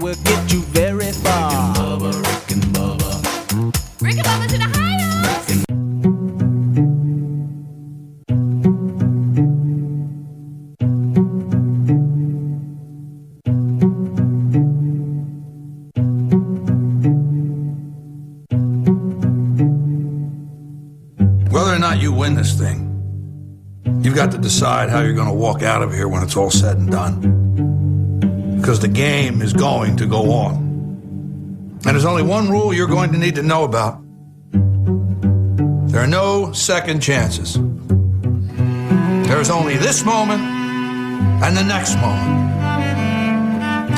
will 0.00 0.14
get 0.24 0.52
you 0.52 0.60
very 0.60 1.12
far. 1.12 1.74
Rick 2.00 2.50
and 2.52 2.62
Bubba, 2.74 3.12
Rick 4.00 4.16
and 4.16 4.26
Bubba's 4.26 4.52
in 4.52 4.62
Ohio. 4.62 4.98
Whether 21.50 21.74
or 21.74 21.78
not 21.78 22.00
you 22.00 22.12
win 22.12 22.34
this 22.34 22.56
thing, 22.56 22.84
you've 24.02 24.14
got 24.14 24.30
to 24.30 24.38
decide 24.38 24.90
how 24.90 25.00
you're 25.00 25.14
going 25.14 25.28
to 25.28 25.34
walk 25.34 25.62
out 25.62 25.82
of 25.82 25.92
here 25.92 26.06
when 26.06 26.22
it's 26.22 26.36
all 26.36 26.50
said 26.50 26.78
and 26.78 26.90
done. 26.90 27.47
Because 28.68 28.80
the 28.80 28.88
game 28.88 29.40
is 29.40 29.54
going 29.54 29.96
to 29.96 30.04
go 30.04 30.30
on. 30.30 30.56
And 31.86 31.94
there's 31.94 32.04
only 32.04 32.22
one 32.22 32.50
rule 32.50 32.74
you're 32.74 32.86
going 32.86 33.10
to 33.12 33.16
need 33.18 33.36
to 33.36 33.42
know 33.42 33.64
about 33.64 34.02
there 35.90 36.02
are 36.02 36.06
no 36.06 36.52
second 36.52 37.00
chances. 37.00 37.54
There's 39.26 39.48
only 39.48 39.78
this 39.78 40.04
moment 40.04 40.42
and 40.42 41.56
the 41.56 41.64
next 41.64 41.96
moment. 41.96 42.52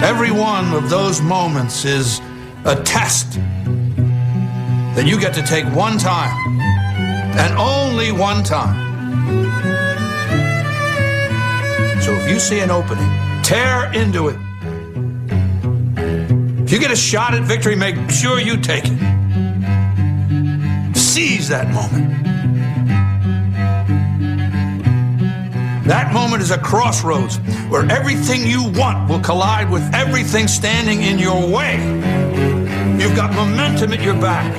Every 0.05 0.31
one 0.31 0.73
of 0.73 0.89
those 0.89 1.21
moments 1.21 1.85
is 1.85 2.21
a 2.65 2.81
test 2.85 3.41
that 4.95 5.05
you 5.05 5.19
get 5.19 5.35
to 5.35 5.43
take 5.43 5.65
one 5.75 5.99
time 5.99 6.61
and 7.41 7.59
only 7.59 8.13
one 8.13 8.45
time. 8.45 8.79
So 12.01 12.13
if 12.15 12.31
you 12.31 12.39
see 12.39 12.61
an 12.61 12.71
opening, 12.71 13.11
tear 13.43 13.93
into 13.93 14.29
it. 14.29 14.37
If 16.71 16.75
you 16.75 16.81
get 16.83 16.93
a 16.93 16.97
shot 16.97 17.35
at 17.35 17.43
victory, 17.43 17.75
make 17.75 17.97
sure 18.13 18.39
you 18.39 18.57
take 18.57 18.85
it. 18.87 18.97
Seize 20.97 21.49
that 21.49 21.67
moment. 21.75 22.25
That 25.85 26.13
moment 26.15 26.43
is 26.43 26.53
a 26.53 26.59
crossroads 26.59 27.39
where 27.71 27.91
everything 27.91 28.47
you 28.47 28.71
want 28.79 29.11
will 29.11 29.19
collide 29.19 29.69
with 29.69 29.83
everything 29.93 30.47
standing 30.47 31.03
in 31.03 31.19
your 31.19 31.41
way. 31.41 31.75
You've 33.03 33.17
got 33.17 33.35
momentum 33.35 33.93
at 33.93 34.01
your 34.01 34.15
back. 34.15 34.55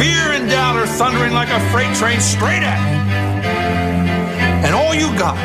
Fear 0.00 0.40
and 0.40 0.48
doubt 0.48 0.76
are 0.76 0.86
thundering 0.86 1.34
like 1.34 1.50
a 1.50 1.60
freight 1.70 1.94
train 1.94 2.20
straight 2.20 2.62
at 2.62 2.80
you. 2.88 3.00
And 4.64 4.74
all 4.74 4.94
you 4.94 5.14
got, 5.18 5.36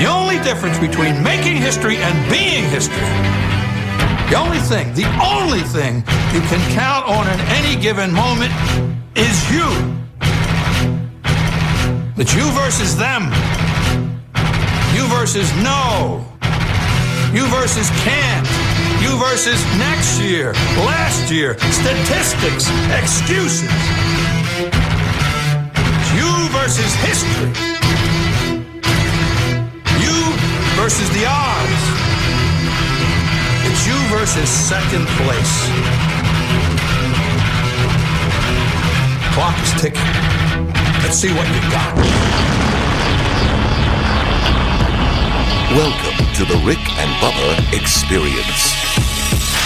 the 0.00 0.06
only 0.06 0.40
difference 0.42 0.80
between 0.80 1.22
making 1.22 1.58
history 1.58 1.98
and 1.98 2.28
being 2.28 2.64
history, 2.64 3.51
the 4.32 4.38
only 4.38 4.60
thing, 4.60 4.94
the 4.94 5.04
only 5.20 5.60
thing 5.60 5.96
you 6.32 6.40
can 6.48 6.58
count 6.72 7.06
on 7.06 7.28
in 7.28 7.38
any 7.52 7.78
given 7.78 8.10
moment 8.10 8.50
is 9.14 9.36
you. 9.52 9.68
It's 12.16 12.32
you 12.32 12.50
versus 12.52 12.96
them. 12.96 13.24
You 14.96 15.06
versus 15.08 15.52
no. 15.62 16.24
You 17.34 17.44
versus 17.48 17.90
can't. 18.08 18.48
You 19.02 19.18
versus 19.18 19.62
next 19.76 20.18
year, 20.18 20.54
last 20.88 21.30
year, 21.30 21.58
statistics, 21.58 22.70
excuses. 22.88 23.68
It's 25.84 26.12
you 26.16 26.48
versus 26.56 26.94
history. 27.04 27.52
You 30.00 30.16
versus 30.80 31.10
the 31.10 31.26
odds. 31.28 32.11
You 33.84 33.98
versus 34.16 34.48
second 34.48 35.08
place. 35.18 35.66
Clock 39.34 39.58
is 39.60 39.72
ticking. 39.80 40.00
Let's 41.02 41.16
see 41.16 41.32
what 41.32 41.48
you 41.48 41.60
got. 41.72 41.96
Welcome 45.74 46.32
to 46.34 46.44
the 46.44 46.62
Rick 46.64 46.78
and 46.98 47.10
Bubba 47.20 47.74
Experience. 47.74 49.61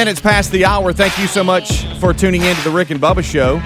Minutes 0.00 0.18
past 0.18 0.50
the 0.50 0.64
hour. 0.64 0.94
Thank 0.94 1.18
you 1.18 1.26
so 1.26 1.44
much 1.44 1.84
for 1.98 2.14
tuning 2.14 2.40
in 2.40 2.56
to 2.56 2.64
the 2.64 2.70
Rick 2.70 2.88
and 2.88 2.98
Bubba 2.98 3.22
Show. 3.22 3.60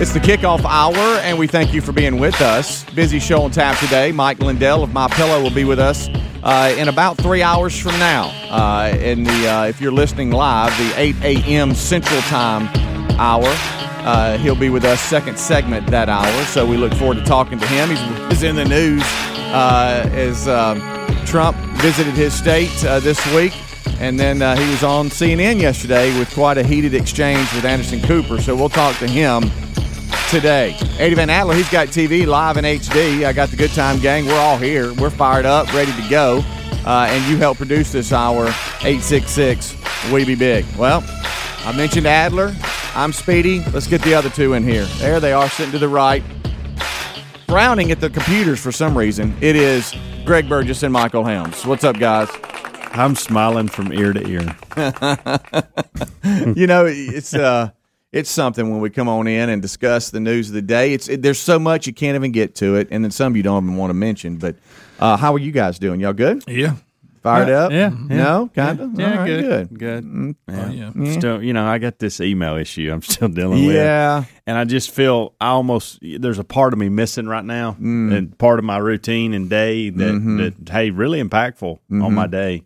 It's 0.00 0.10
the 0.10 0.20
kickoff 0.20 0.64
hour, 0.64 1.20
and 1.20 1.38
we 1.38 1.46
thank 1.46 1.74
you 1.74 1.82
for 1.82 1.92
being 1.92 2.18
with 2.18 2.40
us. 2.40 2.82
Busy 2.94 3.18
show 3.18 3.42
on 3.42 3.50
tap 3.50 3.78
today. 3.78 4.10
Mike 4.10 4.38
Lindell 4.38 4.82
of 4.82 4.94
My 4.94 5.06
Pillow 5.08 5.42
will 5.42 5.50
be 5.50 5.64
with 5.64 5.78
us 5.78 6.08
uh, 6.42 6.74
in 6.78 6.88
about 6.88 7.18
three 7.18 7.42
hours 7.42 7.78
from 7.78 7.92
now. 7.98 8.28
Uh, 8.48 8.96
in 8.96 9.24
the 9.24 9.48
uh, 9.48 9.66
if 9.66 9.78
you're 9.78 9.92
listening 9.92 10.30
live, 10.30 10.74
the 10.78 10.98
8 10.98 11.16
a.m. 11.44 11.74
Central 11.74 12.22
Time 12.22 12.68
hour. 13.20 13.44
Uh, 13.44 14.38
he'll 14.38 14.56
be 14.56 14.70
with 14.70 14.86
us 14.86 14.98
second 14.98 15.38
segment 15.38 15.86
that 15.88 16.08
hour. 16.08 16.44
So 16.46 16.64
we 16.64 16.78
look 16.78 16.94
forward 16.94 17.18
to 17.18 17.24
talking 17.24 17.58
to 17.58 17.66
him. 17.66 17.90
He's, 17.90 18.28
he's 18.30 18.42
in 18.44 18.56
the 18.56 18.64
news 18.64 19.02
uh, 19.52 20.08
as 20.14 20.48
um, 20.48 20.80
Trump 21.26 21.54
visited 21.82 22.14
his 22.14 22.32
state 22.32 22.82
uh, 22.86 22.98
this 22.98 23.22
week. 23.34 23.52
And 23.98 24.20
then 24.20 24.42
uh, 24.42 24.56
he 24.56 24.68
was 24.70 24.82
on 24.82 25.08
CNN 25.08 25.60
yesterday 25.60 26.16
with 26.18 26.32
quite 26.34 26.58
a 26.58 26.62
heated 26.62 26.94
exchange 26.94 27.52
with 27.54 27.64
Anderson 27.64 28.02
Cooper. 28.02 28.40
So 28.40 28.54
we'll 28.54 28.68
talk 28.68 28.96
to 28.98 29.08
him 29.08 29.50
today. 30.30 30.76
Eddie 30.98 31.14
Van 31.14 31.30
Adler, 31.30 31.54
he's 31.54 31.70
got 31.70 31.88
TV 31.88 32.26
live 32.26 32.56
in 32.56 32.64
HD. 32.64 33.24
I 33.24 33.32
got 33.32 33.48
the 33.48 33.56
Good 33.56 33.72
Time 33.72 33.98
Gang. 33.98 34.26
We're 34.26 34.38
all 34.38 34.58
here. 34.58 34.92
We're 34.94 35.10
fired 35.10 35.46
up, 35.46 35.72
ready 35.72 35.92
to 35.92 36.08
go. 36.10 36.42
Uh, 36.84 37.06
and 37.08 37.24
you 37.30 37.36
helped 37.36 37.58
produce 37.58 37.90
this 37.90 38.12
hour, 38.12 38.44
866 38.82 39.74
We 40.12 40.24
Be 40.24 40.34
Big. 40.34 40.64
Well, 40.78 41.02
I 41.64 41.72
mentioned 41.76 42.06
Adler. 42.06 42.54
I'm 42.94 43.12
Speedy. 43.12 43.64
Let's 43.72 43.86
get 43.86 44.02
the 44.02 44.14
other 44.14 44.30
two 44.30 44.52
in 44.52 44.62
here. 44.62 44.84
There 44.98 45.20
they 45.20 45.32
are, 45.32 45.48
sitting 45.48 45.72
to 45.72 45.78
the 45.78 45.88
right. 45.88 46.22
Frowning 47.48 47.90
at 47.90 48.00
the 48.00 48.10
computers 48.10 48.60
for 48.60 48.72
some 48.72 48.96
reason. 48.96 49.34
It 49.40 49.56
is 49.56 49.94
Greg 50.24 50.48
Burgess 50.48 50.82
and 50.82 50.92
Michael 50.92 51.24
Helms. 51.24 51.64
What's 51.64 51.84
up, 51.84 51.98
guys? 51.98 52.28
I'm 52.98 53.14
smiling 53.14 53.68
from 53.68 53.92
ear 53.92 54.12
to 54.12 54.26
ear. 54.26 54.56
you 56.56 56.66
know, 56.66 56.86
it's 56.86 57.34
uh, 57.34 57.70
it's 58.12 58.30
something 58.30 58.70
when 58.70 58.80
we 58.80 58.90
come 58.90 59.08
on 59.08 59.26
in 59.26 59.48
and 59.48 59.60
discuss 59.62 60.10
the 60.10 60.20
news 60.20 60.48
of 60.48 60.54
the 60.54 60.62
day. 60.62 60.92
It's 60.94 61.08
it, 61.08 61.22
there's 61.22 61.38
so 61.40 61.58
much 61.58 61.86
you 61.86 61.92
can't 61.92 62.14
even 62.14 62.32
get 62.32 62.54
to 62.56 62.76
it, 62.76 62.88
and 62.90 63.04
then 63.04 63.10
some 63.10 63.36
you 63.36 63.42
don't 63.42 63.64
even 63.64 63.76
want 63.76 63.90
to 63.90 63.94
mention. 63.94 64.36
But 64.36 64.56
uh, 64.98 65.16
how 65.16 65.34
are 65.34 65.38
you 65.38 65.52
guys 65.52 65.78
doing? 65.78 66.00
Y'all 66.00 66.12
good? 66.12 66.44
Yeah. 66.46 66.76
Fired 67.22 67.48
Yeah, 67.48 67.54
up? 67.64 67.72
yeah, 67.72 67.88
No, 68.16 68.50
kind 68.54 68.78
of. 68.78 68.94
Yeah, 69.00 69.10
All 69.10 69.16
right, 69.16 69.26
good, 69.26 69.42
good. 69.68 69.78
good. 69.80 70.04
Mm, 70.04 70.36
Yeah. 70.48 70.92
yeah. 70.94 71.12
Still, 71.18 71.42
you 71.42 71.52
know, 71.54 71.66
I 71.66 71.78
got 71.78 71.98
this 71.98 72.20
email 72.20 72.54
issue 72.54 72.88
I'm 72.92 73.02
still 73.02 73.26
dealing 73.26 73.66
with. 73.66 73.74
Yeah. 73.74 74.26
And 74.46 74.56
I 74.56 74.62
just 74.62 74.92
feel 74.92 75.34
I 75.40 75.48
almost 75.48 75.98
there's 76.02 76.38
a 76.38 76.44
part 76.44 76.72
of 76.72 76.78
me 76.78 76.88
missing 76.88 77.26
right 77.26 77.44
now, 77.44 77.72
Mm. 77.80 78.16
and 78.16 78.38
part 78.38 78.60
of 78.60 78.64
my 78.64 78.78
routine 78.78 79.34
and 79.34 79.50
day 79.50 79.90
that, 79.90 80.14
Mm-hmm. 80.14 80.36
that 80.36 80.68
hey, 80.70 80.90
really 80.90 81.20
impactful 81.20 81.80
on 81.90 82.14
my 82.14 82.28
day, 82.28 82.62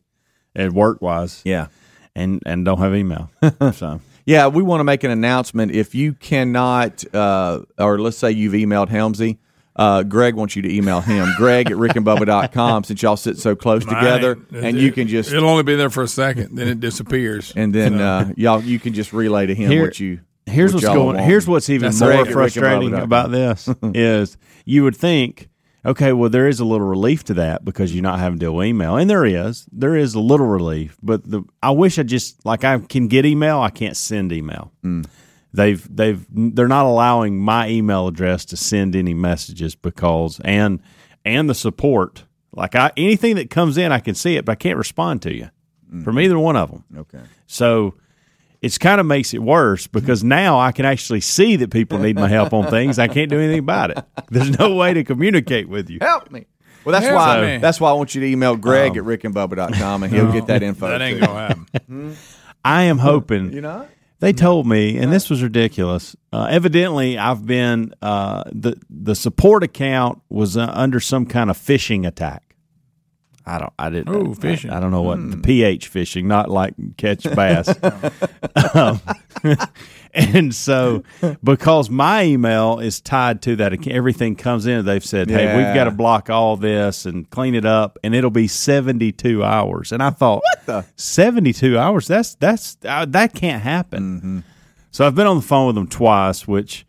and 0.54 0.72
work 0.72 1.00
wise. 1.02 1.42
Yeah. 1.44 1.66
and 2.14 2.42
and 2.46 2.64
don't 2.64 2.78
have 2.78 2.94
email. 2.94 3.30
so 3.74 4.00
Yeah, 4.26 4.48
we 4.48 4.62
want 4.62 4.80
to 4.80 4.84
make 4.84 5.04
an 5.04 5.10
announcement. 5.10 5.72
If 5.72 5.94
you 5.94 6.12
cannot, 6.14 7.04
uh, 7.14 7.60
or 7.78 7.98
let's 7.98 8.16
say 8.18 8.30
you've 8.32 8.52
emailed 8.54 8.88
Helmsy, 8.88 9.38
uh, 9.76 10.02
Greg 10.02 10.34
wants 10.34 10.56
you 10.56 10.62
to 10.62 10.72
email 10.74 11.00
him, 11.00 11.32
greg 11.36 11.70
at 11.70 11.76
rickandbubba.com, 11.76 12.84
since 12.84 13.02
y'all 13.02 13.16
sit 13.16 13.38
so 13.38 13.54
close 13.56 13.84
together. 13.84 14.34
Right. 14.50 14.64
And 14.64 14.78
you 14.78 14.92
can 14.92 15.08
just, 15.08 15.32
It'll 15.32 15.48
only 15.48 15.62
be 15.62 15.76
there 15.76 15.90
for 15.90 16.02
a 16.02 16.08
second, 16.08 16.56
then 16.56 16.68
it 16.68 16.80
disappears. 16.80 17.52
and 17.56 17.72
then 17.74 18.00
uh, 18.00 18.32
y'all, 18.36 18.60
you 18.62 18.78
can 18.78 18.92
just 18.92 19.12
relay 19.12 19.46
to 19.46 19.54
him 19.54 19.70
Here- 19.70 19.82
what 19.84 19.98
you. 20.00 20.20
here's 20.46 20.74
what 20.74 20.82
what's 20.82 20.94
going. 20.94 21.16
want. 21.16 21.20
Here's 21.20 21.46
what's 21.48 21.70
even 21.70 21.92
That's 21.92 22.00
more 22.00 22.26
frustrating 22.26 22.94
about 22.94 23.30
this 23.30 23.68
is 23.94 24.36
you 24.64 24.82
would 24.84 24.96
think, 24.96 25.48
okay, 25.84 26.12
well 26.12 26.30
there 26.30 26.48
is 26.48 26.60
a 26.60 26.64
little 26.64 26.86
relief 26.86 27.24
to 27.24 27.34
that 27.34 27.64
because 27.64 27.94
you're 27.94 28.02
not 28.02 28.18
having 28.18 28.38
to 28.38 28.46
deal 28.46 28.54
with 28.54 28.66
email, 28.66 28.96
and 28.96 29.08
there 29.08 29.24
is, 29.24 29.66
there 29.72 29.96
is 29.96 30.14
a 30.14 30.20
little 30.20 30.46
relief. 30.46 30.96
But 31.02 31.28
the 31.30 31.42
I 31.62 31.70
wish 31.70 31.98
I 31.98 32.02
just 32.02 32.44
like 32.44 32.64
I 32.64 32.78
can 32.78 33.08
get 33.08 33.26
email, 33.26 33.60
I 33.60 33.70
can't 33.70 33.96
send 33.96 34.32
email. 34.32 34.72
Mm. 34.84 35.06
They've 35.52 35.96
they've 35.96 36.24
they're 36.30 36.68
not 36.68 36.86
allowing 36.86 37.38
my 37.38 37.68
email 37.68 38.06
address 38.06 38.44
to 38.46 38.56
send 38.56 38.94
any 38.94 39.14
messages 39.14 39.74
because 39.74 40.40
and 40.44 40.80
and 41.24 41.50
the 41.50 41.54
support 41.54 42.24
like 42.52 42.74
I 42.74 42.92
anything 42.96 43.36
that 43.36 43.50
comes 43.50 43.76
in 43.76 43.92
I 43.92 44.00
can 44.00 44.14
see 44.14 44.36
it, 44.36 44.44
but 44.44 44.52
I 44.52 44.56
can't 44.56 44.78
respond 44.78 45.22
to 45.22 45.34
you 45.34 45.50
from 46.04 46.20
either 46.20 46.38
one 46.38 46.56
of 46.56 46.70
them. 46.70 46.84
Okay. 46.96 47.22
So 47.46 47.94
it's 48.62 48.78
kind 48.78 49.00
of 49.00 49.06
makes 49.06 49.32
it 49.34 49.42
worse 49.42 49.86
because 49.86 50.22
now 50.22 50.58
I 50.60 50.72
can 50.72 50.84
actually 50.84 51.20
see 51.20 51.56
that 51.56 51.70
people 51.70 51.98
need 51.98 52.16
my 52.16 52.28
help 52.28 52.52
on 52.52 52.68
things. 52.70 52.98
I 52.98 53.08
can't 53.08 53.30
do 53.30 53.38
anything 53.38 53.60
about 53.60 53.90
it. 53.90 54.04
There's 54.30 54.58
no 54.58 54.74
way 54.74 54.92
to 54.94 55.02
communicate 55.04 55.68
with 55.68 55.88
you. 55.90 55.98
Help 56.00 56.30
me. 56.30 56.46
Well, 56.84 56.92
that's 56.92 57.04
Yeah, 57.06 57.14
why 57.14 57.56
so- 57.56 57.58
that's 57.60 57.80
why 57.80 57.90
I 57.90 57.92
want 57.94 58.14
you 58.14 58.20
to 58.22 58.26
email 58.26 58.56
Greg 58.56 58.96
at 58.96 59.04
rickandbubba.com 59.04 60.02
and 60.02 60.12
he'll 60.12 60.32
get 60.32 60.46
that 60.46 60.62
info. 60.70 60.88
That 60.88 61.02
ain't 61.02 61.20
gonna 61.20 61.48
happen. 61.78 62.16
I 62.64 62.82
am 62.84 62.98
hoping. 62.98 63.52
You 63.52 63.60
know? 63.62 63.86
They 64.20 64.34
told 64.34 64.66
me, 64.66 64.98
and 64.98 65.10
this 65.10 65.30
was 65.30 65.42
ridiculous. 65.42 66.14
Uh, 66.30 66.46
evidently, 66.50 67.16
I've 67.16 67.46
been 67.46 67.94
uh, 68.02 68.44
the 68.52 68.76
the 68.90 69.14
support 69.14 69.62
account 69.62 70.20
was 70.28 70.58
uh, 70.58 70.70
under 70.74 71.00
some 71.00 71.24
kind 71.24 71.48
of 71.48 71.56
phishing 71.56 72.06
attack. 72.06 72.49
I 73.50 73.58
don't. 73.58 73.72
I 73.80 73.90
didn't. 73.90 74.14
Ooh, 74.14 74.32
fishing. 74.32 74.70
I, 74.70 74.78
don't 74.78 74.92
know 74.92 75.02
what 75.02 75.18
the 75.28 75.36
pH 75.36 75.88
fishing, 75.88 76.28
not 76.28 76.48
like 76.48 76.74
catch 76.96 77.24
bass. 77.34 77.68
um, 78.74 79.00
and 80.14 80.54
so, 80.54 81.02
because 81.42 81.90
my 81.90 82.22
email 82.22 82.78
is 82.78 83.00
tied 83.00 83.42
to 83.42 83.56
that, 83.56 83.88
everything 83.88 84.36
comes 84.36 84.66
in. 84.66 84.84
They've 84.84 85.04
said, 85.04 85.30
"Hey, 85.30 85.56
we've 85.56 85.74
got 85.74 85.84
to 85.84 85.90
block 85.90 86.30
all 86.30 86.56
this 86.56 87.06
and 87.06 87.28
clean 87.30 87.56
it 87.56 87.64
up," 87.64 87.98
and 88.04 88.14
it'll 88.14 88.30
be 88.30 88.46
seventy 88.46 89.10
two 89.10 89.42
hours. 89.42 89.90
And 89.90 90.00
I 90.00 90.10
thought, 90.10 90.42
what 90.44 90.66
the? 90.66 90.86
seventy 90.94 91.52
two 91.52 91.76
hours? 91.76 92.06
That's 92.06 92.36
that's 92.36 92.76
uh, 92.84 93.04
that 93.06 93.34
can't 93.34 93.62
happen. 93.62 94.44
So 94.92 95.04
I've 95.04 95.16
been 95.16 95.26
on 95.26 95.36
the 95.36 95.42
phone 95.42 95.66
with 95.66 95.74
them 95.74 95.88
twice, 95.88 96.46
which, 96.46 96.86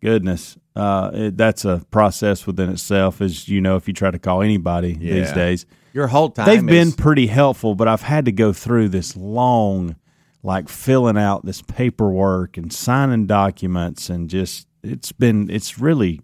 goodness, 0.00 0.56
uh, 0.74 1.10
it, 1.14 1.36
that's 1.36 1.64
a 1.64 1.84
process 1.92 2.44
within 2.44 2.70
itself. 2.70 3.20
As 3.20 3.48
you 3.48 3.60
know, 3.60 3.76
if 3.76 3.86
you 3.86 3.94
try 3.94 4.10
to 4.10 4.18
call 4.18 4.42
anybody 4.42 4.94
these 4.94 5.30
days, 5.32 5.64
Your 5.92 6.06
whole 6.06 6.30
time 6.30 6.46
they've 6.46 6.64
been 6.64 6.88
is- 6.88 6.96
pretty 6.96 7.26
helpful. 7.26 7.74
But 7.74 7.88
I've 7.88 8.02
had 8.02 8.24
to 8.26 8.32
go 8.32 8.52
through 8.52 8.88
this 8.88 9.16
long, 9.16 9.96
like 10.42 10.68
filling 10.68 11.18
out 11.18 11.44
this 11.44 11.62
paperwork 11.62 12.56
and 12.56 12.72
signing 12.72 13.26
documents, 13.26 14.08
and 14.10 14.28
just 14.28 14.66
it's 14.82 15.12
been 15.12 15.50
it's 15.50 15.78
really 15.78 16.20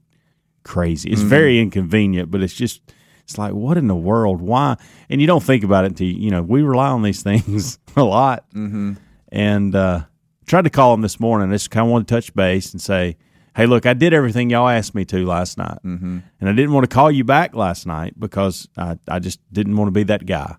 crazy. 0.65 1.11
It's 1.11 1.23
very 1.23 1.61
inconvenient, 1.61 2.31
but 2.31 2.43
it's 2.43 2.55
just 2.55 2.81
it's 3.25 3.39
like 3.39 3.53
what 3.53 3.77
in 3.77 3.89
the 3.89 3.97
world? 3.97 4.41
Why? 4.41 4.77
And 5.11 5.21
you 5.21 5.27
don't 5.27 5.43
think 5.43 5.65
about 5.65 5.85
it 5.85 5.89
until 5.89 6.07
you, 6.07 6.15
you 6.15 6.31
know 6.31 6.43
we 6.43 6.63
rely 6.63 6.89
on 6.89 7.03
these 7.03 7.23
things 7.29 7.79
a 7.97 8.03
lot. 8.03 8.49
Mm-hmm. 8.55 8.95
And 9.31 9.75
uh, 9.75 10.05
tried 10.47 10.65
to 10.65 10.71
call 10.71 10.93
them 10.93 11.03
this 11.03 11.21
morning. 11.21 11.51
I 11.51 11.55
just 11.55 11.71
kind 11.71 11.87
of 11.87 11.93
wanted 11.93 12.09
to 12.09 12.15
touch 12.15 12.35
base 12.35 12.73
and 12.73 12.81
say, 12.81 13.19
hey, 13.59 13.67
look, 13.67 13.87
I 13.87 13.93
did 13.93 14.15
everything 14.15 14.51
y'all 14.51 14.69
asked 14.69 14.95
me 14.95 15.05
to 15.07 15.27
last 15.27 15.59
night, 15.59 15.79
mm-hmm. 15.85 16.19
and 16.41 16.49
I 16.49 16.53
didn't 16.53 16.73
want 16.73 16.89
to 16.89 16.95
call 16.95 17.11
you 17.11 17.25
back 17.25 17.57
last 17.57 17.87
night 17.87 18.15
because 18.19 18.69
I, 18.77 18.99
I 19.09 19.19
just 19.19 19.41
didn't 19.53 19.77
want 19.77 19.89
to 19.89 19.93
be 19.93 20.05
that 20.05 20.25
guy. 20.27 20.57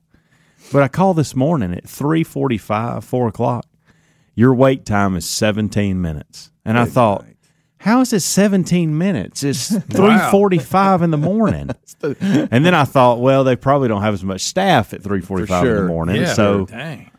But 0.73 0.83
I 0.83 0.89
called 0.89 1.17
this 1.17 1.33
morning 1.33 1.73
at 1.73 1.87
three 1.87 2.23
forty-five, 2.23 3.03
four 3.05 3.29
o'clock. 3.29 3.65
Your 4.35 4.53
wait 4.53 4.85
time 4.85 5.15
is 5.15 5.25
seventeen 5.25 6.01
minutes, 6.01 6.51
and 6.63 6.77
I 6.77 6.85
thought. 6.85 7.25
How 7.83 8.01
is 8.01 8.11
it 8.11 8.19
17 8.19 8.97
minutes? 8.97 9.41
It's 9.41 9.71
3:45 9.71 11.01
in 11.01 11.11
the 11.11 11.17
morning. 11.17 11.69
and 12.03 12.65
then 12.65 12.73
I 12.73 12.83
thought, 12.83 13.21
well, 13.21 13.45
they 13.45 13.55
probably 13.55 13.87
don't 13.87 14.01
have 14.01 14.13
as 14.13 14.21
much 14.21 14.41
staff 14.41 14.93
at 14.93 15.01
3:45 15.01 15.63
in 15.63 15.75
the 15.75 15.83
morning. 15.83 16.15
Yeah. 16.17 16.33
So 16.33 16.65
dang. 16.65 17.09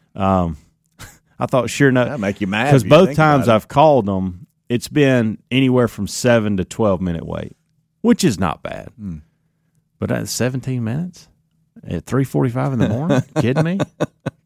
I 1.38 1.46
thought, 1.46 1.70
sure 1.70 1.88
enough, 1.88 2.08
That'd 2.08 2.20
make 2.20 2.42
you 2.42 2.46
mad 2.46 2.66
because 2.66 2.84
both 2.84 3.16
times. 3.16 3.48
I've 3.48 3.68
called 3.68 4.04
them, 4.04 4.46
it's 4.70 4.88
been 4.88 5.36
anywhere 5.50 5.88
from 5.88 6.06
seven 6.06 6.56
to 6.56 6.64
12 6.64 7.02
minute 7.02 7.26
wait, 7.26 7.56
which 8.00 8.24
is 8.24 8.38
not 8.38 8.62
bad. 8.62 8.88
Hmm. 8.98 9.18
But 9.98 10.10
at 10.10 10.28
17 10.28 10.82
minutes 10.82 11.28
at 11.86 12.06
3:45 12.06 12.72
in 12.72 12.78
the 12.78 12.88
morning, 12.88 13.22
kidding 13.40 13.64
me? 13.64 13.78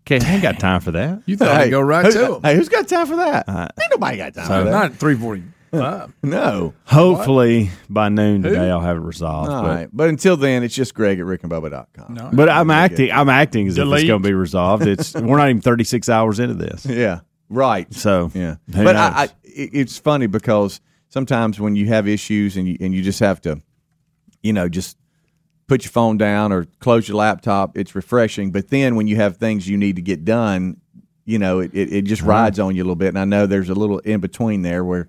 Okay, 0.07 0.19
I 0.25 0.33
ain't 0.35 0.43
got 0.43 0.59
time 0.59 0.81
for 0.81 0.91
that. 0.93 1.23
You 1.27 1.37
thought 1.37 1.49
I'd 1.61 1.71
go 1.71 1.81
right 1.81 2.07
who- 2.07 2.13
to 2.13 2.35
him. 2.37 2.43
Hey, 2.43 2.57
who's 2.57 2.69
got 2.69 2.89
time 2.89 3.07
for 3.07 3.17
that? 3.17 3.49
Ain't 3.49 3.91
nobody 3.93 4.17
got 4.17 4.35
time 4.35 4.47
for 4.47 4.65
that. 4.65 4.71
Not 4.71 4.95
three 4.97 5.15
forty 5.15 5.45
five. 5.73 6.13
no. 6.23 6.75
Hopefully 6.87 7.71
by 7.89 8.09
noon 8.09 8.43
today 8.43 8.71
I'll 8.71 8.81
have 8.81 8.97
it 8.97 9.01
resolved. 9.01 9.51
All 9.51 9.63
but 9.63 9.69
right. 9.69 9.89
But 9.93 10.09
until 10.09 10.37
then, 10.37 10.63
it's 10.63 10.75
just 10.75 10.95
Greg 10.95 11.21
at 11.21 11.27
rickandbubba.com. 11.27 12.15
No. 12.15 12.31
but 12.33 12.49
I'm 12.49 12.71
acting. 12.71 13.11
I'm 13.13 13.29
acting 13.29 13.69
as 13.69 13.77
if 13.79 13.85
Delete. 13.85 14.01
it's 14.03 14.09
going 14.09 14.23
to 14.23 14.29
be 14.29 14.35
resolved. 14.35 14.87
It's 14.87 15.15
we're 15.15 15.37
not 15.37 15.49
even 15.51 15.63
36 15.63 16.09
hours 16.09 16.41
into 16.41 16.55
this, 16.55 16.87
Yeah. 16.87 17.21
Right. 17.51 17.93
so 17.95 18.31
Yeah, 18.35 18.57
but? 18.67 18.97
I, 18.97 19.09
I, 19.25 19.29
it- 19.55 19.71
it's 19.73 19.99
funny 19.99 20.27
because 20.27 20.81
sometimes 21.09 21.61
when 21.61 21.77
you 21.77 21.87
have 21.87 22.07
issues 22.09 22.57
and 22.57 22.67
you 22.69 22.77
and 22.81 22.95
you 22.95 23.03
just 23.03 23.21
have 23.21 23.41
to, 23.43 23.61
you 24.43 24.53
know, 24.53 24.69
just 24.69 24.97
put 25.67 25.85
your 25.85 25.91
phone 25.93 26.19
down 26.19 26.53
or 26.53 26.67
close 26.81 27.09
your 27.09 27.17
laptop, 27.17 27.77
it's 27.79 27.95
refreshing. 27.95 28.51
But 28.51 28.69
then 28.69 28.97
when 28.97 29.07
you 29.07 29.17
have 29.17 29.37
things 29.39 29.69
you 29.69 29.77
need 29.79 29.97
to 29.97 30.03
get 30.03 30.25
done, 30.25 30.77
you 31.25 31.39
know, 31.39 31.61
it, 31.61 31.71
it, 31.73 31.91
it 31.93 32.03
just 32.03 32.23
Uh-huh. 32.23 32.31
rides 32.33 32.59
on 32.59 32.77
you 32.77 32.83
a 32.83 32.85
little 32.85 32.97
bit. 32.97 33.09
And 33.09 33.19
I 33.19 33.25
know 33.25 33.47
there's 33.47 33.71
a 33.71 33.75
little 33.75 33.99
in 34.01 34.21
between 34.21 34.61
there 34.63 34.85
where 34.85 35.09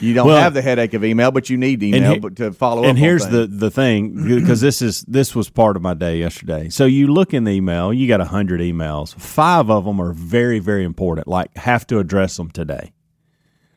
you 0.00 0.14
don't 0.14 0.26
Well- 0.26 0.40
have 0.40 0.54
the 0.54 0.62
headache 0.62 0.94
of 0.94 1.04
email, 1.04 1.30
but 1.30 1.50
you 1.50 1.56
need 1.58 1.82
And 1.82 1.94
email 1.94 2.12
he- 2.14 2.18
but 2.18 2.34
to 2.36 2.50
follow 2.52 2.82
up. 2.82 2.88
and 2.88 2.98
here's 2.98 3.26
the 3.28 3.46
the 3.46 3.70
thing 3.70 4.24
because 4.40 4.60
this 4.62 4.80
is 4.82 5.04
this 5.06 5.36
was 5.36 5.50
part 5.50 5.76
of 5.76 5.82
my 5.82 5.92
day 5.92 6.18
yesterday 6.18 6.70
so 6.70 6.86
you 6.86 7.06
look 7.08 7.34
in 7.34 7.44
the 7.44 7.50
email 7.52 7.92
you 7.92 8.08
got 8.08 8.18
100 8.20 8.60
emails 8.62 9.14
five 9.16 9.70
of 9.70 9.84
them 9.84 10.00
are 10.00 10.12
very 10.14 10.58
very 10.60 10.82
important 10.82 11.28
like 11.28 11.54
have 11.58 11.86
to 11.88 11.98
address 11.98 12.38
them 12.38 12.50
today 12.50 12.90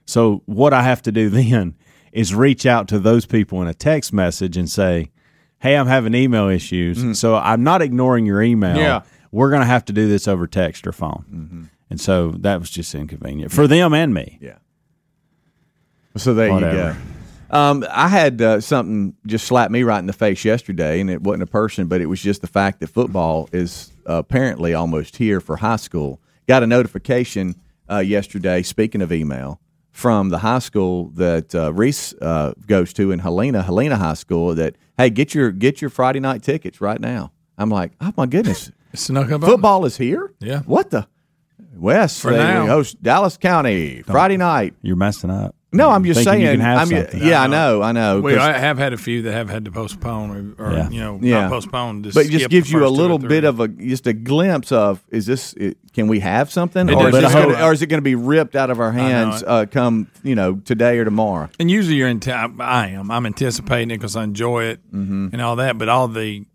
so 0.05 0.41
what 0.45 0.73
i 0.73 0.81
have 0.83 1.01
to 1.01 1.11
do 1.11 1.29
then 1.41 1.75
is 2.11 2.33
reach 2.33 2.65
out 2.65 2.87
to 2.87 2.99
those 2.99 3.25
people 3.25 3.61
in 3.61 3.67
a 3.67 3.73
text 3.73 4.13
message 4.13 4.55
and 4.57 4.69
say 4.69 5.11
hey 5.59 5.75
i'm 5.75 5.87
having 5.87 6.13
email 6.13 6.47
issues 6.47 7.19
so 7.19 7.35
i'm 7.35 7.63
not 7.63 7.81
ignoring 7.81 8.25
your 8.25 8.41
email 8.41 8.77
Yeah. 8.77 9.01
we're 9.31 9.49
going 9.49 9.61
to 9.61 9.67
have 9.67 9.85
to 9.85 9.93
do 9.93 10.07
this 10.07 10.27
over 10.27 10.47
text 10.47 10.85
or 10.87 10.91
phone 10.91 11.69
and 11.89 11.99
so 12.01 12.31
that 12.39 12.59
was 12.59 12.69
just 12.69 12.93
inconvenient 12.95 13.51
for 13.51 13.67
them 13.67 13.93
and 13.93 14.13
me 14.13 14.37
Yeah. 14.41 14.57
So 16.17 16.33
there 16.33 16.47
you 16.47 16.59
go. 16.71 16.95
Um, 17.51 17.85
I 17.91 18.07
had 18.07 18.41
uh, 18.41 18.59
something 18.61 19.15
just 19.27 19.45
slap 19.45 19.69
me 19.69 19.83
right 19.83 19.99
in 19.99 20.07
the 20.07 20.13
face 20.13 20.43
yesterday, 20.45 20.99
and 21.01 21.09
it 21.09 21.21
wasn't 21.21 21.43
a 21.43 21.47
person, 21.47 21.87
but 21.87 22.01
it 22.01 22.05
was 22.07 22.21
just 22.21 22.41
the 22.41 22.47
fact 22.47 22.79
that 22.79 22.87
football 22.87 23.49
is 23.51 23.91
uh, 24.09 24.13
apparently 24.15 24.73
almost 24.73 25.17
here 25.17 25.39
for 25.41 25.57
high 25.57 25.75
school. 25.75 26.19
Got 26.47 26.63
a 26.63 26.67
notification 26.67 27.55
uh, 27.91 27.97
yesterday. 27.99 28.63
Speaking 28.63 29.01
of 29.01 29.11
email, 29.11 29.59
from 29.95 30.27
the 30.27 30.39
high 30.39 30.59
school 30.59 31.05
that 31.11 31.55
uh, 31.55 31.71
Reese 31.73 32.13
uh, 32.21 32.51
goes 32.67 32.91
to 32.91 33.11
in 33.11 33.19
Helena, 33.19 33.63
Helena 33.63 33.95
High 33.95 34.15
School, 34.15 34.53
that 34.55 34.75
hey, 34.97 35.09
get 35.09 35.33
your 35.33 35.51
get 35.51 35.79
your 35.81 35.89
Friday 35.89 36.19
night 36.19 36.43
tickets 36.43 36.81
right 36.81 36.99
now. 36.99 37.31
I'm 37.57 37.69
like, 37.69 37.93
oh 38.01 38.11
my 38.17 38.25
goodness, 38.25 38.73
Snuck 38.93 39.31
up 39.31 39.41
on 39.41 39.49
football 39.49 39.85
is 39.85 39.95
here. 39.95 40.33
Yeah. 40.41 40.59
what 40.63 40.89
the 40.91 41.07
West 41.77 42.21
For 42.21 42.31
they 42.31 42.37
now. 42.39 42.67
host 42.67 43.01
Dallas 43.01 43.37
County 43.37 44.01
Friday 44.01 44.35
night. 44.35 44.73
you're 44.81 44.97
messing 44.97 45.29
up 45.29 45.54
No, 45.73 45.89
I'm 45.89 46.05
just 46.05 46.23
saying. 46.23 46.41
you 46.41 46.51
can 46.51 46.61
have 46.61 46.79
I'm, 46.79 46.87
something. 46.87 47.21
yeah, 47.21 47.41
I 47.41 47.47
know, 47.47 47.81
I 47.81 47.91
know. 47.91 48.21
Well, 48.21 48.35
'cause- 48.37 48.47
I 48.47 48.57
have 48.57 48.77
had 48.77 48.93
a 48.93 48.97
few 48.97 49.23
that 49.23 49.33
have 49.33 49.49
had 49.49 49.65
to 49.65 49.71
postpone 49.71 50.55
or, 50.57 50.65
or 50.67 50.71
Yeah. 50.73 50.89
you 50.89 50.99
know, 51.01 51.19
Yeah. 51.21 51.41
not 51.41 51.49
postpone. 51.51 52.03
Just 52.03 52.15
but 52.15 52.25
it 52.27 52.29
just 52.29 52.43
skip 52.43 52.51
gives 52.51 52.67
the 52.69 52.77
you 52.77 52.77
a 52.77 52.81
first 52.83 52.95
two 52.95 52.99
or 52.99 53.01
little 53.03 53.19
three. 53.19 53.27
bit 53.27 53.43
of 53.43 53.59
a 53.59 53.67
just 53.67 54.07
a 54.07 54.13
glimpse 54.13 54.71
of 54.71 55.03
is 55.09 55.25
this 55.25 55.51
it, 55.53 55.77
can 55.93 56.07
we 56.07 56.21
have 56.21 56.49
something 56.49 56.87
It 56.87 56.93
or 56.95 57.09
is, 57.09 57.13
does. 57.13 57.13
this 57.13 57.21
Bit 57.21 57.25
of 57.25 57.33
gonna, 57.49 57.55
hope. 57.57 57.65
or 57.67 57.73
is 57.73 57.81
it 57.81 57.87
going 57.87 57.97
to 57.97 58.03
be 58.03 58.15
ripped 58.15 58.55
out 58.55 58.69
of 58.69 58.79
our 58.79 58.93
hands 58.93 59.41
it. 59.41 59.47
uh, 59.49 59.65
come 59.65 60.07
you 60.23 60.35
know 60.35 60.55
today 60.63 60.97
or 60.97 61.03
tomorrow? 61.03 61.49
And 61.59 61.69
usually 61.69 61.97
you're 61.97 62.07
in. 62.07 62.21
I 62.25 62.89
am. 62.91 63.11
I'm 63.11 63.25
anticipating 63.25 63.91
it 63.91 63.97
because 63.97 64.15
I 64.15 64.23
enjoy 64.23 64.65
it 64.65 64.79
Mm-hmm. 64.93 65.29
and 65.33 65.41
all 65.41 65.57
that. 65.57 65.77
But 65.77 65.89
all 65.89 66.07
the, 66.07 66.45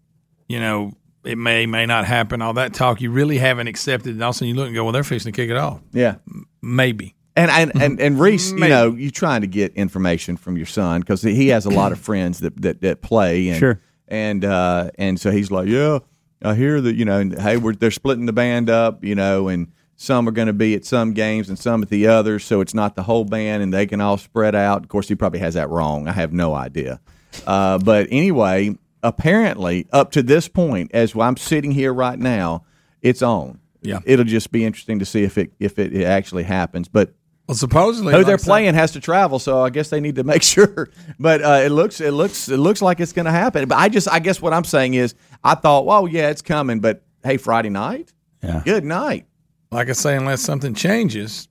you 0.48 0.60
know, 0.60 0.92
it 1.24 1.36
may 1.36 1.66
may 1.66 1.84
not 1.84 2.06
happen. 2.06 2.40
All 2.40 2.54
that 2.54 2.72
talk 2.72 3.02
you 3.02 3.10
really 3.10 3.36
haven't 3.36 3.66
accepted. 3.66 4.14
And 4.14 4.22
all 4.22 4.30
of 4.30 4.36
a 4.36 4.38
sudden 4.38 4.48
you 4.48 4.54
look 4.54 4.68
and 4.68 4.74
go, 4.74 4.84
well, 4.84 4.92
they're 4.94 5.04
fixing 5.04 5.30
to 5.30 5.36
kick 5.36 5.50
it 5.50 5.56
off. 5.58 5.80
Yeah. 5.92 6.14
Maybe. 6.62 7.16
And 7.36 7.50
and 7.50 7.72
and, 7.80 8.00
and 8.00 8.20
Reese, 8.20 8.50
you 8.50 8.68
know, 8.68 8.92
you're 8.92 9.10
trying 9.10 9.42
to 9.42 9.46
get 9.46 9.74
information 9.74 10.36
from 10.36 10.56
your 10.56 10.66
son 10.66 11.00
because 11.00 11.22
he 11.22 11.48
has 11.48 11.64
a 11.64 11.70
lot 11.70 11.92
of 11.92 11.98
friends 12.08 12.40
that 12.40 12.60
that, 12.62 12.80
that 12.82 13.02
play. 13.02 13.48
And, 13.48 13.58
Sure. 13.58 13.80
And 14.08 14.44
uh, 14.44 14.90
and 14.98 15.20
so 15.20 15.30
he's 15.30 15.50
like, 15.50 15.68
yeah, 15.68 16.00
I 16.42 16.54
hear 16.54 16.80
that 16.80 16.96
you 16.96 17.04
know, 17.04 17.20
and, 17.20 17.38
hey, 17.40 17.56
we're 17.56 17.74
they're 17.74 17.90
splitting 17.90 18.26
the 18.26 18.32
band 18.32 18.68
up, 18.68 19.04
you 19.04 19.14
know, 19.14 19.48
and 19.48 19.70
some 19.96 20.26
are 20.26 20.32
going 20.32 20.46
to 20.46 20.54
be 20.54 20.74
at 20.74 20.84
some 20.84 21.12
games 21.12 21.50
and 21.50 21.58
some 21.58 21.82
at 21.82 21.90
the 21.90 22.06
others, 22.06 22.42
so 22.44 22.62
it's 22.62 22.72
not 22.72 22.96
the 22.96 23.02
whole 23.02 23.24
band, 23.24 23.62
and 23.62 23.72
they 23.72 23.86
can 23.86 24.00
all 24.00 24.16
spread 24.16 24.54
out. 24.54 24.82
Of 24.82 24.88
course, 24.88 25.08
he 25.08 25.14
probably 25.14 25.40
has 25.40 25.54
that 25.54 25.68
wrong. 25.68 26.08
I 26.08 26.12
have 26.12 26.32
no 26.32 26.54
idea. 26.54 27.00
Uh, 27.46 27.78
but 27.78 28.08
anyway, 28.10 28.76
apparently, 29.02 29.86
up 29.92 30.10
to 30.12 30.22
this 30.22 30.48
point, 30.48 30.90
as 30.94 31.14
I'm 31.14 31.36
sitting 31.36 31.72
here 31.72 31.92
right 31.92 32.18
now, 32.18 32.64
it's 33.02 33.20
on. 33.20 33.60
Yeah. 33.82 34.00
It'll 34.04 34.24
just 34.24 34.50
be 34.50 34.64
interesting 34.64 34.98
to 34.98 35.04
see 35.04 35.22
if 35.22 35.38
it 35.38 35.52
if 35.58 35.78
it, 35.78 35.94
it 35.94 36.04
actually 36.04 36.44
happens. 36.44 36.88
But 36.88 37.12
Well, 37.50 37.56
supposedly 37.56 38.12
who 38.12 38.18
like 38.18 38.26
they're 38.26 38.38
playing 38.38 38.74
has 38.74 38.92
to 38.92 39.00
travel, 39.00 39.40
so 39.40 39.60
I 39.60 39.70
guess 39.70 39.90
they 39.90 39.98
need 39.98 40.14
to 40.16 40.22
make 40.24 40.42
sure. 40.54 40.88
But 41.18 41.42
uh, 41.42 41.62
it 41.64 41.70
looks 41.70 42.00
it 42.00 42.12
looks 42.12 42.48
it 42.48 42.58
looks 42.58 42.80
like 42.80 43.00
it's 43.00 43.12
going 43.12 43.24
to 43.26 43.32
happen. 43.32 43.66
But 43.68 43.78
I 43.78 43.88
just 43.88 44.08
I 44.08 44.20
guess 44.20 44.40
what 44.40 44.52
I'm 44.52 44.62
saying 44.64 44.94
is 44.94 45.14
I 45.42 45.56
thought, 45.56 45.84
well, 45.84 46.06
yeah, 46.06 46.30
it's 46.30 46.42
coming, 46.42 46.78
but 46.78 47.02
hey, 47.24 47.36
Friday 47.38 47.70
night, 47.70 48.12
Yeah. 48.42 48.62
good 48.64 48.84
night. 48.84 49.26
like 49.72 49.88
I 49.88 49.92
say, 49.92 50.16
unless 50.16 50.42
something 50.42 50.74
changes, 50.74 51.48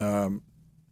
um, 0.00 0.40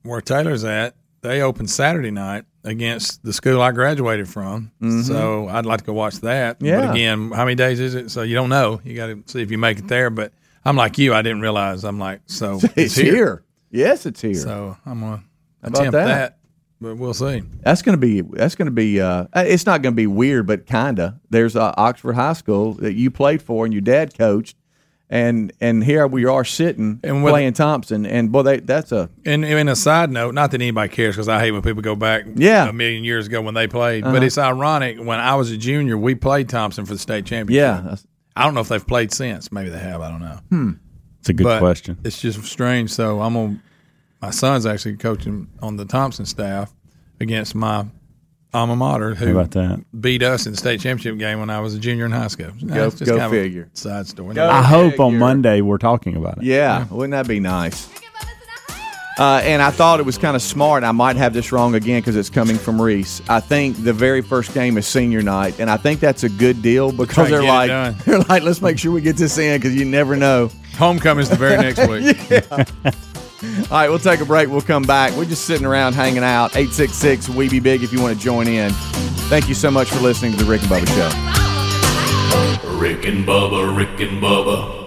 where 0.02 0.20
Taylor's 0.20 0.64
at, 0.64 0.96
they 1.22 1.40
open 1.40 1.66
Saturday 1.66 2.10
night 2.10 2.44
against 2.64 3.22
the 3.22 3.32
school 3.32 3.60
I 3.62 3.72
graduated 3.72 4.28
from. 4.28 4.70
So 5.04 5.48
I'd 5.48 5.64
like 5.66 5.78
to 5.80 5.84
go 5.86 5.92
watch 5.94 6.16
that. 6.20 6.56
Mm-hmm. 6.58 6.66
Yeah. 6.66 6.80
But 6.86 6.90
again, 6.94 7.30
how 7.32 7.44
many 7.44 7.54
days 7.54 7.80
is 7.80 7.94
it? 7.94 8.10
So 8.10 8.22
you 8.22 8.34
don't 8.34 8.48
know. 8.50 8.80
You 8.84 8.94
got 8.94 9.06
to 9.06 9.22
see 9.26 9.40
if 9.42 9.50
you 9.50 9.56
make 9.58 9.78
it 9.78 9.88
there. 9.88 10.10
But 10.10 10.32
I'm 10.64 10.76
like 10.76 10.98
you. 10.98 11.14
I 11.14 11.22
didn't 11.22 11.40
realize. 11.40 11.84
I'm 11.84 11.98
like, 11.98 12.20
so 12.26 12.60
It's, 12.76 12.94
here. 12.94 13.44
Yes, 13.72 14.06
it's 14.06 14.20
here. 14.20 14.34
So 14.34 14.76
I'm 14.86 15.00
gonna 15.00 15.24
about 15.62 15.78
attempt 15.80 15.92
that? 15.92 16.06
that. 16.06 16.38
but 16.80 16.96
we'll 16.96 17.14
see. 17.14 17.42
That's 17.62 17.82
going 17.82 17.98
to 17.98 18.00
be 18.00 18.20
that's 18.20 18.54
going 18.54 18.66
to 18.66 18.70
be 18.72 19.00
uh, 19.00 19.26
it's 19.34 19.66
not 19.66 19.82
going 19.82 19.94
to 19.94 19.96
be 19.96 20.06
weird, 20.06 20.46
but 20.46 20.66
kinda. 20.66 21.20
There's 21.30 21.56
uh, 21.56 21.72
Oxford 21.76 22.12
High 22.14 22.34
School 22.34 22.74
that 22.74 22.92
you 22.94 23.10
played 23.10 23.40
for 23.42 23.64
and 23.64 23.72
your 23.72 23.80
dad 23.80 24.16
coached, 24.18 24.56
and 25.08 25.52
and 25.60 25.82
here 25.84 26.06
we 26.06 26.24
are 26.26 26.44
sitting 26.44 27.00
And 27.02 27.22
with- 27.24 27.32
playing 27.32 27.52
Thompson, 27.54 28.04
and 28.04 28.30
boy, 28.32 28.42
they, 28.42 28.60
that's 28.60 28.92
a 28.92 29.08
And, 29.24 29.44
and 29.44 29.70
a 29.70 29.76
side 29.76 30.10
note, 30.10 30.34
not 30.34 30.50
that 30.50 30.60
anybody 30.60 30.88
cares 30.92 31.14
because 31.16 31.28
I 31.28 31.38
hate 31.40 31.52
when 31.52 31.62
people 31.62 31.82
go 31.82 31.94
back 31.96 32.24
Yeah. 32.34 32.68
a 32.68 32.72
million 32.72 33.04
years 33.04 33.26
ago 33.26 33.40
when 33.40 33.54
they 33.54 33.68
played. 33.68 34.04
Uh-huh. 34.04 34.12
But 34.12 34.22
it's 34.24 34.36
ironic. 34.38 34.98
When 34.98 35.18
I 35.20 35.34
was 35.36 35.50
a 35.50 35.56
junior, 35.56 35.96
we 35.96 36.14
played 36.14 36.48
Thompson 36.48 36.84
for 36.84 36.92
the 36.92 36.98
state 36.98 37.24
championship. 37.26 37.84
yeah. 37.84 37.96
I 38.34 38.44
don't 38.44 38.54
know 38.54 38.60
if 38.60 38.68
they've 38.68 38.86
played 38.86 39.12
since. 39.12 39.52
Maybe 39.52 39.68
they 39.70 39.78
have. 39.78 40.00
I 40.00 40.10
don't 40.10 40.20
know. 40.20 40.74
It's 41.22 41.28
a 41.28 41.32
good 41.34 41.44
But 41.44 41.60
question. 41.60 41.98
It's 42.02 42.20
just 42.20 42.42
strange. 42.44 42.90
So 42.90 43.20
I'm 43.22 43.36
on. 43.36 43.62
My 44.20 44.30
son's 44.30 44.66
actually 44.66 44.96
coaching 44.96 45.46
on 45.60 45.76
the 45.76 45.84
Thompson 45.84 46.26
staff 46.26 46.72
against 47.20 47.54
my 47.54 47.86
alma 48.52 48.74
mater, 48.74 49.14
How 49.14 49.26
who 49.26 49.30
about 49.38 49.52
that? 49.52 49.84
beat 50.00 50.24
us 50.24 50.46
in 50.46 50.52
the 50.52 50.58
state 50.58 50.80
championship 50.80 51.16
game 51.20 51.38
when 51.38 51.48
I 51.48 51.60
was 51.60 51.76
a 51.76 51.78
junior 51.78 52.06
in 52.06 52.10
high 52.10 52.26
school. 52.26 52.50
Go- 52.66 52.90
just 52.90 53.04
go 53.04 53.18
kind 53.18 53.22
of 53.26 53.32
a 53.32 53.42
figure. 53.42 53.70
Side 53.74 54.08
story. 54.08 54.34
Go- 54.34 54.50
I 54.50 54.62
hope 54.62 54.98
on. 54.98 55.16
Monday 55.16 55.60
we're 55.60 55.78
talking 55.78 56.16
about 56.16 56.38
it. 56.38 56.42
Yeah, 56.42 56.86
wouldn't 56.90 57.12
that 57.12 57.28
be 57.28 57.38
nice? 57.38 57.88
Uh, 59.18 59.40
and 59.44 59.60
I 59.62 59.70
thought 59.70 60.00
it 60.00 60.06
was 60.06 60.16
kind 60.18 60.34
of 60.34 60.42
smart. 60.42 60.82
I 60.82 60.90
might 60.92 61.16
have 61.16 61.34
this 61.34 61.52
wrong 61.52 61.76
again 61.76 62.00
because 62.00 62.16
it's 62.16 62.30
coming 62.30 62.56
from 62.56 62.80
Reese. 62.82 63.20
I 63.28 63.40
think 63.40 63.84
the 63.84 63.92
very 63.92 64.22
first 64.22 64.54
game 64.54 64.76
is 64.78 64.86
senior 64.88 65.22
night, 65.22 65.60
and 65.60 65.70
I 65.70 65.76
think 65.76 66.00
that's 66.00 66.24
a 66.24 66.28
good 66.30 66.62
deal 66.62 66.90
because 66.90 67.28
they're 67.28 67.44
like, 67.44 67.96
they're 68.06 68.20
like, 68.20 68.42
let's 68.42 68.60
make 68.60 68.78
sure 68.78 68.90
we 68.90 69.02
get 69.02 69.16
this 69.16 69.36
in 69.38 69.60
because 69.60 69.76
you 69.76 69.84
never 69.84 70.16
know. 70.16 70.50
Homecoming's 70.82 71.28
the 71.28 71.36
very 71.36 71.58
next 71.58 71.78
week. 71.86 72.42
All 73.70 73.78
right, 73.78 73.88
we'll 73.88 74.00
take 74.00 74.18
a 74.18 74.24
break. 74.24 74.48
We'll 74.48 74.60
come 74.60 74.82
back. 74.82 75.16
We're 75.16 75.26
just 75.26 75.44
sitting 75.44 75.64
around 75.64 75.92
hanging 75.92 76.24
out. 76.24 76.56
866 76.56 77.28
We 77.28 77.48
Be 77.48 77.60
Big 77.60 77.84
if 77.84 77.92
you 77.92 78.02
want 78.02 78.18
to 78.18 78.20
join 78.20 78.48
in. 78.48 78.72
Thank 79.30 79.48
you 79.48 79.54
so 79.54 79.70
much 79.70 79.90
for 79.90 80.00
listening 80.00 80.32
to 80.32 80.38
the 80.38 80.44
Rick 80.44 80.62
and 80.62 80.70
Bubba 80.72 80.88
Show. 82.62 82.68
Rick 82.78 83.06
and 83.06 83.24
Bubba, 83.24 83.76
Rick 83.76 84.00
and 84.00 84.20
Bubba. 84.20 84.81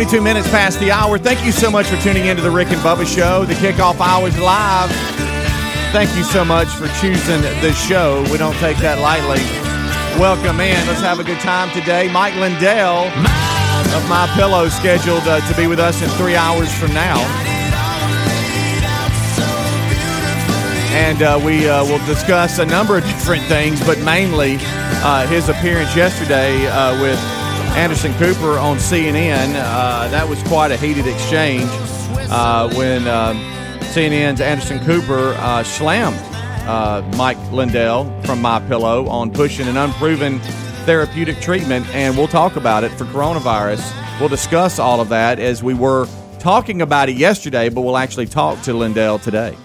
22 0.00 0.22
minutes 0.22 0.48
past 0.48 0.80
the 0.80 0.90
hour. 0.90 1.18
Thank 1.18 1.44
you 1.44 1.52
so 1.52 1.70
much 1.70 1.84
for 1.84 1.96
tuning 1.98 2.24
into 2.24 2.40
the 2.40 2.50
Rick 2.50 2.68
and 2.68 2.80
Bubba 2.80 3.04
Show. 3.04 3.44
The 3.44 3.52
kickoff 3.52 4.00
hour 4.00 4.28
is 4.28 4.38
live. 4.40 4.90
Thank 5.92 6.16
you 6.16 6.24
so 6.24 6.42
much 6.42 6.68
for 6.68 6.88
choosing 7.04 7.42
the 7.60 7.74
show. 7.74 8.24
We 8.32 8.38
don't 8.38 8.56
take 8.56 8.78
that 8.78 8.98
lightly. 9.00 9.44
Welcome 10.18 10.58
in. 10.58 10.80
Let's 10.88 11.02
have 11.02 11.20
a 11.20 11.22
good 11.22 11.38
time 11.40 11.68
today. 11.78 12.10
Mike 12.10 12.34
Lindell 12.36 13.12
of 13.92 14.08
My 14.08 14.24
Pillow 14.36 14.70
scheduled 14.70 15.28
uh, 15.28 15.46
to 15.46 15.54
be 15.54 15.66
with 15.66 15.78
us 15.78 16.00
in 16.00 16.08
three 16.16 16.34
hours 16.34 16.72
from 16.72 16.94
now. 16.94 17.20
And 20.96 21.20
uh, 21.20 21.38
we 21.44 21.68
uh, 21.68 21.84
will 21.84 22.04
discuss 22.06 22.58
a 22.58 22.64
number 22.64 22.96
of 22.96 23.04
different 23.04 23.42
things, 23.52 23.84
but 23.84 23.98
mainly 23.98 24.56
uh, 25.04 25.26
his 25.26 25.50
appearance 25.50 25.94
yesterday 25.94 26.66
uh, 26.68 26.98
with 27.02 27.20
Anderson 27.76 28.12
Cooper 28.14 28.58
on 28.58 28.76
CNN. 28.78 29.54
Uh, 29.54 30.08
that 30.08 30.28
was 30.28 30.42
quite 30.44 30.70
a 30.70 30.76
heated 30.76 31.06
exchange 31.06 31.68
uh, 32.30 32.72
when 32.74 33.06
um, 33.08 33.38
CNN's 33.92 34.40
Anderson 34.40 34.78
Cooper 34.84 35.34
uh, 35.38 35.62
slammed 35.62 36.18
uh, 36.66 37.02
Mike 37.16 37.38
Lindell 37.52 38.04
from 38.22 38.42
My 38.42 38.60
Pillow 38.60 39.06
on 39.08 39.30
pushing 39.30 39.66
an 39.66 39.76
unproven 39.76 40.40
therapeutic 40.84 41.40
treatment, 41.40 41.86
and 41.94 42.16
we'll 42.16 42.28
talk 42.28 42.56
about 42.56 42.84
it 42.84 42.90
for 42.92 43.04
coronavirus. 43.06 43.80
We'll 44.20 44.28
discuss 44.28 44.78
all 44.78 45.00
of 45.00 45.08
that 45.08 45.38
as 45.38 45.62
we 45.62 45.74
were 45.74 46.06
talking 46.38 46.82
about 46.82 47.08
it 47.08 47.16
yesterday, 47.16 47.68
but 47.68 47.82
we'll 47.82 47.96
actually 47.96 48.26
talk 48.26 48.60
to 48.62 48.74
Lindell 48.74 49.18
today. 49.18 49.56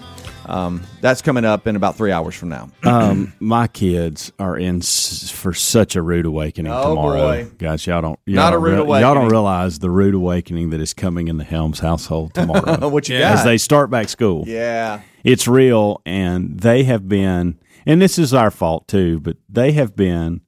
Um, 0.48 0.82
that's 1.00 1.22
coming 1.22 1.44
up 1.44 1.66
in 1.66 1.76
about 1.76 1.96
three 1.96 2.12
hours 2.12 2.34
from 2.34 2.48
now. 2.50 2.70
Um, 2.84 3.32
my 3.40 3.66
kids 3.66 4.30
are 4.38 4.56
in 4.56 4.78
s- 4.78 5.30
for 5.30 5.52
such 5.52 5.96
a 5.96 6.02
rude 6.02 6.24
awakening 6.26 6.70
Oh, 6.72 6.90
tomorrow, 6.94 7.44
boy. 7.44 7.50
guys. 7.58 7.86
Y'all 7.86 8.00
don't 8.00 8.18
y'all 8.26 8.36
Not 8.36 8.52
a 8.52 8.56
don't 8.56 8.62
rude 8.62 8.72
Y'all 8.76 8.82
awakening. 8.86 9.14
don't 9.14 9.30
realize 9.30 9.78
the 9.80 9.90
rude 9.90 10.14
awakening 10.14 10.70
that 10.70 10.80
is 10.80 10.94
coming 10.94 11.28
in 11.28 11.36
the 11.36 11.44
Helms 11.44 11.80
household 11.80 12.32
tomorrow 12.34 12.88
what 12.88 13.08
you 13.08 13.16
Yeah. 13.18 13.32
as 13.32 13.40
got? 13.40 13.44
they 13.44 13.58
start 13.58 13.90
back 13.90 14.08
school. 14.08 14.44
yeah. 14.46 15.00
It's 15.24 15.48
real, 15.48 16.00
and 16.06 16.60
they 16.60 16.84
have 16.84 17.08
been, 17.08 17.58
and 17.84 18.00
this 18.00 18.16
is 18.16 18.32
our 18.32 18.52
fault 18.52 18.86
too, 18.86 19.18
but 19.18 19.36
they 19.48 19.72
have 19.72 19.96
been 19.96 20.42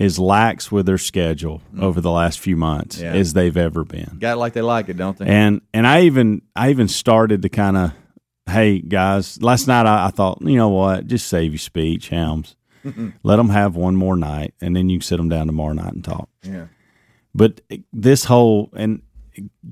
as 0.00 0.20
lax 0.20 0.70
with 0.70 0.86
their 0.86 0.98
schedule 0.98 1.60
over 1.80 2.00
the 2.00 2.10
last 2.12 2.38
few 2.38 2.56
months 2.56 2.98
Mm. 2.98 3.02
Yeah. 3.02 3.12
as 3.14 3.32
they've 3.32 3.56
ever 3.56 3.84
been. 3.84 4.18
Got 4.20 4.34
it 4.34 4.36
like 4.36 4.52
they 4.52 4.62
like 4.62 4.88
it, 4.88 4.96
don't 4.96 5.18
they? 5.18 5.26
And 5.26 5.60
and 5.74 5.84
I 5.88 6.02
even 6.02 6.42
I 6.54 6.70
even 6.70 6.86
started 6.86 7.42
to 7.42 7.48
kind 7.48 7.76
of, 7.76 7.92
hey 8.48 8.80
guys, 8.80 9.40
last 9.42 9.66
night 9.66 9.86
I, 9.86 10.06
I 10.06 10.10
thought, 10.10 10.38
you 10.40 10.56
know 10.56 10.68
what, 10.68 11.06
just 11.06 11.28
save 11.28 11.52
your 11.52 11.58
speech, 11.58 12.08
Helms. 12.08 12.56
Let 13.22 13.36
them 13.36 13.50
have 13.50 13.76
one 13.76 13.96
more 13.96 14.16
night, 14.16 14.54
and 14.60 14.74
then 14.74 14.88
you 14.88 14.98
can 14.98 15.04
sit 15.04 15.16
them 15.16 15.28
down 15.28 15.46
tomorrow 15.46 15.72
night 15.72 15.92
and 15.92 16.04
talk. 16.04 16.28
yeah. 16.42 16.66
But 17.34 17.60
eh, 17.70 17.78
this 17.92 18.24
whole 18.24 18.70
and 18.74 19.02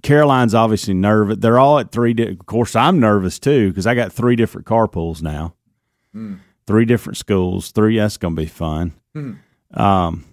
Caroline's 0.02 0.54
obviously 0.54 0.94
nervous. 0.94 1.38
They're 1.38 1.58
all 1.58 1.78
at 1.78 1.90
three. 1.90 2.14
Di- 2.14 2.30
of 2.30 2.46
course, 2.46 2.76
I'm 2.76 3.00
nervous 3.00 3.38
too 3.38 3.70
because 3.70 3.86
I 3.86 3.94
got 3.94 4.12
three 4.12 4.36
different 4.36 4.66
carpools 4.66 5.22
now, 5.22 5.54
hmm. 6.12 6.34
three 6.66 6.84
different 6.84 7.16
schools. 7.16 7.72
Three. 7.72 7.96
That's 7.98 8.16
gonna 8.16 8.34
be 8.34 8.46
fun. 8.46 8.92
Hmm. 9.14 9.32
Um. 9.74 10.24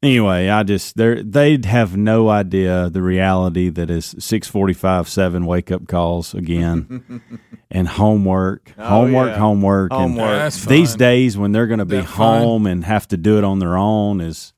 Anyway, 0.00 0.48
I 0.48 0.62
just 0.62 0.96
they 0.96 1.22
they'd 1.22 1.64
have 1.64 1.96
no 1.96 2.28
idea 2.28 2.88
the 2.88 3.02
reality 3.02 3.68
that 3.68 3.90
is 3.90 4.14
six 4.20 4.46
forty 4.46 4.72
five 4.72 5.08
seven 5.08 5.44
wake 5.44 5.72
up 5.72 5.88
calls 5.88 6.34
again, 6.34 7.20
and 7.70 7.88
homework, 7.88 8.72
oh, 8.78 8.86
homework, 8.88 9.26
Oh, 9.26 9.30
yeah. 9.32 9.38
homework, 9.38 9.90
and 9.92 10.00
Homework. 10.00 10.28
That's 10.38 10.64
these 10.66 10.90
fun. 10.90 10.98
days 10.98 11.36
when 11.36 11.50
they're 11.50 11.66
going 11.66 11.80
to 11.80 11.84
be 11.84 11.96
That 11.96 12.06
fun. 12.06 12.42
home 12.42 12.66
and 12.68 12.84
have 12.84 13.08
to 13.08 13.16
do 13.16 13.38
it 13.38 13.44
on 13.44 13.58
their 13.58 13.76
own 13.76 14.20
is 14.20 14.52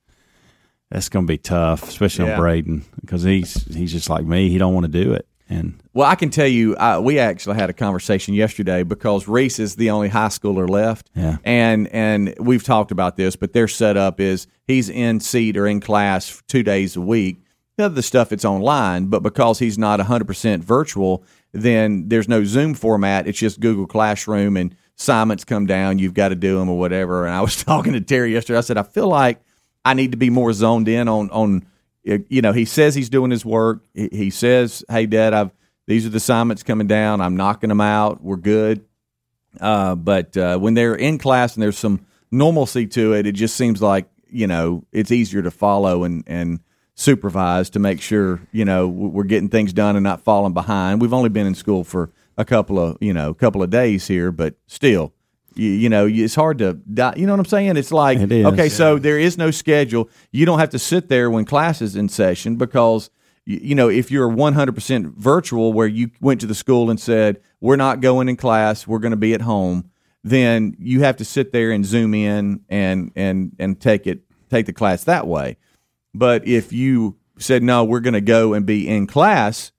that's 0.90 1.08
going 1.08 1.26
to 1.26 1.30
be 1.32 1.38
tough, 1.38 1.84
especially 1.84 2.26
Yeah. 2.26 2.32
on 2.34 2.40
Braden 2.40 2.84
because 3.00 3.22
he's 3.22 3.64
he's 3.74 3.92
just 3.92 4.10
like 4.10 4.26
me. 4.26 4.50
He 4.50 4.58
don't 4.58 4.74
want 4.74 4.92
to 4.92 4.92
do 5.04 5.14
it, 5.14 5.26
and 5.50 5.82
Well, 5.92 6.08
I 6.08 6.14
can 6.14 6.30
tell 6.30 6.46
you, 6.46 6.76
uh, 6.76 7.00
we 7.02 7.18
actually 7.18 7.56
had 7.56 7.68
a 7.68 7.72
conversation 7.72 8.34
yesterday 8.34 8.84
because 8.84 9.26
Reese 9.26 9.58
is 9.58 9.74
the 9.74 9.90
only 9.90 10.08
high 10.08 10.28
schooler 10.28 10.70
left. 10.70 11.10
Yeah. 11.14 11.38
And 11.44 11.88
and 11.88 12.34
we've 12.38 12.62
talked 12.62 12.92
about 12.92 13.16
this, 13.16 13.36
but 13.36 13.52
their 13.52 13.68
setup 13.68 14.20
is 14.20 14.46
he's 14.66 14.88
in 14.88 15.18
seat 15.18 15.56
or 15.56 15.66
in 15.66 15.80
class 15.80 16.40
two 16.46 16.62
days 16.62 16.96
a 16.96 17.00
week. 17.00 17.42
The 17.76 17.86
other 17.86 18.02
stuff 18.02 18.32
it's 18.32 18.44
online, 18.44 19.06
but 19.06 19.22
because 19.22 19.58
he's 19.58 19.78
not 19.78 20.00
100% 20.00 20.60
virtual, 20.60 21.24
then 21.52 22.08
there's 22.08 22.28
no 22.28 22.44
Zoom 22.44 22.74
format. 22.74 23.26
It's 23.26 23.38
just 23.38 23.58
Google 23.58 23.86
Classroom 23.86 24.56
and 24.56 24.74
assignments 24.98 25.44
come 25.44 25.66
down. 25.66 25.98
You've 25.98 26.14
got 26.14 26.28
to 26.28 26.34
do 26.36 26.58
them 26.58 26.68
or 26.68 26.78
whatever. 26.78 27.26
And 27.26 27.34
I 27.34 27.40
was 27.40 27.56
talking 27.64 27.94
to 27.94 28.00
Terry 28.00 28.32
yesterday. 28.32 28.58
I 28.58 28.62
said, 28.62 28.78
I 28.78 28.84
feel 28.84 29.08
like 29.08 29.40
I 29.84 29.94
need 29.94 30.12
to 30.12 30.16
be 30.16 30.30
more 30.30 30.52
zoned 30.52 30.88
in 30.88 31.08
on 31.08 31.30
on 31.30 31.66
you 32.28 32.42
know, 32.42 32.52
he 32.52 32.64
says 32.64 32.94
he's 32.94 33.08
doing 33.08 33.30
his 33.30 33.44
work. 33.44 33.84
He, 33.94 34.30
says, 34.30 34.84
"Hey, 34.88 35.06
Dad, 35.06 35.32
I've 35.32 35.50
these 35.86 36.06
are 36.06 36.10
the 36.10 36.18
assignments 36.18 36.62
coming 36.62 36.86
down. 36.86 37.20
I'm 37.20 37.36
knocking 37.36 37.68
them 37.68 37.80
out. 37.80 38.22
We're 38.22 38.36
good." 38.36 38.84
Uh, 39.60 39.94
but 39.96 40.36
uh, 40.36 40.58
when 40.58 40.74
they're 40.74 40.94
in 40.94 41.18
class 41.18 41.54
and 41.54 41.62
there's 41.62 41.78
some 41.78 42.06
normalcy 42.30 42.86
to 42.86 43.14
it, 43.14 43.26
it 43.26 43.32
just 43.32 43.56
seems 43.56 43.82
like 43.82 44.08
you 44.28 44.46
know 44.46 44.84
it's 44.92 45.10
easier 45.10 45.42
to 45.42 45.50
follow 45.50 46.04
and 46.04 46.24
and 46.26 46.60
supervise 46.94 47.70
to 47.70 47.78
make 47.78 48.00
sure 48.00 48.40
you 48.52 48.64
know 48.64 48.86
we're 48.86 49.24
getting 49.24 49.48
things 49.48 49.72
done 49.72 49.96
and 49.96 50.04
not 50.04 50.20
falling 50.22 50.52
behind. 50.52 51.00
We've 51.00 51.14
only 51.14 51.30
been 51.30 51.46
in 51.46 51.54
school 51.54 51.84
for 51.84 52.10
a 52.36 52.44
couple 52.44 52.78
of 52.78 52.98
you 53.00 53.12
know 53.12 53.30
a 53.30 53.34
couple 53.34 53.62
of 53.62 53.70
days 53.70 54.06
here, 54.06 54.30
but 54.32 54.54
still. 54.66 55.12
You, 55.54 55.68
you 55.70 55.88
know, 55.88 56.06
it's 56.06 56.34
hard 56.34 56.58
to, 56.58 56.74
di- 56.74 57.14
you 57.16 57.26
know 57.26 57.32
what 57.32 57.40
I'm 57.40 57.46
saying? 57.46 57.76
It's 57.76 57.90
like, 57.92 58.18
It 58.18 58.30
is. 58.32 58.46
okay, 58.46 58.68
so 58.68 58.98
there 58.98 59.18
is 59.18 59.36
no 59.36 59.50
schedule. 59.50 60.08
You 60.30 60.46
don't 60.46 60.58
have 60.58 60.70
to 60.70 60.78
sit 60.78 61.08
there 61.08 61.30
when 61.30 61.44
class 61.44 61.82
is 61.82 61.96
in 61.96 62.08
session 62.08 62.56
because, 62.56 63.10
you, 63.44 63.58
you 63.62 63.74
know, 63.74 63.88
if 63.88 64.10
you're 64.10 64.28
100% 64.28 65.14
virtual 65.16 65.72
where 65.72 65.86
you 65.88 66.10
went 66.20 66.40
to 66.42 66.46
the 66.46 66.54
school 66.54 66.90
and 66.90 67.00
said, 67.00 67.40
we're 67.60 67.76
not 67.76 68.00
going 68.00 68.28
in 68.28 68.36
class, 68.36 68.86
we're 68.86 68.98
going 69.00 69.10
to 69.10 69.16
be 69.16 69.34
at 69.34 69.40
home, 69.42 69.90
then 70.22 70.76
you 70.78 71.00
have 71.02 71.16
to 71.16 71.24
sit 71.24 71.52
there 71.52 71.70
and 71.72 71.84
zoom 71.86 72.12
in 72.14 72.60
and 72.68 73.10
and 73.16 73.56
and 73.58 73.80
take 73.80 74.06
it 74.06 74.20
take 74.50 74.66
the 74.66 74.72
class 74.72 75.04
that 75.04 75.26
way. 75.26 75.56
But 76.14 76.46
if 76.46 76.72
you 76.72 77.16
said 77.38 77.62
no, 77.62 77.84
we're 77.84 78.00
going 78.00 78.14
to 78.14 78.20
go 78.20 78.52
and 78.52 78.66
be 78.66 78.86
in 78.86 79.06
class, 79.06 79.72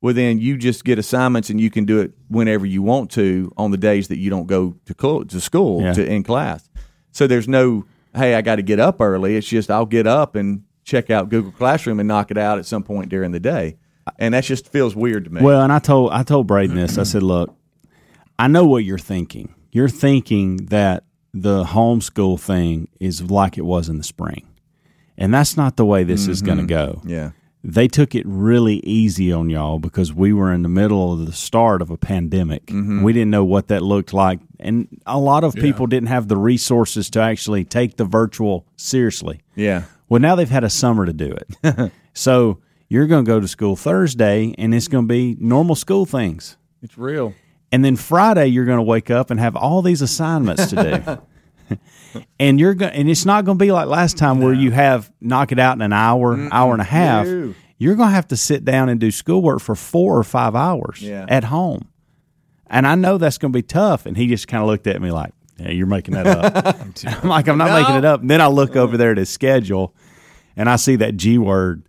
well 0.00 0.14
then 0.14 0.38
you 0.38 0.56
just 0.56 0.84
get 0.84 0.98
assignments 0.98 1.50
and 1.50 1.60
you 1.60 1.70
can 1.70 1.84
do 1.84 2.00
it 2.00 2.12
whenever 2.28 2.66
you 2.66 2.82
want 2.82 3.10
to 3.12 3.52
on 3.56 3.70
the 3.70 3.76
days 3.76 4.08
that 4.08 4.18
you 4.18 4.30
don't 4.30 4.46
go 4.46 4.74
to 4.86 4.94
cl- 5.00 5.24
to 5.24 5.40
school 5.40 5.82
Yeah. 5.82 5.92
to 5.94 6.06
in 6.06 6.22
class. 6.22 6.68
So 7.12 7.26
there's 7.26 7.48
no 7.48 7.84
hey, 8.14 8.34
I 8.34 8.42
got 8.42 8.56
to 8.56 8.62
get 8.62 8.80
up 8.80 9.00
early. 9.00 9.36
It's 9.36 9.46
just 9.46 9.70
I'll 9.70 9.86
get 9.86 10.06
up 10.06 10.34
and 10.34 10.64
check 10.84 11.10
out 11.10 11.28
Google 11.28 11.52
Classroom 11.52 12.00
and 12.00 12.08
knock 12.08 12.30
it 12.30 12.38
out 12.38 12.58
at 12.58 12.66
some 12.66 12.82
point 12.82 13.10
during 13.10 13.32
the 13.32 13.40
day. 13.40 13.76
And 14.18 14.32
that 14.34 14.44
just 14.44 14.68
feels 14.68 14.96
weird 14.96 15.24
to 15.24 15.30
me. 15.30 15.42
Well, 15.42 15.60
and 15.60 15.72
I 15.72 15.78
told 15.78 16.12
I 16.12 16.22
told 16.22 16.46
Braden 16.46 16.74
this. 16.74 16.96
I 16.96 17.02
said, 17.02 17.22
"Look, 17.22 17.54
I 18.38 18.48
know 18.48 18.64
what 18.64 18.84
you're 18.84 18.98
thinking. 18.98 19.54
You're 19.70 19.90
thinking 19.90 20.66
that 20.66 21.04
the 21.34 21.64
homeschool 21.64 22.40
thing 22.40 22.88
is 22.98 23.30
like 23.30 23.58
it 23.58 23.66
was 23.66 23.90
in 23.90 23.98
the 23.98 24.04
spring, 24.04 24.48
and 25.18 25.32
that's 25.32 25.58
not 25.58 25.76
the 25.76 25.84
way 25.84 26.04
this 26.04 26.26
is 26.26 26.40
going 26.40 26.66
to 26.66 26.74
mm-hmm. 26.74 27.00
go. 27.00 27.02
yeah. 27.04 27.30
They 27.68 27.86
took 27.86 28.14
it 28.14 28.24
really 28.26 28.76
easy 28.76 29.30
on 29.30 29.50
y'all 29.50 29.78
because 29.78 30.10
we 30.10 30.32
were 30.32 30.54
in 30.54 30.62
the 30.62 30.70
middle 30.70 31.12
of 31.12 31.26
the 31.26 31.34
start 31.34 31.82
of 31.82 31.90
a 31.90 31.98
pandemic. 31.98 32.64
Mm-hmm. 32.64 33.02
We 33.02 33.12
didn't 33.12 33.30
know 33.30 33.44
what 33.44 33.68
that 33.68 33.82
looked 33.82 34.14
like, 34.14 34.40
and 34.58 34.88
a 35.04 35.18
lot 35.18 35.44
of 35.44 35.54
people 35.54 35.86
didn't 35.86 36.08
have 36.08 36.28
the 36.28 36.36
resources 36.38 37.10
to 37.10 37.20
actually 37.20 37.66
take 37.66 37.98
the 37.98 38.06
virtual 38.06 38.64
seriously. 38.76 39.42
Yeah. 39.54 39.82
Well, 40.08 40.18
now 40.18 40.34
they've 40.34 40.48
had 40.48 40.64
a 40.64 40.70
summer 40.70 41.04
to 41.04 41.12
do 41.12 41.36
it. 41.36 41.92
so 42.14 42.58
you're 42.88 43.06
going 43.06 43.26
to 43.26 43.28
go 43.28 43.38
to 43.38 43.46
school 43.46 43.76
Thursday, 43.76 44.54
and 44.56 44.74
it's 44.74 44.88
going 44.88 45.04
to 45.04 45.08
be 45.08 45.36
normal 45.38 45.74
school 45.74 46.06
things. 46.06 46.56
It's 46.82 46.96
real. 46.96 47.34
And 47.70 47.84
then 47.84 47.96
Friday, 47.96 48.46
you're 48.46 48.64
going 48.64 48.78
to 48.78 48.82
wake 48.82 49.10
up 49.10 49.30
and 49.30 49.38
have 49.38 49.56
all 49.56 49.82
these 49.82 50.00
assignments 50.00 50.68
to 50.70 50.76
do. 50.76 51.22
and 52.40 52.58
you're 52.60 52.74
going, 52.74 52.92
and 52.92 53.08
it's 53.10 53.24
not 53.24 53.44
going 53.44 53.58
to 53.58 53.64
be 53.64 53.72
like 53.72 53.86
last 53.88 54.16
time 54.18 54.40
where 54.40 54.52
you 54.52 54.70
have 54.70 55.12
knock 55.20 55.52
it 55.52 55.58
out 55.58 55.74
in 55.76 55.82
an 55.82 55.92
hour, 55.92 56.48
hour 56.52 56.72
and 56.72 56.80
a 56.80 56.84
half. 56.84 57.26
No. 57.26 57.54
You're 57.80 57.94
going 57.94 58.08
to 58.08 58.14
have 58.14 58.28
to 58.28 58.36
sit 58.36 58.64
down 58.64 58.88
and 58.88 58.98
do 58.98 59.10
schoolwork 59.10 59.60
for 59.60 59.74
four 59.76 60.18
or 60.18 60.24
five 60.24 60.56
hours 60.56 61.00
Yeah. 61.00 61.26
at 61.28 61.44
home. 61.44 61.88
And 62.66 62.86
I 62.86 62.96
know 62.96 63.18
that's 63.18 63.38
going 63.38 63.52
to 63.52 63.56
be 63.56 63.62
tough. 63.62 64.04
And 64.04 64.16
he 64.16 64.26
just 64.26 64.48
kind 64.48 64.62
of 64.62 64.68
looked 64.68 64.86
at 64.88 65.00
me 65.00 65.10
like, 65.12 65.32
"Yeah, 65.58 65.70
you're 65.70 65.86
making 65.86 66.14
that 66.14 66.26
up." 66.26 66.84
I'm 67.22 67.28
like, 67.28 67.48
"I'm 67.48 67.56
not 67.56 67.70
making 67.80 67.94
it 67.96 68.04
up." 68.04 68.20
And 68.20 68.28
then 68.28 68.40
I 68.40 68.48
look 68.48 68.74
over 68.76 68.96
there 68.96 69.12
at 69.12 69.16
his 69.16 69.30
schedule, 69.30 69.94
and 70.56 70.68
I 70.68 70.76
see 70.76 70.96
that 70.96 71.16
G 71.16 71.38
word, 71.38 71.82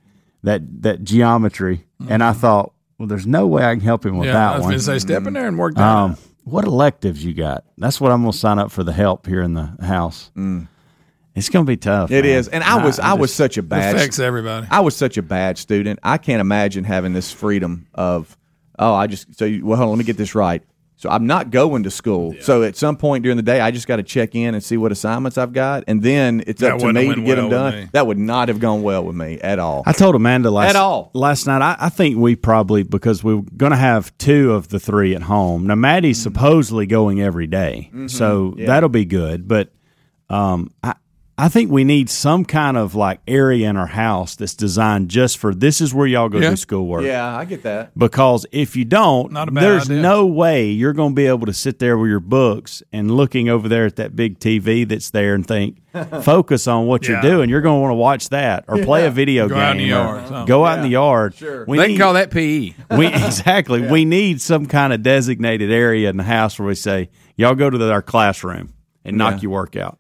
that 0.44 0.62
that 0.84 1.04
geometry, 1.04 1.86
and 2.08 2.24
I 2.24 2.32
thought, 2.34 2.72
"Well, 2.98 3.08
there's 3.10 3.28
no 3.28 3.46
way 3.48 3.66
I 3.66 3.74
can 3.76 3.82
help 3.84 4.06
him 4.06 4.18
with 4.18 4.28
Mm-hmm. 4.30 4.36
Yeah, 4.36 4.48
I 4.50 4.52
that 4.52 4.58
was 4.58 4.62
one." 4.64 4.70
going 4.72 4.80
to 4.80 4.86
say, 4.86 5.00
step 5.00 5.26
in 5.28 5.34
there 5.34 5.48
and 5.48 5.58
work 5.58 5.76
that 5.76 5.84
Um, 5.84 6.12
out. 6.12 6.20
What 6.44 6.66
electives 6.66 7.24
you 7.24 7.34
got? 7.34 7.64
That's 7.78 8.02
what 8.02 8.12
I'm 8.12 8.22
going 8.22 8.32
to 8.32 8.38
sign 8.38 8.60
up 8.60 8.72
for 8.72 8.84
the 8.84 8.94
help 8.94 9.28
here 9.28 9.42
in 9.42 9.54
the 9.54 9.76
house. 9.82 10.32
Mm. 10.36 10.68
It's 11.36 11.50
going 11.50 11.66
to 11.66 11.70
be 11.70 11.78
tough. 11.78 12.12
It 12.12 12.26
man. 12.26 12.38
is. 12.38 12.48
And 12.48 12.64
I 12.64 12.84
was 12.84 13.00
I, 13.00 13.14
was 13.14 13.34
such 13.34 13.58
a 13.58 13.64
bad 13.64 13.96
affects 13.96 14.20
everybody. 14.20 14.68
I 14.70 14.82
was 14.82 14.96
such 14.96 15.18
a 15.18 15.22
bad 15.22 15.58
student. 15.58 16.00
I 16.04 16.18
can't 16.18 16.42
imagine 16.42 16.84
having 16.84 17.14
this 17.14 17.32
freedom 17.32 17.88
of, 17.94 18.38
oh, 18.78 18.94
I 18.94 19.08
just 19.08 19.36
so 19.38 19.46
you, 19.46 19.66
well, 19.66 19.78
hold 19.78 19.88
on, 19.88 19.92
let 19.92 20.00
me 20.00 20.06
get 20.06 20.18
this 20.18 20.36
right. 20.36 20.64
So 21.02 21.10
I'm 21.10 21.26
not 21.28 21.50
going 21.50 21.84
to 21.84 21.90
school. 21.92 22.36
So 22.42 22.62
at 22.64 22.76
some 22.76 22.98
point 22.98 23.24
during 23.24 23.38
the 23.38 23.42
day, 23.42 23.62
I 23.62 23.72
just 23.72 23.88
got 23.88 23.96
to 23.96 24.04
check 24.04 24.36
in 24.36 24.54
and 24.54 24.62
see 24.62 24.76
what 24.76 24.92
assignments 24.92 25.38
I've 25.38 25.54
got, 25.54 25.86
and 25.88 26.04
then 26.04 26.44
it's 26.46 26.60
That 26.60 26.74
up 26.74 26.80
to 26.80 26.92
me 26.92 27.16
to 27.16 27.22
get 27.22 27.36
them 27.38 27.50
well 27.50 27.64
with 27.68 27.74
done. 27.74 27.90
That 27.94 28.06
would 28.06 28.18
not 28.18 28.50
have 28.50 28.60
gone 28.60 28.82
well 28.84 29.06
with 29.06 29.16
me 29.16 29.40
at 29.40 29.60
all. 29.60 29.82
I 29.86 29.94
told 29.94 30.16
Amanda 30.16 30.52
last 30.52 30.72
At 30.72 30.76
all. 30.76 31.10
last 31.14 31.48
night. 31.48 31.62
I, 31.62 31.78
I 31.86 31.88
think 31.88 32.18
we 32.18 32.36
probably 32.36 32.84
because 32.84 33.24
we 33.24 33.36
are 33.36 33.42
going 33.56 33.72
to 33.72 33.78
have 33.78 34.12
two 34.18 34.52
of 34.52 34.68
the 34.68 34.78
three 34.80 35.16
at 35.16 35.22
home. 35.22 35.68
Now 35.68 35.76
Maddie's 35.76 36.18
Mm-hmm. 36.20 36.36
supposedly 36.36 36.86
going 36.86 37.22
every 37.22 37.48
day, 37.48 37.92
so 38.08 38.56
that'll 38.58 38.90
be 38.90 39.06
good. 39.06 39.48
But 39.48 39.72
um, 40.30 40.74
I 40.84 40.96
I 41.40 41.48
think 41.48 41.72
we 41.72 41.86
need 41.86 42.10
some 42.10 42.44
kind 42.44 42.76
of 42.76 42.96
like 42.96 43.22
area 43.28 43.70
in 43.70 43.78
our 43.78 43.88
house 43.88 44.36
that's 44.36 44.54
designed 44.54 45.10
just 45.10 45.38
for 45.38 45.56
this 45.56 45.80
is 45.80 45.94
where 45.94 46.06
y'all 46.06 46.28
go 46.28 46.40
Yeah. 46.40 46.50
do 46.50 46.56
schoolwork. 46.58 47.04
yeah, 47.06 47.36
I 47.36 47.46
get 47.46 47.64
that. 47.64 47.98
Because 47.98 48.46
if 48.52 48.76
you 48.76 48.84
don't, 48.84 49.32
Not 49.32 49.48
a 49.48 49.52
bad 49.52 49.64
there's 49.64 49.90
idea. 49.90 50.02
no 50.02 50.26
way 50.26 50.68
you're 50.70 50.92
going 50.94 51.12
to 51.12 51.16
be 51.16 51.28
able 51.28 51.46
to 51.46 51.54
sit 51.54 51.80
there 51.80 51.98
with 51.98 52.10
your 52.10 52.20
books 52.20 52.84
and 52.92 53.10
looking 53.10 53.48
over 53.48 53.70
there 53.70 53.86
at 53.86 53.96
that 53.96 54.16
big 54.18 54.40
TV 54.40 54.86
that's 54.88 55.12
there 55.12 55.34
and 55.34 55.48
think, 55.48 55.78
focus 56.24 56.68
on 56.68 56.88
what 56.88 57.08
you're 57.08 57.22
doing. 57.22 57.50
You're 57.50 57.62
going 57.62 57.78
to 57.78 57.82
want 57.82 57.92
to 57.92 57.96
watch 57.96 58.30
that 58.30 58.66
or 58.68 58.78
play 58.84 59.06
a 59.08 59.10
video 59.10 59.48
Go 59.48 59.56
game. 59.56 59.64
out 59.64 59.72
in 59.72 59.78
the 59.78 59.86
yard, 59.86 60.28
something. 60.28 60.46
Go 60.46 60.66
out 60.66 60.78
in 60.80 60.84
the 60.84 60.90
yard. 60.90 61.36
Sure. 61.36 61.64
We 61.66 61.78
they 61.78 61.88
need, 61.88 61.94
can 61.94 62.02
call 62.02 62.14
that 62.16 62.36
E. 62.36 62.76
PE. 62.92 62.96
we 62.98 63.08
exactly. 63.08 63.82
We 63.90 64.04
need 64.04 64.42
some 64.42 64.66
kind 64.66 64.92
of 64.92 65.02
designated 65.04 65.72
area 65.72 66.10
in 66.10 66.18
the 66.18 66.24
house 66.24 66.60
where 66.60 66.68
we 66.68 66.76
say, 66.76 67.10
y'all 67.38 67.56
go 67.56 67.70
to 67.70 67.78
the, 67.78 67.90
our 67.92 68.02
classroom 68.02 68.74
and 69.06 69.18
knock 69.18 69.36
Yeah. 69.36 69.40
your 69.44 69.52
work 69.52 69.76
out. 69.78 69.98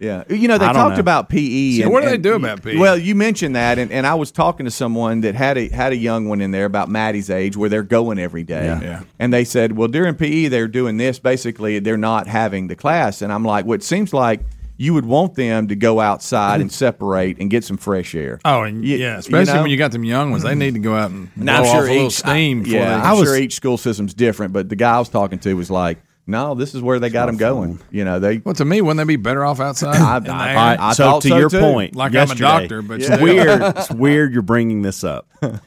Yeah, 0.00 0.24
you 0.30 0.48
know 0.48 0.56
they 0.56 0.64
I 0.64 0.72
talked 0.72 0.96
know. 0.96 1.00
about 1.00 1.28
PE. 1.28 1.76
So 1.76 1.82
and, 1.82 1.92
what 1.92 2.02
do 2.02 2.08
they 2.08 2.16
do 2.16 2.34
about 2.34 2.62
PE? 2.62 2.78
Well, 2.78 2.96
you 2.96 3.14
mentioned 3.14 3.54
that, 3.54 3.78
and, 3.78 3.92
and 3.92 4.06
I 4.06 4.14
was 4.14 4.32
talking 4.32 4.64
to 4.64 4.70
someone 4.70 5.20
that 5.20 5.34
had 5.34 5.58
a 5.58 5.68
had 5.68 5.92
a 5.92 5.96
young 5.96 6.26
one 6.26 6.40
in 6.40 6.52
there 6.52 6.64
about 6.64 6.88
Maddie's 6.88 7.28
age, 7.28 7.54
where 7.54 7.68
they're 7.68 7.82
going 7.82 8.18
every 8.18 8.42
day. 8.42 8.64
Yeah. 8.64 8.80
Yeah. 8.80 9.02
And 9.18 9.30
they 9.30 9.44
said, 9.44 9.72
well, 9.76 9.88
during 9.88 10.14
PE 10.14 10.48
they're 10.48 10.68
doing 10.68 10.96
this. 10.96 11.18
Basically, 11.18 11.80
they're 11.80 11.98
not 11.98 12.26
having 12.26 12.68
the 12.68 12.76
class, 12.76 13.20
and 13.20 13.30
I'm 13.30 13.44
like, 13.44 13.66
well, 13.66 13.74
it 13.74 13.82
seems 13.82 14.14
like 14.14 14.40
you 14.78 14.94
would 14.94 15.04
want 15.04 15.34
them 15.34 15.68
to 15.68 15.76
go 15.76 16.00
outside 16.00 16.62
and 16.62 16.70
mm-hmm. 16.70 16.74
separate 16.74 17.38
and 17.38 17.50
get 17.50 17.62
some 17.62 17.76
fresh 17.76 18.14
air. 18.14 18.40
Oh, 18.46 18.62
and 18.62 18.82
You- 18.82 18.96
yeah, 18.96 19.18
especially 19.18 19.52
know? 19.52 19.60
when 19.60 19.70
you 19.70 19.76
got 19.76 19.92
them 19.92 20.04
young 20.04 20.30
ones, 20.30 20.42
they 20.42 20.52
mm-hmm. 20.52 20.58
need 20.58 20.72
to 20.74 20.80
go 20.80 20.94
out 20.94 21.10
and 21.10 21.34
blow 21.34 21.52
I'm 21.52 21.60
off 21.60 21.66
sure 21.66 21.84
a 21.84 21.92
little 21.92 22.06
each 22.06 22.14
steam. 22.14 22.62
before 22.62 22.80
yeah, 22.80 22.96
I'm 22.96 23.04
I 23.04 23.12
was- 23.12 23.28
sure 23.28 23.36
each 23.36 23.52
school 23.56 23.76
system's 23.76 24.14
different, 24.14 24.54
but 24.54 24.70
the 24.70 24.76
guy 24.76 24.96
I 24.96 24.98
was 24.98 25.10
talking 25.10 25.38
to 25.40 25.52
was 25.52 25.70
like, 25.70 25.98
no, 26.30 26.54
this 26.54 26.74
is 26.74 26.80
where 26.82 26.98
they 26.98 27.10
got 27.10 27.26
them 27.26 27.36
going. 27.36 27.80
You 27.90 28.04
know, 28.04 28.18
they. 28.20 28.38
well, 28.38 28.54
to 28.54 28.64
me, 28.64 28.80
wouldn't 28.80 28.98
they 28.98 29.04
be 29.04 29.16
better 29.16 29.44
off 29.44 29.60
outside? 29.60 29.96
I- 29.96 30.16
in 30.18 30.24
the 30.24 30.32
I- 30.32 30.50
air? 30.52 30.58
All 30.58 30.64
right, 30.66 30.80
I 30.80 30.92
so 30.92 31.04
thought 31.04 31.22
to 31.22 31.28
so, 31.28 31.36
your 31.38 31.50
too. 31.50 31.60
point, 31.60 31.96
Like 31.96 32.14
I'm 32.14 32.30
a 32.30 32.34
doctor, 32.34 32.82
but 32.82 32.94
it's 33.00 33.06
still. 33.06 33.20
weird. 33.22 33.62
It's 33.62 33.90
weird 33.90 34.32
you're 34.32 34.42
bringing 34.42 34.82
this 34.82 35.04
up. 35.04 35.28
I 35.42 35.58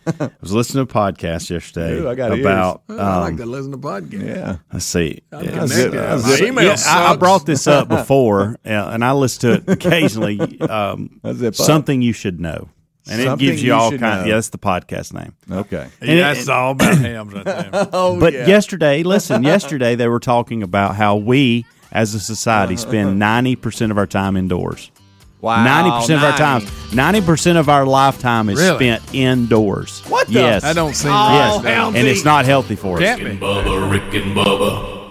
was 0.41 0.51
listening 0.51 0.85
to 0.87 0.91
a 0.91 0.93
podcast 1.01 1.49
yesterday 1.49 1.99
Ooh, 1.99 2.09
I 2.09 2.15
got 2.15 2.31
ears. 2.31 2.45
about. 2.45 2.83
Oh, 2.89 2.97
I 2.97 3.17
like 3.19 3.31
um, 3.31 3.37
to 3.37 3.45
listen 3.45 3.71
to 3.71 3.77
podcasts. 3.77 4.25
Yeah. 4.25 4.57
Let's 4.71 4.85
see. 4.85 5.21
connected. 5.31 5.67
zip- 5.67 5.93
My 5.93 6.47
email 6.47 6.63
yeah, 6.65 6.69
I, 6.71 6.73
I 6.73 6.75
sucks. 6.75 7.19
brought 7.19 7.45
this 7.45 7.67
up 7.67 7.87
before, 7.89 8.57
uh, 8.65 8.69
and 8.69 9.03
I 9.03 9.11
listen 9.13 9.41
to 9.41 9.53
it 9.57 9.69
occasionally. 9.69 10.59
Um, 10.61 11.19
zip 11.33 11.49
up. 11.49 11.55
something 11.55 12.01
you 12.01 12.13
should 12.13 12.39
know, 12.39 12.69
and 13.09 13.21
it 13.21 13.37
gives 13.39 13.61
you, 13.61 13.67
you 13.67 13.73
all 13.73 13.91
should 13.91 13.99
kind. 13.99 14.21
know. 14.21 14.27
Yeah, 14.27 14.35
that's 14.35 14.49
the 14.49 14.57
podcast 14.57 15.13
name. 15.13 15.33
Okay. 15.51 15.87
Yeah, 16.01 16.33
that's 16.33 16.47
all 16.47 16.71
about 16.71 16.97
hams 16.97 17.33
right 17.35 17.45
there. 17.45 17.69
Oh, 17.93 18.19
but 18.19 18.33
yesterday, 18.33 19.03
listen, 19.13 19.43
yesterday 19.43 19.95
they 19.95 20.07
were 20.07 20.19
talking 20.19 20.63
about 20.63 20.95
how 20.95 21.15
we, 21.17 21.65
as 21.91 22.13
a 22.15 22.19
society, 22.19 22.75
spend 22.77 23.19
ninety 23.31 23.55
percent 23.55 23.91
of 23.91 23.97
our 23.97 24.07
time 24.07 24.35
indoors. 24.37 24.89
wow, 25.41 25.63
Ninety 25.63 25.91
percent 25.91 26.23
of 26.23 26.31
our 26.31 26.37
time, 26.37 26.61
ninety 26.93 27.21
percent 27.21 27.57
of 27.57 27.67
our 27.69 27.85
lifetime 27.85 28.49
is 28.49 28.59
Really? 28.59 28.77
spent 28.77 29.03
indoors. 29.13 29.99
What 30.07 30.27
the- 30.27 30.33
Yes, 30.33 30.63
I 30.63 30.73
don't 30.73 30.93
seem 30.95 31.11
yes, 31.11 31.63
right. 31.63 31.77
Oh, 31.77 31.87
and 31.89 32.07
it's 32.07 32.23
not 32.23 32.45
healthy 32.45 32.75
for 32.75 32.97
us. 32.97 33.03
Can't 33.03 33.19
be. 33.23 33.37
Bubba, 33.37 33.91
Rick 33.91 34.13
and 34.23 34.35
Bubba. 34.35 35.02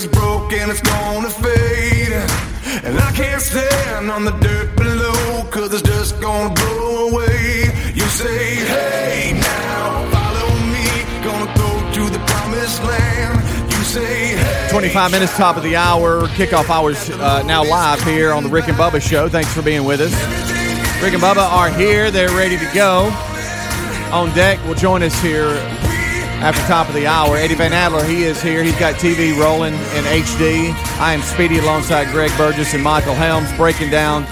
Cause 0.00 0.06
broken 0.12 0.70
it's 0.70 0.80
gonna 0.80 1.28
fade. 1.28 2.12
And 2.84 2.98
I 2.98 3.12
can't 3.12 3.42
stand 3.42 4.10
on 4.10 4.24
the 4.24 4.30
dirt 4.32 4.76
below 4.76 5.44
cause 5.50 5.72
it's 5.74 5.82
just 5.82 6.20
gonna 6.20 6.54
blow 6.54 7.08
away. 7.08 7.64
You 7.94 8.02
say, 8.02 8.54
hey 8.54 9.32
now, 9.34 10.10
follow 10.10 10.54
me, 10.72 10.86
gonna 11.24 11.52
go 11.54 11.92
to 11.92 12.10
the 12.10 12.18
promised 12.26 12.82
land. 12.82 13.72
You 13.72 13.82
say, 13.82 14.36
hey. 14.36 14.68
25 14.70 15.12
minutes, 15.12 15.36
top 15.36 15.56
of 15.56 15.62
the 15.62 15.76
hour. 15.76 16.26
Kickoff 16.28 16.70
hours 16.70 17.10
uh, 17.10 17.42
now 17.42 17.62
live 17.62 18.02
here 18.02 18.32
on 18.32 18.42
the 18.42 18.48
Rick 18.48 18.68
and 18.68 18.76
Bubba 18.76 19.02
Show. 19.02 19.28
Thanks 19.28 19.52
for 19.52 19.62
being 19.62 19.84
with 19.84 20.00
us. 20.00 20.12
Rick 21.02 21.14
and 21.14 21.22
Bubba 21.22 21.46
are 21.50 21.70
here. 21.70 22.10
They're 22.10 22.28
ready 22.30 22.56
to 22.56 22.70
go. 22.72 23.10
On 24.12 24.34
deck 24.34 24.64
will 24.66 24.74
join 24.74 25.02
us 25.02 25.20
here 25.20 25.56
after 26.40 26.60
top 26.62 26.88
of 26.88 26.94
the 26.94 27.06
hour. 27.06 27.36
Eddie 27.36 27.54
Van 27.54 27.72
Adler, 27.72 28.02
he 28.04 28.24
is 28.24 28.42
here. 28.42 28.62
He's 28.62 28.78
got 28.78 28.94
TV 28.94 29.38
rolling 29.38 29.74
in 29.74 30.04
HD. 30.04 30.72
I 30.98 31.12
am 31.12 31.20
Speedy 31.20 31.58
alongside 31.58 32.10
Greg 32.12 32.30
Burgess 32.36 32.72
and 32.72 32.82
Michael 32.82 33.14
Helms 33.14 33.52
breaking 33.56 33.90
down 33.90 34.26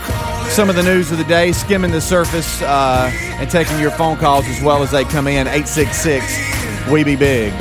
some 0.51 0.71
of 0.71 0.77
the 0.77 0.83
news 0.83 1.13
of 1.13 1.19
the 1.19 1.25
day, 1.25 1.53
skimming 1.53 1.91
the 1.91 2.01
surface, 2.01 2.63
uh, 2.63 3.11
and 3.13 3.51
taking 3.51 3.79
your 3.79 3.91
phone 3.91 4.17
calls 4.17 4.47
as 4.47 4.63
well 4.63 4.83
as 4.83 4.91
they 4.91 5.05
come 5.05 5.27
in. 5.27 5.47
866 5.47 6.91
We 6.91 7.05
Be 7.05 7.15
Big. 7.15 7.53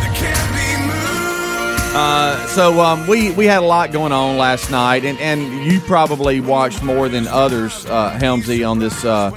Uh, 2.00 2.46
so 2.48 2.80
um, 2.80 3.06
we 3.08 3.32
we 3.32 3.46
had 3.46 3.64
a 3.64 3.66
lot 3.66 3.92
going 3.92 4.12
on 4.12 4.38
last 4.38 4.72
night, 4.72 5.04
and, 5.04 5.20
and 5.20 5.66
you 5.66 5.80
probably 5.82 6.40
watched 6.40 6.84
more 6.84 7.10
than 7.10 7.28
others, 7.28 7.86
uh, 7.88 8.18
Helmsy, 8.20 8.68
on 8.70 8.80
this 8.80 9.04
uh, 9.04 9.32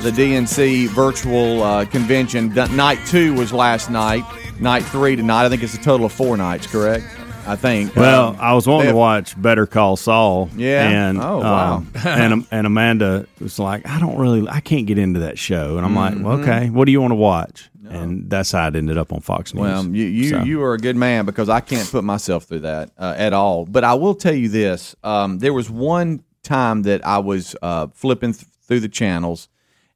the 0.00 0.10
DNC 0.10 0.88
virtual 0.88 1.62
uh, 1.62 1.84
convention. 1.86 2.54
Night 2.54 2.98
two 3.06 3.34
was 3.34 3.52
last 3.52 3.90
night. 3.90 4.24
Night 4.60 4.84
three 4.84 5.16
tonight. 5.16 5.44
I 5.46 5.48
think 5.48 5.62
it's 5.62 5.74
a 5.74 5.78
total 5.82 6.06
of 6.06 6.12
four 6.12 6.36
nights. 6.36 6.66
Correct? 6.66 7.04
I 7.46 7.56
think. 7.56 7.94
Well, 7.94 8.28
Um, 8.28 8.36
I 8.40 8.54
was 8.54 8.66
wanting 8.66 8.86
they- 8.86 8.92
to 8.92 8.96
watch 8.96 9.40
Better 9.40 9.66
Call 9.66 9.96
Saul. 9.96 10.48
Yeah? 10.56 10.88
And, 10.88 11.20
Oh, 11.20 11.38
wow. 11.40 11.74
um, 11.76 11.88
and 12.06 12.46
and 12.50 12.66
Amanda 12.66 13.26
was 13.40 13.58
like, 13.58 13.86
I 13.86 13.98
don't 14.00 14.16
really, 14.16 14.48
I 14.48 14.60
can't 14.60 14.86
get 14.86 14.96
into 14.96 15.20
that 15.20 15.38
show. 15.38 15.76
And 15.76 15.84
I'm 15.84 15.94
like, 15.94 16.14
well, 16.14 16.38
Mm-hmm. 16.38 16.42
okay, 16.50 16.70
what 16.70 16.86
do 16.86 16.92
you 16.92 17.00
want 17.02 17.10
to 17.10 17.16
watch? 17.16 17.68
And 17.90 18.30
that's 18.30 18.50
how 18.52 18.66
it 18.68 18.76
ended 18.76 18.96
up 18.96 19.12
on 19.12 19.20
Fox 19.20 19.52
News. 19.52 19.60
Well, 19.62 19.84
you 19.88 20.04
you, 20.06 20.28
So- 20.30 20.42
you 20.44 20.62
are 20.62 20.72
a 20.72 20.78
good 20.78 20.96
man 20.96 21.26
because 21.26 21.50
I 21.50 21.60
can't 21.60 21.88
put 21.90 22.02
myself 22.02 22.44
through 22.44 22.60
that 22.60 22.90
uh, 22.98 23.14
at 23.18 23.34
all. 23.34 23.66
But 23.66 23.84
I 23.84 23.92
will 23.92 24.14
tell 24.14 24.34
you 24.34 24.48
this: 24.48 24.96
um, 25.04 25.38
there 25.40 25.52
was 25.52 25.68
one 25.68 26.22
time 26.42 26.82
that 26.84 27.06
I 27.06 27.18
was 27.18 27.54
uh, 27.60 27.88
flipping 27.92 28.32
th- 28.32 28.46
through 28.66 28.80
the 28.80 28.88
channels 28.88 29.48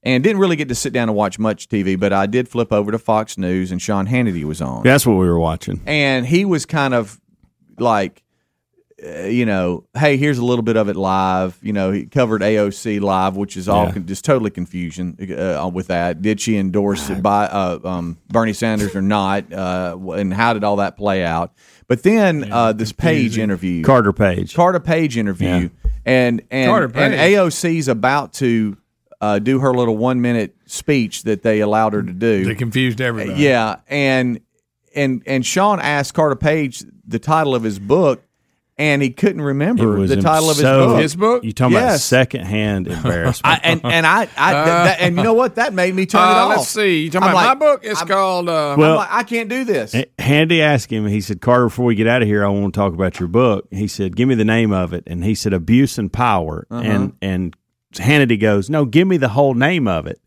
and 0.09 0.25
didn't 0.25 0.40
really 0.40 0.57
get 0.57 0.68
to 0.68 0.75
sit 0.75 0.92
down 0.92 1.09
and 1.09 1.16
watch 1.16 1.38
much 1.38 1.68
TV, 1.68 1.99
but 1.99 2.12
I 2.12 2.27
did 2.27 2.49
flip 2.49 2.73
over 2.73 2.90
to 2.92 2.99
Fox 2.99 3.37
News 3.38 3.71
and 3.73 3.81
Sean 3.81 4.07
Hannity 4.07 4.44
was 4.44 4.61
on, 4.62 4.83
that's 4.83 5.07
what 5.07 5.14
we 5.14 5.27
were 5.27 5.38
watching. 5.38 5.81
and 5.87 6.27
he 6.27 6.44
was 6.44 6.66
kind 6.66 6.94
of 6.94 7.21
like. 7.79 8.23
Uh, 9.01 9.27
you 9.27 9.47
know, 9.47 9.85
hey, 9.97 10.16
here's 10.16 10.38
a 10.38 10.44
little 10.44 10.64
bit 10.64 10.77
of 10.77 10.88
it 10.88 10.97
live. 10.97 11.57
You 11.62 11.73
know, 11.73 11.92
he 11.92 12.07
covered 12.07 12.42
AOC 12.42 13.01
live, 13.01 13.37
which 13.37 13.57
is 13.57 13.68
all 13.68 13.85
Yeah. 13.85 13.92
con- 13.92 14.07
just 14.07 14.25
totally 14.25 14.51
confusion 14.51 15.16
uh, 15.38 15.71
with 15.73 15.87
that. 15.87 16.21
Did 16.21 16.40
she 16.40 16.57
endorse 16.57 17.09
it 17.09 17.23
by 17.23 17.44
uh, 17.47 17.79
um, 17.85 18.18
Bernie 18.27 18.53
Sanders 18.53 18.97
or 18.97 19.01
not? 19.01 19.53
Uh, 19.53 19.97
and 20.16 20.35
how 20.35 20.53
did 20.53 20.64
all 20.64 20.75
that 20.77 20.97
play 20.97 21.25
out? 21.25 21.53
But 21.87 22.03
then 22.03 22.51
uh, 22.51 22.73
this 22.73 22.90
Page 22.90 23.38
interview, 23.38 23.85
Carter 23.85 24.12
Page. 24.12 24.53
Carter 24.57 24.81
Page 24.81 25.16
interview, 25.16 25.71
and 26.05 26.42
and 26.51 26.68
Carter 26.68 26.87
and 26.87 27.14
Page. 27.14 27.35
AOC's 27.37 27.87
about 27.87 28.33
to 28.33 28.77
uh, 29.21 29.39
do 29.39 29.59
her 29.61 29.73
little 29.75 29.97
one 29.97 30.21
minute 30.21 30.57
speech 30.67 31.23
that 31.25 31.43
they 31.43 31.61
allowed 31.61 31.93
her 31.93 32.03
to 32.03 32.13
do. 32.13 32.45
They 32.45 32.55
confused 32.55 33.01
everybody. 33.01 33.41
Yeah, 33.43 33.77
and 33.89 34.41
and 34.95 35.23
and 35.27 35.45
Sean 35.45 35.81
asked 35.81 36.15
Carter 36.15 36.37
Page 36.37 36.85
the 37.07 37.19
title 37.19 37.55
of 37.55 37.63
his 37.63 37.79
book, 37.79 38.23
and 38.77 39.03
he 39.03 39.11
couldn't 39.11 39.43
remember 39.43 40.07
the 40.07 40.21
title 40.23 40.51
of 40.51 40.57
his 40.57 40.63
so- 40.65 40.87
book. 40.87 41.03
His 41.03 41.17
book? 41.17 41.43
You 41.45 41.53
talking 41.53 41.77
about 41.77 41.87
Yes. 41.87 42.05
secondhand 42.05 42.87
embarrassment? 42.89 43.57
I, 43.57 43.61
and 43.65 43.81
and 43.85 44.07
I, 44.07 44.23
I 44.37 44.53
that, 44.53 45.01
and 45.01 45.17
you 45.17 45.23
know 45.25 45.35
what? 45.35 45.57
That 45.57 45.73
made 45.75 45.95
me 45.95 46.07
turn 46.07 46.21
it 46.21 46.25
Uh, 46.25 46.37
off. 46.47 46.57
let's 46.59 46.69
see. 46.69 47.03
You 47.03 47.11
talking 47.11 47.29
I'm 47.29 47.35
about 47.35 47.45
like- 47.47 47.59
my 47.59 47.67
book? 47.67 47.81
It's 47.85 47.99
I'm- 47.99 48.09
called. 48.09 48.49
Uh, 48.49 48.73
I'm 48.75 48.79
Well- 48.79 48.97
like, 48.97 49.09
I 49.11 49.23
can't 49.25 49.49
do 49.49 49.65
this. 49.65 49.95
Hannity 50.19 50.61
asked 50.61 50.93
him, 50.93 51.07
he 51.09 51.21
said, 51.21 51.41
Carter, 51.41 51.65
before 51.67 51.87
we 51.87 51.95
get 51.97 52.07
out 52.07 52.23
of 52.23 52.29
here, 52.29 52.45
I 52.45 52.49
want 52.49 52.73
to 52.75 52.79
talk 52.79 52.93
about 52.95 53.19
your 53.19 53.29
book. 53.29 53.67
He 53.73 53.89
said, 53.89 54.15
Give 54.17 54.29
me 54.29 54.35
the 54.37 54.45
name 54.45 54.71
of 54.73 54.93
it. 54.93 55.03
And 55.09 55.25
he 55.25 55.35
said, 55.35 55.53
Abuse 55.53 55.99
and 55.99 56.13
Power. 56.13 56.67
Uh-huh. 56.71 56.83
And 56.83 57.13
and 57.21 57.57
Hannity 57.99 58.41
goes, 58.41 58.69
No, 58.71 58.85
give 58.85 59.07
me 59.09 59.17
the 59.17 59.29
whole 59.29 59.55
name 59.55 59.87
of 59.89 60.07
it. 60.07 60.21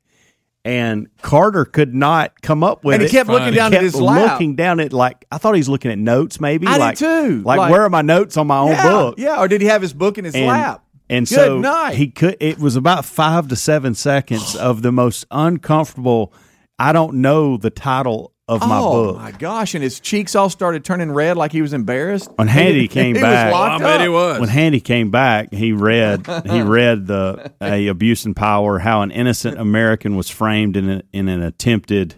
And 0.63 1.07
Carter 1.23 1.65
could 1.65 1.95
not 1.95 2.39
come 2.41 2.63
up 2.63 2.83
with 2.85 2.93
And 2.95 3.01
he 3.01 3.07
it. 3.07 3.11
kept 3.11 3.29
looking 3.29 3.47
He 3.49 3.55
down 3.55 3.67
at 3.73 3.77
kept 3.77 3.83
his 3.83 3.95
lap. 3.99 4.33
looking 4.33 4.55
down 4.55 4.79
at 4.79 4.93
like 4.93 5.25
I 5.31 5.39
thought 5.39 5.55
he 5.55 5.59
was 5.59 5.69
looking 5.69 5.89
at 5.91 5.97
notes 5.97 6.39
maybe. 6.39 6.67
I 6.67 6.73
did 6.73 6.79
like, 6.79 6.97
too. 6.99 7.41
Like, 7.43 7.57
Like- 7.57 7.71
where 7.71 7.81
are 7.81 7.89
my 7.89 8.03
notes 8.03 8.37
on 8.37 8.45
my 8.47 8.59
own 8.59 8.69
yeah, 8.69 8.83
book? 8.83 9.15
yeah. 9.17 9.39
Or 9.39 9.47
did 9.47 9.61
he 9.61 9.67
have 9.67 9.81
his 9.81 9.93
book 9.93 10.19
in 10.19 10.25
his 10.25 10.35
and, 10.35 10.45
lap? 10.45 10.83
And 11.09 11.27
Good 11.27 11.33
so 11.35 11.59
night. 11.59 11.95
he 11.95 12.09
could. 12.09 12.37
It 12.39 12.59
was 12.59 12.75
about 12.75 13.05
five 13.05 13.47
to 13.47 13.55
seven 13.55 13.95
seconds 13.95 14.55
of 14.55 14.81
the 14.83 14.91
most 14.91 15.25
uncomfortable. 15.31 16.31
I 16.77 16.93
don't 16.93 17.15
know 17.15 17.57
the 17.57 17.69
title 17.71 18.30
of 18.51 18.67
my 18.67 18.79
oh 18.79 18.91
book. 19.13 19.15
my 19.17 19.31
gosh! 19.31 19.73
And 19.75 19.83
his 19.83 19.99
cheeks 19.99 20.35
all 20.35 20.49
started 20.49 20.83
turning 20.83 21.11
red, 21.11 21.37
like 21.37 21.51
he 21.51 21.61
was 21.61 21.73
embarrassed. 21.73 22.29
When 22.35 22.47
Hannity 22.47 22.89
came 22.89 23.15
he 23.15 23.21
back- 23.21 23.51
was 23.53 23.81
I 23.81 23.83
bet 23.83 24.01
he 24.01 24.09
was. 24.09 24.39
when 24.39 24.49
Hannity 24.49 24.83
came 24.83 25.09
back, 25.11 25.53
he 25.53 25.71
read 25.71 26.27
he 26.45 26.61
read 26.77 27.07
the 27.07 27.51
a 27.61 27.87
abuse 27.87 28.25
and 28.25 28.35
power 28.35 28.77
how 28.79 29.01
an 29.01 29.11
innocent 29.11 29.59
American 29.59 30.15
was 30.15 30.29
framed 30.29 30.75
in 30.77 30.89
a, 30.89 31.01
in 31.13 31.27
an 31.29 31.41
attempted. 31.41 32.15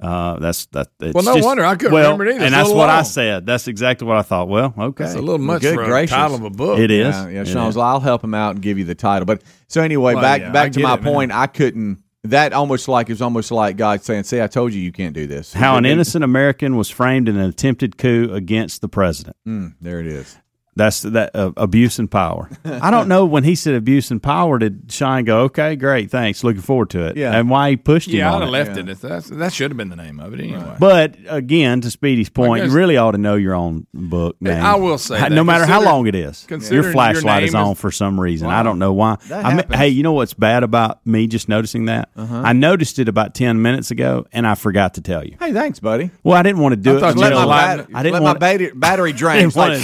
Uh, 0.00 0.36
that's 0.40 0.66
that. 0.66 0.88
It's 1.00 1.14
Well, 1.14 1.22
no 1.22 1.34
just- 1.36 1.46
wonder. 1.46 1.64
I 1.64 1.76
couldn't 1.76 1.92
well, 1.92 2.02
remember 2.10 2.26
it 2.26 2.34
either. 2.34 2.44
And 2.46 2.54
that's 2.54 2.66
little 2.66 2.80
what 2.80 2.90
I 2.90 3.02
said. 3.02 3.46
That's 3.46 3.68
exactly 3.68 4.04
what 4.06 4.16
I 4.16 4.22
thought. 4.22 4.48
Well, 4.48 4.74
okay, 4.76 5.04
it's 5.04 5.14
a 5.14 5.20
little 5.20 5.38
much 5.38 5.62
good 5.62 5.76
for 5.76 5.84
gracious. 5.84 6.12
a 6.12 6.16
title 6.16 6.34
of 6.36 6.42
a 6.42 6.50
book. 6.50 6.80
it 6.80 6.90
is. 6.90 7.14
Yeah, 7.14 7.28
yeah. 7.28 7.40
It 7.42 7.46
Sean 7.48 7.68
is. 7.68 7.76
like, 7.76 7.86
I'll 7.86 8.00
help 8.00 8.24
him 8.24 8.34
out 8.34 8.54
and 8.56 8.62
give 8.62 8.78
you 8.78 8.84
the 8.84 8.96
title. 8.96 9.26
But 9.26 9.42
so 9.68 9.80
anyway, 9.80 10.14
Well, 10.14 10.22
back 10.22 10.40
yeah, 10.40 10.48
I 10.48 10.52
back 10.52 10.72
to 10.72 10.80
my 10.80 10.94
it, 10.94 11.02
man. 11.02 11.12
point. 11.12 11.32
I 11.32 11.46
couldn't. 11.46 12.01
That 12.24 12.52
almost 12.52 12.86
like 12.86 13.08
it 13.08 13.12
was 13.12 13.22
almost 13.22 13.50
like 13.50 13.76
God 13.76 14.04
saying, 14.04 14.24
"See, 14.24 14.40
I 14.40 14.46
told 14.46 14.72
you 14.72 14.80
you 14.80 14.92
can't 14.92 15.14
do 15.14 15.26
this." 15.26 15.52
How 15.52 15.76
an 15.76 15.84
innocent 15.84 16.22
American 16.22 16.76
was 16.76 16.88
framed 16.88 17.28
in 17.28 17.36
an 17.36 17.48
attempted 17.48 17.98
coup 17.98 18.30
against 18.32 18.80
the 18.80 18.88
president. 18.88 19.36
Mm, 19.46 19.74
there 19.80 19.98
it 19.98 20.06
is. 20.06 20.36
That's 20.74 21.02
that 21.02 21.36
uh, 21.36 21.52
abuse 21.58 21.98
and 21.98 22.10
power. 22.10 22.48
I 22.64 22.90
don't 22.90 23.06
know 23.06 23.26
when 23.26 23.44
he 23.44 23.54
said 23.54 23.74
abuse 23.74 24.10
and 24.10 24.22
power. 24.22 24.58
Did 24.58 24.90
Sean 24.90 25.24
go? 25.24 25.40
Okay, 25.42 25.76
great, 25.76 26.10
thanks, 26.10 26.42
looking 26.42 26.62
forward 26.62 26.88
to 26.90 27.08
it. 27.08 27.16
Yeah. 27.18 27.38
and 27.38 27.50
why 27.50 27.70
he 27.70 27.76
pushed 27.76 28.08
him 28.08 28.16
Yeah, 28.16 28.30
I'd 28.30 28.34
on 28.36 28.40
have 28.40 28.48
it. 28.48 28.52
left 28.52 28.76
it. 28.78 28.88
If 28.88 29.00
that's, 29.02 29.28
that 29.28 29.52
should 29.52 29.70
have 29.70 29.76
been 29.76 29.90
the 29.90 29.96
name 29.96 30.18
of 30.18 30.32
it 30.32 30.40
anyway. 30.40 30.76
But 30.78 31.16
again, 31.28 31.82
to 31.82 31.90
Speedy's 31.90 32.30
point, 32.30 32.62
guess- 32.62 32.70
you 32.70 32.76
really 32.76 32.96
ought 32.96 33.10
to 33.12 33.18
know 33.18 33.34
your 33.34 33.54
own 33.54 33.86
book 33.92 34.36
name. 34.40 34.62
I 34.64 34.76
will 34.76 34.96
say 34.96 35.18
that. 35.20 35.30
no 35.30 35.44
matter 35.44 35.66
how 35.66 35.82
long 35.82 36.06
it 36.06 36.14
is. 36.14 36.42
Your 36.44 36.48
considering 36.58 36.84
your 36.84 36.92
flashlight 36.92 37.42
is 37.42 37.52
name 37.52 37.60
is- 37.62 37.68
on 37.68 37.74
for 37.74 37.90
some 37.90 38.18
reason. 38.18 38.48
I 38.48 38.62
don't 38.62 38.78
know 38.78 38.94
why. 38.94 39.16
That 39.28 39.44
I 39.44 39.54
mean, 39.54 39.66
hey, 39.72 39.88
you 39.88 40.02
know 40.02 40.12
what's 40.14 40.32
bad 40.34 40.62
about 40.62 41.06
me 41.06 41.26
just 41.26 41.50
noticing 41.50 41.84
that? 41.86 42.08
Uh-huh. 42.16 42.42
I 42.46 42.54
noticed 42.54 42.98
it 42.98 43.08
about 43.10 43.34
ten 43.34 43.60
minutes 43.60 43.90
ago, 43.90 44.26
and 44.32 44.46
I 44.46 44.54
forgot 44.54 44.94
to 44.94 45.02
tell 45.02 45.22
you. 45.22 45.36
Hey, 45.38 45.52
thanks, 45.52 45.80
buddy. 45.80 46.10
Well, 46.22 46.36
I 46.38 46.42
didn't 46.42 46.62
want 46.62 46.72
to 46.72 46.76
do 46.80 46.94
I 46.94 46.96
it. 46.96 47.00
thought 47.00 47.10
in 47.10 47.16
the 47.16 47.20
Let 47.20 47.28
middle 47.34 47.46
my, 47.48 47.72
of- 47.74 47.78
bat- 47.78 47.88
I 47.94 48.02
didn't 48.02 48.12
let 48.14 48.22
want 48.22 48.36
my 48.36 48.46
battery, 48.46 48.70
battery 48.74 49.12
drain. 49.12 49.44
like, 49.50 49.56
want 49.56 49.74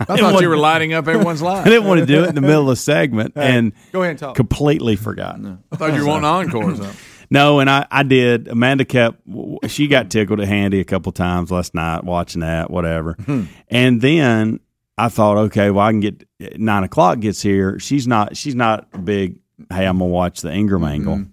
I 0.00 0.04
thought 0.04 0.40
you 0.40 0.48
were 0.48 0.56
lighting 0.56 0.92
up 0.92 1.08
everyone's 1.08 1.42
life. 1.52 1.66
I 1.66 1.70
didn't 1.70 1.86
want 1.86 2.00
to 2.00 2.06
do 2.06 2.24
it 2.24 2.28
in 2.28 2.34
the 2.34 2.40
middle 2.40 2.62
of 2.62 2.68
the 2.68 2.76
segment, 2.76 3.32
and 3.36 3.72
go 3.92 4.02
ahead 4.02 4.10
and 4.12 4.18
talk. 4.18 4.34
completely 4.36 4.96
forgot. 4.96 5.38
I 5.72 5.76
thought 5.76 5.94
you 5.94 6.00
were 6.00 6.08
wanting 6.08 6.24
encore 6.26 6.64
or 6.72 6.76
something. 6.76 6.96
No, 7.30 7.60
and 7.60 7.68
I, 7.68 7.86
I 7.90 8.04
did. 8.04 8.48
Amanda 8.48 8.86
kept, 8.86 9.20
she 9.66 9.86
got 9.86 10.10
tickled 10.10 10.40
at 10.40 10.48
Hannity 10.48 10.80
a 10.80 10.84
couple 10.84 11.12
times 11.12 11.50
last 11.50 11.74
night 11.74 12.02
watching 12.04 12.40
that, 12.40 12.70
whatever. 12.70 13.16
Hmm. 13.26 13.44
And 13.68 14.00
then 14.00 14.60
I 14.96 15.10
thought, 15.10 15.36
okay, 15.36 15.70
well, 15.70 15.84
I 15.84 15.90
can 15.90 16.00
get, 16.00 16.26
nine 16.58 16.84
o'clock 16.84 17.20
gets 17.20 17.42
here. 17.42 17.78
She's 17.78 18.06
not, 18.08 18.34
she's 18.36 18.54
not 18.54 19.04
big, 19.04 19.40
hey, 19.70 19.84
I'm 19.84 19.98
going 19.98 20.08
to 20.10 20.14
watch 20.14 20.40
the 20.40 20.50
Ingraham 20.50 20.88
Angle. 20.88 21.14
Mm-hmm. 21.16 21.30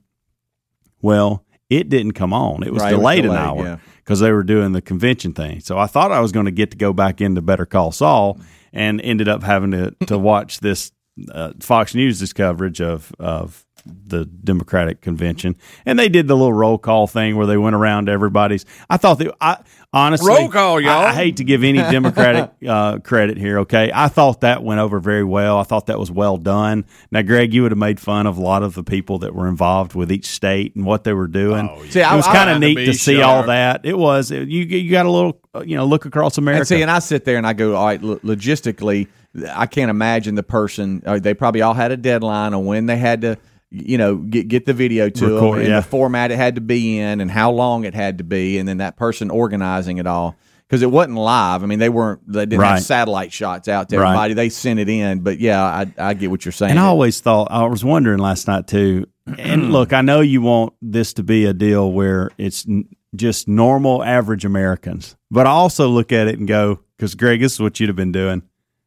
Well, 1.02 1.46
it 1.70 1.88
didn't 1.88 2.12
come 2.12 2.34
on. 2.34 2.64
It 2.64 2.74
was 2.74 2.82
Right, 2.82 2.92
it 2.92 2.98
was 2.98 3.02
delayed, 3.02 3.24
delayed, 3.24 3.40
an 3.40 3.46
hour 3.48 3.64
yeah. 3.64 3.78
Because 4.06 4.20
they 4.20 4.32
were 4.32 4.44
doing 4.44 4.72
the 4.72 4.82
convention 4.82 5.34
thing. 5.34 5.60
So 5.60 5.80
I 5.80 5.88
thought 5.88 6.12
I 6.12 6.20
was 6.20 6.32
going 6.32 6.46
to 6.46 6.52
get 6.52 6.72
to 6.72 6.78
go 6.78 6.94
back 6.94 7.22
into 7.22 7.42
Better 7.42 7.66
Call 7.66 7.92
Saul 7.92 8.40
and 8.72 9.02
ended 9.02 9.28
up 9.28 9.42
having 9.42 9.72
to, 9.72 9.92
to 10.06 10.18
watch 10.20 10.60
this 10.60 10.92
uh, 11.32 11.54
Fox 11.60 11.96
News' 11.96 12.20
this 12.20 12.32
coverage 12.32 12.82
of, 12.82 13.12
of 13.18 13.65
the 13.86 14.26
Democratic 14.26 15.02
convention. 15.02 15.56
And 15.86 15.98
they 16.00 16.10
did 16.10 16.28
the 16.28 16.36
little 16.36 16.54
roll 16.54 16.78
call 16.78 17.08
thing 17.08 17.36
where 17.36 17.46
they 17.46 17.58
went 17.58 17.76
around 17.76 18.08
to 18.08 18.12
everybody's. 18.12 18.66
I 18.90 18.98
thought 18.98 19.20
that, 19.20 19.34
I 19.40 19.58
honestly, 19.94 20.28
Roll 20.28 20.50
call, 20.50 20.80
y'all. 20.82 20.92
I, 21.06 21.10
I 21.10 21.14
hate 21.14 21.38
to 21.38 21.44
give 21.44 21.64
any 21.64 21.78
Democratic 21.92 22.52
uh, 22.68 23.00
credit 23.00 23.38
here, 23.38 23.60
okay? 23.60 23.92
I 23.94 24.08
thought 24.08 24.42
that 24.42 24.64
went 24.64 24.80
over 24.80 25.00
very 25.00 25.24
well. 25.24 25.60
I 25.60 25.64
thought 25.64 25.86
that 25.88 26.00
was 26.00 26.10
well 26.12 26.38
done. 26.38 26.86
Now, 27.12 27.22
Greg, 27.22 27.54
you 27.54 27.62
would 27.64 27.72
have 27.72 27.78
made 27.78 28.00
fun 28.00 28.26
of 28.28 28.38
a 28.38 28.42
lot 28.42 28.64
of 28.64 28.74
the 28.74 28.84
people 28.84 29.20
that 29.20 29.36
were 29.36 29.48
involved 29.48 29.94
with 29.96 30.12
each 30.12 30.26
state 30.28 30.76
and 30.76 30.86
what 30.86 31.04
they 31.04 31.14
were 31.14 31.28
doing. 31.28 31.70
See, 31.90 32.00
it 32.00 32.12
I- 32.12 32.16
was 32.16 32.26
kind 32.26 32.50
of 32.50 32.56
had 32.56 32.62
to 32.62 32.74
neat 32.74 32.86
to 32.86 32.94
see 32.94 33.22
all 33.22 33.44
that. 33.44 33.82
It 33.86 33.98
was. 33.98 34.32
It- 34.32 34.48
you 34.48 34.64
you 34.64 34.92
got 34.92 35.06
a 35.06 35.12
little, 35.12 35.40
uh, 35.54 35.64
you 35.66 35.76
know, 35.78 35.86
look 35.86 36.06
across 36.06 36.38
America. 36.38 36.60
And 36.62 36.68
see, 36.68 36.82
and 36.82 36.90
I 36.92 37.00
sit 37.00 37.26
there 37.26 37.38
and 37.38 37.46
I 37.48 37.54
go, 37.54 37.76
all 37.76 37.86
right, 37.86 38.02
lo- 38.02 38.20
logistically, 38.24 39.08
I 39.54 39.66
can't 39.66 39.90
imagine 39.90 40.36
the 40.36 40.44
person. 40.44 41.04
Uh, 41.06 41.20
they 41.20 41.34
probably 41.34 41.62
all 41.62 41.74
had 41.74 41.92
a 41.92 41.98
deadline 41.98 42.54
on 42.54 42.66
when 42.66 42.86
they 42.86 42.98
had 42.98 43.22
to, 43.22 43.38
you 43.76 43.98
know, 43.98 44.16
get 44.16 44.48
get 44.48 44.66
the 44.66 44.74
video 44.74 45.10
to 45.10 45.26
them 45.26 45.34
Record, 45.36 45.60
and 45.60 45.68
yeah. 45.70 45.80
the 45.82 45.86
format 45.88 46.32
it 46.32 46.38
had 46.38 46.56
to 46.56 46.62
be 46.62 46.98
in 47.00 47.22
and 47.22 47.30
how 47.30 47.52
long 47.52 47.84
it 47.86 47.94
had 47.94 48.18
to 48.20 48.24
be, 48.24 48.58
and 48.58 48.68
then 48.68 48.78
that 48.78 48.96
person 48.98 49.30
organizing 49.30 49.98
it 49.98 50.08
all 50.08 50.36
because 50.68 50.82
it 50.82 50.90
wasn't 50.92 51.16
live. 51.18 51.64
I 51.64 51.66
mean, 51.68 51.80
they 51.80 51.90
weren't. 51.90 52.22
They 52.32 52.46
didn't 52.46 52.60
Right. 52.62 52.72
have 52.76 52.84
satellite 52.84 53.32
shots 53.34 53.68
out 53.68 53.90
to 53.90 54.00
Right. 54.00 54.08
everybody. 54.10 54.34
They 54.34 54.50
sent 54.50 54.80
it 54.80 54.90
in, 54.90 55.20
but 55.20 55.40
yeah, 55.40 55.64
I, 55.64 55.86
I 55.98 56.14
get 56.14 56.32
what 56.32 56.46
you're 56.46 56.52
saying. 56.52 56.72
And 56.72 56.80
I 56.80 56.86
always 56.86 57.20
thought 57.22 57.50
I 57.52 57.66
was 57.66 57.84
wondering 57.86 58.20
last 58.20 58.48
night 58.48 58.68
too. 58.68 59.06
And 59.38 59.72
look, 59.72 59.94
I 59.94 60.02
know 60.02 60.22
you 60.22 60.42
want 60.42 60.74
this 60.82 61.14
to 61.14 61.24
be 61.24 61.46
a 61.46 61.54
deal 61.54 61.92
where 61.92 62.32
it's 62.38 62.68
n- 62.68 62.86
just 63.16 63.48
normal, 63.48 64.04
average 64.04 64.44
Americans, 64.46 65.16
but 65.32 65.46
I 65.48 65.52
also 65.52 65.88
look 65.88 66.12
at 66.12 66.28
it 66.28 66.38
and 66.40 66.48
go, 66.48 66.80
because 66.98 67.16
Greg, 67.16 67.40
this 67.42 67.54
is 67.54 67.60
what 67.60 67.80
you'd 67.80 67.88
have 67.90 67.96
been 67.96 68.12
doing. 68.12 68.42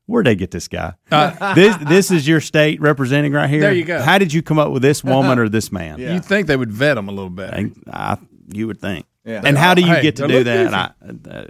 Where'd 0.09 0.27
they 0.27 0.35
get 0.35 0.51
this 0.51 0.69
guy? 0.69 0.95
this 1.55 1.77
this 1.77 2.11
is 2.11 2.27
your 2.27 2.41
state 2.41 2.81
representing 2.81 3.33
right 3.35 3.49
here. 3.49 3.61
There 3.61 3.73
you 3.75 3.85
go. 3.85 4.01
How 4.01 4.17
did 4.19 4.33
you 4.33 4.43
come 4.43 4.59
up 4.59 4.73
with 4.73 4.81
this 4.83 5.05
woman 5.05 5.39
or 5.39 5.49
this 5.51 5.71
man? 5.71 5.99
Yeah. 6.01 6.15
You'd 6.15 6.25
think 6.25 6.47
they 6.47 6.57
would 6.57 6.73
vet 6.73 6.95
them 6.97 7.09
a 7.09 7.13
little 7.13 7.29
bit. 7.31 7.53
I, 7.53 7.71
I, 7.93 8.17
you 8.51 8.67
would 8.67 8.81
think. 8.81 9.05
Yeah. 9.27 9.43
And 9.45 9.59
how 9.59 9.75
do 9.75 9.83
you 9.83 9.89
Hey, 9.95 10.01
get 10.03 10.17
to 10.17 10.23
they 10.23 10.29
do 10.39 10.45
that? 10.45 10.73
I, 11.03 11.31
uh, 11.31 11.45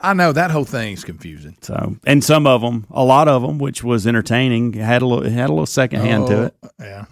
I 0.00 0.12
know 0.12 0.32
that 0.32 0.50
whole 0.50 0.66
thing's 0.66 1.02
confusing. 1.02 1.56
so, 1.62 1.96
and 2.04 2.22
some 2.22 2.46
of 2.46 2.60
them, 2.60 2.86
a 2.90 3.02
lot 3.02 3.26
of 3.26 3.40
them, 3.42 3.58
which 3.58 3.82
was 3.82 4.06
entertaining, 4.06 4.74
had 4.74 5.00
a 5.02 5.06
little 5.06 5.28
had 5.28 5.48
a 5.48 5.52
little 5.52 5.64
second 5.66 6.00
hand 6.02 6.26
to 6.26 6.42
it. 6.44 6.54
Oh, 6.62 6.68
Yeah. 6.78 7.04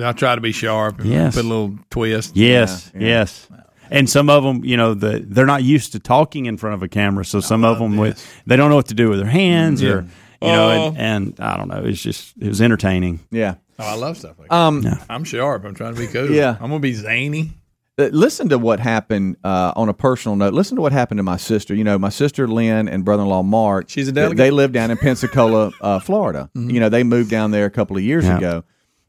I 0.00 0.12
try 0.12 0.34
to 0.34 0.40
be 0.40 0.52
sharp 0.52 1.00
and 1.00 1.10
Yes. 1.10 1.34
put 1.34 1.44
a 1.44 1.48
little 1.48 1.78
twist. 1.90 2.34
Yes, 2.34 2.90
Yeah, 2.94 3.00
yeah. 3.00 3.06
yes. 3.08 3.48
And 3.90 4.08
some 4.08 4.30
of 4.30 4.42
them, 4.42 4.64
you 4.64 4.78
know, 4.78 4.94
the 4.94 5.22
they're 5.28 5.44
not 5.44 5.62
used 5.62 5.92
to 5.92 5.98
talking 6.00 6.46
in 6.46 6.56
front 6.56 6.72
of 6.72 6.82
a 6.82 6.88
camera, 6.88 7.26
so 7.26 7.40
some 7.40 7.62
of 7.62 7.78
them 7.78 7.98
with 7.98 8.26
they 8.46 8.56
don't 8.56 8.70
know 8.70 8.76
what 8.76 8.86
to 8.88 8.94
do 8.94 9.10
with 9.10 9.18
their 9.18 9.28
hands 9.28 9.82
or 9.82 10.06
you 10.42 10.52
know, 10.52 10.70
and, 10.88 10.98
and 10.98 11.40
I 11.40 11.56
don't 11.56 11.68
know. 11.68 11.82
It's 11.84 12.00
just 12.02 12.34
it 12.40 12.48
was 12.48 12.60
entertaining. 12.62 13.20
yeah. 13.30 13.56
Oh, 13.78 13.84
I 13.84 13.94
love 13.94 14.16
stuff 14.18 14.38
like 14.38 14.48
that. 14.48 14.54
Um, 14.54 14.84
I'm 15.10 15.24
sharp. 15.24 15.64
I'm 15.64 15.74
trying 15.74 15.94
to 15.94 16.00
be 16.00 16.06
cool. 16.06 16.30
Yeah. 16.30 16.52
I'm 16.60 16.68
gonna 16.70 16.78
be 16.80 16.92
zany. 16.92 17.52
Uh, 17.98 18.04
Listen 18.12 18.48
to 18.50 18.58
what 18.58 18.80
happened 18.80 19.36
uh, 19.44 19.72
on 19.76 19.88
a 19.88 19.94
personal 19.94 20.36
note. 20.36 20.54
Listen 20.54 20.76
to 20.76 20.82
what 20.82 20.92
happened 20.92 21.18
to 21.18 21.22
my 21.24 21.36
sister. 21.36 21.74
You 21.74 21.82
know, 21.84 21.98
my 21.98 22.08
sister 22.10 22.46
Lynn 22.46 22.88
and 22.88 23.04
brother-in-law 23.04 23.42
Mark. 23.42 23.88
She's 23.88 24.08
a 24.08 24.12
they- 24.12 24.20
delegate? 24.22 24.38
They 24.38 24.50
live 24.50 24.72
down 24.72 24.90
in 24.90 24.98
Pensacola, 24.98 25.72
uh, 25.80 25.98
Florida. 26.00 26.48
You 26.54 26.80
know, 26.80 26.88
they 26.88 27.02
moved 27.02 27.30
down 27.30 27.50
there 27.50 27.64
a 27.66 27.70
couple 27.70 27.96
of 27.96 28.02
years 28.02 28.24
Yeah. 28.24 28.36
ago, 28.38 28.64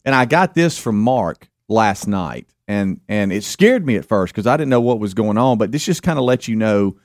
and 0.05 0.15
I 0.15 0.25
got 0.25 0.53
this 0.55 0.77
from 0.79 0.99
Mark 0.99 1.49
last 1.69 2.07
night, 2.07 2.47
and 2.67 2.99
and 3.07 3.31
it 3.31 3.43
scared 3.43 3.85
me 3.85 3.95
at 3.97 4.05
first 4.05 4.33
because 4.33 4.47
I 4.47 4.57
didn't 4.57 4.69
know 4.69 4.81
what 4.81 4.99
was 4.99 5.13
going 5.13 5.37
on. 5.37 5.57
But 5.57 5.71
this 5.71 5.85
just 5.85 6.03
kind 6.03 6.17
of 6.17 6.25
lets 6.25 6.47
you 6.47 6.55
know, 6.55 6.97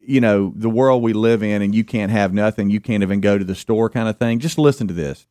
you 0.00 0.20
know, 0.20 0.52
the 0.56 0.70
world 0.70 1.02
we 1.02 1.12
live 1.12 1.42
in, 1.42 1.62
and 1.62 1.74
you 1.74 1.84
can't 1.84 2.10
have 2.10 2.32
nothing. 2.32 2.70
You 2.70 2.80
can't 2.80 3.02
even 3.02 3.20
go 3.20 3.38
to 3.38 3.44
the 3.44 3.54
store, 3.54 3.88
kind 3.90 4.08
of 4.08 4.18
thing. 4.18 4.38
Just 4.38 4.58
listen 4.58 4.88
to 4.88 4.94
this. 4.94 5.26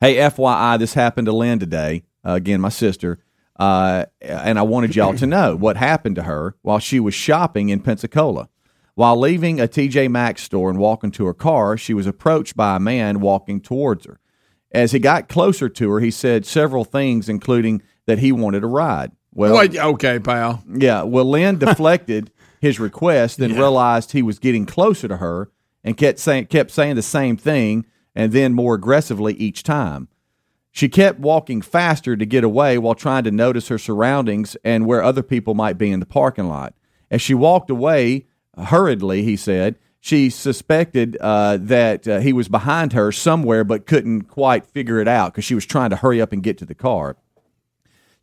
Hey, 0.00 0.16
FYI, 0.16 0.78
this 0.78 0.94
happened 0.94 1.26
to 1.26 1.32
Lynn 1.32 1.58
today. 1.58 2.04
Uh, 2.24 2.32
again, 2.32 2.60
my 2.60 2.68
sister. 2.68 3.18
Uh, 3.58 4.04
and 4.20 4.58
I 4.58 4.62
wanted 4.62 4.94
y'all 4.94 5.14
to 5.14 5.26
know 5.26 5.56
what 5.56 5.76
happened 5.78 6.16
to 6.16 6.24
her 6.24 6.56
while 6.62 6.78
she 6.78 7.00
was 7.00 7.14
shopping 7.14 7.70
in 7.70 7.80
Pensacola. 7.80 8.48
While 8.94 9.18
leaving 9.18 9.60
a 9.60 9.66
TJ 9.66 10.10
Maxx 10.10 10.42
store 10.42 10.70
and 10.70 10.78
walking 10.78 11.10
to 11.12 11.26
her 11.26 11.34
car, 11.34 11.76
she 11.76 11.94
was 11.94 12.06
approached 12.06 12.56
by 12.56 12.76
a 12.76 12.80
man 12.80 13.20
walking 13.20 13.60
towards 13.60 14.06
her. 14.06 14.20
As 14.72 14.92
he 14.92 14.98
got 14.98 15.28
closer 15.28 15.68
to 15.68 15.90
her, 15.92 16.00
he 16.00 16.10
said 16.10 16.44
several 16.44 16.84
things, 16.84 17.28
including 17.28 17.82
that 18.06 18.18
he 18.18 18.32
wanted 18.32 18.64
a 18.64 18.66
ride. 18.66 19.12
Well, 19.32 19.54
Wait, 19.54 19.76
okay, 19.76 20.18
pal. 20.18 20.62
yeah. 20.66 21.02
Well, 21.02 21.26
Lynn 21.26 21.58
deflected 21.58 22.30
his 22.66 22.80
request, 22.80 23.38
then 23.38 23.56
realized 23.56 24.12
he 24.12 24.22
was 24.22 24.38
getting 24.38 24.66
closer 24.66 25.08
to 25.08 25.18
her 25.18 25.50
and 25.84 25.96
kept 25.96 26.18
saying 26.18 26.46
kept 26.46 26.70
saying 26.70 26.96
the 26.96 27.02
same 27.02 27.36
thing, 27.36 27.86
and 28.14 28.32
then 28.32 28.52
more 28.52 28.74
aggressively 28.74 29.34
each 29.34 29.62
time. 29.62 30.08
She 30.72 30.88
kept 30.88 31.18
walking 31.18 31.62
faster 31.62 32.16
to 32.16 32.26
get 32.26 32.44
away 32.44 32.76
while 32.76 32.94
trying 32.94 33.24
to 33.24 33.30
notice 33.30 33.68
her 33.68 33.78
surroundings 33.78 34.56
and 34.62 34.84
where 34.84 35.02
other 35.02 35.22
people 35.22 35.54
might 35.54 35.78
be 35.78 35.90
in 35.90 36.00
the 36.00 36.06
parking 36.06 36.48
lot. 36.48 36.74
As 37.10 37.22
she 37.22 37.32
walked 37.32 37.70
away 37.70 38.26
hurriedly, 38.58 39.22
he 39.22 39.36
said, 39.36 39.78
she 40.00 40.28
suspected 40.28 41.16
uh, 41.20 41.56
that 41.60 42.06
uh, 42.06 42.18
he 42.18 42.32
was 42.32 42.48
behind 42.48 42.92
her 42.92 43.10
somewhere 43.10 43.64
but 43.64 43.86
couldn't 43.86 44.24
quite 44.24 44.66
figure 44.66 45.00
it 45.00 45.08
out 45.08 45.32
because 45.32 45.44
she 45.44 45.54
was 45.54 45.64
trying 45.64 45.90
to 45.90 45.96
hurry 45.96 46.20
up 46.20 46.32
and 46.32 46.42
get 46.42 46.58
to 46.58 46.66
the 46.66 46.74
car. 46.74 47.16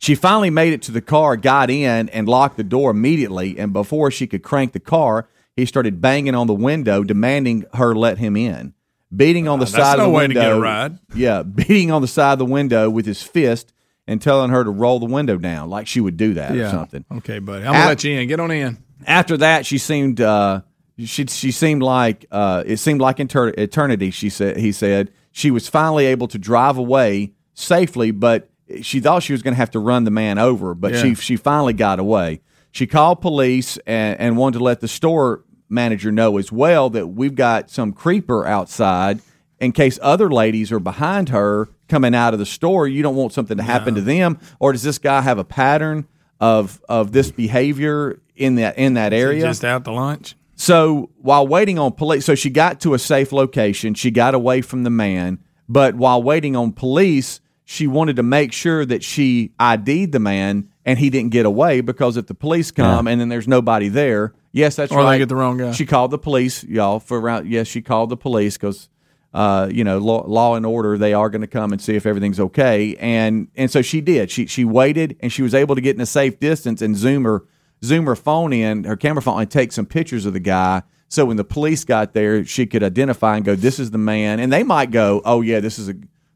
She 0.04 0.14
finally 0.14 0.50
made 0.50 0.74
it 0.74 0.82
to 0.82 0.92
the 0.92 1.00
car, 1.00 1.34
got 1.38 1.70
in, 1.70 2.10
and 2.10 2.28
locked 2.28 2.58
the 2.58 2.62
door 2.64 2.90
immediately. 2.90 3.58
And 3.58 3.72
before 3.72 4.10
she 4.10 4.26
could 4.26 4.42
crank 4.42 4.72
the 4.72 4.78
car, 4.80 5.28
he 5.56 5.64
started 5.64 6.02
banging 6.02 6.34
on 6.34 6.46
the 6.46 6.52
window, 6.52 7.02
demanding 7.02 7.64
her 7.72 7.94
let 7.94 8.18
him 8.18 8.36
in. 8.36 8.74
Beating 9.16 9.48
on 9.48 9.60
the 9.60 9.64
Uh, 9.64 9.68
side 9.68 9.96
no 9.96 10.04
of 10.04 10.10
the 10.10 10.16
way 10.16 10.24
to 10.26 10.28
window. 10.34 10.40
get 10.42 10.52
a 10.52 10.60
ride. 10.60 10.98
Yeah, 11.14 11.42
beating 11.42 11.90
on 11.90 12.02
the 12.02 12.08
side 12.08 12.34
of 12.34 12.38
the 12.38 12.44
window 12.44 12.90
with 12.90 13.06
his 13.06 13.22
fist 13.22 13.72
and 14.06 14.20
telling 14.20 14.50
her 14.50 14.62
to 14.62 14.68
roll 14.70 14.98
the 15.00 15.06
window 15.06 15.38
down 15.38 15.70
like 15.70 15.86
she 15.86 16.00
would 16.02 16.18
do 16.18 16.34
that 16.34 16.54
or 16.54 16.68
something. 16.68 17.06
Okay, 17.18 17.38
buddy. 17.38 17.64
I'm 17.64 17.72
gonna 17.72 17.86
let 17.86 18.04
you 18.04 18.18
in. 18.18 18.28
Get 18.28 18.40
on 18.40 18.50
in. 18.50 18.76
After 19.06 19.38
that, 19.38 19.64
she 19.64 19.78
seemed 19.78 20.20
uh, 20.20 20.60
she 20.98 21.24
she 21.26 21.50
seemed 21.50 21.82
like 21.82 22.26
uh, 22.30 22.62
it 22.66 22.76
seemed 22.76 23.00
like 23.00 23.20
inter- 23.20 23.54
eternity. 23.56 24.10
She 24.10 24.28
said 24.28 24.58
he 24.58 24.70
said 24.72 25.12
she 25.32 25.50
was 25.50 25.66
finally 25.66 26.04
able 26.06 26.28
to 26.28 26.38
drive 26.38 26.76
away 26.76 27.32
safely, 27.54 28.10
but 28.10 28.50
she 28.82 29.00
thought 29.00 29.22
she 29.22 29.32
was 29.32 29.42
going 29.42 29.54
to 29.54 29.58
have 29.58 29.70
to 29.72 29.78
run 29.78 30.04
the 30.04 30.10
man 30.10 30.38
over. 30.38 30.74
But 30.74 30.96
she 30.96 31.08
Yeah. 31.08 31.14
she 31.14 31.36
finally 31.36 31.72
got 31.72 31.98
away. 31.98 32.40
She 32.70 32.86
called 32.86 33.20
police 33.20 33.78
and, 33.86 34.18
and 34.18 34.36
wanted 34.36 34.58
to 34.58 34.64
let 34.64 34.80
the 34.80 34.88
store 34.88 35.44
manager 35.68 36.10
know 36.12 36.36
as 36.38 36.50
well 36.52 36.90
that 36.90 37.08
we've 37.08 37.34
got 37.34 37.70
some 37.70 37.92
creeper 37.92 38.46
outside 38.46 39.20
in 39.60 39.72
case 39.72 39.98
other 40.02 40.28
ladies 40.30 40.72
are 40.72 40.80
behind 40.80 41.28
her 41.30 41.68
coming 41.88 42.14
out 42.14 42.32
of 42.32 42.38
the 42.40 42.46
store. 42.46 42.88
You 42.88 43.02
don't 43.02 43.14
want 43.16 43.32
something 43.32 43.56
to 43.56 43.62
happen 43.62 43.94
to 43.94 44.00
them, 44.00 44.38
or 44.58 44.72
does 44.72 44.82
this 44.82 44.98
guy 44.98 45.20
have 45.20 45.38
a 45.38 45.44
pattern 45.44 46.06
of 46.40 46.80
of 46.88 47.12
this 47.12 47.30
behavior 47.30 48.20
in 48.34 48.56
that 48.56 48.76
in 48.78 48.94
that 48.94 49.12
area? 49.12 49.42
Just 49.42 49.64
out 49.64 49.84
to 49.84 49.92
lunch. 49.92 50.34
So 50.56 51.10
while 51.20 51.46
waiting 51.46 51.78
on 51.78 51.92
police, 51.92 52.24
so 52.24 52.34
she 52.34 52.50
got 52.50 52.80
to 52.80 52.94
a 52.94 52.98
safe 52.98 53.32
location. 53.32 53.94
She 53.94 54.10
got 54.10 54.34
away 54.34 54.60
from 54.60 54.82
the 54.84 54.90
man, 54.90 55.38
but 55.68 55.94
while 55.94 56.22
waiting 56.22 56.56
on 56.56 56.72
police, 56.72 57.40
she 57.64 57.86
wanted 57.86 58.16
to 58.16 58.22
make 58.22 58.52
sure 58.52 58.84
that 58.84 59.02
she 59.02 59.52
ID'd 59.58 60.12
the 60.12 60.20
man 60.20 60.68
and 60.84 60.98
he 60.98 61.08
didn't 61.10 61.30
get 61.30 61.46
away 61.46 61.80
because 61.80 62.16
if 62.16 62.26
the 62.26 62.34
police 62.34 62.70
come 62.70 63.06
and 63.08 63.20
then 63.20 63.28
there's 63.30 63.48
nobody 63.48 63.88
there, 63.88 64.34
yes, 64.52 64.76
that's 64.76 64.92
Or 64.92 64.98
they 65.02 65.08
right. 65.10 65.18
get 65.18 65.28
the 65.30 65.36
wrong 65.36 65.56
guy. 65.56 65.72
She 65.72 65.86
called 65.86 66.10
the 66.10 66.18
police, 66.18 66.62
y'all. 66.64 67.00
For 67.00 67.18
around, 67.18 67.46
yes, 67.50 67.66
she 67.66 67.82
called 67.82 68.10
the 68.10 68.16
police 68.16 68.56
because. 68.56 68.88
Uh, 69.32 69.68
you 69.68 69.82
know, 69.82 69.98
law, 69.98 70.24
law 70.28 70.54
and 70.54 70.64
order. 70.64 70.96
They 70.96 71.12
are 71.12 71.28
going 71.28 71.40
to 71.40 71.48
come 71.48 71.72
and 71.72 71.82
see 71.82 71.96
if 71.96 72.06
everything's 72.06 72.38
okay, 72.38 72.94
and 73.00 73.48
and 73.56 73.68
so 73.68 73.82
she 73.82 74.00
did. 74.00 74.30
She 74.30 74.46
she 74.46 74.64
waited, 74.64 75.16
and 75.18 75.32
she 75.32 75.42
was 75.42 75.54
able 75.54 75.74
to 75.74 75.80
get 75.80 75.96
in 75.96 76.00
a 76.00 76.06
safe 76.06 76.38
distance 76.38 76.80
and 76.80 76.96
zoom 76.96 77.24
her 77.24 77.42
zoom 77.84 78.06
her 78.06 78.14
phone 78.14 78.52
in, 78.52 78.84
her 78.84 78.94
camera 78.94 79.20
phone, 79.22 79.40
and 79.40 79.50
take 79.50 79.72
some 79.72 79.86
pictures 79.86 80.24
of 80.24 80.34
the 80.34 80.38
guy. 80.38 80.82
So 81.08 81.24
when 81.24 81.36
the 81.36 81.42
police 81.42 81.84
got 81.84 82.14
there, 82.14 82.44
she 82.44 82.64
could 82.66 82.84
identify 82.84 83.34
and 83.34 83.44
go, 83.44 83.56
"This 83.56 83.80
is 83.80 83.90
the 83.90 83.98
man." 83.98 84.38
And 84.38 84.52
they 84.52 84.62
might 84.62 84.92
go, 84.92 85.20
"Oh 85.24 85.40
yeah, 85.40 85.58
this 85.58 85.80
is 85.80 85.88
a 85.88 85.94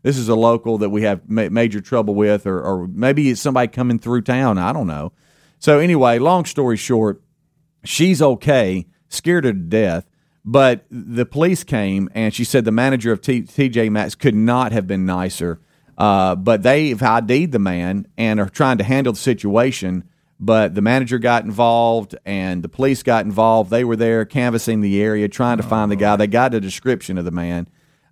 this 0.09 0.17
is 0.17 0.31
a 0.31 0.35
local 0.35 0.79
that 0.79 0.89
we 0.89 1.03
have 1.03 1.29
ma- 1.29 1.51
major 1.51 1.83
trouble 1.83 2.15
with, 2.15 2.47
or 2.47 2.63
or 2.63 2.89
maybe 2.89 3.29
it's 3.29 3.43
somebody 3.43 3.69
coming 3.69 3.99
through 3.99 4.23
town. 4.23 4.57
I 4.57 4.73
don't 4.73 4.87
know." 4.87 5.13
So 5.59 5.79
anyway, 5.79 6.19
long 6.19 6.47
story 6.47 6.79
short, 6.79 7.21
she's 7.85 8.23
okay, 8.23 8.87
scared 9.09 9.45
her 9.45 9.53
to 9.53 9.59
death. 9.59 10.09
But 10.45 10.87
the 10.91 11.27
police 11.27 11.63
came 11.63 12.09
and 12.15 12.33
she 12.33 12.43
said 12.43 12.65
the 12.65 12.73
manager 12.73 13.13
of 13.13 13.21
T- 13.21 13.43
TJ 13.43 13.91
Maxx 13.91 14.15
could 14.15 14.35
not 14.35 14.73
have 14.73 14.87
been 14.87 15.05
nicer. 15.05 15.61
Uh, 15.99 16.37
but 16.37 16.63
they've 16.63 17.03
ID'd 17.03 17.53
the 17.53 17.59
man 17.59 18.07
and 18.17 18.41
are 18.41 18.49
trying 18.49 18.79
to 18.79 18.85
handle 18.85 19.13
the 19.13 19.19
situation. 19.19 20.05
But 20.41 20.75
the 20.75 20.81
manager 20.81 21.19
got 21.19 21.45
involved 21.45 22.17
and 22.25 22.63
the 22.63 22.69
police 22.71 23.03
got 23.03 23.27
involved. 23.27 23.71
They 23.71 23.85
were 23.85 23.97
there 23.97 24.25
canvassing 24.25 24.81
the 24.81 25.03
area, 25.03 25.29
trying 25.29 25.59
to 25.59 25.65
find 25.65 25.91
the 25.91 25.97
guy. 25.97 26.17
They 26.17 26.29
got 26.29 26.55
a 26.55 26.61
description 26.61 27.19
of 27.19 27.27
the 27.27 27.31
man. 27.31 27.69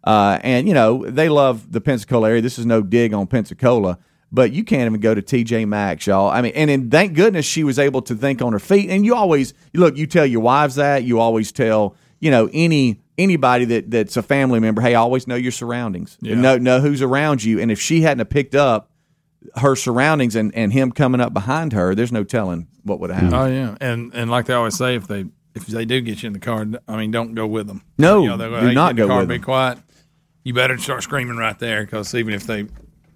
Uh, 0.07 0.39
and, 0.43 0.69
you 0.69 0.75
know, 0.75 1.05
they 1.05 1.29
love 1.29 1.73
the 1.73 1.81
Pensacola 1.81 2.29
area. 2.29 2.41
This 2.41 2.59
is 2.59 2.65
no 2.65 2.81
dig 2.81 3.13
on 3.13 3.27
Pensacola, 3.27 3.99
but 4.31 4.53
you 4.53 4.63
can't 4.63 4.87
even 4.87 5.01
go 5.01 5.15
to 5.15 5.21
TJ 5.21 5.67
Maxx, 5.67 6.07
y'all. 6.07 6.31
I 6.31 6.43
mean, 6.43 6.53
and, 6.55 6.71
and 6.71 6.91
thank 6.91 7.15
goodness 7.15 7.45
she 7.45 7.65
was 7.65 7.79
able 7.79 8.03
to 8.03 8.15
think 8.15 8.41
on 8.41 8.53
her 8.53 8.61
feet. 8.61 8.89
And 8.89 9.05
you 9.05 9.17
always, 9.17 9.53
look, 9.75 9.97
you 9.97 10.07
tell 10.07 10.25
your 10.25 10.43
wives 10.43 10.77
that. 10.77 11.03
You 11.03 11.19
always 11.19 11.51
tell, 11.51 11.97
you 12.21 12.31
know, 12.31 12.49
any 12.53 13.01
anybody 13.19 13.65
that 13.65 13.91
that's 13.91 14.17
a 14.17 14.23
family 14.23 14.61
member, 14.61 14.81
hey, 14.81 14.95
always 14.95 15.27
know 15.27 15.37
your 15.37 15.53
surroundings. 15.53 16.19
Know, 16.21 16.57
know 16.57 16.81
who's 16.81 17.03
around 17.03 17.43
you. 17.43 17.59
And 17.61 17.73
if 17.73 17.81
she 17.81 18.03
hadn't 18.03 18.21
have 18.21 18.31
picked 18.31 18.55
up 18.55 18.91
her 19.57 19.75
surroundings 19.77 20.37
and, 20.37 20.55
and 20.55 20.73
him 20.73 20.93
coming 20.93 21.21
up 21.21 21.33
behind 21.33 21.73
her, 21.73 21.95
there's 21.95 22.13
no 22.13 22.25
telling 22.25 22.69
what 22.85 23.01
would 23.01 23.11
have 23.11 23.23
happened. 23.23 23.35
Oh 23.35 23.47
yeah, 23.47 23.77
and 23.81 24.13
and 24.15 24.31
like 24.31 24.47
they 24.47 24.55
always 24.55 24.77
say, 24.77 24.95
if 24.95 25.07
they 25.07 25.25
if 25.55 25.67
they 25.67 25.85
do 25.85 26.01
get 26.01 26.23
you 26.23 26.29
in 26.29 26.33
the 26.33 26.39
car, 26.39 26.67
I 26.87 26.97
mean, 26.97 27.11
don't 27.11 27.35
go 27.35 27.47
with 27.47 27.67
them. 27.67 27.83
No, 27.99 28.23
you 28.23 28.29
know, 28.29 28.37
go, 28.37 28.61
do 28.61 28.67
hey, 28.69 28.75
not 28.75 28.97
get 28.97 29.03
in 29.03 29.09
the 29.09 29.09
go 29.09 29.09
car, 29.09 29.19
with 29.21 29.29
Be 29.29 29.37
them. 29.37 29.45
quiet. 29.45 29.79
You 30.47 30.55
better 30.55 30.79
start 30.79 31.03
screaming 31.03 31.37
right 31.37 31.59
there 31.59 31.85
because 31.85 32.15
even 32.15 32.33
if 32.33 32.47
they 32.47 32.67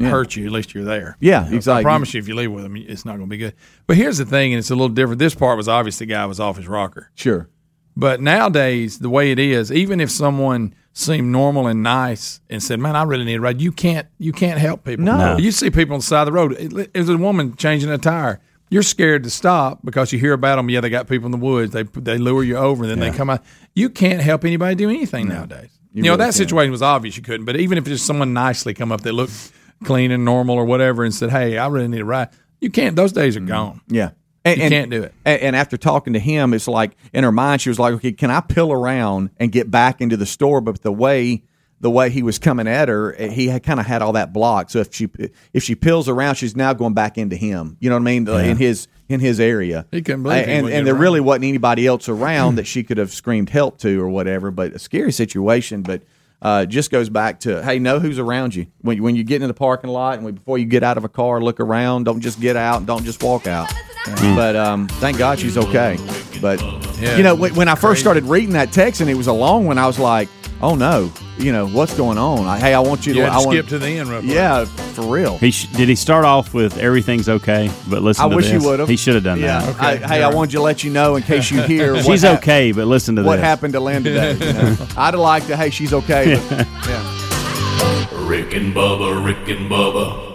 hurt 0.00 0.34
you, 0.34 0.46
at 0.46 0.52
least 0.52 0.74
you're 0.74 0.82
there. 0.84 1.16
Yeah, 1.20 1.44
You 1.44 1.50
know, 1.50 1.56
exactly. 1.58 1.80
I 1.80 1.82
promise 1.84 2.12
you, 2.14 2.18
if 2.18 2.26
you 2.26 2.34
leave 2.34 2.50
with 2.50 2.64
them, 2.64 2.76
it's 2.76 3.04
not 3.04 3.12
going 3.18 3.26
to 3.28 3.30
be 3.30 3.36
good. 3.36 3.54
But 3.86 3.96
here's 3.96 4.18
the 4.18 4.24
thing, 4.24 4.52
and 4.52 4.58
it's 4.58 4.70
a 4.70 4.74
little 4.74 4.88
different. 4.88 5.18
This 5.20 5.34
part 5.34 5.56
was 5.56 5.68
obvious 5.68 5.98
the 5.98 6.06
guy 6.06 6.26
was 6.26 6.40
off 6.40 6.56
his 6.56 6.66
rocker. 6.66 7.10
Sure. 7.14 7.48
But 7.96 8.20
nowadays, 8.20 8.98
the 8.98 9.10
way 9.10 9.30
it 9.30 9.38
is, 9.38 9.70
even 9.70 10.00
if 10.00 10.10
someone 10.10 10.74
seemed 10.92 11.28
normal 11.30 11.66
and 11.68 11.82
nice 11.82 12.40
and 12.50 12.60
said, 12.62 12.80
"Man, 12.80 12.96
I 12.96 13.02
really 13.04 13.24
need 13.24 13.34
a 13.36 13.40
ride," 13.40 13.60
you 13.60 13.72
can't 13.72 14.06
you 14.18 14.32
can't 14.32 14.58
help 14.58 14.84
people. 14.84 15.04
No. 15.04 15.16
No. 15.16 15.36
you 15.38 15.52
see 15.52 15.70
people 15.70 15.94
on 15.94 16.00
the 16.00 16.04
side 16.06 16.22
of 16.22 16.26
the 16.26 16.32
road. 16.32 16.52
It- 16.58 16.92
There's 16.94 17.08
a 17.08 17.16
woman 17.16 17.54
changing 17.56 17.90
a 17.90 17.98
tire. 17.98 18.40
You're 18.70 18.82
scared 18.82 19.22
to 19.24 19.30
stop 19.30 19.80
because 19.84 20.12
you 20.12 20.18
hear 20.18 20.32
about 20.32 20.56
them. 20.56 20.68
Yeah, 20.70 20.80
they 20.80 20.90
got 20.90 21.08
people 21.08 21.26
in 21.26 21.32
the 21.32 21.38
woods. 21.38 21.72
They 21.72 21.82
they 21.82 22.18
lure 22.18 22.42
you 22.42 22.56
over, 22.56 22.82
and 22.84 22.90
then 22.90 22.98
they 23.00 23.10
come 23.16 23.30
out. 23.30 23.42
You 23.74 23.88
can't 23.90 24.20
help 24.20 24.44
anybody 24.44 24.74
do 24.76 24.88
anything 24.88 25.28
nowadays. 25.28 25.70
You, 25.92 26.03
know 26.03 26.11
really 26.11 26.18
that 26.18 26.24
can't. 26.26 26.35
situation 26.35 26.70
was 26.70 26.83
obvious. 26.83 27.16
You 27.16 27.22
couldn't. 27.22 27.46
But 27.46 27.57
even 27.57 27.79
if 27.79 27.85
just 27.85 28.07
someone 28.07 28.33
nicely 28.33 28.74
come 28.74 28.92
up 28.92 29.00
that 29.03 29.12
looked 29.12 29.53
clean 29.85 30.11
and 30.11 30.24
normal 30.24 30.57
or 30.57 30.64
whatever, 30.64 31.05
and 31.05 31.14
said, 31.14 31.31
"Hey, 31.31 31.59
I 31.59 31.66
really 31.68 31.88
need 31.88 32.00
a 32.00 32.05
ride," 32.05 32.29
you 32.61 32.70
can't. 32.70 32.94
Those 32.96 33.12
days 33.12 33.37
are 33.37 33.40
gone. 33.40 33.81
Yeah. 33.88 34.11
And, 34.44 34.57
You 34.57 34.62
and- 34.64 34.72
can't 34.72 34.90
do 34.90 35.03
it. 35.03 35.14
And, 35.26 35.55
after 35.55 35.76
talking 35.76 36.14
to 36.14 36.18
him, 36.18 36.55
it's 36.55 36.66
like 36.68 36.92
in 37.12 37.24
her 37.24 37.33
mind, 37.33 37.61
she 37.61 37.68
was 37.68 37.79
like, 37.79 37.94
"Okay, 37.94 38.12
can 38.12 38.31
I 38.31 38.40
pill 38.40 38.72
around 38.72 39.31
and 39.38 39.53
get 39.53 39.70
back 39.70 40.00
into 40.00 40.16
the 40.16 40.26
store?" 40.26 40.61
But 40.61 40.83
the 40.83 40.92
way 40.92 41.42
the 41.83 41.90
way 41.90 42.11
he 42.11 42.22
was 42.22 42.38
coming 42.38 42.68
at 42.68 42.88
her, 42.90 43.14
eh, 43.18 43.29
he 43.31 43.48
had 43.48 43.62
kind 43.62 43.81
of 43.81 43.87
had 43.87 44.03
all 44.03 44.12
that 44.12 44.33
blocked. 44.35 44.70
So 44.70 44.81
if 44.81 44.94
she 44.94 45.09
if 45.53 45.62
she 45.62 45.74
pills 45.74 46.09
around, 46.09 46.35
she's 46.37 46.55
now 46.55 46.72
going 46.72 46.94
back 46.94 47.16
into 47.18 47.37
him. 47.37 47.76
You 47.81 47.88
know 47.90 47.96
what 47.96 48.03
I 48.03 48.05
mean? 48.05 48.29
In 48.29 48.57
his 48.59 48.87
in 49.11 49.20
his 49.20 49.40
area. 49.40 49.87
He 49.90 50.03
couldn't 50.03 50.23
believe 50.23 50.46
he 50.46 50.53
and 50.53 50.68
and 50.68 50.87
there 50.87 50.94
around. 50.94 51.03
really 51.03 51.20
wasn't 51.20 51.44
anybody 51.46 51.87
else 51.87 52.09
around 52.09 52.55
that 52.57 52.66
she 52.66 52.83
could 52.83 52.96
have 52.99 53.12
screamed 53.12 53.51
help 53.51 53.79
to 53.79 54.01
or 54.01 54.09
whatever. 54.09 54.51
But 54.51 54.73
a 54.73 54.79
scary 54.79 55.12
situation. 55.12 55.83
But 55.83 56.03
uh, 56.40 56.64
just 56.64 56.90
goes 56.90 57.11
back 57.11 57.40
to 57.40 57.62
hey, 57.62 57.79
know 57.79 57.99
who's 57.99 58.18
around 58.18 58.55
you 58.55 58.66
when 58.81 58.96
you, 58.96 59.03
when 59.03 59.16
you 59.16 59.25
get 59.25 59.37
into 59.37 59.49
the 59.49 59.53
parking 59.55 59.90
lot 59.90 60.14
and 60.14 60.25
when, 60.25 60.35
before 60.35 60.57
you 60.59 60.64
get 60.64 60.83
out 60.83 60.96
of 60.96 61.05
a 61.05 61.09
car, 61.09 61.40
look 61.42 61.61
around. 61.61 62.05
Don't 62.05 62.20
just 62.20 62.40
get 62.40 62.57
out 62.57 62.79
and 62.79 62.87
don't 62.87 63.05
just 63.05 63.23
walk 63.23 63.46
out. 63.46 63.70
But 64.07 64.57
um, 64.57 64.88
thank 64.88 65.18
God 65.18 65.38
she's 65.38 65.59
okay. 65.59 65.99
But 66.40 66.61
Yeah. 67.01 67.16
you 67.18 67.23
know, 67.23 67.35
when, 67.35 67.55
when 67.55 67.68
I 67.68 67.75
first 67.75 68.01
started 68.01 68.25
reading 68.25 68.55
that 68.55 68.73
text 68.73 69.03
and 69.03 69.11
it 69.11 69.14
was 69.14 69.27
a 69.27 69.33
long 69.33 69.66
one, 69.66 69.77
I 69.77 69.87
was 69.87 69.99
like, 69.99 70.29
oh 70.62 70.75
no, 70.75 71.11
you 71.38 71.53
know, 71.53 71.66
what's 71.66 71.94
going 71.96 72.18
on? 72.18 72.46
I, 72.46 72.59
hey, 72.59 72.75
I 72.75 72.81
want 72.81 73.07
you 73.07 73.12
to. 73.14 73.18
You 73.18 73.25
had 73.25 73.31
to 73.31 73.35
I 73.35 73.38
want, 73.38 73.51
skip 73.53 73.66
to 73.68 73.79
the 73.79 73.88
end 73.88 74.09
real 74.09 74.20
quick. 74.20 74.33
Yeah, 74.33 74.64
for 74.64 75.03
real. 75.03 75.38
He 75.38 75.51
sh- 75.51 75.66
did 75.68 75.88
he 75.88 75.94
start 75.94 76.25
off 76.25 76.53
with 76.55 76.77
everything's 76.79 77.29
okay, 77.29 77.70
but 77.88 78.03
listen. 78.03 78.25
I 78.25 78.29
to 78.29 78.37
wish 78.37 78.46
he 78.46 78.53
this? 78.53 78.64
would 78.64 78.81
have. 78.81 78.88
He 78.88 78.96
should 78.96 79.14
have 79.14 79.25
done 79.25 79.40
Yeah. 79.40 79.61
that. 79.61 79.81
I- 79.81 79.96
hey, 80.07 80.23
I 80.23 80.29
wanted 80.29 80.53
you 80.53 80.59
to 80.59 80.62
let 80.64 80.85
you 80.85 80.90
know 80.92 81.16
in 81.16 81.23
case 81.23 81.51
you 81.51 81.62
hear. 81.75 81.94
what 81.94 82.05
She's 82.05 82.23
hap- 82.23 82.38
okay, 82.38 82.73
but 82.73 82.87
listen 82.87 83.16
to 83.16 83.23
What 83.23 83.37
this. 83.37 83.44
happened 83.44 83.73
to 83.75 83.81
Lynn 83.81 84.05
today? 84.05 84.33
You 84.33 84.53
know? 84.53 84.77
I'd 84.96 85.14
have 85.14 85.20
liked 85.20 85.46
to. 85.49 85.57
Hey, 85.57 85.70
she's 85.70 85.92
okay. 85.92 86.35
But, 86.49 86.66
yeah. 86.88 88.27
Rick 88.29 88.55
and 88.55 88.75
Bubba, 88.75 89.25
Rick 89.25 89.49
and 89.49 89.70
Bubba. 89.70 90.29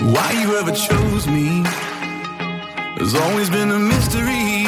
Why 0.00 0.30
you 0.42 0.56
ever 0.56 0.72
chose 0.72 1.26
me 1.26 1.62
has 3.00 3.14
always 3.14 3.48
been 3.50 3.70
a 3.70 3.78
mystery. 3.78 4.66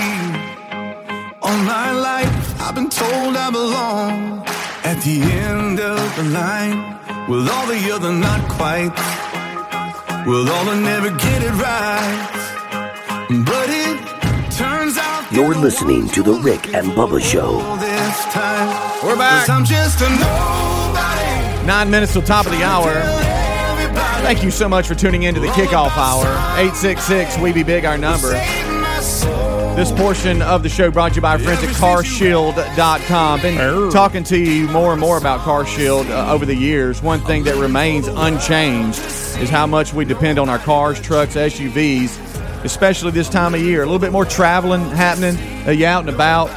All 1.43 1.57
my 1.65 1.91
life, 1.93 2.61
I've 2.61 2.75
been 2.75 2.89
told 2.91 3.37
I 3.37 3.51
belong 3.51 4.45
at 4.85 5.01
the 5.03 5.21
end 5.23 5.81
of 5.81 6.17
the 6.17 6.25
line 6.25 6.79
with 7.29 7.49
all 7.49 7.67
the 7.67 7.91
other 7.93 8.13
not 8.13 8.41
quite, 8.49 8.93
with 10.27 10.49
all 10.49 10.65
the 10.65 10.75
never 10.77 11.11
get 11.11 11.43
it 11.43 11.53
right. 11.53 12.27
But 13.45 13.69
it 13.69 13.99
turns 14.57 14.97
out 14.99 15.25
You're 15.33 15.55
listening 15.55 16.09
to 16.09 16.23
The 16.23 16.33
Rick 16.35 16.75
and 16.75 16.89
Bubba 16.93 17.21
Show. 17.23 17.59
this 17.79 18.25
time. 18.35 18.69
We're 19.05 19.17
back. 19.17 19.47
'Cause 19.47 19.51
I'm 19.51 19.65
just 19.65 20.01
a 20.01 20.09
nobody. 20.11 21.67
Nine 21.67 21.91
minutes 21.91 22.13
till 22.13 22.23
top 22.23 22.47
of 22.47 22.53
the 22.53 22.65
hour. 22.65 22.93
Thank 24.23 24.45
you 24.45 24.51
so 24.51 24.69
much 24.69 24.87
for 24.87 24.95
tuning 24.95 25.25
in 25.25 25.35
to 25.35 25.41
the 25.41 25.49
kickoff 25.49 25.97
hour. 25.97 26.25
866 26.59 27.39
We 27.39 27.53
Be 27.53 27.63
Big, 27.65 27.85
our 27.85 27.99
number. 27.99 28.29
saving 28.31 28.81
my 28.81 29.01
soul. 29.01 29.75
This 29.75 29.91
portion 29.93 30.41
of 30.43 30.63
the 30.63 30.69
show 30.69 30.91
brought 30.91 31.11
to 31.11 31.15
you 31.17 31.21
by 31.23 31.33
our 31.33 31.39
friends 31.39 31.63
at 31.65 31.71
carshield.com. 31.71 33.41
Been 33.41 33.91
talking 33.91 34.23
to 34.25 34.39
you 34.39 34.69
more 34.69 34.93
and 34.93 35.01
more 35.01 35.17
about 35.17 35.41
CarShield 35.41 36.09
uh, 36.11 36.33
over 36.33 36.45
the 36.47 36.55
years. 36.55 37.03
One 37.03 37.21
thing 37.21 37.45
that 37.45 37.57
remains 37.57 38.07
unchanged 38.07 38.99
is 38.99 39.49
how 39.49 39.67
much 39.67 39.93
we 39.95 40.05
depend 40.05 40.39
on 40.39 40.49
our 40.49 40.59
cars, 40.59 41.01
trucks, 41.01 41.35
SUVs, 41.35 42.65
especially 42.65 43.11
this 43.13 43.29
time 43.29 43.55
of 43.55 43.61
year. 43.63 43.83
A 43.83 43.87
little 43.87 43.99
bit 43.99 44.13
more 44.13 44.25
traveling 44.27 44.83
happening, 44.91 45.37
uh, 45.67 45.71
you 45.71 45.87
out 45.87 46.01
and 46.01 46.11
about. 46.11 46.51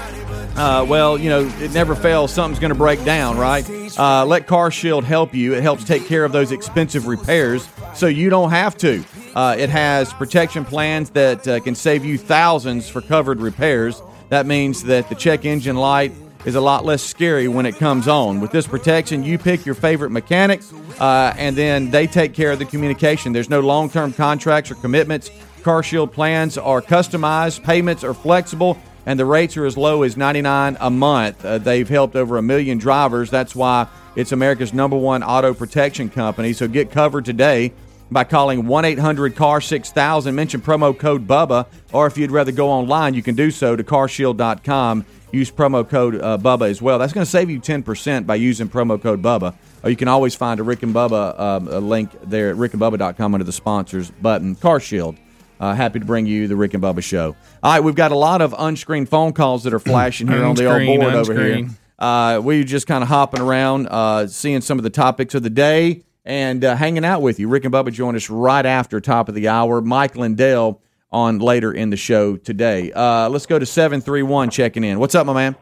Uh, 0.56 0.86
well, 0.88 1.18
you 1.18 1.30
know, 1.30 1.52
it 1.60 1.74
never 1.74 1.96
fails. 1.96 2.32
Something's 2.32 2.60
going 2.60 2.72
to 2.74 2.78
break 2.78 3.04
down, 3.04 3.38
right? 3.38 3.68
Uh, 3.98 4.24
let 4.26 4.48
CarShield 4.48 5.04
help 5.04 5.34
you. 5.34 5.56
It 5.56 5.64
helps 5.64 5.84
take 5.84 6.06
care 6.06 6.24
of 6.24 6.32
those 6.32 6.52
expensive 6.52 7.08
repairs 7.08 7.68
so 7.96 8.06
you 8.06 8.30
don't 8.30 8.52
have 8.52 8.78
to. 8.78 9.04
Uh, 9.36 9.56
it 9.58 9.70
has 9.72 10.14
protection 10.14 10.64
plans 10.64 11.10
that 11.12 11.48
uh, 11.48 11.60
can 11.60 11.74
save 11.74 12.06
you 12.06 12.20
thousands 12.20 12.88
for 12.88 13.02
covered 13.02 13.40
repairs. 13.40 14.02
That 14.30 14.46
means 14.46 14.84
that 14.84 15.10
the 15.10 15.16
check 15.16 15.44
engine 15.44 15.76
light 15.76 16.14
is 16.46 16.56
a 16.56 16.62
lot 16.62 16.86
less 16.86 17.02
scary 17.02 17.48
when 17.48 17.66
it 17.66 17.78
comes 17.78 18.08
on. 18.08 18.40
With 18.40 18.52
this 18.52 18.68
protection, 18.68 19.24
you 19.24 19.40
pick 19.40 19.66
your 19.66 19.76
favorite 19.76 20.12
mechanic, 20.12 20.62
uh, 21.00 21.34
and 21.36 21.56
then 21.56 21.90
they 21.90 22.06
take 22.06 22.34
care 22.34 22.52
of 22.52 22.60
the 22.60 22.66
communication. 22.66 23.34
There's 23.34 23.50
no 23.50 23.62
long 23.62 23.90
term 23.90 24.14
contracts 24.14 24.70
or 24.70 24.76
commitments. 24.76 25.32
CarShield 25.64 26.12
plans 26.12 26.58
are 26.58 26.82
customized, 26.82 27.64
payments 27.64 28.04
are 28.04 28.14
flexible, 28.14 28.78
and 29.06 29.20
the 29.20 29.26
rates 29.26 29.58
are 29.58 29.66
as 29.66 29.78
low 29.78 30.04
as 30.04 30.16
99 30.16 30.78
a 30.80 30.90
month. 30.90 31.44
Uh, 31.44 31.58
they've 31.58 31.88
helped 31.88 32.16
over 32.16 32.38
a 32.38 32.42
million 32.42 32.78
drivers. 32.78 33.30
That's 33.30 33.56
why 33.56 33.88
it's 34.16 34.32
America's 34.32 34.74
number 34.74 34.98
one 34.98 35.24
auto 35.24 35.54
protection 35.54 36.10
company. 36.10 36.54
So 36.54 36.68
get 36.68 36.92
covered 36.92 37.26
today 37.26 37.74
by 38.12 38.24
calling 38.24 38.68
1 38.68 38.86
800 38.86 39.36
CAR 39.36 39.60
6000. 39.60 40.36
Mention 40.36 40.62
promo 40.62 40.98
code 40.98 41.28
BUBBA, 41.28 41.66
or 41.92 42.08
if 42.08 42.18
you'd 42.18 42.32
rather 42.32 42.52
go 42.52 42.70
online, 42.70 43.14
you 43.14 43.24
can 43.24 43.36
do 43.36 43.52
so 43.52 43.76
to 43.76 43.84
carshield.com. 43.84 45.06
Use 45.32 45.52
promo 45.52 45.88
code 45.88 46.22
uh, 46.22 46.38
BUBBA 46.38 46.70
as 46.70 46.82
well. 46.82 47.00
That's 47.00 47.12
going 47.12 47.26
to 47.26 47.30
save 47.30 47.50
you 47.50 47.60
10% 47.60 48.28
by 48.28 48.36
using 48.36 48.70
promo 48.70 49.02
code 49.02 49.22
BUBBA. 49.22 49.56
Or 49.84 49.90
you 49.90 49.96
can 49.96 50.08
always 50.08 50.36
find 50.36 50.60
a 50.60 50.64
Rick 50.64 50.84
and 50.84 50.94
Bubba 50.94 51.36
a 51.70 51.80
link 51.80 52.12
there 52.24 52.52
at 52.52 52.56
rickandbubba.com 52.56 53.34
under 53.34 53.44
the 53.44 53.52
sponsors 53.52 54.12
button. 54.12 54.56
CarShield. 54.56 55.18
Uh, 55.64 55.74
happy 55.74 55.98
to 55.98 56.04
bring 56.06 56.26
you 56.26 56.46
the 56.50 56.58
Rick 56.58 56.74
and 56.74 56.84
Bubba 56.84 57.02
show. 57.02 57.38
All 57.64 57.72
right, 57.72 57.80
we've 57.80 57.96
got 57.96 58.12
a 58.12 58.18
lot 58.18 58.42
of 58.42 58.54
unscreened 58.58 59.08
phone 59.08 59.32
calls 59.32 59.64
that 59.64 59.74
are 59.74 59.80
flashing 59.80 60.28
here 60.28 60.44
on 60.44 60.56
the 60.56 60.66
old 60.66 60.82
Unscreened, 60.82 61.00
board 61.02 61.14
over 61.14 61.34
here. 61.34 61.54
unscreened. 61.54 61.78
Uh, 61.98 62.42
we 62.44 62.66
just 62.66 62.86
kind 62.86 63.02
of 63.02 63.08
hopping 63.08 63.40
around, 63.40 63.88
uh, 63.90 64.28
seeing 64.28 64.60
some 64.60 64.78
of 64.78 64.84
the 64.84 64.90
topics 64.90 65.36
of 65.36 65.42
the 65.44 65.50
day 65.50 66.04
and 66.26 66.66
uh, 66.66 66.76
hanging 66.76 67.06
out 67.06 67.22
with 67.22 67.40
you. 67.40 67.48
Rick 67.48 67.64
and 67.64 67.74
Bubba 67.74 67.94
join 67.94 68.14
us 68.18 68.30
right 68.30 68.66
after 68.66 69.00
top 69.00 69.30
of 69.30 69.36
the 69.36 69.48
hour. 69.48 69.80
Mike 69.80 70.18
Lindell 70.18 70.82
on 71.14 71.40
later 71.40 71.72
in 71.72 71.92
the 71.92 71.96
show 71.98 72.36
today. 72.36 72.92
Uh, 72.92 73.30
let's 73.30 73.46
go 73.46 73.58
to 73.58 73.66
731 73.66 74.50
checking 74.50 74.84
in. 74.84 75.00
What's 75.00 75.16
up, 75.16 75.26
my 75.26 75.32
man? 75.34 75.56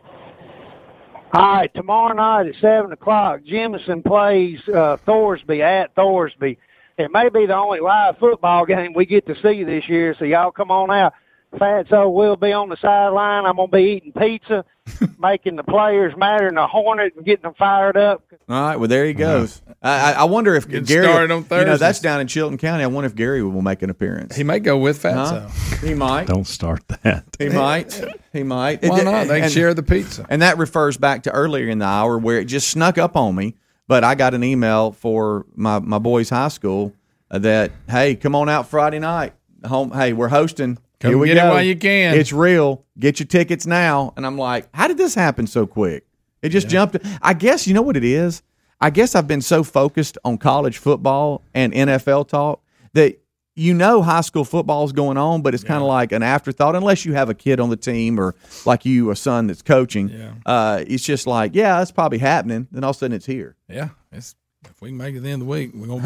All 1.31 1.41
right, 1.57 1.71
tomorrow 1.75 2.15
night 2.15 2.47
at 2.47 2.55
seven 2.59 2.91
o'clock, 2.91 3.41
Jemison 3.41 4.03
plays 4.03 4.59
uh, 4.67 4.97
Thorsby 5.07 5.61
at 5.61 5.93
Thorsby. 5.95 6.57
It 7.01 7.11
may 7.11 7.29
be 7.29 7.45
the 7.45 7.55
only 7.55 7.79
live 7.79 8.17
football 8.19 8.65
game 8.65 8.93
we 8.93 9.05
get 9.05 9.25
to 9.27 9.35
see 9.41 9.63
this 9.63 9.89
year, 9.89 10.15
so 10.17 10.25
y'all 10.25 10.51
come 10.51 10.71
on 10.71 10.91
out. 10.91 11.13
Fatso 11.53 12.11
will 12.13 12.37
be 12.37 12.53
on 12.53 12.69
the 12.69 12.77
sideline. 12.77 13.45
I'm 13.45 13.57
gonna 13.57 13.67
be 13.67 13.97
eating 13.97 14.13
pizza, 14.13 14.63
making 15.19 15.57
the 15.57 15.63
players 15.63 16.13
matter 16.15 16.47
in 16.47 16.55
the 16.55 16.65
hornet 16.65 17.13
and 17.17 17.25
getting 17.25 17.43
them 17.43 17.55
fired 17.55 17.97
up. 17.97 18.23
All 18.47 18.61
right, 18.67 18.77
well 18.77 18.87
there 18.87 19.03
he 19.05 19.11
uh-huh. 19.11 19.39
goes. 19.39 19.61
I, 19.81 20.13
I- 20.13 20.21
I 20.21 20.23
wonder 20.25 20.55
if 20.55 20.65
Getting 20.67 20.85
Gary, 20.85 21.07
started 21.07 21.31
on 21.31 21.45
you 21.51 21.65
know, 21.65 21.75
that's 21.75 21.99
down 21.99 22.21
in 22.21 22.27
Chilton 22.27 22.57
County. 22.57 22.83
I 22.83 22.87
wonder 22.87 23.07
if 23.07 23.15
Gary 23.15 23.43
will 23.43 23.61
make 23.61 23.81
an 23.81 23.89
appearance. 23.89 24.35
He 24.35 24.43
may 24.45 24.59
go 24.59 24.77
with 24.77 25.01
Huh? 25.01 25.49
Fatso. 25.49 25.85
He 25.85 25.93
might. 25.93 26.27
Don't 26.27 26.47
start 26.47 26.87
that. 27.03 27.25
He 27.37 27.49
might. 27.49 28.01
He 28.31 28.43
might. 28.43 28.81
Why 28.81 29.01
not? 29.01 29.27
They 29.27 29.41
and- 29.41 29.51
share 29.51 29.73
the 29.73 29.83
pizza. 29.83 30.25
And 30.29 30.41
that 30.41 30.57
refers 30.57 30.95
back 30.95 31.23
to 31.23 31.31
earlier 31.31 31.67
in 31.67 31.79
the 31.79 31.85
hour 31.85 32.17
where 32.17 32.39
it 32.39 32.45
just 32.45 32.69
snuck 32.69 32.97
up 32.97 33.17
on 33.17 33.35
me. 33.35 33.55
But 33.91 34.05
I 34.05 34.15
got 34.15 34.33
an 34.33 34.41
email 34.41 34.93
for 34.93 35.45
my, 35.53 35.79
my 35.79 35.99
boys' 35.99 36.29
high 36.29 36.47
school 36.47 36.93
that, 37.29 37.73
hey, 37.89 38.15
come 38.15 38.35
on 38.35 38.47
out 38.47 38.69
Friday 38.69 38.99
night. 38.99 39.33
Home, 39.65 39.91
hey, 39.91 40.13
we're 40.13 40.29
hosting. 40.29 40.77
Come 41.01 41.11
Here 41.11 41.17
we 41.17 41.27
get 41.27 41.45
it 41.45 41.49
while 41.49 41.61
you 41.61 41.75
can. 41.75 42.15
It's 42.15 42.31
real. 42.31 42.85
Get 42.97 43.19
your 43.19 43.27
tickets 43.27 43.67
now. 43.67 44.13
And 44.15 44.25
I'm 44.25 44.37
like, 44.37 44.69
how 44.73 44.87
did 44.87 44.97
this 44.97 45.13
happen 45.13 45.45
so 45.45 45.67
quick? 45.67 46.05
It 46.41 46.49
just 46.53 46.69
jumped. 46.69 46.99
I 47.21 47.33
guess 47.33 47.67
you 47.67 47.73
know 47.73 47.81
what 47.81 47.97
it 47.97 48.05
is. 48.05 48.43
I 48.79 48.91
guess 48.91 49.13
I've 49.13 49.27
been 49.27 49.41
so 49.41 49.61
focused 49.61 50.17
on 50.23 50.37
college 50.37 50.77
football 50.77 51.43
and 51.53 51.73
NFL 51.73 52.29
talk 52.29 52.63
that 52.93 53.20
you 53.55 53.73
know 53.73 54.01
high 54.01 54.21
school 54.21 54.45
football 54.45 54.85
is 54.85 54.91
going 54.91 55.17
on, 55.17 55.41
but 55.41 55.53
it's 55.53 55.63
kind 55.63 55.81
of 55.81 55.87
like 55.87 56.11
an 56.11 56.23
afterthought 56.23 56.75
unless 56.75 57.05
you 57.05 57.13
have 57.13 57.29
a 57.29 57.33
kid 57.33 57.59
on 57.59 57.69
the 57.69 57.75
team 57.75 58.19
or 58.19 58.35
like 58.65 58.85
you, 58.85 59.11
a 59.11 59.15
son 59.15 59.47
that's 59.47 59.61
coaching. 59.61 60.09
Yeah. 60.09 60.33
Uh, 60.45 60.83
it's 60.87 61.03
just 61.03 61.27
like, 61.27 61.53
yeah, 61.53 61.79
that's 61.79 61.91
probably 61.91 62.19
happening. 62.19 62.67
Then 62.71 62.83
all 62.83 62.91
of 62.91 62.95
a 62.95 62.99
sudden 62.99 63.15
it's 63.15 63.25
here. 63.25 63.55
Yeah, 63.67 63.89
it's, 64.11 64.35
if 64.65 64.81
we 64.81 64.89
can 64.89 64.97
make 64.97 65.15
it 65.15 65.21
the 65.21 65.29
end 65.29 65.41
of 65.41 65.47
the 65.47 65.51
week, 65.51 65.71
we're 65.73 65.87
gonna 65.87 66.01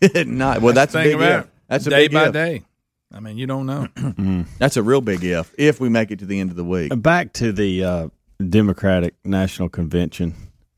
play. 0.00 0.08
Huh? 0.14 0.24
Not 0.26 0.60
well. 0.62 0.74
That's, 0.74 0.92
the 0.92 1.00
a 1.00 1.04
big 1.04 1.20
if. 1.20 1.46
That's 1.68 1.86
a 1.86 1.90
day 1.90 2.08
big 2.08 2.12
by 2.12 2.26
if. 2.26 2.32
day. 2.32 2.62
I 3.12 3.20
mean, 3.20 3.38
you 3.38 3.46
don't 3.46 3.64
know. 3.64 4.44
That's 4.58 4.76
a 4.76 4.82
real 4.82 5.00
big 5.00 5.24
if. 5.24 5.54
If 5.56 5.80
we 5.80 5.88
make 5.88 6.10
it 6.10 6.18
to 6.18 6.26
the 6.26 6.38
end 6.38 6.50
of 6.50 6.56
the 6.56 6.64
week. 6.64 6.92
Back 7.00 7.32
to 7.34 7.52
the 7.52 7.82
uh, 7.84 8.08
Democratic 8.46 9.14
National 9.24 9.68
Convention. 9.70 10.34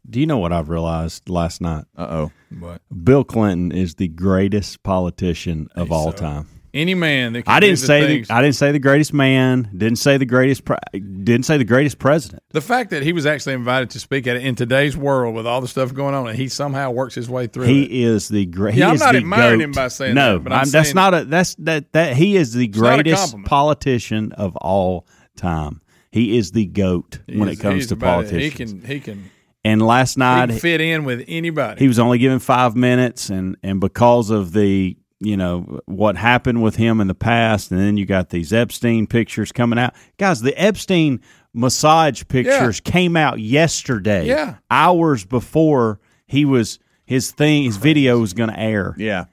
Do 0.08 0.20
you 0.20 0.26
know 0.26 0.38
what 0.38 0.52
I've 0.52 0.68
realized 0.68 1.28
last 1.28 1.60
night? 1.60 1.84
Uh 1.96 2.06
oh. 2.10 2.32
but 2.50 2.80
Bill 3.04 3.24
Clinton 3.24 3.72
is 3.72 3.94
the 3.96 4.08
greatest 4.08 4.82
politician 4.82 5.68
of 5.74 5.90
all 5.92 6.12
time. 6.12 6.46
any 6.72 6.94
man 6.94 7.32
that 7.32 7.42
can 7.44 7.52
I 7.52 7.58
didn't 7.60 7.78
say 7.78 8.06
things, 8.06 8.28
the, 8.28 8.34
I 8.34 8.42
didn't 8.42 8.54
say 8.54 8.70
the 8.72 8.78
greatest 8.78 9.12
man. 9.12 9.68
Didn't 9.76 9.98
say 9.98 10.16
the 10.18 10.24
greatest. 10.24 10.64
Pre- 10.64 10.76
didn't 10.92 11.44
say 11.44 11.58
the 11.58 11.64
greatest 11.64 11.98
president. 11.98 12.42
the 12.50 12.60
fact 12.60 12.90
that 12.90 13.02
he 13.02 13.12
was 13.12 13.26
actually 13.26 13.54
invited 13.54 13.90
to 13.90 14.00
speak 14.00 14.26
at 14.26 14.36
it 14.36 14.44
in 14.44 14.54
today's 14.54 14.96
world 14.96 15.34
with 15.34 15.46
all 15.46 15.60
the 15.60 15.68
stuff 15.68 15.92
going 15.94 16.14
on, 16.14 16.28
and 16.28 16.36
he 16.38 16.48
somehow 16.48 16.90
works 16.90 17.14
his 17.14 17.28
way 17.28 17.46
through. 17.48 17.64
He 17.66 18.04
is 18.04 18.28
the 18.28 18.46
great. 18.46 18.74
Yeah, 18.76 18.90
I'm 18.90 18.96
not 18.98 19.16
admiring 19.16 19.58
goat. 19.58 19.64
him 19.64 19.72
by 19.72 19.88
saying 19.88 20.14
no. 20.14 20.34
that, 20.34 20.44
but 20.44 20.52
I'm 20.52 20.70
that's 20.70 20.88
saying- 20.88 20.94
not 20.94 21.14
a. 21.14 21.24
That's 21.24 21.54
that. 21.56 21.92
That 21.92 22.16
he 22.16 22.36
is 22.36 22.52
the 22.54 22.68
greatest 22.68 23.36
politician 23.44 24.32
of 24.32 24.56
all 24.56 25.06
time. 25.36 25.80
He 26.12 26.36
is 26.36 26.50
the 26.52 26.66
goat 26.66 27.20
when 27.28 27.48
it 27.48 27.60
comes 27.60 27.86
to 27.88 27.94
it. 27.94 28.00
politicians. 28.00 28.72
He 28.72 28.76
can 28.76 28.84
he 28.84 29.00
can, 29.00 29.30
and 29.64 29.82
last 29.82 30.16
night 30.18 30.52
fit 30.60 30.80
in 30.80 31.04
with 31.04 31.24
anybody. 31.28 31.80
he 31.80 31.88
was 31.88 31.98
only 31.98 32.18
given 32.18 32.38
five 32.38 32.74
minutes, 32.76 33.30
and 33.30 33.56
and 33.62 33.80
because 33.80 34.30
of 34.30 34.52
the 34.52 34.96
you 35.20 35.36
know 35.36 35.80
what 35.86 36.16
happened 36.16 36.62
with 36.62 36.76
him 36.76 37.00
in 37.00 37.06
the 37.08 37.14
past, 37.14 37.70
and 37.70 37.78
then 37.78 37.96
you 37.96 38.06
got 38.06 38.30
these 38.30 38.52
Epstein 38.52 39.06
pictures 39.06 39.52
coming 39.52 39.78
out, 39.78 39.94
guys. 40.18 40.40
The 40.40 40.58
Epstein 40.60 41.20
massage 41.52 42.22
pictures 42.28 42.80
came 42.80 43.16
out 43.16 43.40
yesterday, 43.40 44.26
Yeah. 44.28 44.54
hours 44.70 45.24
before 45.24 46.00
he 46.26 46.44
was 46.44 46.78
his 47.04 47.32
thing, 47.32 47.64
his 47.64 47.76
video 47.76 48.18
was 48.20 48.32
going 48.34 48.50
to 48.50 48.58
air. 48.58 48.94
Yeah. 48.96 49.24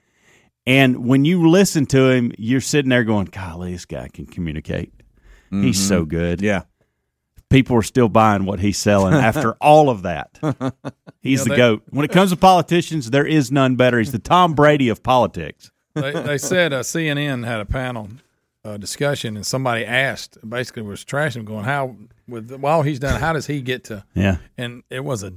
And 0.65 1.05
when 1.05 1.23
you 1.25 1.47
listen 1.49 1.85
to 1.87 2.09
him, 2.09 2.31
you're 2.37 2.59
sitting 2.59 2.89
there 2.89 3.03
going, 3.05 3.25
"Golly, 3.25 3.71
this 3.71 3.85
guy 3.85 4.09
can 4.11 4.25
communicate. 4.25 4.91
He's 5.51 5.79
so 5.79 6.03
good." 6.03 6.39
Mm-hmm. 6.39 6.45
Yeah. 6.45 6.63
People 7.49 7.77
are 7.77 7.83
still 7.83 8.09
buying 8.09 8.45
what 8.45 8.59
he's 8.59 8.77
selling 8.77 9.13
after 9.13 9.53
all 9.61 9.89
of 9.89 10.03
that. 10.03 10.37
He's 11.21 11.31
You 11.31 11.37
know, 11.37 11.43
the 11.45 11.49
they- 11.49 11.55
goat. 11.57 11.83
When 11.91 12.03
it 12.05 12.11
comes 12.11 12.31
to 12.31 12.37
politicians, 12.37 13.09
there 13.09 13.25
is 13.25 13.51
none 13.51 13.75
better. 13.75 13.99
He's 13.99 14.11
the 14.11 14.19
Tom 14.19 14.53
Brady 14.53 14.89
of 14.89 15.01
politics. 15.03 15.71
they, 15.93 16.11
they 16.11 16.37
said 16.37 16.73
uh, 16.73 16.81
CNN 16.81 17.45
had 17.45 17.59
a 17.59 17.65
panel 17.65 18.09
a 18.63 18.77
discussion, 18.77 19.37
and 19.37 19.45
somebody 19.45 19.85
asked, 19.85 20.37
basically 20.47 20.81
was 20.81 21.05
trashing 21.05 21.37
him, 21.37 21.45
going, 21.45 21.63
"How 21.63 21.95
with 22.27 22.51
all 22.63 22.81
he's 22.81 22.99
done, 22.99 23.19
how 23.19 23.31
does 23.33 23.47
he 23.47 23.61
get 23.61 23.85
to?" 23.85 24.03
Yeah. 24.13 24.37
And 24.57 24.83
it 24.89 25.05
was 25.05 25.23
a 25.23 25.31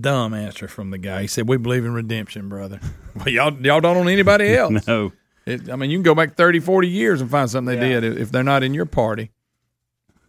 dumb 0.00 0.32
answer 0.34 0.66
from 0.66 0.90
the 0.90 0.98
guy. 0.98 1.22
He 1.22 1.26
said, 1.26 1.46
"We 1.48 1.58
believe 1.58 1.84
in 1.84 1.92
redemption, 1.92 2.48
brother." 2.48 2.80
well, 3.14 3.28
y'all 3.28 3.52
y'all 3.60 3.80
don't 3.80 3.98
on 3.98 4.08
anybody 4.08 4.54
else. 4.54 4.86
No. 4.86 5.12
It, 5.46 5.68
I 5.70 5.76
mean, 5.76 5.90
you 5.90 5.98
can 5.98 6.02
go 6.04 6.14
back 6.14 6.36
30, 6.36 6.60
40 6.60 6.88
years 6.88 7.20
and 7.20 7.30
find 7.30 7.50
something 7.50 7.78
they 7.78 7.86
did 8.00 8.02
if 8.02 8.32
they're 8.32 8.42
not 8.42 8.62
in 8.62 8.72
your 8.72 8.86
party. 8.86 9.30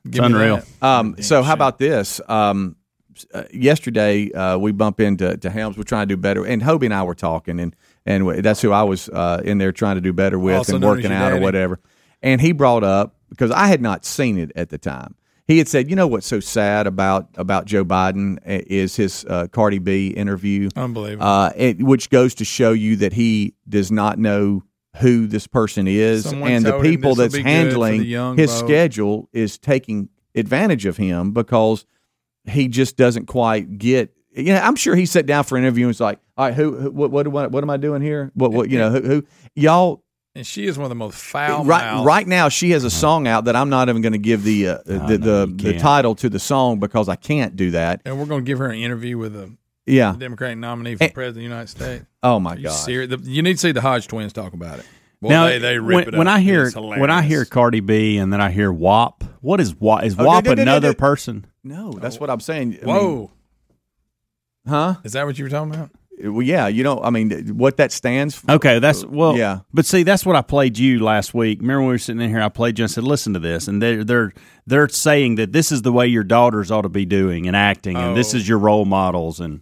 Give 0.09 0.21
me 0.21 0.27
unreal. 0.27 0.61
Um, 0.81 1.15
so 1.21 1.41
how 1.43 1.53
about 1.53 1.77
this? 1.79 2.21
Um, 2.27 2.75
uh, 3.33 3.43
yesterday 3.53 4.31
uh, 4.31 4.57
we 4.57 4.71
bump 4.71 4.99
into 4.99 5.37
to 5.37 5.49
Helms. 5.49 5.77
We're 5.77 5.83
trying 5.83 6.07
to 6.07 6.15
do 6.15 6.21
better, 6.21 6.45
and 6.45 6.61
Hobie 6.61 6.85
and 6.85 6.93
I 6.93 7.03
were 7.03 7.15
talking, 7.15 7.59
and 7.59 7.75
and 8.05 8.23
w- 8.25 8.41
that's 8.41 8.61
who 8.61 8.71
I 8.71 8.83
was 8.83 9.09
uh, 9.09 9.41
in 9.43 9.57
there 9.57 9.71
trying 9.71 9.95
to 9.95 10.01
do 10.01 10.13
better 10.13 10.37
with 10.37 10.55
Also 10.55 10.75
and 10.75 10.83
working 10.83 11.11
your 11.11 11.13
out 11.13 11.31
or 11.31 11.39
whatever. 11.39 11.79
And 12.21 12.41
he 12.41 12.51
brought 12.51 12.83
up 12.83 13.15
because 13.29 13.51
I 13.51 13.67
had 13.67 13.81
not 13.81 14.05
seen 14.05 14.37
it 14.37 14.51
at 14.55 14.69
the 14.69 14.77
time. 14.77 15.15
He 15.47 15.59
had 15.59 15.67
said, 15.67 15.89
"You 15.89 15.95
know 15.95 16.07
what's 16.07 16.27
so 16.27 16.39
sad 16.39 16.87
about 16.87 17.29
about 17.35 17.65
Joe 17.65 17.85
Biden 17.85 18.37
uh, 18.39 18.63
is 18.67 18.95
his 18.95 19.23
uh, 19.29 19.47
Cardi 19.47 19.79
B 19.79 20.07
interview, 20.09 20.69
Unbelievable. 20.75 21.25
uh, 21.25 21.51
it, 21.55 21.81
which 21.81 22.09
goes 22.09 22.35
to 22.35 22.45
show 22.45 22.73
you 22.73 22.97
that 22.97 23.13
he 23.13 23.53
does 23.67 23.91
not 23.91 24.19
know." 24.19 24.63
Who 25.01 25.27
this 25.27 25.45
person 25.47 25.87
is, 25.87 26.23
Someone 26.29 26.51
and 26.51 26.65
the 26.65 26.79
people 26.79 27.15
that's 27.15 27.33
be 27.33 27.43
good 27.43 27.43
for 27.43 27.79
the 27.79 27.85
handling 27.99 28.37
his 28.37 28.51
vote. 28.51 28.65
schedule 28.67 29.29
is 29.33 29.57
taking 29.57 30.09
advantage 30.35 30.85
of 30.85 30.97
him 30.97 31.31
because 31.31 31.85
he 32.45 32.67
just 32.67 32.95
doesn't 32.97 33.25
quite 33.25 33.77
get. 33.77 34.11
You 34.35 34.53
know, 34.53 34.59
I'm 34.59 34.75
sure 34.75 34.95
he 34.95 35.05
sat 35.05 35.25
down 35.25 35.43
for 35.45 35.57
an 35.57 35.63
interview 35.63 35.85
and 35.85 35.89
was 35.89 35.99
like, 36.01 36.19
"All 36.37 36.45
right, 36.45 36.53
who, 36.53 36.75
who 36.77 36.91
what, 36.91 37.09
what, 37.11 37.23
do 37.23 37.35
I- 37.37 37.47
what 37.47 37.63
am 37.63 37.69
I 37.69 37.77
doing 37.77 38.01
here? 38.01 38.31
What, 38.35 38.51
what, 38.51 38.69
you 38.69 38.77
know, 38.77 38.89
who, 38.91 39.01
who 39.01 39.23
y'all." 39.55 40.03
And 40.37 40.45
she 40.45 40.65
is 40.67 40.77
one 40.77 40.83
of 40.83 40.89
the 40.89 40.95
most 40.95 41.17
foul 41.17 41.63
Right, 41.63 42.03
right 42.03 42.27
now, 42.27 42.49
she 42.49 42.71
has 42.71 42.83
a 42.83 42.89
song 42.89 43.25
out 43.25 43.45
that 43.45 43.55
I'm 43.55 43.69
not 43.69 43.87
even 43.87 44.01
going 44.01 44.11
to 44.11 44.17
give 44.19 44.43
the 44.43 44.67
uh, 44.67 44.77
the 44.85 45.17
the, 45.17 45.53
the 45.55 45.79
title 45.79 46.13
to 46.15 46.27
the 46.29 46.39
song 46.39 46.79
because 46.79 47.07
I 47.07 47.15
can't 47.15 47.55
do 47.55 47.71
that. 47.71 48.01
And 48.03 48.19
we're 48.19 48.25
going 48.25 48.43
to 48.43 48.45
give 48.45 48.59
her 48.59 48.67
an 48.69 48.77
interview 48.79 49.17
with 49.17 49.33
a 49.33 49.55
Yeah. 49.85 50.15
Democratic 50.17 50.57
nominee 50.57 50.95
for 50.95 51.09
president 51.09 51.27
of 51.29 51.35
the 51.35 51.41
United 51.43 51.69
States. 51.69 52.05
Oh 52.23 52.39
my 52.39 52.55
you 52.55 52.63
God. 52.63 52.85
The- 52.87 53.19
you 53.23 53.41
need 53.43 53.53
to 53.53 53.59
see 53.59 53.71
the 53.71 53.81
Hodge 53.81 54.07
twins 54.07 54.33
talk 54.33 54.53
about 54.53 54.79
it. 54.79 54.85
Boy, 55.21 55.29
now, 55.29 55.45
they, 55.45 55.59
they 55.59 55.79
rip 55.79 55.95
when, 55.95 56.07
it 56.07 56.13
up. 56.13 56.17
when 56.17 56.27
I 56.27 56.39
hear 56.39 56.69
when 56.71 57.09
I 57.09 57.21
hear 57.21 57.45
Cardi 57.45 57.79
B 57.79 58.17
and 58.17 58.33
then 58.33 58.41
I 58.41 58.51
hear 58.51 58.71
WAP, 58.71 59.23
what 59.41 59.59
is 59.61 59.73
WAP? 59.73 60.03
Is 60.03 60.13
Okay, 60.15 60.23
WAP 60.25 60.43
no, 60.45 60.49
no, 60.51 60.55
no, 60.55 60.61
another 60.61 60.87
no. 60.89 60.93
person? 60.93 61.45
No, 61.63 61.93
oh. 61.95 61.99
that's 61.99 62.19
what 62.19 62.29
I'm 62.29 62.41
saying. 62.41 62.79
I 62.81 62.85
mean, 62.85 62.95
Whoa. 62.95 63.31
huh? 64.67 64.95
Is 65.03 65.13
that 65.13 65.25
what 65.25 65.37
you 65.37 65.45
were 65.45 65.49
talking 65.49 65.73
about? 65.73 65.89
Uh, 66.23 66.31
well, 66.31 66.41
yeah. 66.41 66.67
You 66.67 66.83
know, 66.83 66.99
I 67.01 67.09
mean, 67.09 67.57
what 67.57 67.77
that 67.77 67.91
stands 67.91 68.35
for. 68.35 68.51
Okay, 68.51 68.79
that's 68.79 69.03
uh, 69.03 69.07
well. 69.09 69.37
yeah. 69.37 69.59
but 69.73 69.85
see, 69.85 70.03
that's 70.03 70.25
what 70.25 70.35
I 70.35 70.41
played 70.41 70.77
you 70.77 71.03
last 71.03 71.33
week. 71.33 71.59
Remember 71.59 71.79
when 71.81 71.87
we 71.87 71.93
were 71.93 71.97
sitting 71.97 72.21
in 72.21 72.29
here? 72.29 72.41
I 72.41 72.49
played 72.49 72.77
you 72.79 72.83
and 72.83 72.91
said, 72.91 73.03
"Listen 73.03 73.33
to 73.33 73.39
this," 73.39 73.67
and 73.67 73.81
they're 73.81 74.03
they're 74.03 74.33
they're 74.65 74.89
saying 74.89 75.35
that 75.35 75.51
this 75.53 75.71
is 75.71 75.81
the 75.81 75.91
way 75.91 76.07
your 76.07 76.23
daughters 76.23 76.71
ought 76.71 76.81
to 76.83 76.89
be 76.89 77.05
doing 77.05 77.47
and 77.47 77.55
acting, 77.55 77.97
and 77.97 78.15
this 78.15 78.33
Oh. 78.33 78.37
is 78.37 78.47
your 78.47 78.59
role 78.59 78.85
models, 78.85 79.39
and 79.39 79.61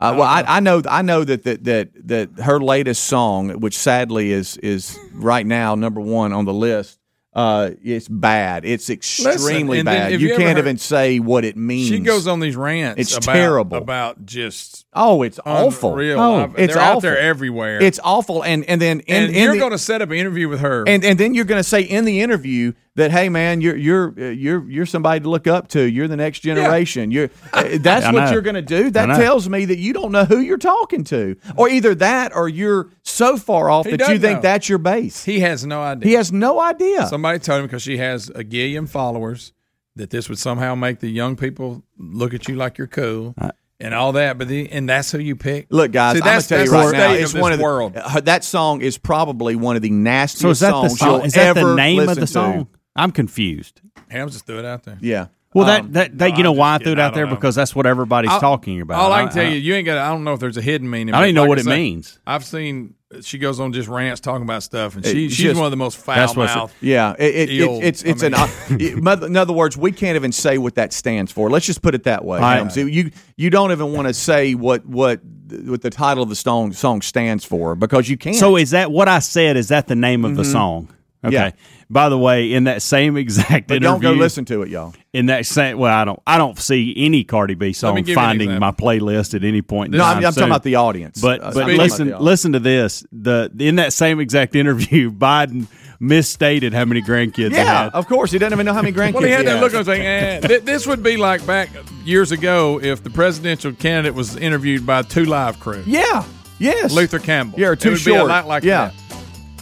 Uh, 0.00 0.14
well, 0.18 0.28
I, 0.28 0.44
I 0.46 0.60
know 0.60 0.80
I 0.88 1.02
know 1.02 1.24
that, 1.24 1.42
that 1.44 1.64
that 1.64 1.88
that 2.08 2.30
her 2.44 2.60
latest 2.60 3.04
song, 3.04 3.50
which 3.60 3.76
sadly 3.76 4.30
is 4.30 4.56
is 4.58 4.96
right 5.12 5.44
now 5.44 5.74
number 5.74 6.00
one 6.00 6.32
on 6.32 6.44
the 6.44 6.52
list, 6.54 7.00
uh, 7.34 7.70
it's 7.82 8.06
bad. 8.06 8.64
It's 8.64 8.90
extremely 8.90 9.78
then 9.78 9.84
bad. 9.86 10.12
You, 10.12 10.18
you 10.18 10.28
can't 10.36 10.50
heard- 10.50 10.58
even 10.58 10.78
say 10.78 11.18
what 11.18 11.44
it 11.44 11.56
means. 11.56 11.88
She 11.88 11.98
goes 11.98 12.28
on 12.28 12.38
these 12.38 12.54
rants. 12.54 13.00
It's 13.00 13.16
about, 13.16 13.32
terrible. 13.32 13.78
about 13.78 14.24
just 14.24 14.86
Oh, 14.94 15.22
it's 15.22 15.40
awful. 15.44 15.92
unreal. 15.94 16.20
Oh, 16.20 16.44
I've- 16.44 16.54
it's 16.62 16.74
they're 16.74 16.82
awful. 16.82 16.96
out 16.98 17.02
there 17.02 17.18
everywhere. 17.18 17.82
It's 17.82 17.98
awful. 18.04 18.44
And 18.44 18.64
and 18.66 18.80
then 18.80 19.00
in, 19.00 19.14
and 19.24 19.34
in 19.34 19.42
you're 19.42 19.52
the- 19.54 19.58
going 19.58 19.72
to 19.72 19.78
set 19.78 20.00
up 20.00 20.10
an 20.10 20.16
interview 20.16 20.48
with 20.48 20.60
her. 20.60 20.84
and 20.86 21.04
and 21.04 21.18
then 21.18 21.34
you're 21.34 21.44
going 21.44 21.60
to 21.60 21.68
say 21.68 21.80
in 21.82 22.04
the 22.04 22.20
interview 22.20 22.72
that 22.98 23.10
hey 23.10 23.28
man 23.28 23.60
you're 23.60 23.76
you're 23.76 24.14
uh, 24.18 24.24
you're 24.30 24.68
you're 24.70 24.86
somebody 24.86 25.20
to 25.20 25.28
look 25.28 25.46
up 25.46 25.68
to 25.68 25.80
you're 25.82 26.06
the 26.08 26.16
next 26.16 26.40
generation 26.40 27.10
you're 27.10 27.30
uh, 27.52 27.64
that's 27.80 28.04
I 28.06 28.12
what 28.12 28.24
know. 28.26 28.30
you're 28.32 28.42
going 28.42 28.54
to 28.54 28.62
do 28.62 28.90
that 28.90 29.06
tells 29.16 29.48
me 29.48 29.64
that 29.64 29.78
you 29.78 29.92
don't 29.92 30.12
know 30.12 30.24
who 30.24 30.38
you're 30.40 30.58
talking 30.58 31.02
to 31.04 31.36
or 31.56 31.68
either 31.68 31.94
that 31.96 32.34
or 32.36 32.48
you're 32.48 32.90
so 33.02 33.36
far 33.36 33.70
off 33.70 33.86
He 33.86 33.92
that 33.92 34.00
you 34.00 34.06
doesn't 34.06 34.20
think 34.20 34.36
know. 34.38 34.42
that's 34.42 34.68
your 34.68 34.78
base 34.78 35.24
he 35.24 35.40
has 35.40 35.64
no 35.66 35.80
idea. 35.80 36.08
he 36.08 36.14
has 36.14 36.30
no 36.30 36.60
idea 36.60 37.06
Somebody 37.08 37.38
told 37.38 37.60
him 37.60 37.66
because 37.66 37.82
she 37.82 37.96
has 37.98 38.28
a 38.30 38.44
gillion 38.44 38.86
followers 38.88 39.52
that 39.96 40.10
this 40.10 40.28
would 40.28 40.38
somehow 40.38 40.74
make 40.76 41.00
the 41.00 41.08
young 41.10 41.34
people 41.34 41.82
look 41.98 42.32
at 42.34 42.46
you 42.48 42.54
like 42.54 42.78
you're 42.78 42.86
cool 42.86 43.34
and 43.80 43.94
all 43.94 44.12
that. 44.12 44.38
But 44.38 44.46
the, 44.48 44.70
and 44.70 44.88
that's 44.88 45.10
who 45.12 45.18
you 45.18 45.34
pick. 45.36 45.66
Look, 45.70 45.90
guys, 45.92 46.14
See, 46.14 46.18
I'm 46.18 46.24
gonna 46.24 46.34
that's, 46.36 46.46
tell 46.48 46.64
you 46.64 46.70
right 46.70 46.92
now, 46.92 47.12
it's 47.12 47.34
of 47.34 47.40
one 47.40 47.50
this 47.50 47.54
of 47.54 47.58
the, 47.58 47.64
world. 47.64 47.96
uh, 47.96 48.20
that 48.20 48.44
song 48.44 48.80
is 48.80 48.96
probably 48.98 49.56
one 49.56 49.74
of 49.76 49.82
the 49.82 49.90
nastiest 49.90 50.40
so 50.42 50.50
is 50.50 50.60
that 50.60 50.70
the 50.70 50.88
songs 50.88 50.98
song? 51.00 51.08
you'll 51.16 51.24
Is 51.24 51.32
that 51.34 51.54
the 51.54 51.60
ever 51.60 51.74
name 51.74 51.98
of 52.00 52.06
listen 52.16 52.20
the 52.20 52.26
to. 52.26 52.68
Song? 52.98 53.04
I'm 53.04 53.12
confused. 53.12 53.80
Hams 54.08 54.32
just 54.32 54.46
threw 54.46 54.58
it 54.58 54.64
out 54.64 54.82
there. 54.84 54.98
Yeah. 55.00 55.26
Well, 55.54 55.66
Um, 55.68 55.92
that 55.92 55.92
that, 56.10 56.18
that 56.18 56.30
no, 56.32 56.36
you 56.36 56.42
know 56.42 56.52
why 56.52 56.74
I 56.74 56.78
threw 56.78 56.92
it 56.92 57.00
out 57.00 57.14
there 57.14 57.26
know. 57.26 57.34
because 57.34 57.54
that's 57.54 57.74
what 57.74 57.86
everybody's 57.86 58.30
I'll- 58.30 58.40
talking 58.40 58.80
about. 58.82 59.00
All 59.00 59.10
I 59.12 59.24
can 59.24 59.32
tell 59.32 59.44
you, 59.50 59.58
you 59.58 59.74
ain't 59.74 59.86
got. 59.86 59.96
I 59.96 60.10
don't 60.10 60.22
know 60.22 60.34
if 60.34 60.40
there's 60.40 60.58
a 60.58 60.62
hidden 60.62 60.88
meaning. 60.90 61.14
I 61.14 61.18
don't 61.18 61.22
but 61.22 61.24
even 61.28 61.34
know 61.36 61.40
like 61.42 61.48
what 61.48 61.58
it 61.58 61.64
say, 61.64 61.76
means. 61.76 62.18
I've 62.26 62.44
seen 62.44 62.94
she 63.22 63.38
goes 63.38 63.58
on 63.58 63.72
just 63.72 63.88
rants 63.88 64.20
talking 64.20 64.42
about 64.42 64.62
stuff, 64.62 64.94
and 64.96 65.06
It- 65.06 65.10
she 65.10 65.24
it's 65.24 65.34
she's 65.34 65.44
just- 65.46 65.56
one 65.56 65.64
of 65.64 65.70
the 65.70 65.78
most 65.78 66.04
That's 66.04 66.34
foul 66.34 66.42
what's- 66.42 66.54
mouth. 66.54 66.74
Yeah, 66.82 67.14
it, 67.18 67.34
it, 67.34 67.50
it, 67.50 67.60
Ill. 67.62 67.80
it's 67.82 68.02
it's 68.02 68.22
I 68.22 68.26
an. 68.26 68.34
uh, 68.34 68.46
in 69.26 69.36
other 69.38 69.54
words, 69.54 69.74
we 69.78 69.90
can't 69.90 70.16
even 70.16 70.32
say 70.32 70.58
what 70.58 70.74
that 70.74 70.92
stands 70.92 71.32
for. 71.32 71.48
Let's 71.48 71.64
just 71.64 71.80
put 71.80 71.94
it 71.94 72.04
that 72.04 72.26
way. 72.26 72.38
I- 72.40 72.56
Helms. 72.56 72.76
you 72.76 73.10
you 73.38 73.48
don't 73.48 73.72
even 73.72 73.94
want 73.94 74.06
to 74.08 74.12
say 74.14 74.54
what 74.54 74.84
what 74.84 75.20
what 75.64 75.80
the 75.80 75.88
title 75.90 76.22
of 76.22 76.28
the 76.28 76.36
song 76.36 76.74
song 76.74 77.00
stands 77.00 77.42
for 77.46 77.74
because 77.74 78.06
you 78.10 78.18
can't. 78.18 78.36
So 78.36 78.56
is 78.58 78.72
that 78.72 78.92
what 78.92 79.08
I 79.08 79.20
said? 79.20 79.56
Is 79.56 79.68
that 79.68 79.86
the 79.86 79.96
name 79.96 80.26
of 80.26 80.36
the 80.36 80.44
song? 80.44 80.88
Okay. 81.24 81.34
Yeah. 81.34 81.50
By 81.90 82.10
the 82.10 82.18
way, 82.18 82.52
in 82.52 82.64
that 82.64 82.82
same 82.82 83.16
exact 83.16 83.68
but 83.68 83.76
interview, 83.78 83.88
don't 83.88 84.00
go 84.02 84.12
listen 84.12 84.44
to 84.46 84.60
it, 84.62 84.68
y'all. 84.68 84.92
in 85.14 85.26
that 85.26 85.46
same. 85.46 85.78
Well, 85.78 85.92
I 85.94 86.04
don't. 86.04 86.20
I 86.26 86.36
don't 86.36 86.58
see 86.58 86.92
any 86.98 87.24
Cardi 87.24 87.54
B 87.54 87.68
me 87.68 87.72
song 87.72 88.02
give 88.02 88.14
finding 88.14 88.58
my 88.58 88.72
playlist 88.72 89.34
at 89.34 89.42
any 89.42 89.62
point. 89.62 89.94
In 89.94 89.98
No, 89.98 90.04
I'm, 90.04 90.18
I'm 90.18 90.22
talking 90.24 90.44
about 90.44 90.64
the 90.64 90.74
audience. 90.74 91.20
But 91.20 91.42
Uh, 91.42 91.50
but 91.54 91.66
listen 91.68 92.08
about 92.08 92.22
listen 92.22 92.52
to 92.52 92.58
this. 92.60 93.04
The 93.10 93.50
in 93.58 93.76
that 93.76 93.94
same 93.94 94.20
exact 94.20 94.54
interview, 94.54 95.10
Biden 95.26 95.66
misstated 95.98 96.72
how 96.74 96.84
many 96.84 97.00
grandkids 97.02 97.50
he 97.52 97.56
Yeah, 97.56 97.84
had. 97.84 97.92
of 97.94 98.06
course. 98.06 98.30
He 98.30 98.38
doesn't 98.38 98.52
even 98.52 98.66
know 98.66 98.74
how 98.74 98.82
many 98.82 98.94
grandkids 98.94 99.14
Well, 99.14 99.24
he 99.24 99.30
had 99.30 99.46
that 99.46 99.52
has. 99.56 99.60
look 99.62 99.74
on 99.74 99.84
saying, 99.84 100.06
eh. 100.06 100.40
Th- 100.46 100.62
this 100.62 100.86
would 100.86 101.02
be 101.02 101.16
like 101.16 101.44
back 101.46 101.70
years 102.04 102.30
ago 102.32 102.78
if 102.82 103.02
the 103.02 103.10
presidential 103.10 103.72
candidate 103.72 104.14
was 104.14 104.36
interviewed 104.36 104.86
by 104.86 105.02
Two 105.02 105.24
Live 105.24 105.58
Crew. 105.58 105.82
Yeah. 105.86 106.24
Yes. 106.58 106.92
Luther 106.92 107.18
Campbell. 107.18 107.58
Yeah, 107.58 107.68
or 107.68 107.72
It 107.72 107.80
too 107.80 107.92
would 107.92 108.04
be 108.04 108.12
a 108.12 108.18
short. 108.18 108.28
lot 108.28 108.46
like 108.46 108.62
yeah. 108.62 108.90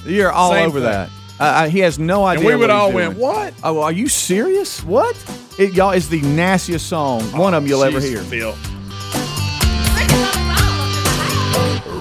that. 0.05 0.11
You're 0.11 0.31
all 0.33 0.51
Same 0.53 0.69
over 0.69 0.81
thing. 0.81 0.91
that. 0.91 1.09
Uh, 1.39 1.43
uh, 1.43 1.69
he 1.69 1.81
has 1.81 1.99
no 1.99 2.25
idea. 2.25 2.41
And 2.41 2.47
we 2.47 2.55
would 2.57 2.61
what 2.63 2.71
all 2.71 2.91
doing. 2.91 3.09
went, 3.09 3.19
what? 3.19 3.55
Oh, 3.63 3.83
are 3.83 3.93
you 3.93 4.09
serious? 4.09 4.83
What? 4.83 5.15
It, 5.59 5.75
y'all 5.75 5.93
is 5.93 6.09
the 6.09 6.21
nastiest 6.23 6.89
song, 6.89 7.23
one 7.33 7.53
of 7.55 7.63
them 7.63 7.69
you'll 7.69 7.85
ever 7.85 8.01
hear. 8.01 8.23
filth. 8.23 8.59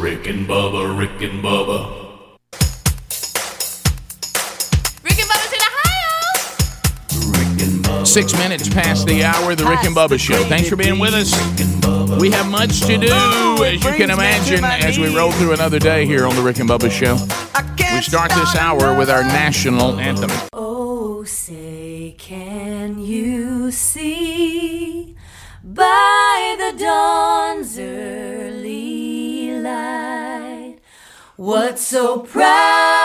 Rick 0.01 0.27
and 0.27 0.47
Bubba, 0.47 0.97
Rick 0.97 1.21
and 1.21 1.43
Bubba. 1.43 2.04
Six 8.15 8.31
minutes 8.37 8.69
past 8.69 9.05
the 9.07 9.25
hour, 9.25 9.55
the 9.55 9.65
Rick 9.65 9.83
and 9.83 9.93
Bubba 9.93 10.17
Show. 10.17 10.41
Thanks 10.45 10.69
for 10.69 10.77
being 10.77 10.99
with 10.99 11.13
us. 11.13 11.33
We 12.17 12.31
have 12.31 12.49
much 12.49 12.79
to 12.87 12.97
do, 12.97 13.09
oh, 13.11 13.61
as 13.61 13.83
you 13.83 13.91
can 13.91 14.09
imagine, 14.09 14.63
as 14.63 14.97
we 14.97 15.13
roll 15.13 15.33
through 15.33 15.51
another 15.51 15.79
day 15.79 16.05
here 16.05 16.25
on 16.25 16.33
the 16.33 16.41
Rick 16.41 16.59
and 16.59 16.69
Bubba 16.69 16.89
Show. 16.89 17.15
We 17.93 18.01
start 18.01 18.31
this 18.31 18.55
hour 18.55 18.97
with 18.97 19.09
our 19.09 19.23
national 19.23 19.99
anthem. 19.99 20.31
Oh, 20.53 21.25
say, 21.25 22.15
can 22.17 23.01
you 23.01 23.69
see 23.71 25.17
by 25.61 26.55
the 26.57 26.79
dawn's 26.81 27.77
early 27.77 29.59
light 29.59 30.77
what 31.35 31.77
so 31.77 32.19
proudly 32.19 33.04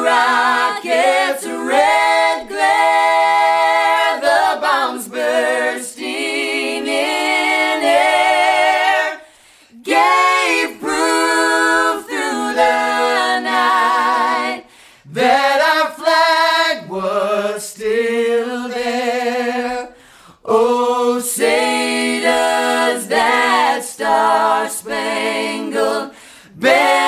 gets 0.91 1.45
a 1.45 1.57
red 1.57 2.49
glare, 2.49 4.19
the 4.27 4.59
bombs 4.59 5.07
bursting 5.07 6.85
in 6.85 7.79
air. 7.81 9.21
Gave 9.83 10.69
proof 10.81 11.95
through 12.09 12.47
the 12.63 13.39
night 13.39 14.65
that 15.05 15.59
our 15.71 15.87
flag 15.99 16.89
was 16.89 17.63
still 17.65 18.67
there. 18.67 19.95
Oh, 20.43 21.21
say 21.21 22.19
does 22.21 23.07
that 23.07 23.85
star 23.85 24.67
spangled 24.67 26.11
banner. 26.57 27.00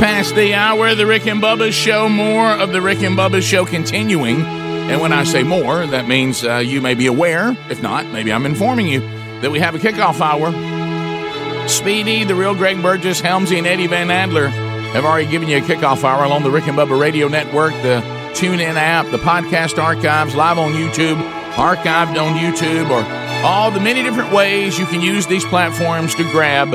Past 0.00 0.34
the 0.34 0.54
hour. 0.54 0.94
The 0.94 1.06
Rick 1.06 1.26
and 1.26 1.42
Bubba 1.42 1.70
Show. 1.70 2.08
More 2.08 2.50
of 2.50 2.72
the 2.72 2.80
Rick 2.80 3.02
and 3.02 3.18
Bubba 3.18 3.42
Show 3.42 3.66
continuing. 3.66 4.40
And 4.40 4.98
when 5.00 5.12
I 5.12 5.24
say 5.24 5.42
more, 5.42 5.86
that 5.86 6.08
means 6.08 6.42
uh, 6.42 6.56
you 6.56 6.80
may 6.80 6.94
be 6.94 7.06
aware. 7.06 7.54
If 7.68 7.82
not, 7.82 8.06
maybe 8.06 8.32
I'm 8.32 8.46
informing 8.46 8.88
you 8.88 9.00
that 9.42 9.50
we 9.50 9.58
have 9.58 9.74
a 9.74 9.78
kickoff 9.78 10.20
hour. 10.20 11.68
Speedy, 11.68 12.24
the 12.24 12.34
real 12.34 12.54
Greg 12.54 12.80
Burgess, 12.80 13.20
Helmsy, 13.20 13.58
and 13.58 13.66
Eddie 13.66 13.88
Van 13.88 14.10
Adler 14.10 14.48
have 14.48 15.04
already 15.04 15.30
given 15.30 15.48
you 15.48 15.58
a 15.58 15.60
kickoff 15.60 16.02
hour 16.02 16.24
along 16.24 16.44
the 16.44 16.50
Rick 16.50 16.66
and 16.66 16.78
Bubba 16.78 16.98
Radio 16.98 17.28
Network, 17.28 17.72
the 17.74 18.02
TuneIn 18.32 18.76
app, 18.76 19.10
the 19.10 19.18
podcast 19.18 19.80
archives, 19.80 20.34
live 20.34 20.56
on 20.56 20.72
YouTube, 20.72 21.20
archived 21.52 22.18
on 22.18 22.38
YouTube, 22.38 22.88
or 22.88 23.04
all 23.44 23.70
the 23.70 23.80
many 23.80 24.02
different 24.02 24.32
ways 24.32 24.78
you 24.78 24.86
can 24.86 25.02
use 25.02 25.26
these 25.26 25.44
platforms 25.44 26.14
to 26.14 26.22
grab 26.32 26.70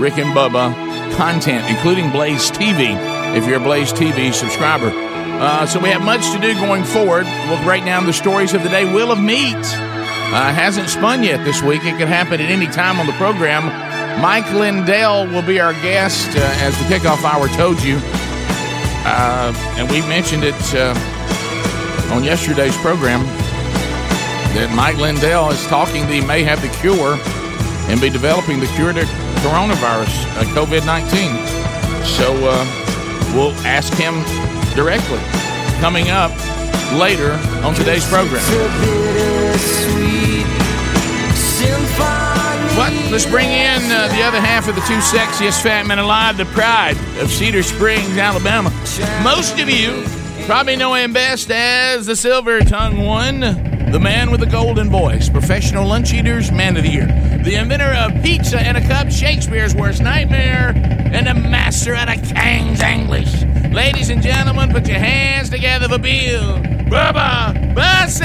Rick 0.00 0.16
and 0.16 0.34
Bubba 0.34 0.91
content, 1.16 1.68
including 1.68 2.10
Blaze 2.10 2.50
TV, 2.50 2.96
if 3.36 3.46
you're 3.46 3.56
a 3.56 3.60
Blaze 3.60 3.92
TV 3.92 4.32
subscriber. 4.32 4.90
Uh, 4.94 5.66
so 5.66 5.80
we 5.80 5.88
have 5.88 6.02
much 6.02 6.30
to 6.32 6.38
do 6.38 6.54
going 6.54 6.84
forward. 6.84 7.24
We'll 7.48 7.62
break 7.64 7.84
down 7.84 8.06
the 8.06 8.12
stories 8.12 8.54
of 8.54 8.62
the 8.62 8.68
day. 8.68 8.84
Wheel 8.92 9.10
of 9.10 9.20
Meat 9.20 9.56
uh, 9.56 10.52
hasn't 10.52 10.88
spun 10.88 11.22
yet 11.22 11.44
this 11.44 11.62
week. 11.62 11.84
It 11.84 11.98
could 11.98 12.08
happen 12.08 12.40
at 12.40 12.50
any 12.50 12.66
time 12.66 13.00
on 13.00 13.06
the 13.06 13.12
program. 13.14 13.66
Mike 14.20 14.50
Lindell 14.52 15.26
will 15.26 15.42
be 15.42 15.58
our 15.58 15.72
guest, 15.74 16.28
uh, 16.36 16.40
as 16.60 16.76
the 16.78 16.84
kickoff 16.84 17.24
hour 17.24 17.48
told 17.48 17.82
you. 17.82 17.98
Uh, 19.04 19.52
and 19.76 19.90
we 19.90 20.00
mentioned 20.02 20.44
it 20.44 20.74
uh, 20.74 20.94
on 22.12 22.22
yesterday's 22.22 22.76
program 22.78 23.24
that 24.54 24.72
Mike 24.76 24.98
Lindell 24.98 25.50
is 25.50 25.66
talking 25.66 26.02
that 26.02 26.12
he 26.12 26.20
may 26.20 26.44
have 26.44 26.60
the 26.62 26.68
cure 26.78 27.18
and 27.90 28.00
be 28.00 28.10
developing 28.10 28.60
the 28.60 28.66
cure 28.76 28.92
to 28.92 29.04
coronavirus, 29.42 30.14
uh, 30.36 30.44
COVID 30.54 30.86
19. 30.86 31.34
So 32.06 32.34
uh, 32.48 32.64
we'll 33.34 33.54
ask 33.66 33.92
him 33.94 34.22
directly 34.74 35.20
coming 35.80 36.10
up 36.10 36.30
later 36.94 37.32
on 37.64 37.74
today's 37.74 38.08
program. 38.08 38.42
But 42.74 42.92
let's 43.10 43.26
bring 43.26 43.50
in 43.50 43.82
uh, 43.90 44.08
the 44.08 44.22
other 44.22 44.40
half 44.40 44.66
of 44.68 44.74
the 44.74 44.80
two 44.82 44.98
sexiest 44.98 45.62
fat 45.62 45.86
men 45.86 45.98
alive, 45.98 46.36
the 46.36 46.46
pride 46.46 46.96
of 47.20 47.30
Cedar 47.30 47.62
Springs, 47.62 48.16
Alabama. 48.16 48.70
Most 49.22 49.58
of 49.58 49.68
you 49.68 50.04
probably 50.46 50.76
know 50.76 50.94
him 50.94 51.12
best 51.12 51.50
as 51.50 52.06
the 52.06 52.16
silver 52.16 52.60
tongue 52.60 53.04
one, 53.04 53.42
the 53.90 53.98
man 54.00 54.30
with 54.30 54.40
the 54.40 54.46
golden 54.46 54.88
voice, 54.88 55.28
professional 55.28 55.86
lunch 55.86 56.12
eaters, 56.12 56.52
man 56.52 56.76
of 56.76 56.82
the 56.82 56.90
year, 56.90 57.06
the 57.42 57.56
inventor 57.56 57.92
of 57.92 58.22
pizza 58.22 58.58
and 58.58 58.76
a 58.76 58.80
cup, 58.86 59.10
Shakespeare's 59.10 59.74
worst 59.74 60.02
nightmare, 60.02 60.72
and 61.12 61.26
the 61.26 61.34
master 61.34 61.94
at 61.94 62.08
a 62.08 62.16
King's 62.16 62.80
English. 62.80 63.42
Ladies 63.72 64.10
and 64.10 64.22
gentlemen, 64.22 64.70
put 64.70 64.86
your 64.86 64.98
hands 64.98 65.50
together 65.50 65.88
for 65.88 65.98
Bill 65.98 66.58
Bubba 66.88 67.74
Bussey! 67.74 68.24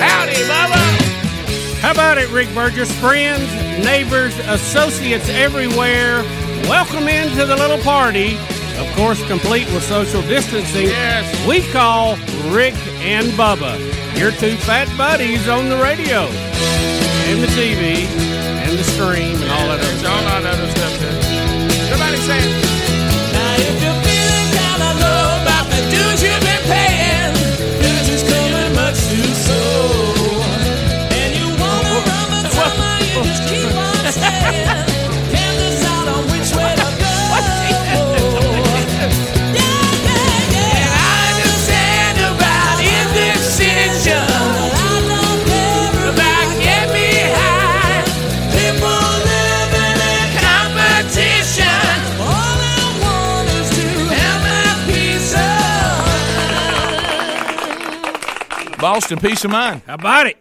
Howdy, 0.00 0.32
Bubba! 0.32 1.80
How 1.80 1.92
about 1.92 2.18
it, 2.18 2.28
Rick 2.30 2.52
Burgess? 2.54 2.90
Friends, 3.00 3.48
neighbors, 3.84 4.36
associates 4.48 5.28
everywhere, 5.28 6.22
welcome 6.68 7.08
into 7.08 7.46
the 7.46 7.56
little 7.56 7.78
party. 7.78 8.38
Of 8.78 8.88
course, 8.96 9.24
complete 9.26 9.66
with 9.72 9.82
social 9.84 10.22
distancing. 10.22 10.86
Yes. 10.86 11.24
We 11.46 11.60
call 11.72 12.16
Rick 12.50 12.74
and 13.00 13.26
Bubba, 13.32 13.78
your 14.18 14.30
two 14.32 14.56
fat 14.56 14.88
buddies 14.96 15.48
on 15.48 15.68
the 15.68 15.76
radio, 15.76 16.26
and 17.28 17.42
the 17.42 17.48
TV, 17.48 18.06
and 18.64 18.78
the 18.78 18.84
stream, 18.84 19.36
and 19.40 19.50
all 19.50 19.66
that 19.68 19.80
other 19.80 19.98
stuff. 19.98 20.12
all 20.12 20.24
that 20.42 20.44
other 20.46 20.70
stuff 20.70 20.94
there. 21.00 21.22
Somebody 21.90 22.16
say 22.28 22.38
it. 22.38 22.52
Now 23.32 23.54
if 23.58 23.76
you're 23.82 24.00
feeling 24.06 24.48
kinda 24.58 24.90
low 25.02 25.24
about 25.42 25.66
the 25.72 25.80
dues 25.92 26.18
you've 26.22 26.40
been 26.44 26.64
paying, 26.68 27.32
this 27.80 28.08
is 28.16 28.22
coming 28.28 28.72
much 28.74 28.98
too 29.10 29.28
slow. 29.46 30.42
And 31.20 31.30
you 31.36 31.48
wanna 31.60 31.94
run 32.08 32.28
the 32.42 32.50
summer, 32.56 32.92
you 33.00 33.22
just 33.24 33.42
keep 33.48 33.70
on 33.76 34.12
saying, 34.12 34.81
Boston, 58.82 59.18
peace 59.20 59.44
of 59.44 59.50
mind. 59.52 59.80
How 59.86 59.94
about 59.94 60.26
it? 60.26 60.36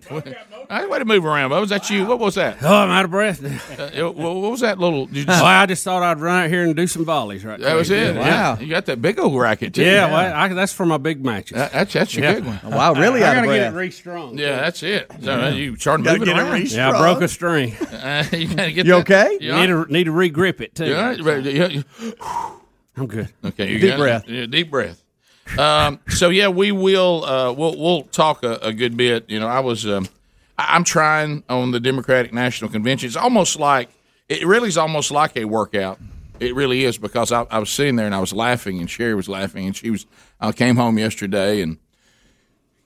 Hey, 0.69 0.85
way 0.85 0.99
to 0.99 1.05
move 1.05 1.25
around. 1.25 1.51
What 1.51 1.61
was 1.61 1.69
that 1.69 1.89
you? 1.89 2.05
What 2.05 2.17
was 2.19 2.35
that? 2.35 2.57
Oh, 2.63 2.75
I'm 2.75 2.89
out 2.89 3.05
of 3.05 3.11
breath. 3.11 3.43
Uh, 3.43 4.11
what 4.11 4.15
what 4.15 4.51
was 4.51 4.61
that 4.61 4.79
little? 4.79 5.05
Did 5.05 5.17
you 5.17 5.25
well, 5.27 5.45
I 5.45 5.65
just 5.65 5.83
thought 5.83 6.01
I'd 6.01 6.19
run 6.19 6.43
out 6.45 6.49
here 6.49 6.63
and 6.63 6.75
do 6.75 6.87
some 6.87 7.05
volleys 7.05 7.45
right 7.45 7.59
there. 7.59 7.69
that 7.69 7.75
was 7.75 7.89
it. 7.91 8.15
Yeah. 8.15 8.57
You 8.59 8.67
got 8.67 8.85
that 8.87 9.01
big 9.01 9.19
old 9.19 9.39
racket 9.39 9.73
too. 9.75 9.83
Yeah, 9.83 10.11
well, 10.11 10.33
I, 10.35 10.47
that's 10.49 10.73
for 10.73 10.85
my 10.85 10.97
big 10.97 11.23
matches. 11.23 11.55
That- 11.57 11.71
that's 11.71 11.93
that's 11.93 12.15
your 12.15 12.23
Yeah. 12.25 12.33
big 12.35 12.45
one. 12.45 12.59
Wow, 12.71 12.93
really 12.93 13.23
I, 13.23 13.27
out 13.29 13.37
of 13.37 13.43
gotta 13.45 13.57
get 13.57 13.67
it 13.67 13.71
breath. 13.71 13.73
re-strung. 13.75 14.37
Yeah, 14.37 14.55
that's 14.61 14.81
it. 14.83 15.11
So 15.21 15.41
uh, 15.41 15.49
you 15.51 15.75
started 15.77 16.03
Gotta 16.03 16.19
moving 16.19 16.33
get 16.33 16.39
it 16.39 16.43
around. 16.43 16.53
re-strung. 16.53 16.93
Yeah, 16.93 16.97
I 16.97 17.01
broke 17.01 17.21
a 17.21 17.27
string. 17.27 17.75
Uh, 18.01 18.23
you 18.31 18.47
gotta 18.47 18.71
get 18.71 18.85
You 18.87 18.93
that- 18.93 19.11
okay? 19.11 19.37
Yeah. 19.39 19.59
Need 19.61 19.67
to 19.67 19.85
need 19.91 20.03
to 20.05 20.11
re-grip 20.11 20.59
it 20.61 20.73
too. 20.73 20.87
Yeah, 20.87 21.15
right, 21.21 21.43
yeah, 21.43 21.67
yeah. 21.67 21.83
I'm 22.97 23.07
good. 23.07 23.29
Okay, 23.45 23.71
you 23.71 23.79
Deep 23.79 23.89
got 23.91 23.95
it. 23.95 23.97
breath. 23.99 24.23
Yeah, 24.27 24.45
deep 24.47 24.71
breath. 24.71 25.00
Um, 25.57 25.99
so 26.09 26.29
yeah, 26.29 26.47
we 26.47 26.71
will. 26.71 27.25
Uh, 27.25 27.51
we'll 27.51 27.77
we'll 27.77 28.03
talk 28.03 28.43
a, 28.43 28.55
a 28.61 28.73
good 28.73 28.95
bit. 28.97 29.29
You 29.29 29.39
know, 29.39 29.47
I 29.47 29.59
was. 29.59 29.85
Um, 29.85 30.07
I- 30.57 30.75
I'm 30.75 30.83
trying 30.83 31.43
on 31.49 31.71
the 31.71 31.79
Democratic 31.79 32.33
National 32.33 32.69
Convention. 32.71 33.07
It's 33.07 33.15
almost 33.17 33.59
like 33.59 33.89
it 34.29 34.45
really 34.45 34.69
is 34.69 34.77
almost 34.77 35.11
like 35.11 35.35
a 35.37 35.45
workout. 35.45 35.99
It 36.39 36.55
really 36.55 36.85
is 36.85 36.97
because 36.97 37.31
I, 37.31 37.45
I 37.51 37.59
was 37.59 37.69
sitting 37.69 37.95
there 37.97 38.05
and 38.07 38.15
I 38.15 38.19
was 38.19 38.33
laughing 38.33 38.79
and 38.79 38.89
Sherry 38.89 39.13
was 39.13 39.29
laughing 39.29 39.67
and 39.67 39.75
she 39.75 39.91
was. 39.91 40.05
I 40.39 40.51
came 40.51 40.75
home 40.75 40.97
yesterday 40.97 41.61
and 41.61 41.77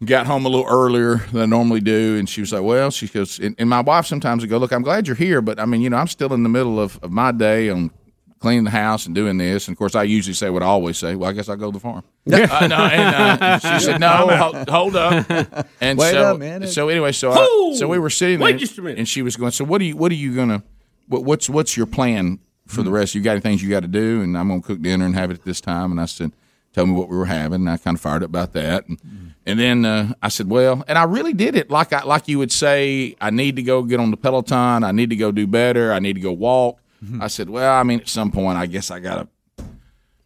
got 0.03 0.25
home 0.27 0.45
a 0.45 0.49
little 0.49 0.65
earlier 0.67 1.17
than 1.31 1.41
I 1.41 1.45
normally 1.45 1.79
do, 1.79 2.17
and 2.17 2.27
she 2.27 2.41
was 2.41 2.51
like, 2.51 2.63
"Well," 2.63 2.91
she 2.91 3.07
goes, 3.07 3.39
and, 3.39 3.55
and 3.57 3.69
my 3.69 3.79
wife 3.81 4.05
sometimes 4.05 4.43
would 4.43 4.49
go, 4.49 4.57
"Look, 4.57 4.73
I'm 4.73 4.81
glad 4.83 5.07
you're 5.07 5.15
here, 5.15 5.41
but 5.41 5.59
I 5.59 5.65
mean, 5.65 5.81
you 5.81 5.89
know, 5.89 5.97
I'm 5.97 6.07
still 6.07 6.33
in 6.33 6.43
the 6.43 6.49
middle 6.49 6.79
of, 6.79 6.99
of 7.01 7.11
my 7.11 7.31
day 7.31 7.69
on 7.69 7.91
cleaning 8.39 8.63
the 8.65 8.71
house 8.71 9.05
and 9.05 9.15
doing 9.15 9.37
this." 9.37 9.67
And 9.67 9.75
of 9.75 9.77
course, 9.79 9.95
I 9.95 10.03
usually 10.03 10.33
say 10.33 10.49
what 10.49 10.63
I 10.63 10.67
always 10.67 10.97
say. 10.97 11.15
Well, 11.15 11.29
I 11.29 11.33
guess 11.33 11.49
I'll 11.49 11.55
go 11.55 11.67
to 11.67 11.73
the 11.73 11.79
farm. 11.79 12.03
uh, 12.31 12.67
no, 12.67 12.75
and 12.77 13.41
uh, 13.41 13.59
she 13.79 13.85
said, 13.85 13.99
"No, 13.99 14.09
hold, 14.09 14.69
hold 14.69 14.95
up." 14.95 15.67
And 15.81 15.99
Wait 15.99 16.11
so, 16.11 16.35
a 16.35 16.37
minute. 16.37 16.69
so 16.69 16.89
anyway, 16.89 17.11
so 17.11 17.31
I, 17.31 17.75
so 17.77 17.87
we 17.87 17.99
were 17.99 18.09
sitting 18.09 18.39
Wait 18.39 18.53
there, 18.53 18.59
just 18.59 18.77
a 18.77 18.81
minute. 18.81 18.97
and 18.97 19.07
she 19.07 19.21
was 19.21 19.35
going, 19.35 19.51
"So 19.51 19.63
what 19.65 19.81
are 19.81 19.83
you? 19.83 19.95
What 19.97 20.11
are 20.11 20.15
you 20.15 20.35
gonna? 20.35 20.63
What, 21.07 21.23
what's 21.23 21.49
what's 21.49 21.77
your 21.77 21.85
plan 21.85 22.39
for 22.67 22.81
the 22.81 22.89
rest? 22.91 23.13
You 23.13 23.21
got 23.21 23.31
any 23.33 23.41
things 23.41 23.61
you 23.61 23.69
got 23.69 23.81
to 23.81 23.87
do?" 23.87 24.21
And 24.21 24.37
I'm 24.37 24.47
gonna 24.47 24.61
cook 24.61 24.81
dinner 24.81 25.05
and 25.05 25.15
have 25.15 25.31
it 25.31 25.35
at 25.35 25.45
this 25.45 25.61
time. 25.61 25.91
And 25.91 25.99
I 26.01 26.05
said, 26.05 26.31
"Tell 26.73 26.85
me 26.85 26.93
what 26.93 27.09
we 27.09 27.17
were 27.17 27.25
having." 27.25 27.61
And 27.61 27.69
I 27.69 27.77
kind 27.77 27.95
of 27.95 28.01
fired 28.01 28.23
up 28.23 28.29
about 28.29 28.53
that. 28.53 28.87
And, 28.87 29.33
and 29.45 29.59
then 29.59 29.85
uh, 29.85 30.13
I 30.23 30.29
said, 30.29 30.49
"Well," 30.49 30.83
and 30.87 30.97
I 30.97 31.03
really 31.03 31.33
did 31.33 31.55
it 31.55 31.69
like 31.69 31.93
I 31.93 32.03
like 32.03 32.27
you 32.27 32.39
would 32.39 32.51
say. 32.51 33.15
I 33.21 33.29
need 33.29 33.57
to 33.57 33.63
go 33.63 33.83
get 33.83 33.99
on 33.99 34.09
the 34.11 34.17
Peloton. 34.17 34.83
I 34.83 34.91
need 34.91 35.11
to 35.11 35.15
go 35.15 35.31
do 35.31 35.45
better. 35.45 35.93
I 35.93 35.99
need 35.99 36.13
to 36.13 36.21
go 36.21 36.31
walk. 36.31 36.79
I 37.21 37.27
said, 37.27 37.49
"Well, 37.49 37.73
I 37.73 37.83
mean, 37.83 37.99
at 38.01 38.09
some 38.09 38.31
point, 38.31 38.57
I 38.57 38.65
guess 38.65 38.91
I 38.91 38.99
got 38.99 39.27
to 39.57 39.63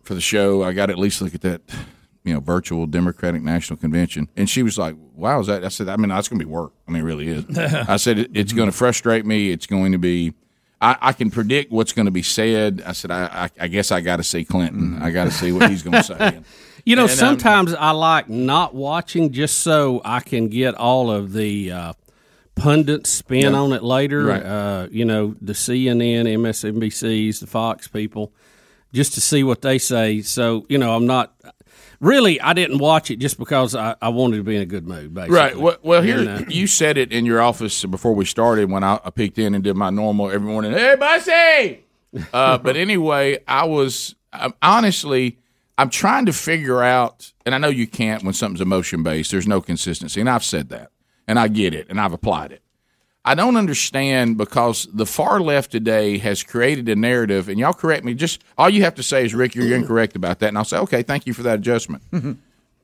for 0.03 0.13
the 0.15 0.21
show. 0.21 0.63
I 0.63 0.73
got 0.73 0.87
to 0.87 0.93
at 0.93 0.99
least 0.99 1.21
look 1.21 1.35
at 1.35 1.41
that." 1.41 1.61
You 2.25 2.33
know, 2.33 2.41
virtual 2.41 2.85
Democratic 2.85 3.41
National 3.41 3.77
Convention, 3.77 4.29
and 4.35 4.49
she 4.49 4.61
was 4.61 4.77
like, 4.77 4.95
"Wow, 5.15 5.39
is 5.39 5.47
that?" 5.47 5.63
I 5.63 5.69
said, 5.69 5.87
"I 5.89 5.95
mean, 5.95 6.09
that's 6.09 6.27
going 6.27 6.39
to 6.39 6.45
be 6.45 6.51
work. 6.51 6.73
I 6.87 6.91
mean, 6.91 7.01
it 7.01 7.05
really 7.05 7.27
is." 7.29 7.57
I 7.57 7.95
said, 7.97 8.19
it, 8.19 8.31
"It's 8.33 8.53
going 8.53 8.69
to 8.69 8.75
frustrate 8.75 9.25
me. 9.25 9.51
It's 9.51 9.65
going 9.65 9.93
to 9.93 9.97
be." 9.97 10.33
I, 10.81 10.95
I 11.01 11.13
can 11.13 11.29
predict 11.29 11.73
what's 11.73 11.91
going 11.91 12.05
to 12.05 12.11
be 12.11 12.23
said. 12.23 12.81
I 12.85 12.93
said, 12.93 13.11
I, 13.11 13.25
I, 13.25 13.49
I 13.65 13.67
guess 13.67 13.91
I 13.91 13.99
got 13.99 14.15
to 14.17 14.23
see 14.23 14.45
Clinton. 14.45 15.01
I 15.01 15.11
got 15.11 15.25
to 15.25 15.31
see 15.31 15.51
what 15.51 15.69
he's 15.69 15.83
going 15.83 15.95
to 15.97 16.03
say. 16.03 16.39
You 16.85 16.95
know, 16.95 17.03
And, 17.03 17.11
um, 17.11 17.17
sometimes 17.17 17.73
I 17.73 17.91
like 17.91 18.29
not 18.29 18.73
watching 18.73 19.33
just 19.33 19.59
so 19.59 20.01
I 20.05 20.21
can 20.21 20.47
get 20.47 20.75
all 20.75 21.11
of 21.11 21.33
the 21.33 21.71
uh, 21.71 21.93
pundit 22.59 23.07
spin 23.07 23.53
Yeah. 23.53 23.59
on 23.59 23.73
it 23.73 23.83
later. 23.83 24.23
Right. 24.25 24.43
Uh, 24.43 24.87
you 24.91 25.05
know, 25.05 25.35
the 25.41 25.53
CNN, 25.53 26.25
MSNBCs, 26.27 27.39
the 27.39 27.47
Fox 27.47 27.87
people, 27.87 28.31
just 28.93 29.13
to 29.13 29.21
see 29.21 29.43
what 29.43 29.61
they 29.61 29.77
say. 29.77 30.21
So, 30.21 30.65
you 30.69 30.77
know, 30.77 30.95
I'm 30.95 31.05
not 31.07 31.33
really. 31.99 32.39
I 32.41 32.53
didn't 32.53 32.77
watch 32.79 33.11
it 33.11 33.17
just 33.17 33.37
because 33.37 33.75
I, 33.75 33.95
I 34.01 34.09
wanted 34.09 34.37
to 34.37 34.43
be 34.43 34.55
in 34.55 34.61
a 34.61 34.65
good 34.65 34.87
mood. 34.87 35.13
Basically, 35.13 35.35
Right. 35.35 35.57
Well, 35.57 35.77
well 35.83 36.01
here 36.01 36.19
And, 36.19 36.29
uh, 36.29 36.41
you 36.49 36.67
said 36.67 36.97
it 36.97 37.11
in 37.11 37.25
your 37.25 37.41
office 37.41 37.83
before 37.85 38.13
we 38.13 38.25
started 38.25 38.69
when 38.71 38.83
I, 38.83 38.99
I 39.03 39.09
peeked 39.09 39.37
in 39.37 39.55
and 39.55 39.63
did 39.63 39.75
my 39.75 39.89
normal 39.89 40.29
every 40.31 40.47
morning. 40.47 40.71
Hey, 40.73 40.95
Bussey. 40.95 41.83
Uh, 42.33 42.57
but 42.65 42.75
anyway, 42.75 43.39
I 43.47 43.65
was 43.65 44.15
um, 44.33 44.53
honestly, 44.61 45.37
I'm 45.77 45.89
trying 45.89 46.25
to 46.25 46.33
figure 46.33 46.83
out, 46.83 47.31
and 47.45 47.55
I 47.55 47.57
know 47.57 47.69
you 47.69 47.87
can't 47.87 48.23
when 48.23 48.33
something's 48.33 48.61
emotion 48.61 49.01
based. 49.01 49.31
There's 49.31 49.47
no 49.47 49.61
consistency, 49.61 50.19
and 50.19 50.29
I've 50.29 50.43
said 50.43 50.69
that, 50.69 50.91
and 51.29 51.37
I 51.37 51.47
get 51.47 51.75
it, 51.75 51.85
and 51.89 52.01
I've 52.01 52.11
applied 52.11 52.51
it. 52.51 52.63
I 53.23 53.35
don't 53.35 53.55
understand 53.55 54.39
because 54.39 54.87
the 54.91 55.05
far 55.05 55.39
left 55.39 55.71
today 55.71 56.17
has 56.17 56.41
created 56.41 56.89
a 56.89 56.95
narrative, 56.95 57.47
and 57.49 57.59
y'all 57.59 57.71
correct 57.71 58.03
me. 58.03 58.15
Just 58.15 58.43
all 58.57 58.67
you 58.67 58.81
have 58.81 58.95
to 58.95 59.03
say 59.03 59.25
is, 59.25 59.35
Rick, 59.35 59.53
you're 59.53 59.75
incorrect 59.75 60.15
about 60.15 60.39
that, 60.39 60.47
and 60.47 60.57
I'll 60.57 60.65
say, 60.65 60.79
okay, 60.79 61.03
thank 61.03 61.27
you 61.27 61.33
for 61.35 61.43
that 61.43 61.59
adjustment. 61.59 62.01
Mm-hmm. 62.11 62.31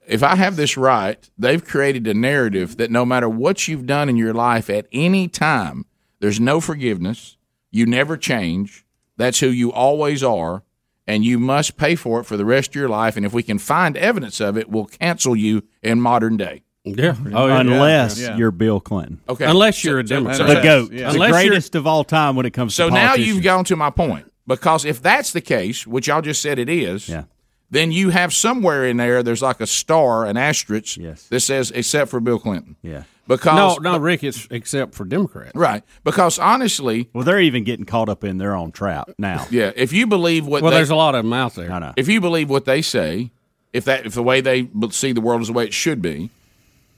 if 0.05 0.21
I 0.21 0.35
have 0.35 0.57
this 0.57 0.77
right, 0.77 1.27
they've 1.39 1.65
created 1.65 2.05
a 2.05 2.13
narrative 2.13 2.77
that 2.77 2.91
no 2.91 3.03
matter 3.03 3.27
what 3.27 3.67
you've 3.67 3.87
done 3.87 4.09
in 4.09 4.15
your 4.15 4.33
life 4.33 4.69
at 4.69 4.85
any 4.91 5.27
time, 5.27 5.87
there's 6.19 6.39
no 6.39 6.61
forgiveness. 6.61 7.37
You 7.71 7.87
never 7.87 8.15
change. 8.15 8.85
That's 9.17 9.39
who 9.39 9.47
you 9.47 9.71
always 9.71 10.21
are. 10.21 10.61
And 11.07 11.25
you 11.25 11.39
must 11.39 11.77
pay 11.77 11.95
for 11.95 12.19
it 12.19 12.25
for 12.25 12.37
the 12.37 12.45
rest 12.45 12.69
of 12.69 12.75
your 12.75 12.89
life. 12.89 13.17
And 13.17 13.25
if 13.25 13.33
we 13.33 13.41
can 13.41 13.57
find 13.57 13.97
evidence 13.97 14.39
of 14.39 14.55
it, 14.55 14.69
we'll 14.69 14.85
cancel 14.85 15.35
you 15.35 15.63
in 15.81 15.99
modern 15.99 16.37
day. 16.37 16.64
Yeah. 16.85 17.15
Oh, 17.33 17.47
unless 17.49 18.19
you're 18.37 18.51
Bill 18.51 18.79
Clinton. 18.79 19.19
Okay. 19.27 19.45
Unless 19.45 19.83
you're 19.83 19.99
a 19.99 20.07
So- 20.07 20.15
so- 20.15 20.23
Democrat. 20.23 20.47
the 20.47 20.61
goat, 20.61 20.91
Yeah. 20.93 21.07
the 21.09 21.13
Unless 21.15 21.29
you're- 21.31 21.47
greatest 21.47 21.75
of 21.75 21.87
all 21.87 22.03
time 22.03 22.35
when 22.35 22.45
it 22.45 22.51
comes 22.51 22.75
to 22.75 22.83
politics. 22.83 22.95
So 22.95 22.95
to 22.99 23.03
now 23.03 23.07
politicians. 23.09 23.35
you've 23.35 23.43
gone 23.43 23.63
to 23.65 23.75
my 23.75 23.89
point 23.89 24.31
because 24.47 24.85
if 24.85 25.01
that's 25.01 25.31
the 25.33 25.41
case, 25.41 25.87
which 25.87 26.07
y'all 26.07 26.21
just 26.21 26.41
said 26.41 26.59
it 26.59 26.69
is, 26.69 27.09
Yeah. 27.09 27.23
then 27.71 27.91
you 27.91 28.09
have 28.11 28.33
somewhere 28.33 28.85
in 28.85 28.97
there 28.97 29.23
there's 29.23 29.41
like 29.41 29.59
a 29.61 29.67
star, 29.67 30.25
an 30.25 30.37
asterisk 30.37 30.97
Yes. 30.97 31.23
that 31.29 31.39
says 31.39 31.71
except 31.71 32.11
for 32.11 32.19
Bill 32.19 32.37
Clinton. 32.39 32.75
Yeah. 32.83 33.03
Because 33.27 33.79
no, 33.81 33.93
no, 33.93 33.97
Rick, 33.97 34.23
it's 34.23 34.47
except 34.51 34.93
for 34.93 35.03
Democrats. 35.03 35.53
right 35.55 35.81
because 36.03 36.37
honestly, 36.37 37.09
Well, 37.11 37.23
they're 37.23 37.39
even 37.41 37.63
getting 37.63 37.85
caught 37.85 38.07
up 38.07 38.23
in 38.23 38.37
their 38.37 38.55
own 38.55 38.71
trap 38.71 39.09
now. 39.17 39.47
yeah, 39.49 39.71
if 39.75 39.91
you 39.91 40.05
believe 40.05 40.45
what 40.45 40.61
Well, 40.61 40.69
they, 40.69 40.77
there's 40.77 40.91
a 40.91 40.95
lot 40.95 41.15
of 41.15 41.23
them 41.23 41.33
out 41.33 41.55
there. 41.55 41.71
I 41.71 41.79
know. 41.79 41.93
if 41.97 42.07
you 42.07 42.21
believe 42.21 42.51
what 42.51 42.65
they 42.65 42.83
say, 42.83 43.31
if 43.73 43.83
that 43.85 44.05
if 44.05 44.13
the 44.13 44.21
way 44.21 44.41
they 44.41 44.61
b- 44.61 44.89
see 44.91 45.11
the 45.11 45.21
world 45.21 45.41
is 45.41 45.47
the 45.47 45.53
way 45.53 45.63
it 45.65 45.73
should 45.73 46.03
be, 46.03 46.29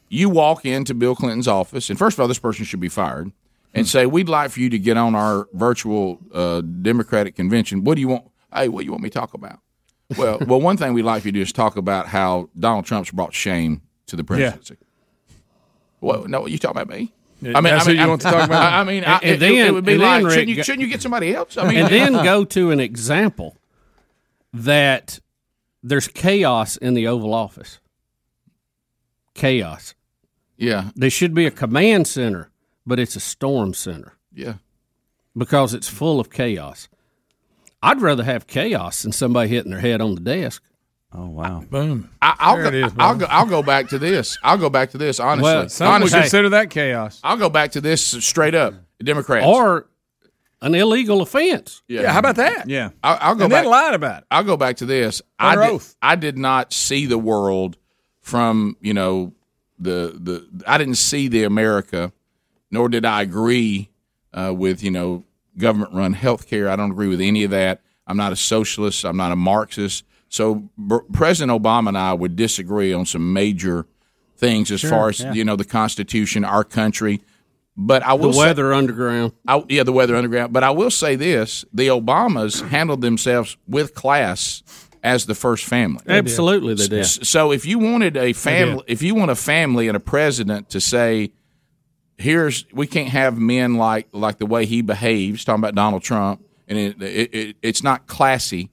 you 0.10 0.30
walk 0.30 0.66
into 0.66 0.94
Bill 0.94 1.16
Clinton's 1.16 1.48
office, 1.48 1.90
and 1.90 1.98
first 2.00 2.16
of 2.18 2.22
all, 2.22 2.28
this 2.28 2.40
person 2.40 2.66
should 2.66 2.80
be 2.80 2.90
fired, 2.90 3.32
and 3.74 3.88
say, 3.88 4.06
"We'd 4.06 4.30
like 4.30 4.52
for 4.52 4.60
you 4.60 4.70
to 4.70 4.80
get 4.80 4.98
on 4.98 5.16
our 5.16 5.48
virtual 5.54 6.20
uh, 6.34 6.62
Democratic 6.62 7.36
convention. 7.36 7.84
What 7.84 7.96
do 7.96 8.02
you 8.02 8.08
want? 8.08 8.26
Hey, 8.54 8.70
what 8.70 8.82
do 8.82 8.86
you 8.86 8.92
want 8.92 9.04
me 9.04 9.10
to 9.10 9.20
talk 9.20 9.34
about?" 9.34 9.60
Well, 10.18 10.40
well, 10.48 10.62
one 10.62 10.78
thing 10.78 10.94
we'd 10.94 11.04
like 11.04 11.22
for 11.22 11.28
you 11.28 11.32
to 11.34 11.40
do 11.40 11.42
is 11.42 11.52
talk 11.52 11.76
about 11.78 12.08
how 12.08 12.50
Donald 12.58 12.86
Trump's 12.86 13.12
brought 13.12 13.34
shame 13.34 13.82
to 14.08 14.16
the 14.16 14.24
presidency. 14.24 14.78
Well, 16.00 16.26
no, 16.28 16.48
you 16.48 16.58
talking 16.58 16.82
about 16.82 16.96
me? 16.96 17.14
I 17.44 17.62
mean, 17.62 17.74
I 17.74 17.84
mean, 17.86 17.98
you 17.98 18.08
want 18.08 18.22
to 18.22 18.32
talk 18.32 18.46
about? 18.46 18.74
I, 18.74 18.84
mean, 18.84 19.04
I, 19.04 19.18
it, 19.18 19.24
and 19.24 19.32
it- 19.36 19.40
then- 19.40 19.74
would 19.74 19.86
be 19.86 19.98
like, 19.98 20.28
shouldn't 20.30 20.50
you, 20.50 20.64
shouldn't 20.64 20.82
you 20.82 20.88
get 20.88 21.02
somebody 21.02 21.36
else? 21.36 21.58
I 21.58 21.68
mean, 21.68 21.78
and 21.78 21.90
then 21.90 22.14
go 22.24 22.46
to 22.46 22.72
an 22.72 22.80
example 22.80 23.58
that 24.54 25.20
there's 25.84 26.08
chaos 26.08 26.78
in 26.78 26.94
the 26.94 27.08
Oval 27.08 27.34
Office. 27.34 27.80
Chaos. 29.36 29.94
Yeah, 30.58 30.90
There 30.96 31.10
should 31.10 31.34
be 31.34 31.46
a 31.46 31.52
command 31.52 32.08
center, 32.08 32.50
but 32.86 33.00
it's 33.00 33.16
a 33.16 33.20
storm 33.20 33.74
center 33.74 34.18
yeah. 34.34 34.56
because 35.36 35.74
it's 35.74 35.88
full 35.88 36.20
of 36.20 36.30
chaos. 36.32 36.88
I'd 37.82 38.02
rather 38.02 38.24
have 38.24 38.48
chaos 38.48 39.04
than 39.04 39.12
somebody 39.12 39.50
hitting 39.50 39.72
their 39.72 39.80
head 39.80 40.02
on 40.02 40.16
the 40.16 40.22
desk. 40.22 40.64
Oh 41.14 41.28
wow. 41.28 41.64
Boom. 41.70 42.10
I, 42.22 42.36
I'll 42.40 42.56
There 42.56 42.64
go, 42.64 42.70
it 42.70 42.76
is, 42.86 42.94
I'll 42.98 43.16
go. 43.16 43.26
I'll 43.30 43.46
go 43.46 43.64
back 43.64 43.90
to 43.90 44.00
this. 44.00 44.38
I'll 44.44 44.58
go 44.58 44.70
back 44.70 44.90
to 44.92 44.98
this. 44.98 45.20
Honestly, 45.20 45.44
Well, 45.44 45.70
Some 45.70 45.88
would 45.88 45.94
honestly, 45.96 46.20
consider 46.22 46.50
that 46.50 46.70
chaos. 46.70 47.22
I'll 47.24 47.38
go 47.38 47.50
back 47.50 47.72
to 47.74 47.82
this 47.82 48.04
straight 48.06 48.56
up. 48.56 48.74
Democrats, 49.02 49.46
Or 49.46 49.88
an 50.62 50.74
illegal 50.76 51.22
offense. 51.22 51.82
Yeah, 51.88 52.12
how 52.12 52.20
about 52.20 52.36
that? 52.38 52.68
Yeah. 52.68 52.90
I'll, 53.04 53.18
I'll 53.22 53.36
go 53.36 53.44
And 53.46 53.52
back. 53.52 53.64
then 53.64 53.72
lied 53.72 53.94
about 53.94 54.22
it. 54.24 54.28
I'll 54.32 54.44
go 54.44 54.58
back 54.58 54.78
to 54.78 54.86
this. 54.86 55.22
I 55.40 55.56
did, 55.56 55.64
oath. 55.70 55.96
I 56.02 56.16
did 56.16 56.38
not 56.38 56.74
see 56.74 57.06
the 57.06 57.18
world 57.18 57.78
from 58.22 58.76
you 58.82 58.94
know 58.94 59.34
the 59.80 60.18
the. 60.20 60.64
I 60.68 60.78
didn't 60.78 60.96
see 60.96 61.28
the 61.28 61.44
America, 61.44 62.12
nor 62.72 62.90
did 62.90 63.06
I 63.06 63.22
agree 63.22 63.90
uh, 64.34 64.54
with 64.56 64.84
you 64.84 64.92
know 64.92 65.24
government 65.58 65.94
run 65.94 66.14
health 66.14 66.48
care. 66.48 66.70
I 66.70 66.76
don't 66.76 66.92
agree 66.92 67.08
with 67.08 67.22
any 67.22 67.44
of 67.44 67.52
that. 67.52 67.82
I'm 68.06 68.18
not 68.18 68.32
a 68.32 68.36
socialist. 68.38 69.06
I'm 69.06 69.18
not 69.18 69.32
a 69.32 69.36
Marxist. 69.36 70.04
So 70.30 70.70
B- 70.88 70.98
President 71.14 71.62
Obama 71.62 71.90
and 71.90 71.98
I 71.98 72.14
would 72.14 72.36
disagree 72.36 72.94
on 72.94 73.06
some 73.06 73.34
major 73.34 73.86
things 74.38 74.72
as 74.72 74.82
far 74.82 75.10
as 75.10 75.20
yeah. 75.20 75.34
you 75.34 75.44
know 75.44 75.56
the 75.56 75.66
Constitution, 75.66 76.44
our 76.46 76.64
country. 76.64 77.22
But 77.80 78.04
I 78.04 78.18
The 78.18 78.24
will 78.24 78.34
say- 78.34 78.40
weather 78.40 78.74
underground. 78.74 79.34
I, 79.48 79.64
yeah, 79.70 79.84
the 79.84 79.94
weather 79.94 80.16
underground. 80.16 80.52
But 80.52 80.64
I 80.64 80.72
will 80.72 80.90
say 80.92 81.16
this: 81.16 81.64
the 81.74 81.88
Obamas 81.88 82.68
handled 82.70 83.02
themselves 83.02 83.56
with 83.68 83.94
class 83.94 84.64
as 85.08 85.26
the 85.26 85.36
first 85.36 85.64
family. 85.66 86.04
Absolutely, 86.20 86.74
they 86.76 86.88
did. 87.20 87.28
So 87.28 87.52
if 87.52 87.66
you 87.66 87.80
wanted 87.80 88.16
a 88.18 88.34
family, 88.34 88.84
if 88.88 89.02
you 89.02 89.16
want 89.16 89.32
a 89.32 89.36
family 89.36 89.88
and 89.88 89.96
a 89.98 90.00
president 90.00 90.70
to 90.72 90.82
say, 90.82 91.32
"Here's 92.18 92.66
we 92.74 92.88
can't 92.88 93.10
have 93.10 93.38
men 93.38 93.76
like 93.76 94.08
like 94.12 94.38
the 94.40 94.46
way 94.46 94.66
he 94.66 94.82
behaves," 94.82 95.46
talking 95.46 95.62
about 95.62 95.76
Donald 95.76 96.04
Trump, 96.04 96.44
and 96.68 96.78
it, 96.78 97.02
it, 97.02 97.34
it, 97.34 97.56
it's 97.62 97.84
not 97.84 98.08
classy, 98.08 98.70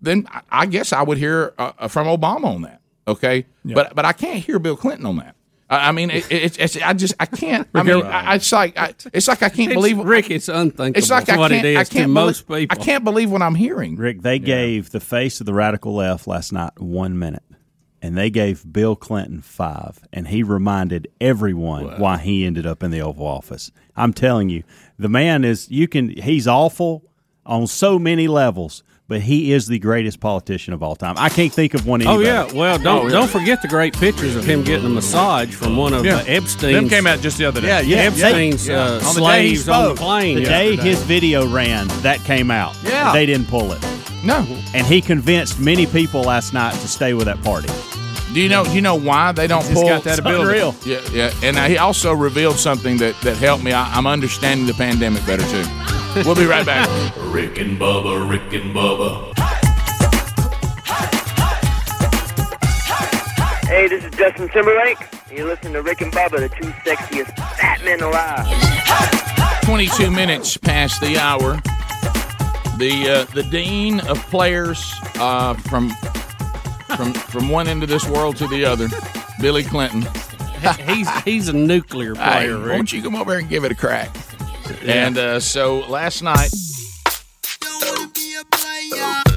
then 0.00 0.26
I- 0.30 0.42
I 0.50 0.66
guess 0.66 0.92
I 0.92 1.02
would 1.02 1.18
hear 1.18 1.52
uh, 1.58 1.88
from 1.88 2.06
Obama 2.06 2.44
on 2.46 2.62
that. 2.62 2.80
Okay, 3.06 3.46
but 3.74 3.94
but 3.94 4.04
I 4.04 4.12
can't 4.12 4.38
hear 4.44 4.58
Bill 4.58 4.76
Clinton 4.76 5.06
on 5.06 5.16
that. 5.16 5.36
I 5.72 5.88
I 5.88 5.92
mean, 5.92 6.10
it, 6.10 6.30
it's, 6.30 6.56
it's 6.58 6.76
I 6.76 6.92
just 6.92 7.14
I 7.18 7.26
can't. 7.26 7.66
I 7.74 7.82
mean, 7.82 8.02
I, 8.04 8.34
it's 8.36 8.52
like 8.52 8.78
I, 8.78 8.94
it's 9.12 9.26
like 9.28 9.42
I 9.42 9.48
can't 9.48 9.70
It's- 9.70 9.74
believe 9.74 9.98
Rick, 9.98 10.30
it's 10.30 10.48
unthinkable 10.48 10.98
It's 10.98 11.10
like 11.10 11.28
I 11.28 11.36
can't. 11.36 11.52
it 11.52 11.64
is 11.64 11.76
I 11.78 11.84
can't 11.84 12.10
most 12.10 12.46
believe, 12.46 12.68
people. 12.68 12.82
I 12.82 12.84
can't 12.84 13.04
believe 13.04 13.30
what 13.30 13.42
I'm 13.42 13.54
hearing. 13.54 13.96
Rick, 13.96 14.22
they 14.22 14.38
gave 14.38 14.90
the 14.90 15.00
face 15.00 15.40
of 15.40 15.46
the 15.46 15.54
radical 15.54 15.94
left 15.94 16.26
last 16.26 16.52
night 16.52 16.72
one 16.78 17.18
minute, 17.18 17.42
and 18.02 18.16
they 18.16 18.28
gave 18.30 18.70
Bill 18.70 18.94
Clinton 18.96 19.40
five, 19.40 20.00
and 20.12 20.28
he 20.28 20.42
reminded 20.42 21.08
everyone 21.20 21.98
why 21.98 22.18
he 22.18 22.44
ended 22.44 22.66
up 22.66 22.82
in 22.82 22.90
the 22.90 23.00
Oval 23.00 23.26
Office. 23.26 23.70
I'm 23.96 24.12
telling 24.12 24.48
you, 24.50 24.62
the 24.98 25.08
man 25.08 25.44
is 25.44 25.70
you 25.70 25.88
can 25.88 26.10
he's 26.10 26.46
awful 26.46 27.04
on 27.46 27.66
so 27.66 27.98
many 27.98 28.28
levels, 28.28 28.82
but 29.12 29.20
he 29.20 29.52
is 29.52 29.66
the 29.66 29.78
greatest 29.78 30.20
politician 30.20 30.72
of 30.72 30.82
all 30.82 30.96
time. 30.96 31.14
I 31.18 31.28
can't 31.28 31.52
think 31.52 31.74
of 31.74 31.86
one. 31.86 32.00
Oh 32.06 32.18
Anybody. 32.20 32.28
yeah, 32.28 32.58
well 32.58 32.78
don't 32.78 33.10
don't 33.10 33.28
forget 33.28 33.60
the 33.60 33.68
great 33.68 33.92
pictures 33.92 34.34
of 34.34 34.42
him 34.42 34.62
getting 34.64 34.86
a 34.86 34.88
massage 34.88 35.54
from 35.54 35.76
one 35.76 35.92
of 35.92 36.02
Yeah. 36.02 36.16
uh, 36.16 36.24
Epstein's. 36.26 36.72
Them 36.74 36.88
came 36.88 37.06
out 37.06 37.20
just 37.20 37.36
the 37.36 37.44
other 37.44 37.60
day. 37.60 37.68
Yeah, 37.68 37.80
yeah. 37.80 37.96
Epstein's 38.04 38.66
yeah. 38.66 38.80
uh, 38.82 39.06
On 39.08 39.14
the 39.14 39.20
day 39.20 39.48
he 39.48 39.56
slaves 39.56 39.68
on 39.68 39.88
the 39.90 39.94
plane. 40.00 40.36
The 40.38 40.44
day 40.44 40.76
his 40.76 41.02
video 41.02 41.46
ran, 41.46 41.88
that 42.00 42.20
came 42.24 42.50
out. 42.50 42.74
Yeah. 42.84 43.12
they 43.12 43.26
didn't 43.26 43.48
pull 43.48 43.72
it, 43.72 43.82
No. 44.24 44.46
and 44.72 44.86
he 44.86 45.02
convinced 45.02 45.60
many 45.60 45.84
people 45.86 46.22
last 46.22 46.54
night 46.54 46.72
to 46.72 46.88
stay 46.88 47.12
with 47.12 47.26
that 47.26 47.42
party. 47.42 47.68
Do 48.32 48.40
you 48.40 48.48
know? 48.48 48.64
Do 48.64 48.70
you 48.72 48.80
know 48.80 48.94
why 48.94 49.32
they 49.32 49.46
don't 49.46 49.62
He's 49.66 49.74
pull? 49.74 49.88
got 49.88 50.04
that 50.04 50.20
ability. 50.20 50.44
Unreal. 50.58 50.74
Yeah, 50.86 51.00
yeah. 51.12 51.32
And 51.42 51.58
he 51.70 51.76
also 51.76 52.14
revealed 52.14 52.56
something 52.56 52.96
that 52.96 53.14
that 53.20 53.36
helped 53.36 53.62
me. 53.62 53.72
I, 53.74 53.92
I'm 53.94 54.06
understanding 54.06 54.66
the 54.66 54.72
pandemic 54.72 55.26
better 55.26 55.44
too. 55.50 56.01
We'll 56.14 56.34
be 56.34 56.44
right 56.46 56.64
back. 56.66 56.88
Rick 57.32 57.58
and 57.58 57.78
Bubba, 57.78 58.28
Rick 58.28 58.52
and 58.52 58.74
Bubba. 58.74 59.32
Hey, 63.66 63.88
this 63.88 64.04
is 64.04 64.10
Justin 64.16 64.48
Timberlake. 64.50 64.98
You're 65.30 65.46
listening 65.46 65.72
to 65.72 65.82
Rick 65.82 66.02
and 66.02 66.12
Bubba, 66.12 66.38
the 66.40 66.48
two 66.50 66.68
sexiest 66.84 67.34
fat 67.56 67.82
men 67.84 68.02
alive. 68.02 68.46
22 69.64 70.10
minutes 70.10 70.56
past 70.58 71.00
the 71.00 71.16
hour. 71.18 71.54
The 72.78 73.08
uh, 73.28 73.32
the 73.34 73.42
dean 73.44 74.00
of 74.00 74.18
players 74.28 74.92
uh, 75.16 75.54
from 75.54 75.90
from 76.96 77.14
from 77.14 77.48
one 77.48 77.68
end 77.68 77.82
of 77.82 77.88
this 77.88 78.06
world 78.06 78.36
to 78.36 78.46
the 78.48 78.64
other, 78.66 78.88
Billy 79.40 79.62
Clinton. 79.62 80.02
he's 80.86 81.08
he's 81.22 81.48
a 81.48 81.52
nuclear 81.54 82.14
Hey, 82.14 82.30
player. 82.46 82.58
Rick. 82.58 82.74
won't 82.76 82.92
you 82.92 83.02
come 83.02 83.14
over 83.16 83.30
here 83.32 83.40
and 83.40 83.48
give 83.48 83.64
it 83.64 83.72
a 83.72 83.74
crack? 83.74 84.10
And 84.84 85.18
uh, 85.18 85.40
so 85.40 85.80
last 85.80 86.22
night, 86.22 86.50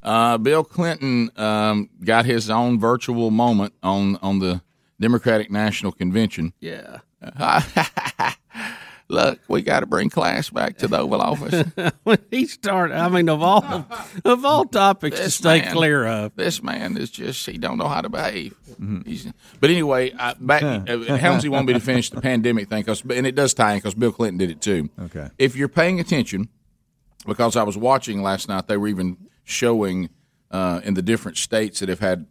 uh, 0.04 0.38
Bill 0.38 0.64
Clinton 0.64 1.32
um, 1.36 1.90
got 2.04 2.26
his 2.26 2.50
own 2.50 2.80
virtual 2.80 3.32
moment 3.32 3.74
on 3.84 4.18
on 4.18 4.40
the 4.40 4.62
Democratic 5.00 5.52
National 5.52 5.92
Convention. 5.92 6.54
Yeah. 6.60 7.00
Look, 9.08 9.40
we 9.48 9.62
got 9.62 9.82
to 9.82 9.86
bring 9.86 10.10
class 10.10 10.50
back 10.50 10.78
to 10.80 10.88
the 10.88 10.98
Oval 11.00 11.22
Office. 11.22 11.64
when 12.04 12.18
he 12.32 12.48
started, 12.48 12.98
I 12.98 13.08
mean, 13.10 13.30
of 13.30 13.44
all 13.44 13.86
of 14.26 14.44
all 14.46 14.66
topics 14.66 15.20
to 15.20 15.30
stay 15.30 15.62
man- 15.62 15.74
clear 15.74 16.06
of. 16.08 16.36
This 16.36 16.64
man 16.64 16.98
is 16.98 17.12
just 17.12 17.46
he 17.46 17.60
don't 17.60 17.78
know 17.78 17.88
how 17.88 18.02
to 18.02 18.10
behave. 18.10 18.56
He's, 19.06 19.32
but 19.62 19.70
anyway, 19.70 20.12
I, 20.18 20.34
back 20.40 20.64
uh, 20.64 20.78
Helmsy 20.88 21.50
wanted 21.50 21.68
me 21.68 21.74
to 21.74 21.80
finish 21.80 22.10
the 22.10 22.20
pandemic 22.20 22.68
thing, 22.68 22.84
'cause- 22.84 23.04
and 23.10 23.28
it 23.28 23.36
does 23.36 23.54
tie 23.54 23.74
in 23.74 23.78
because 23.78 23.94
Bill 23.94 24.12
Clinton 24.12 24.38
did 24.40 24.50
it 24.50 24.60
too. 24.60 24.90
Okay. 25.00 25.30
If 25.38 25.56
you're 25.56 25.70
paying 25.70 26.00
attention, 26.00 26.50
because 27.28 27.56
I 27.56 27.64
was 27.64 27.78
watching 27.78 28.22
last 28.24 28.50
night, 28.50 28.68
they 28.68 28.76
were 28.78 28.88
even 28.88 29.18
showing 29.44 30.10
uh, 30.52 30.82
in 30.84 30.94
the 30.96 31.02
different 31.04 31.38
states 31.38 31.80
that 31.80 31.90
have 31.90 32.00
had 32.00 32.26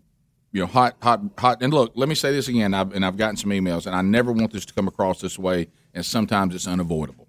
you 0.50 0.60
know 0.60 0.66
hot, 0.66 0.96
hot, 1.02 1.20
hot. 1.38 1.58
And 1.62 1.72
look, 1.72 1.92
let 1.94 2.08
me 2.08 2.14
say 2.16 2.32
this 2.32 2.48
again, 2.48 2.74
I've, 2.74 2.92
and 2.92 3.04
I've 3.06 3.16
gotten 3.16 3.36
some 3.36 3.50
emails, 3.50 3.86
and 3.86 3.94
I 3.94 4.02
never 4.02 4.32
want 4.32 4.52
this 4.52 4.64
to 4.66 4.74
come 4.74 4.88
across 4.88 5.20
this 5.20 5.38
way, 5.38 5.68
and 5.94 6.04
sometimes 6.04 6.54
it's 6.54 6.66
unavoidable. 6.66 7.28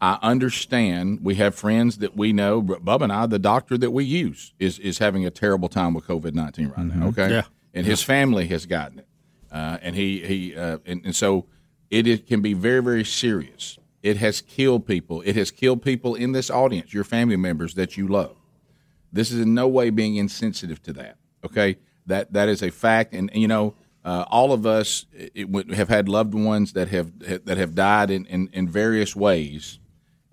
I 0.00 0.18
understand 0.20 1.20
we 1.22 1.36
have 1.36 1.54
friends 1.54 1.98
that 1.98 2.16
we 2.16 2.32
know. 2.32 2.60
but 2.60 2.84
Bub 2.84 3.02
and 3.02 3.12
I, 3.12 3.26
the 3.26 3.38
doctor 3.38 3.78
that 3.78 3.92
we 3.92 4.04
use, 4.04 4.52
is 4.58 4.78
is 4.80 4.98
having 4.98 5.24
a 5.24 5.30
terrible 5.30 5.68
time 5.68 5.94
with 5.94 6.06
COVID 6.06 6.34
nineteen 6.34 6.68
right 6.76 6.86
now. 6.86 7.06
Okay, 7.08 7.30
Yeah. 7.30 7.42
and 7.72 7.86
his 7.86 8.02
family 8.02 8.46
has 8.48 8.66
gotten 8.66 8.98
it, 9.00 9.06
uh, 9.52 9.78
and 9.80 9.94
he 9.94 10.20
he 10.26 10.56
uh, 10.56 10.78
and, 10.84 11.02
and 11.04 11.14
so 11.14 11.46
it 11.90 12.26
can 12.26 12.40
be 12.42 12.52
very 12.52 12.82
very 12.82 13.04
serious. 13.04 13.78
It 14.02 14.16
has 14.16 14.40
killed 14.40 14.84
people. 14.86 15.20
It 15.22 15.36
has 15.36 15.52
killed 15.52 15.82
people 15.82 16.16
in 16.16 16.32
this 16.32 16.50
audience, 16.50 16.92
your 16.92 17.04
family 17.04 17.36
members 17.36 17.74
that 17.74 17.96
you 17.96 18.08
love. 18.08 18.36
This 19.12 19.30
is 19.30 19.38
in 19.40 19.54
no 19.54 19.68
way 19.68 19.90
being 19.90 20.16
insensitive 20.16 20.82
to 20.82 20.92
that. 20.94 21.16
Okay, 21.44 21.76
that 22.06 22.32
that 22.32 22.48
is 22.48 22.62
a 22.62 22.70
fact, 22.70 23.14
and, 23.14 23.30
and, 23.32 23.40
you 23.40 23.46
know, 23.46 23.74
uh, 24.04 24.24
all 24.28 24.52
of 24.52 24.66
us 24.66 25.06
it, 25.12 25.70
have 25.74 25.88
had 25.88 26.08
loved 26.08 26.34
ones 26.34 26.72
that 26.72 26.88
have 26.88 27.18
that 27.44 27.56
have 27.56 27.74
died 27.74 28.10
in, 28.10 28.26
in, 28.26 28.48
in 28.52 28.68
various 28.68 29.14
ways. 29.14 29.78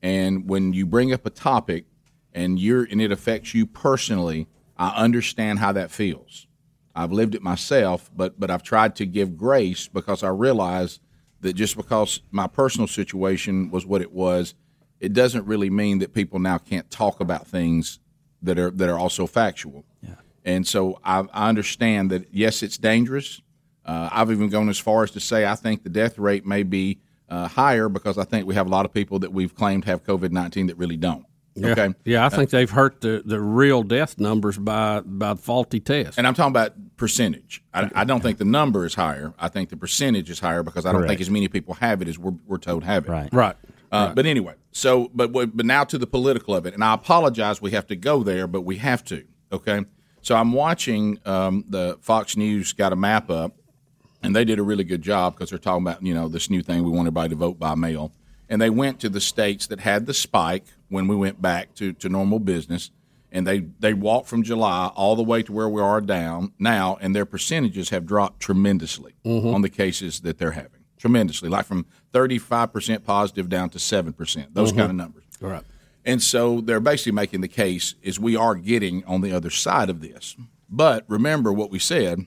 And 0.01 0.49
when 0.49 0.73
you 0.73 0.85
bring 0.85 1.13
up 1.13 1.25
a 1.25 1.29
topic 1.29 1.85
and 2.33 2.59
you're 2.59 2.83
and 2.83 3.01
it 3.01 3.11
affects 3.11 3.53
you 3.53 3.65
personally, 3.65 4.47
I 4.77 4.89
understand 4.89 5.59
how 5.59 5.71
that 5.73 5.91
feels. 5.91 6.47
I've 6.95 7.11
lived 7.11 7.35
it 7.35 7.43
myself, 7.43 8.09
but 8.15 8.39
but 8.39 8.49
I've 8.49 8.63
tried 8.63 8.95
to 8.97 9.05
give 9.05 9.37
grace 9.37 9.87
because 9.87 10.23
I 10.23 10.29
realize 10.29 10.99
that 11.41 11.53
just 11.53 11.77
because 11.77 12.21
my 12.31 12.47
personal 12.47 12.87
situation 12.87 13.69
was 13.69 13.85
what 13.85 14.01
it 14.01 14.11
was, 14.11 14.55
it 14.99 15.13
doesn't 15.13 15.45
really 15.45 15.69
mean 15.69 15.99
that 15.99 16.13
people 16.13 16.39
now 16.39 16.57
can't 16.57 16.89
talk 16.89 17.19
about 17.19 17.47
things 17.47 17.99
that 18.41 18.57
are 18.57 18.71
that 18.71 18.89
are 18.89 18.97
also 18.97 19.27
factual. 19.27 19.85
Yeah. 20.01 20.15
And 20.43 20.65
so 20.65 20.99
I, 21.03 21.25
I 21.31 21.49
understand 21.49 22.09
that 22.11 22.33
yes, 22.33 22.63
it's 22.63 22.77
dangerous. 22.77 23.41
Uh, 23.89 24.09
I've 24.11 24.31
even 24.31 24.49
gone 24.49 24.69
as 24.69 24.77
far 24.79 25.03
as 25.03 25.11
to 25.11 25.19
say 25.19 25.45
I 25.45 25.55
think 25.55 25.83
the 25.83 25.89
death 25.89 26.19
rate 26.19 26.45
may 26.45 26.63
be 26.63 26.99
uh, 27.27 27.47
higher 27.47 27.89
because 27.89 28.17
I 28.17 28.23
think 28.23 28.45
we 28.47 28.55
have 28.55 28.67
a 28.67 28.69
lot 28.69 28.85
of 28.85 28.93
people 28.93 29.17
that 29.19 29.31
we've 29.33 29.53
claimed 29.55 29.85
have 29.85 30.03
COVID 30.03 30.31
nineteen 30.31 30.67
that 30.67 30.77
really 30.77 30.97
don't. 30.97 31.25
Yeah. 31.55 31.69
Okay. 31.71 31.89
Yeah, 32.05 32.23
I 32.23 32.27
Uh, 32.27 32.29
think 32.29 32.49
they've 32.51 32.69
hurt 32.69 33.01
the, 33.01 33.21
the 33.25 33.39
real 33.41 33.81
death 33.83 34.19
numbers 34.19 34.57
by 34.57 35.01
by 35.01 35.33
faulty 35.33 35.79
tests. 35.79 36.17
And 36.17 36.27
I'm 36.27 36.33
talking 36.35 36.51
about 36.51 36.73
percentage. 36.97 37.63
I, 37.73 37.89
I 37.95 38.03
don't 38.03 38.21
think 38.21 38.37
the 38.37 38.45
number 38.45 38.85
is 38.85 38.93
higher. 38.95 39.33
I 39.39 39.47
think 39.49 39.69
the 39.69 39.77
percentage 39.77 40.29
is 40.29 40.39
higher 40.39 40.63
because 40.63 40.85
I 40.85 40.91
don't 40.91 41.01
Correct. 41.01 41.09
think 41.09 41.21
as 41.21 41.29
many 41.31 41.47
people 41.47 41.73
have 41.75 42.01
it 42.03 42.07
as 42.07 42.17
we're, 42.19 42.35
we're 42.47 42.57
told 42.59 42.83
have 42.83 43.05
it. 43.07 43.11
Right. 43.11 43.29
Right. 43.33 43.55
Uh, 43.91 44.13
But 44.13 44.25
anyway, 44.27 44.53
so 44.71 45.09
but 45.13 45.31
but 45.31 45.57
but 45.57 45.65
now 45.65 45.83
to 45.85 45.97
the 45.97 46.07
political 46.07 46.55
of 46.55 46.65
it, 46.67 46.73
and 46.75 46.83
I 46.83 46.93
apologize 46.93 47.59
we 47.61 47.71
have 47.71 47.87
to 47.87 47.95
go 47.95 48.23
there, 48.23 48.45
but 48.47 48.61
we 48.61 48.77
have 48.77 49.03
to. 49.05 49.23
Okay. 49.51 49.79
So 50.21 50.35
I'm 50.35 50.51
watching 50.53 51.17
um, 51.25 51.65
the 51.67 51.97
Fox 52.01 52.37
News 52.37 52.73
got 52.73 52.93
a 52.93 52.95
map 52.95 53.29
up, 53.31 53.55
and 54.21 54.35
they 54.35 54.45
did 54.45 54.59
a 54.59 54.63
really 54.63 54.83
good 54.83 55.01
job 55.01 55.33
because 55.35 55.49
they're 55.49 55.59
talking 55.59 55.83
about 55.85 56.03
you 56.03 56.13
know 56.13 56.27
this 56.27 56.49
new 56.49 56.61
thing 56.61 56.83
we 56.83 56.89
want 56.91 57.01
everybody 57.07 57.29
to 57.29 57.35
vote 57.35 57.59
by 57.59 57.75
mail, 57.75 58.11
and 58.49 58.61
they 58.61 58.69
went 58.69 58.99
to 59.01 59.09
the 59.09 59.21
states 59.21 59.67
that 59.67 59.79
had 59.81 60.05
the 60.05 60.13
spike 60.13 60.65
when 60.89 61.07
we 61.07 61.15
went 61.15 61.41
back 61.41 61.73
to, 61.75 61.93
to 61.93 62.09
normal 62.09 62.39
business, 62.39 62.91
and 63.31 63.45
they 63.47 63.59
they 63.79 63.93
walked 63.93 64.27
from 64.27 64.43
July 64.43 64.87
all 64.95 65.15
the 65.15 65.23
way 65.23 65.41
to 65.43 65.51
where 65.51 65.69
we 65.69 65.81
are 65.81 66.01
down 66.01 66.51
now, 66.59 66.97
and 67.01 67.15
their 67.15 67.25
percentages 67.25 67.89
have 67.89 68.05
dropped 68.05 68.39
tremendously 68.39 69.13
Mhm. 69.25 69.53
on 69.53 69.61
the 69.61 69.69
cases 69.69 70.21
that 70.21 70.37
they're 70.37 70.51
having 70.51 70.71
tremendously, 70.97 71.47
like 71.47 71.65
from 71.65 71.85
35 72.11 72.73
percent 72.73 73.05
positive 73.05 73.47
down 73.47 73.69
to 73.69 73.79
seven 73.79 74.11
percent, 74.13 74.53
those 74.53 74.73
Mhm. 74.73 74.77
kind 74.77 74.89
of 74.91 74.95
numbers. 74.97 75.23
Right. 75.39 75.63
And 76.05 76.21
so 76.21 76.59
they're 76.59 76.79
basically 76.81 77.11
making 77.13 77.41
the 77.41 77.47
case 77.47 77.95
is 78.01 78.19
we 78.19 78.35
are 78.35 78.55
getting 78.55 79.03
on 79.05 79.21
the 79.21 79.31
other 79.31 79.49
side 79.49 79.89
of 79.89 80.01
this. 80.01 80.35
But 80.69 81.05
remember 81.07 81.53
what 81.53 81.71
we 81.71 81.79
said 81.79 82.25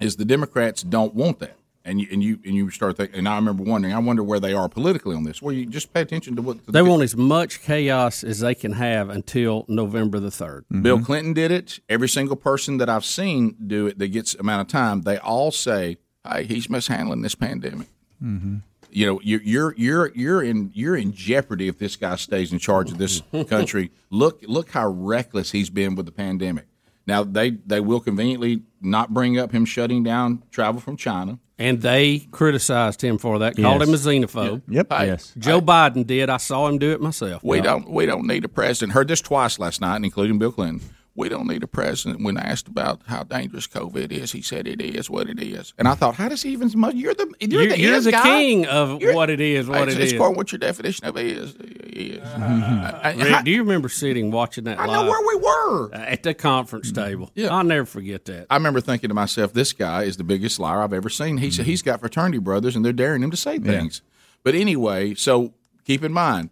is 0.00 0.16
the 0.16 0.24
Democrats 0.24 0.82
don't 0.82 1.14
want 1.14 1.38
that. 1.40 1.56
And 1.84 2.00
you 2.02 2.08
and 2.12 2.22
you 2.22 2.38
and 2.44 2.54
you 2.54 2.68
start 2.70 2.98
thinking, 2.98 3.20
and 3.20 3.28
I 3.28 3.36
remember 3.36 3.62
wondering, 3.62 3.94
I 3.94 3.98
wonder 3.98 4.22
where 4.22 4.38
they 4.40 4.52
are 4.52 4.68
politically 4.68 5.16
on 5.16 5.22
this. 5.22 5.40
Well, 5.40 5.54
you 5.54 5.64
just 5.64 5.94
pay 5.94 6.02
attention 6.02 6.36
to 6.36 6.42
what 6.42 6.66
They 6.66 6.82
want 6.82 7.02
as 7.02 7.16
much 7.16 7.62
chaos 7.62 8.22
as 8.22 8.40
they 8.40 8.54
can 8.54 8.72
have 8.72 9.08
until 9.08 9.64
November 9.68 10.20
the 10.20 10.28
3rd. 10.28 10.82
Bill 10.82 11.00
Clinton 11.00 11.32
did 11.32 11.50
it. 11.50 11.80
Every 11.88 12.08
single 12.08 12.36
person 12.36 12.76
that 12.76 12.90
I've 12.90 13.06
seen 13.06 13.56
do 13.66 13.86
it 13.86 13.98
that 13.98 14.08
gets 14.08 14.34
amount 14.34 14.62
of 14.62 14.68
time, 14.68 15.02
they 15.02 15.16
all 15.16 15.50
say, 15.50 15.96
"Hey, 16.30 16.44
he's 16.44 16.68
mishandling 16.68 17.22
this 17.22 17.34
pandemic." 17.34 17.88
Mm-hmm. 18.22 18.56
You 18.90 19.06
know, 19.06 19.20
you're 19.22 19.42
you're 19.42 19.74
you're 19.76 20.12
you're 20.14 20.42
in 20.42 20.70
you're 20.74 20.96
in 20.96 21.12
jeopardy 21.12 21.68
if 21.68 21.78
this 21.78 21.96
guy 21.96 22.16
stays 22.16 22.52
in 22.52 22.58
charge 22.58 22.90
of 22.90 22.98
this 22.98 23.22
country. 23.48 23.92
look 24.10 24.42
look 24.46 24.72
how 24.72 24.88
reckless 24.88 25.52
he's 25.52 25.70
been 25.70 25.94
with 25.94 26.04
the 26.04 26.12
pandemic. 26.12 26.66
Now 27.08 27.24
they 27.24 27.50
they 27.50 27.80
will 27.80 28.00
conveniently 28.00 28.62
not 28.82 29.12
bring 29.12 29.38
up 29.38 29.50
him 29.50 29.64
shutting 29.64 30.02
down 30.04 30.42
travel 30.52 30.80
from 30.80 30.96
China. 30.96 31.38
And 31.60 31.82
they 31.82 32.20
criticized 32.30 33.02
him 33.02 33.18
for 33.18 33.40
that, 33.40 33.56
called 33.56 33.80
Yes. 33.80 33.88
him 33.88 33.94
a 33.94 33.96
xenophobe. 34.26 34.62
Yep. 34.68 34.92
Hey, 34.92 35.06
Yes. 35.06 35.32
Joe 35.38 35.60
Biden 35.60 36.06
did. 36.06 36.30
I 36.30 36.36
saw 36.36 36.68
him 36.68 36.78
do 36.78 36.92
it 36.92 37.00
myself. 37.00 37.42
We 37.42 37.60
don't 37.60 37.90
we 37.90 38.06
don't 38.06 38.26
need 38.28 38.44
a 38.44 38.48
president. 38.48 38.92
Heard 38.92 39.08
this 39.08 39.20
twice 39.20 39.58
last 39.58 39.80
night, 39.80 40.04
including 40.04 40.38
Bill 40.38 40.52
Clinton. 40.52 40.82
We 41.18 41.28
don't 41.28 41.48
need 41.48 41.64
a 41.64 41.66
president. 41.66 42.22
When 42.22 42.36
asked 42.36 42.68
about 42.68 43.00
how 43.06 43.24
dangerous 43.24 43.66
COVID 43.66 44.12
is, 44.12 44.30
he 44.30 44.40
said 44.40 44.68
it 44.68 44.80
is 44.80 45.10
what 45.10 45.28
it 45.28 45.42
is. 45.42 45.74
And 45.76 45.88
I 45.88 45.96
thought, 45.96 46.14
how 46.14 46.28
does 46.28 46.42
he 46.42 46.50
even? 46.50 46.68
You're 46.70 47.12
the 47.12 47.34
you're, 47.40 47.62
You're, 47.62 47.70
the, 47.70 47.80
you're 47.80 48.00
the 48.00 48.12
king 48.12 48.66
of 48.66 49.00
You're- 49.00 49.16
what 49.16 49.28
it 49.28 49.40
is, 49.40 49.66
what 49.66 49.88
it's, 49.88 49.96
it 49.96 50.00
it's 50.00 50.12
is. 50.12 50.20
what 50.20 50.52
your 50.52 50.60
definition 50.60 51.06
of 51.06 51.16
is. 51.16 51.56
is. 51.56 52.22
I- 52.22 53.14
uh, 53.18 53.24
Rick, 53.24 53.32
I- 53.32 53.42
do 53.42 53.50
you 53.50 53.64
remember 53.64 53.88
sitting 53.88 54.30
watching 54.30 54.62
that 54.64 54.78
I 54.78 54.86
live? 54.86 54.94
know 54.94 55.10
where 55.10 55.26
we 55.26 55.42
were 55.42 55.92
uh, 55.92 55.98
at 55.98 56.22
the 56.22 56.34
conference 56.34 56.92
mm-hmm. 56.92 57.04
table. 57.04 57.30
Yeah. 57.34 57.48
I'll 57.48 57.64
never 57.64 57.84
forget 57.84 58.24
that. 58.26 58.46
I 58.48 58.54
remember 58.54 58.80
thinking 58.80 59.08
to 59.08 59.14
myself, 59.14 59.52
this 59.52 59.72
guy 59.72 60.04
is 60.04 60.18
the 60.18 60.24
biggest 60.24 60.60
liar 60.60 60.82
I've 60.82 60.92
ever 60.92 61.08
seen. 61.08 61.38
He's 61.38 61.56
mm-hmm. 61.56 61.64
he's 61.64 61.82
got 61.82 61.98
fraternity 61.98 62.38
brothers, 62.38 62.76
and 62.76 62.84
they're 62.84 62.92
daring 62.92 63.24
him 63.24 63.32
to 63.32 63.36
say 63.36 63.58
things. 63.58 64.02
But 64.44 64.54
anyway, 64.54 65.14
so 65.14 65.54
keep 65.84 66.04
in 66.04 66.12
mind, 66.12 66.50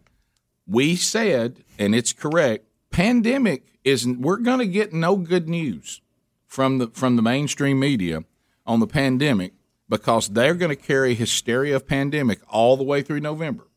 we 0.66 0.96
said, 0.96 1.62
and 1.78 1.94
it's 1.94 2.12
correct. 2.12 2.65
Pandemic 2.96 3.74
is 3.84 4.08
we're 4.08 4.38
going 4.38 4.58
to 4.58 4.66
get 4.66 4.94
no 4.94 5.16
good 5.16 5.50
news 5.50 6.00
from 6.46 6.78
the 6.78 6.88
from 6.88 7.16
the 7.16 7.20
mainstream 7.20 7.78
media 7.78 8.24
on 8.64 8.80
the 8.80 8.86
pandemic 8.86 9.52
because 9.86 10.28
they're 10.28 10.54
going 10.54 10.74
to 10.74 10.82
carry 10.82 11.14
hysteria 11.14 11.76
of 11.76 11.86
pandemic 11.86 12.40
all 12.48 12.78
the 12.78 12.82
way 12.82 13.02
through 13.02 13.20
November. 13.20 13.68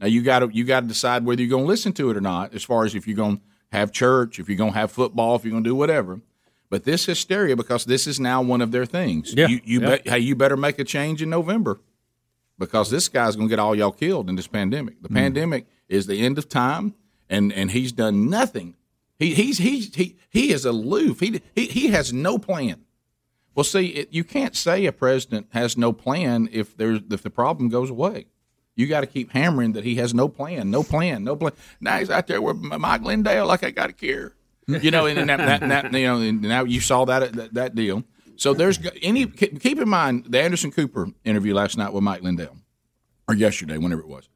Now 0.00 0.06
you 0.06 0.22
got 0.22 0.38
to 0.38 0.50
you 0.52 0.62
got 0.62 0.82
to 0.82 0.86
decide 0.86 1.24
whether 1.24 1.42
you're 1.42 1.50
going 1.50 1.64
to 1.64 1.68
listen 1.68 1.92
to 1.94 2.08
it 2.08 2.16
or 2.16 2.20
not. 2.20 2.54
As 2.54 2.62
far 2.62 2.84
as 2.84 2.94
if 2.94 3.08
you're 3.08 3.16
going 3.16 3.38
to 3.38 3.42
have 3.72 3.90
church, 3.90 4.38
if 4.38 4.48
you're 4.48 4.56
going 4.56 4.74
to 4.74 4.78
have 4.78 4.92
football, 4.92 5.34
if 5.34 5.42
you're 5.42 5.50
going 5.50 5.64
to 5.64 5.70
do 5.70 5.74
whatever. 5.74 6.20
But 6.70 6.84
this 6.84 7.06
hysteria, 7.06 7.56
because 7.56 7.84
this 7.84 8.06
is 8.06 8.20
now 8.20 8.42
one 8.42 8.60
of 8.60 8.70
their 8.70 8.86
things. 8.86 9.34
Yeah, 9.34 9.48
You, 9.48 9.60
you 9.64 9.80
yeah. 9.80 9.86
bet, 9.88 10.06
hey, 10.06 10.20
you 10.20 10.36
better 10.36 10.56
make 10.56 10.78
a 10.78 10.84
change 10.84 11.20
in 11.20 11.30
November 11.30 11.80
because 12.60 12.90
this 12.90 13.08
guy's 13.08 13.34
going 13.34 13.48
to 13.48 13.50
get 13.50 13.58
all 13.58 13.74
y'all 13.74 13.90
killed 13.90 14.28
in 14.28 14.36
this 14.36 14.46
pandemic. 14.46 15.02
The 15.02 15.08
mm. 15.08 15.16
pandemic 15.16 15.66
is 15.88 16.06
the 16.06 16.24
end 16.24 16.38
of 16.38 16.48
time, 16.48 16.94
and 17.28 17.52
and 17.52 17.70
he's 17.70 17.92
done 17.92 18.28
nothing. 18.28 18.76
He 19.18 19.34
he's 19.34 19.58
he's 19.58 19.94
he 19.94 20.16
he 20.30 20.52
is 20.52 20.64
aloof. 20.64 21.20
He 21.20 21.40
he 21.54 21.66
he 21.66 21.88
has 21.88 22.12
no 22.12 22.38
plan. 22.38 22.84
Well, 23.54 23.64
see, 23.64 23.86
it, 23.86 24.12
you 24.12 24.22
can't 24.22 24.54
say 24.54 24.86
a 24.86 24.92
president 24.92 25.48
has 25.50 25.76
no 25.76 25.92
plan 25.92 26.48
if 26.52 26.76
there's 26.76 27.00
if 27.10 27.22
the 27.22 27.30
problem 27.30 27.68
goes 27.68 27.90
away. 27.90 28.26
You 28.76 28.86
got 28.86 29.00
to 29.00 29.08
keep 29.08 29.32
hammering 29.32 29.72
that 29.72 29.82
he 29.82 29.96
has 29.96 30.14
no 30.14 30.28
plan, 30.28 30.70
no 30.70 30.84
plan, 30.84 31.24
no 31.24 31.34
plan. 31.34 31.52
Now 31.80 31.98
he's 31.98 32.10
out 32.10 32.28
there 32.28 32.40
with 32.40 32.58
Mike 32.58 33.02
Lindell 33.02 33.48
like 33.48 33.64
I 33.64 33.72
got 33.72 33.90
a 33.90 33.92
cure, 33.92 34.36
you 34.68 34.92
know. 34.92 35.06
And, 35.06 35.28
that, 35.28 35.38
that, 35.38 35.60
that 35.68 35.92
you 35.92 36.06
know, 36.06 36.20
and 36.20 36.40
now 36.42 36.62
you 36.62 36.80
saw 36.80 37.04
that, 37.06 37.32
that 37.32 37.54
that 37.54 37.74
deal. 37.74 38.04
So 38.36 38.54
there's 38.54 38.78
any 39.02 39.26
keep 39.26 39.80
in 39.80 39.88
mind 39.88 40.26
the 40.28 40.40
Anderson 40.40 40.70
Cooper 40.70 41.08
interview 41.24 41.54
last 41.54 41.76
night 41.76 41.92
with 41.92 42.04
Mike 42.04 42.22
Lindell, 42.22 42.56
or 43.26 43.34
yesterday, 43.34 43.78
whenever 43.78 44.02
it 44.02 44.08
was. 44.08 44.28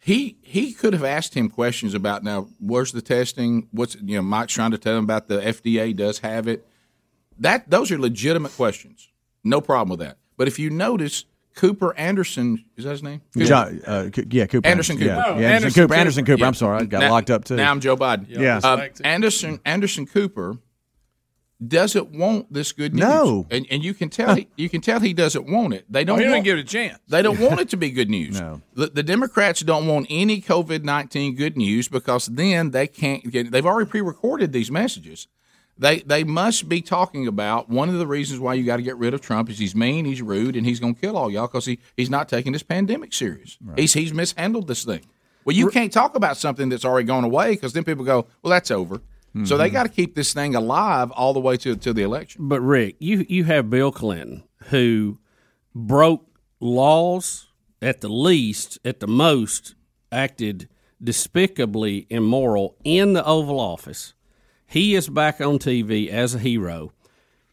He 0.00 0.36
he 0.42 0.72
could 0.72 0.92
have 0.92 1.04
asked 1.04 1.34
him 1.34 1.50
questions 1.50 1.92
about 1.94 2.22
now 2.22 2.48
where's 2.60 2.92
the 2.92 3.02
testing? 3.02 3.68
What's 3.72 3.96
you 3.96 4.16
know 4.16 4.22
Mike's 4.22 4.52
trying 4.54 4.70
to 4.70 4.78
tell 4.78 4.96
him 4.96 5.04
about 5.04 5.28
the 5.28 5.38
FDA 5.40 5.94
does 5.94 6.20
have 6.20 6.46
it. 6.46 6.66
That 7.38 7.68
those 7.70 7.90
are 7.90 7.98
legitimate 7.98 8.52
questions. 8.52 9.08
No 9.44 9.60
problem 9.60 9.90
with 9.90 10.00
that. 10.06 10.18
But 10.36 10.46
if 10.48 10.58
you 10.58 10.70
notice, 10.70 11.24
Cooper 11.56 11.96
Anderson 11.96 12.64
is 12.76 12.84
that 12.84 12.90
his 12.92 13.02
name? 13.02 13.20
John, 13.36 13.80
uh, 13.86 14.08
yeah, 14.30 14.46
Cooper. 14.46 14.68
Anderson 14.68 14.96
Cooper. 14.98 15.06
Yeah, 15.10 15.38
yeah, 15.38 15.50
Anderson, 15.50 15.82
Cooper. 15.82 15.94
Anderson 15.94 16.24
Cooper. 16.24 16.44
I'm 16.44 16.54
sorry, 16.54 16.82
I 16.82 16.84
got 16.84 17.00
Now- 17.00 17.10
locked 17.10 17.30
up 17.30 17.44
too. 17.44 17.56
Now 17.56 17.70
I'm 17.70 17.80
Joe 17.80 17.96
Biden. 17.96 18.26
Yeah. 18.28 18.60
Uh, 18.62 18.86
Anderson 19.04 19.58
Anderson 19.64 20.06
Cooper 20.06 20.58
doesn't 21.66 22.10
want 22.12 22.52
this 22.52 22.72
good 22.72 22.94
news. 22.94 23.04
No. 23.04 23.46
and 23.50 23.66
and 23.70 23.84
you 23.84 23.94
can 23.94 24.08
tell 24.08 24.36
he, 24.36 24.48
you 24.56 24.68
can 24.68 24.80
tell 24.80 25.00
he 25.00 25.12
doesn't 25.12 25.50
want 25.50 25.74
it. 25.74 25.84
They 25.90 26.02
oh, 26.02 26.04
don't. 26.04 26.18
Oh, 26.18 26.22
he 26.22 26.26
want, 26.26 26.34
didn't 26.36 26.44
give 26.44 26.58
it 26.58 26.60
a 26.62 26.64
chance. 26.64 26.98
They 27.08 27.22
don't 27.22 27.40
want 27.40 27.60
it 27.60 27.70
to 27.70 27.76
be 27.76 27.90
good 27.90 28.10
news. 28.10 28.40
No. 28.48 28.62
The, 28.74 28.86
the 28.86 29.02
Democrats 29.02 29.60
don't 29.60 29.86
want 29.88 30.06
any 30.08 30.40
COVID 30.40 30.84
nineteen 30.84 31.34
good 31.34 31.56
news 31.56 31.88
because 31.88 32.26
then 32.26 32.70
they 32.70 32.86
can't 32.86 33.28
get. 33.30 33.50
They've 33.50 33.66
already 33.66 33.90
pre-recorded 33.90 34.52
these 34.52 34.70
messages. 34.70 35.26
They 35.76 36.00
they 36.00 36.24
must 36.24 36.68
be 36.68 36.80
talking 36.80 37.26
about 37.26 37.68
one 37.68 37.88
of 37.88 37.98
the 37.98 38.06
reasons 38.06 38.38
why 38.38 38.54
you 38.54 38.64
got 38.64 38.76
to 38.76 38.82
get 38.82 38.96
rid 38.96 39.14
of 39.14 39.20
Trump 39.20 39.50
is 39.50 39.58
he's 39.58 39.74
mean, 39.74 40.04
he's 40.04 40.22
rude, 40.22 40.54
and 40.54 40.64
he's 40.66 40.78
going 40.78 40.94
to 40.94 41.00
kill 41.00 41.16
all 41.16 41.30
y'all 41.30 41.48
because 41.48 41.66
he, 41.66 41.80
he's 41.96 42.10
not 42.10 42.28
taking 42.28 42.52
this 42.52 42.62
pandemic 42.62 43.12
serious. 43.12 43.58
He's 43.76 43.92
he's 43.92 44.12
mishandled 44.12 44.68
this 44.68 44.84
thing. 44.84 45.04
Well, 45.44 45.56
you 45.56 45.70
can't 45.70 45.92
talk 45.92 46.14
about 46.14 46.36
something 46.36 46.68
that's 46.68 46.84
already 46.84 47.06
gone 47.06 47.24
away 47.24 47.52
because 47.52 47.72
then 47.72 47.82
people 47.82 48.04
go, 48.04 48.26
well, 48.42 48.50
that's 48.50 48.70
over. 48.70 49.00
So 49.46 49.56
they 49.56 49.66
mm-hmm. 49.66 49.72
got 49.72 49.82
to 49.84 49.88
keep 49.88 50.14
this 50.14 50.32
thing 50.32 50.54
alive 50.54 51.10
all 51.12 51.32
the 51.32 51.40
way 51.40 51.56
to 51.58 51.76
to 51.76 51.92
the 51.92 52.02
election. 52.02 52.48
But 52.48 52.60
Rick, 52.60 52.96
you 52.98 53.26
you 53.28 53.44
have 53.44 53.70
Bill 53.70 53.92
Clinton 53.92 54.44
who 54.70 55.18
broke 55.74 56.26
laws 56.60 57.48
at 57.80 58.00
the 58.00 58.08
least, 58.08 58.78
at 58.84 59.00
the 59.00 59.06
most, 59.06 59.74
acted 60.10 60.68
despicably 61.02 62.06
immoral 62.10 62.76
in 62.84 63.12
the 63.12 63.24
Oval 63.24 63.60
Office. 63.60 64.14
He 64.66 64.94
is 64.94 65.08
back 65.08 65.40
on 65.40 65.58
TV 65.58 66.08
as 66.08 66.34
a 66.34 66.38
hero. 66.38 66.92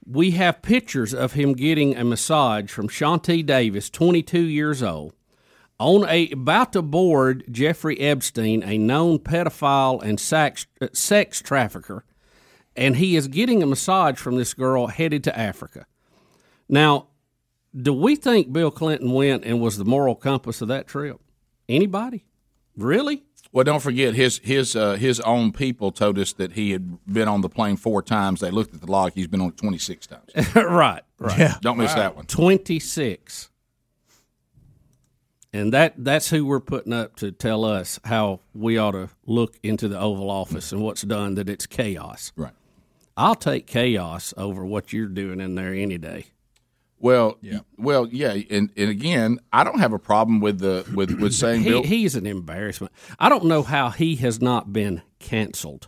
We 0.05 0.31
have 0.31 0.61
pictures 0.61 1.13
of 1.13 1.33
him 1.33 1.53
getting 1.53 1.95
a 1.95 2.03
massage 2.03 2.69
from 2.69 2.89
Chauntae 2.89 3.45
Davis, 3.45 3.89
22 3.89 4.39
years 4.39 4.83
old, 4.83 5.13
on 5.79 6.07
a 6.07 6.29
about 6.31 6.73
to 6.73 6.81
board 6.81 7.43
Jeffrey 7.51 7.99
Epstein, 7.99 8.63
a 8.63 8.77
known 8.77 9.19
pedophile 9.19 10.01
and 10.01 10.19
sex 10.19 10.67
uh, 10.81 10.87
sex 10.93 11.41
trafficker, 11.41 12.05
and 12.75 12.95
he 12.97 13.15
is 13.15 13.27
getting 13.27 13.61
a 13.61 13.65
massage 13.65 14.17
from 14.17 14.37
this 14.37 14.53
girl 14.53 14.87
headed 14.87 15.23
to 15.25 15.37
Africa. 15.37 15.85
Now, 16.69 17.07
do 17.75 17.93
we 17.93 18.15
think 18.15 18.53
Bill 18.53 18.71
Clinton 18.71 19.11
went 19.11 19.43
and 19.43 19.59
was 19.59 19.77
the 19.77 19.85
moral 19.85 20.15
compass 20.15 20.61
of 20.61 20.69
that 20.69 20.87
trip? 20.87 21.19
Anybody? 21.67 22.25
Really? 22.77 23.23
Well, 23.51 23.63
don't 23.63 23.81
forget 23.81 24.15
his 24.15 24.39
his 24.39 24.75
uh, 24.75 24.95
his 24.95 25.21
own 25.21 25.53
people 25.53 25.91
told 25.91 26.19
us 26.19 26.33
that 26.33 26.53
he 26.53 26.71
had 26.71 27.05
been 27.05 27.29
on 27.29 27.39
the 27.39 27.47
plane 27.47 27.77
four 27.77 28.01
times. 28.01 28.41
They 28.41 28.51
looked 28.51 28.73
at 28.73 28.81
the 28.81 28.91
log; 28.91 29.13
he's 29.13 29.27
been 29.27 29.39
on 29.39 29.49
it 29.49 29.57
twenty 29.57 29.77
six 29.77 30.05
times. 30.07 30.29
right, 30.55 31.03
right. 31.19 31.39
Yeah. 31.39 31.55
Don't 31.61 31.77
miss 31.77 31.93
that 31.93 32.17
one. 32.17 32.25
26. 32.25 33.49
And 35.55 35.71
that 35.71 35.93
that's 35.97 36.29
who 36.29 36.45
we're 36.45 36.59
putting 36.59 36.91
up 36.91 37.15
to 37.17 37.31
tell 37.31 37.63
us 37.63 37.97
how 38.03 38.41
we 38.53 38.77
ought 38.77 38.91
to 38.91 39.07
look 39.25 39.57
into 39.63 39.87
the 39.87 39.97
Oval 39.97 40.29
Office 40.29 40.73
and 40.73 40.81
what's 40.81 41.01
done 41.03 41.35
that 41.35 41.47
it's 41.47 41.65
chaos. 41.65 42.33
Right. 42.35 42.51
I'll 43.15 43.35
take 43.35 43.65
chaos 43.65 44.33
over 44.35 44.65
what 44.65 44.91
you're 44.91 45.07
doing 45.07 45.39
in 45.39 45.55
there 45.55 45.73
any 45.73 45.97
day. 45.97 46.25
Well, 46.99 47.37
yeah. 47.39 47.59
Well, 47.77 48.05
yeah, 48.11 48.33
and, 48.49 48.69
and 48.75 48.89
again, 48.89 49.39
I 49.53 49.63
don't 49.63 49.79
have 49.79 49.93
a 49.93 49.99
problem 49.99 50.41
with 50.41 50.59
the 50.59 50.85
with 50.93 51.11
with 51.21 51.33
saying 51.43 51.61
He, 51.61 51.69
Bill. 51.69 51.83
he's 51.83 52.15
an 52.15 52.25
embarrassment. 52.25 52.91
I 53.17 53.29
don't 53.29 53.45
know 53.45 53.63
how 53.63 53.91
he 53.91 54.17
has 54.17 54.41
not 54.41 54.73
been 54.73 55.03
canceled. 55.19 55.87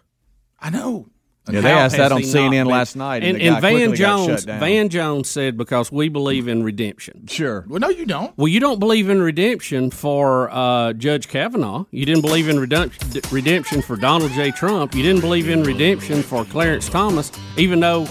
I 0.62 0.70
know. 0.70 1.10
Yeah, 1.50 1.62
they 1.62 1.72
How 1.72 1.78
asked 1.80 1.98
that 1.98 2.12
on 2.12 2.22
CNN 2.24 2.52
been- 2.52 2.68
last 2.68 2.96
night, 2.96 3.24
and 3.24 3.38
And, 3.38 3.38
the 3.38 3.44
guy 3.46 3.52
and 3.54 3.62
Van 3.62 3.72
quickly 3.90 3.98
got 3.98 4.18
shut 4.20 4.28
Jones, 4.28 4.46
down. 4.46 4.60
Van 4.60 4.90
Jones 4.90 5.30
said 5.30 5.58
because 5.58 5.92
we 5.92 6.10
believe 6.10 6.48
in 6.48 6.64
redemption. 6.64 7.28
Sure. 7.28 7.66
Well, 7.68 7.80
no, 7.80 7.90
you 7.90 8.06
don't. 8.06 8.38
Well, 8.38 8.48
you 8.48 8.60
don't 8.60 8.80
believe 8.80 9.10
in 9.10 9.22
redemption 9.22 9.92
for 9.92 10.50
uh, 10.52 10.94
Judge 10.94 11.28
Kavanaugh. 11.28 11.86
You 11.92 12.06
didn't 12.06 12.22
believe 12.22 12.50
in 12.50 12.60
redemption, 12.60 13.22
redemption 13.32 13.82
for 13.82 13.96
Donald 13.96 14.32
J. 14.32 14.52
Trump. 14.52 14.94
You 14.96 15.04
didn't 15.04 15.22
believe 15.22 15.50
in 15.50 15.64
redemption 15.64 16.22
for 16.24 16.44
Clarence 16.46 16.90
Thomas, 16.90 17.32
even 17.58 17.80
though 17.80 18.08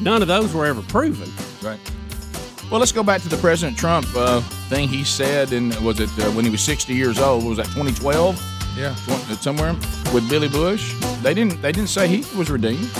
none 0.00 0.22
of 0.22 0.28
those 0.28 0.54
were 0.54 0.66
ever 0.66 0.82
proven. 0.82 1.30
Right. 1.62 1.78
Well, 2.70 2.80
let's 2.80 2.92
go 2.92 3.02
back 3.04 3.22
to 3.22 3.28
the 3.28 3.36
President 3.36 3.78
Trump 3.78 4.06
uh, 4.16 4.40
thing 4.68 4.88
he 4.88 5.04
said, 5.04 5.52
and 5.52 5.72
was 5.84 6.00
it 6.00 6.08
uh, 6.18 6.30
when 6.32 6.44
he 6.44 6.50
was 6.50 6.60
60 6.62 6.92
years 6.94 7.18
old? 7.18 7.44
Was 7.44 7.58
that 7.58 7.66
2012? 7.66 8.42
Yeah. 8.76 8.94
Tw- 9.06 9.42
somewhere 9.42 9.72
with 10.12 10.28
Billy 10.28 10.48
Bush. 10.48 10.94
They 11.22 11.34
didn't. 11.34 11.60
They 11.62 11.72
didn't 11.72 11.88
say 11.88 12.08
he 12.08 12.18
was 12.36 12.50
redeemed. 12.50 12.90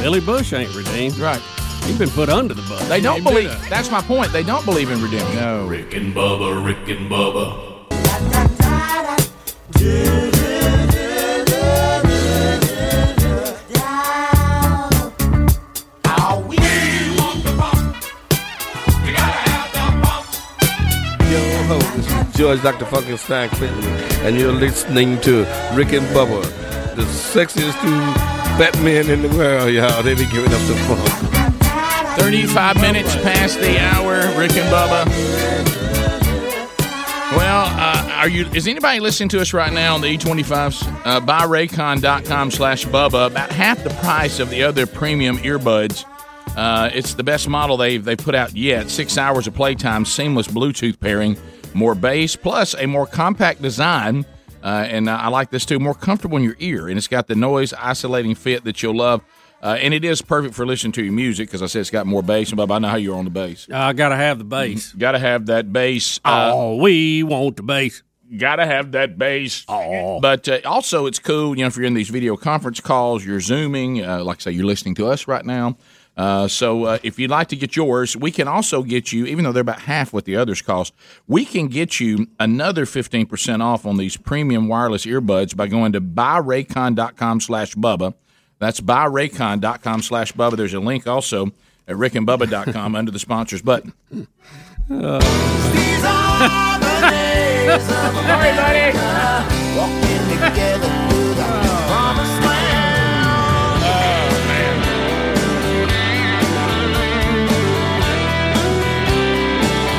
Billy 0.00 0.20
Bush 0.20 0.52
ain't 0.52 0.74
redeemed. 0.74 1.16
Right. 1.18 1.40
He's 1.84 1.98
been 1.98 2.10
put 2.10 2.28
under 2.28 2.54
the 2.54 2.62
bus. 2.62 2.86
They 2.88 3.00
don't 3.00 3.22
believe. 3.22 3.50
That's 3.68 3.90
my 3.90 4.00
point. 4.00 4.32
They 4.32 4.42
don't 4.42 4.64
believe 4.64 4.90
in 4.90 5.02
redemption. 5.02 5.36
No. 5.36 5.66
Rick 5.66 5.94
and 5.94 6.14
Bubba, 6.14 6.64
Rick 6.64 6.88
and 6.88 7.10
Bubba. 7.10 7.74
George 22.36 22.62
Dr. 22.62 22.84
Funkenstein 22.84 23.48
Clinton, 23.50 23.84
and 24.26 24.36
you're 24.38 24.52
listening 24.52 25.20
to 25.20 25.40
Rick 25.74 25.92
and 25.92 26.06
Bubba, 26.08 26.42
the 26.96 27.02
sexiest 27.02 27.80
two 27.80 28.00
fat 28.58 28.76
men 28.82 29.08
in 29.08 29.22
the 29.22 29.28
world, 29.36 29.72
y'all. 29.72 30.02
They 30.02 30.14
be 30.14 30.26
giving 30.26 30.52
up 30.52 30.60
the 30.66 30.74
funk. 30.88 32.18
35 32.18 32.80
minutes 32.80 33.14
past 33.16 33.58
the 33.60 33.78
hour, 33.78 34.16
Rick 34.38 34.52
and 34.56 34.72
Bubba. 34.72 35.06
Well, 37.36 37.66
uh, 37.66 38.08
are 38.14 38.28
you? 38.28 38.46
Is 38.54 38.66
anybody 38.68 39.00
listening 39.00 39.28
to 39.30 39.40
us 39.40 39.52
right 39.52 39.72
now 39.72 39.94
on 39.94 40.00
the 40.00 40.16
E25s? 40.16 40.82
Uh, 41.04 41.20
buyraycon.com 41.20 42.50
slash 42.50 42.84
Bubba. 42.86 43.26
About 43.26 43.50
half 43.50 43.82
the 43.82 43.90
price 43.90 44.38
of 44.38 44.50
the 44.50 44.62
other 44.62 44.86
premium 44.86 45.38
earbuds. 45.38 46.04
Uh, 46.56 46.90
it's 46.92 47.14
the 47.14 47.24
best 47.24 47.48
model 47.48 47.76
they've, 47.76 48.04
they've 48.04 48.16
put 48.16 48.34
out 48.34 48.54
yet. 48.54 48.88
Six 48.88 49.18
hours 49.18 49.46
of 49.48 49.54
playtime, 49.54 50.04
seamless 50.04 50.46
Bluetooth 50.46 51.00
pairing, 51.00 51.36
more 51.74 51.94
bass, 51.94 52.36
plus 52.36 52.74
a 52.74 52.86
more 52.86 53.06
compact 53.06 53.62
design. 53.62 54.24
Uh, 54.62 54.86
and 54.88 55.08
uh, 55.08 55.18
I 55.20 55.28
like 55.28 55.50
this 55.50 55.66
too, 55.66 55.78
more 55.78 55.94
comfortable 55.94 56.38
in 56.38 56.42
your 56.42 56.56
ear. 56.58 56.88
And 56.88 56.96
it's 56.96 57.08
got 57.08 57.26
the 57.26 57.34
noise 57.34 57.74
isolating 57.74 58.34
fit 58.34 58.64
that 58.64 58.82
you'll 58.82 58.96
love. 58.96 59.22
Uh, 59.62 59.78
and 59.80 59.94
it 59.94 60.04
is 60.04 60.20
perfect 60.20 60.54
for 60.54 60.66
listening 60.66 60.92
to 60.92 61.02
your 61.02 61.12
music 61.12 61.48
because 61.48 61.62
I 61.62 61.66
said 61.66 61.80
it's 61.80 61.90
got 61.90 62.06
more 62.06 62.22
bass. 62.22 62.50
And 62.50 62.56
Bob, 62.58 62.70
I 62.70 62.78
know 62.78 62.88
how 62.88 62.96
you're 62.96 63.16
on 63.16 63.24
the 63.24 63.30
bass. 63.30 63.66
I 63.70 63.94
got 63.94 64.10
to 64.10 64.16
have 64.16 64.38
the 64.38 64.44
bass. 64.44 64.92
Got 64.92 65.12
to 65.12 65.18
have 65.18 65.46
that 65.46 65.72
bass. 65.72 66.20
Uh, 66.24 66.50
oh, 66.52 66.76
we 66.76 67.22
want 67.22 67.56
the 67.56 67.62
bass. 67.62 68.02
Got 68.36 68.56
to 68.56 68.66
have 68.66 68.92
that 68.92 69.16
bass. 69.16 69.64
Oh. 69.68 70.20
But 70.20 70.48
uh, 70.48 70.60
also, 70.64 71.06
it's 71.06 71.18
cool, 71.18 71.56
you 71.56 71.62
know, 71.62 71.68
if 71.68 71.76
you're 71.76 71.86
in 71.86 71.94
these 71.94 72.10
video 72.10 72.36
conference 72.36 72.80
calls, 72.80 73.24
you're 73.24 73.40
Zooming, 73.40 74.04
uh, 74.04 74.24
like 74.24 74.38
I 74.38 74.40
say, 74.40 74.50
you're 74.50 74.66
listening 74.66 74.94
to 74.96 75.06
us 75.06 75.28
right 75.28 75.44
now. 75.44 75.76
Uh, 76.16 76.46
so 76.46 76.84
uh, 76.84 76.98
if 77.02 77.18
you'd 77.18 77.30
like 77.30 77.48
to 77.48 77.56
get 77.56 77.74
yours, 77.74 78.16
we 78.16 78.30
can 78.30 78.46
also 78.46 78.82
get 78.82 79.12
you, 79.12 79.26
even 79.26 79.44
though 79.44 79.52
they're 79.52 79.60
about 79.62 79.80
half 79.82 80.12
what 80.12 80.24
the 80.24 80.36
others 80.36 80.62
cost, 80.62 80.94
we 81.26 81.44
can 81.44 81.66
get 81.66 81.98
you 81.98 82.28
another 82.38 82.84
15% 82.84 83.60
off 83.60 83.84
on 83.84 83.96
these 83.96 84.16
premium 84.16 84.68
wireless 84.68 85.06
earbuds 85.06 85.56
by 85.56 85.66
going 85.66 85.92
to 85.92 86.00
buyraycon.com 86.00 87.40
slash 87.40 87.74
Bubba. 87.74 88.14
That's 88.58 88.80
buyraycon.com 88.80 90.02
slash 90.02 90.32
Bubba. 90.32 90.56
There's 90.56 90.74
a 90.74 90.80
link 90.80 91.06
also 91.06 91.46
at 91.88 91.96
rickandbubba.com 91.96 92.94
under 92.94 93.10
the 93.10 93.18
sponsors 93.18 93.62
button. 93.62 93.92
Sorry, 97.64 98.52
buddy. 98.56 98.98
Walking 99.76 100.38
together 100.38 101.03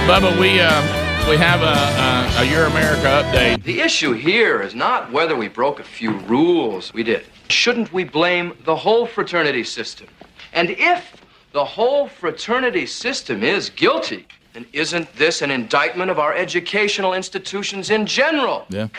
Bubba, 0.06 0.39
we 0.39 0.60
uh, 0.60 0.82
we 1.28 1.36
have 1.36 1.64
a, 1.64 2.39
a, 2.39 2.43
a 2.43 2.45
Your 2.45 2.66
America 2.66 3.08
update. 3.08 3.64
The 3.64 3.80
issue 3.80 4.14
here 4.14 4.62
is 4.62 4.76
not 4.76 5.12
whether 5.12 5.36
we 5.36 5.47
broke 5.47 5.80
a 5.80 5.84
few 5.84 6.12
rules. 6.20 6.93
We 6.93 7.01
did. 7.01 7.26
Shouldn't 7.49 7.91
we 7.91 8.03
blame 8.03 8.56
the 8.66 8.76
whole 8.76 9.08
fraternity 9.08 9.64
system? 9.64 10.08
And 10.53 10.70
if 10.70 11.26
the 11.53 11.66
whole 11.66 12.08
fraternity 12.08 12.86
system 12.86 13.41
is 13.41 13.72
guilty, 13.72 14.28
then 14.53 14.68
isn't 14.74 15.12
this 15.16 15.41
an 15.41 15.49
indictment 15.49 16.12
of 16.12 16.20
our 16.20 16.36
educational 16.36 17.16
institutions 17.16 17.89
in 17.89 18.06
general? 18.06 18.68
Yeah. 18.70 18.89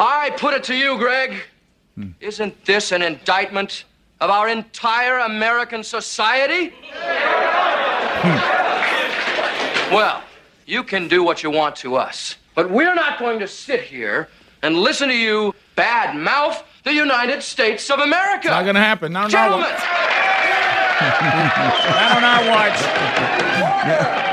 I 0.00 0.34
put 0.36 0.52
it 0.52 0.62
to 0.64 0.74
you, 0.74 0.98
Greg. 0.98 1.40
Isn't 2.20 2.62
this 2.66 2.92
an 2.92 3.00
indictment 3.00 3.84
of 4.20 4.28
our 4.28 4.48
entire 4.48 5.20
American 5.20 5.82
society? 5.82 6.74
Hmm. 8.20 9.94
Well, 9.94 10.22
you 10.66 10.82
can 10.82 11.08
do 11.08 11.22
what 11.22 11.42
you 11.42 11.50
want 11.50 11.76
to 11.76 11.96
us, 11.96 12.36
but 12.54 12.70
we're 12.70 12.94
not 12.94 13.18
going 13.18 13.38
to 13.40 13.48
sit 13.48 13.82
here 13.82 14.28
and 14.62 14.76
listen 14.76 15.08
to 15.08 15.16
you 15.16 15.54
bad 15.76 16.16
mouth 16.16 16.62
the 16.84 16.92
United 16.92 17.42
States 17.42 17.90
of 17.90 18.00
America. 18.00 18.48
It's 18.48 18.50
Not 18.50 18.64
going 18.64 18.74
to 18.74 18.80
happen. 18.80 19.12
Not 19.12 19.32
on 19.32 19.40
our 19.40 19.48
Gentlemen, 19.48 19.70
watch. 19.70 19.80
Not 21.88 22.16
on 22.16 22.24
our 22.24 22.48
watch. 24.10 24.24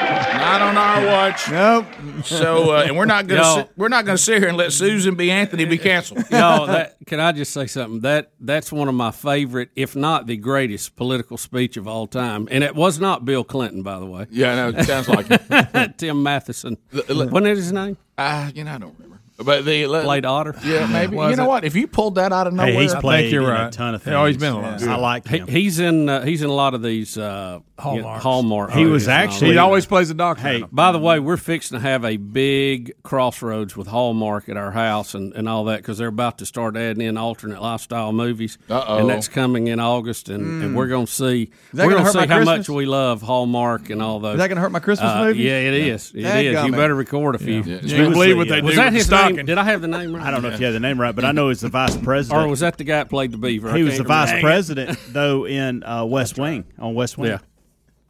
Not 0.46 0.62
on 0.62 0.78
our 0.78 1.06
watch. 1.08 1.50
Nope. 1.50 1.86
So, 2.24 2.76
uh, 2.76 2.84
and 2.88 2.96
we're 2.96 3.06
not 3.06 3.28
going 3.28 3.42
to 3.42 3.48
Yo. 3.48 3.56
sit, 3.58 3.70
we're 3.76 3.88
not 3.90 4.06
going 4.06 4.18
to 4.18 4.22
sit 4.24 4.40
here 4.40 4.48
and 4.50 4.58
let 4.58 4.72
Susan 4.74 5.16
B. 5.16 5.32
Anthony 5.32 5.66
be 5.66 5.78
canceled. 5.78 6.24
no, 6.32 6.66
that 6.68 6.98
can 7.08 7.20
I 7.20 7.32
just 7.32 7.52
say 7.54 7.68
something? 7.68 8.02
That 8.02 8.32
that's 8.40 8.72
one 8.72 8.88
of 8.88 8.96
my 8.96 9.12
favorite, 9.12 9.70
if 9.76 9.96
not 9.96 10.28
the 10.28 10.38
greatest, 10.38 10.96
political 10.96 11.38
speech 11.38 11.78
of 11.78 11.88
all 11.88 12.08
time. 12.08 12.48
And 12.52 12.64
it 12.64 12.76
was 12.76 13.00
not 13.00 13.26
Bill 13.26 13.44
Clinton, 13.44 13.82
by 13.84 14.00
the 14.00 14.06
way. 14.06 14.28
Yeah, 14.30 14.56
no, 14.56 14.70
it 14.78 14.86
sounds 14.86 15.10
like 15.10 15.26
it. 15.30 15.94
Tim 15.98 16.22
Matheson. 16.24 16.78
l- 16.94 17.04
Wasn't 17.30 17.48
it 17.48 17.56
his 17.58 17.72
name? 17.72 17.98
Uh, 18.18 18.52
you 18.54 18.64
know, 18.64 18.74
I 18.74 18.78
don't 18.78 18.94
remember. 18.98 19.15
But 19.38 19.66
the 19.66 19.86
Played 19.86 20.26
Otter. 20.26 20.56
Yeah, 20.64 20.88
maybe. 20.88 21.16
Was 21.18 21.32
you 21.32 21.36
know 21.36 21.44
it? 21.44 21.48
what? 21.48 21.66
If 21.66 21.76
you 21.76 21.88
pulled 21.88 22.16
that 22.16 22.32
out 22.32 22.48
of 22.48 22.54
nowhere, 22.54 22.72
Hey, 22.72 22.82
he's 22.84 22.94
I 22.94 23.02
played 23.02 23.22
think 23.24 23.34
you're 23.34 23.44
in 23.44 23.50
a 23.50 23.64
right. 23.66 23.72
ton 23.72 23.94
of 23.96 24.02
things. 24.02 24.28
he's 24.28 24.38
been 24.38 24.54
a 24.54 24.60
lot. 24.62 24.82
I 24.82 24.96
like 24.96 25.28
He, 25.28 25.38
him. 25.40 25.48
he's 25.48 25.80
in. 25.80 26.08
Uh, 26.08 26.24
he's 26.24 26.42
in 26.42 26.50
a 26.50 26.54
lot 26.54 26.74
of 26.74 26.82
these 26.82 27.18
uh, 27.18 27.60
you 27.60 27.60
know, 27.60 27.64
Hallmarks. 27.84 28.24
Hallmark. 28.24 28.72
He 28.72 28.86
was 28.86 28.90
movies 28.90 29.08
and 29.08 29.14
all 29.18 29.24
actually- 29.24 29.52
He 29.52 29.58
always 29.58 29.86
plays 29.86 30.10
a 30.10 30.14
doctor. 30.14 30.42
Hey, 30.42 30.64
by 30.72 30.94
the 30.94 31.00
way, 31.00 31.20
we're 31.20 31.36
fixing 31.36 31.78
to 31.78 31.82
have 31.82 32.06
a 32.06 32.16
big 32.16 32.94
crossroads 33.04 33.76
with 33.76 33.88
Hallmark 33.88 34.48
at 34.48 34.56
our 34.56 34.72
house 34.72 35.14
and, 35.16 35.34
and 35.34 35.50
all 35.50 35.66
that 35.66 35.78
because 35.78 35.98
they're 35.98 36.08
about 36.08 36.38
to 36.38 36.46
start 36.46 36.78
adding 36.78 37.02
in 37.06 37.18
alternate 37.18 37.62
lifestyle 37.62 38.14
movies, 38.14 38.58
Uh-oh. 38.70 39.00
and 39.00 39.10
that's 39.10 39.28
coming 39.28 39.68
in 39.68 39.82
August, 39.82 40.30
and, 40.30 40.64
and 40.64 40.76
we're 40.78 40.88
going 40.88 41.08
to 41.08 41.12
see 41.12 41.50
we're 41.74 41.80
gonna 41.84 41.90
going 41.90 41.98
to 41.98 42.04
hurt 42.06 42.14
see 42.14 42.20
how 42.20 42.36
Christmas? 42.38 42.58
much 42.60 42.70
we 42.70 42.86
love 42.86 43.22
Hallmark 43.22 43.90
and 43.90 44.02
all 44.02 44.20
those. 44.22 44.36
Is 44.36 44.40
that 44.40 44.48
going 44.48 44.56
to 44.56 44.62
hurt 44.62 44.72
my 44.72 44.80
Christmas 44.80 45.12
Uh, 45.12 45.26
movie? 45.26 45.44
Yeah, 45.44 45.60
it 45.60 45.74
is. 45.74 46.12
It 46.16 46.24
is. 46.26 46.64
You 46.66 46.72
better 46.72 46.96
record 46.96 47.36
a 47.36 47.40
few. 47.40 47.62
Yeah. 47.64 47.80
You 47.82 48.10
believe 48.12 48.38
what 48.38 48.48
they 48.48 48.62
Was 48.62 48.76
do 48.76 48.82
that 49.28 49.34
with 49.34 49.40
his 49.40 49.46
the 49.46 49.46
stocking. 49.46 49.46
name? 49.46 49.46
Did 49.46 49.58
I 49.58 49.64
have 49.64 49.82
the 49.82 49.88
name 49.88 50.16
right? 50.16 50.26
I 50.26 50.32
don't 50.32 50.42
know 50.42 50.50
if 50.50 50.60
you 50.60 50.66
had 50.66 50.76
the 50.76 50.80
name 50.80 51.00
right, 51.00 51.16
but 51.16 51.26
I 51.26 51.32
know 51.32 51.50
he's 51.50 51.62
the 51.62 51.70
vice 51.70 51.96
president. 51.98 52.46
Or 52.46 52.50
was 52.50 52.60
that 52.62 52.78
the 52.78 52.84
guy 52.84 52.98
that 52.98 53.10
played 53.10 53.32
the 53.32 53.38
beaver? 53.38 53.70
I 53.70 53.78
he 53.78 53.84
was 53.84 53.96
can't 53.96 54.04
the 54.04 54.08
vice 54.08 54.42
president 54.42 55.00
though 55.10 55.46
in 55.46 55.84
uh, 55.84 56.06
West 56.06 56.38
Wing 56.38 56.66
on 56.80 56.94
West 56.94 57.18
Wing. 57.18 57.32
Yeah. 57.32 57.40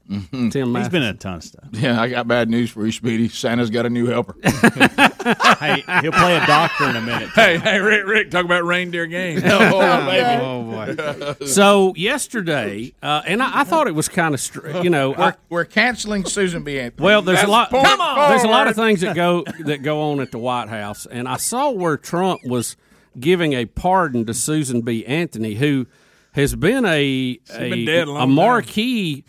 Tim 0.08 0.28
He's 0.32 0.66
Matheson. 0.66 0.92
been 0.92 1.02
in 1.04 1.10
a 1.10 1.14
ton 1.16 1.36
of 1.36 1.44
stuff. 1.44 1.64
Yeah, 1.72 2.00
I 2.00 2.08
got 2.10 2.28
bad 2.28 2.50
news 2.50 2.70
for 2.70 2.86
you, 2.86 2.92
Speedy. 2.92 3.28
Santa's 3.28 3.70
got 3.72 3.86
a 3.86 3.90
new 3.90 4.06
helper. 4.06 4.36
hey, 4.44 5.84
he'll 6.02 6.12
play 6.12 6.38
a 6.38 6.46
doctor 6.46 6.90
in 6.90 6.96
a 6.96 7.02
minute. 7.02 7.30
Hey, 7.30 7.58
hey, 7.58 7.80
Rick, 7.80 8.06
Rick, 8.06 8.32
talk 8.32 8.46
about 8.46 8.64
reindeer 8.66 9.08
games. 9.08 9.42
Oh, 9.46 9.80
baby. 10.06 10.42
Oh 10.42 10.64
boy! 11.36 11.46
So 11.48 11.94
yesterday, 11.96 12.94
uh, 13.02 13.24
and 13.26 13.42
I, 13.42 13.62
I 13.62 13.64
thought 13.64 13.88
it 13.88 13.96
was 13.96 14.08
kind 14.08 14.34
of, 14.34 14.40
str- 14.40 14.70
you 14.84 14.90
know, 14.90 15.12
we're, 15.12 15.24
I, 15.24 15.34
we're 15.50 15.66
canceling 15.66 16.26
Susan 16.26 16.64
B. 16.64 16.80
Anthony. 16.80 17.04
well, 17.04 17.22
there's 17.22 17.42
a 17.44 17.48
lot. 17.48 17.72
Come 17.72 18.02
on, 18.02 18.30
there's 18.30 18.44
a 18.44 18.48
lot 18.48 18.68
of 18.68 18.76
things 18.76 19.02
that 19.02 19.16
go 19.16 19.44
that 19.66 19.82
go 19.82 20.02
on 20.12 20.20
at 20.20 20.32
the 20.32 20.38
White 20.40 20.70
House, 20.70 21.06
and 21.06 21.28
I 21.28 21.38
saw 21.38 21.72
where 21.72 21.98
Trump 21.98 22.42
was 22.46 22.78
giving 23.20 23.54
a 23.54 23.66
pardon 23.66 24.26
to 24.26 24.34
Susan 24.34 24.82
B. 24.82 25.06
Anthony, 25.06 25.56
who 25.56 25.88
has 26.34 26.56
been 26.56 26.86
a 26.86 27.40
been 27.48 27.74
a, 27.74 27.86
dead 27.86 28.08
a 28.08 28.12
long 28.12 28.32
a 28.32 28.36
time. 28.36 29.24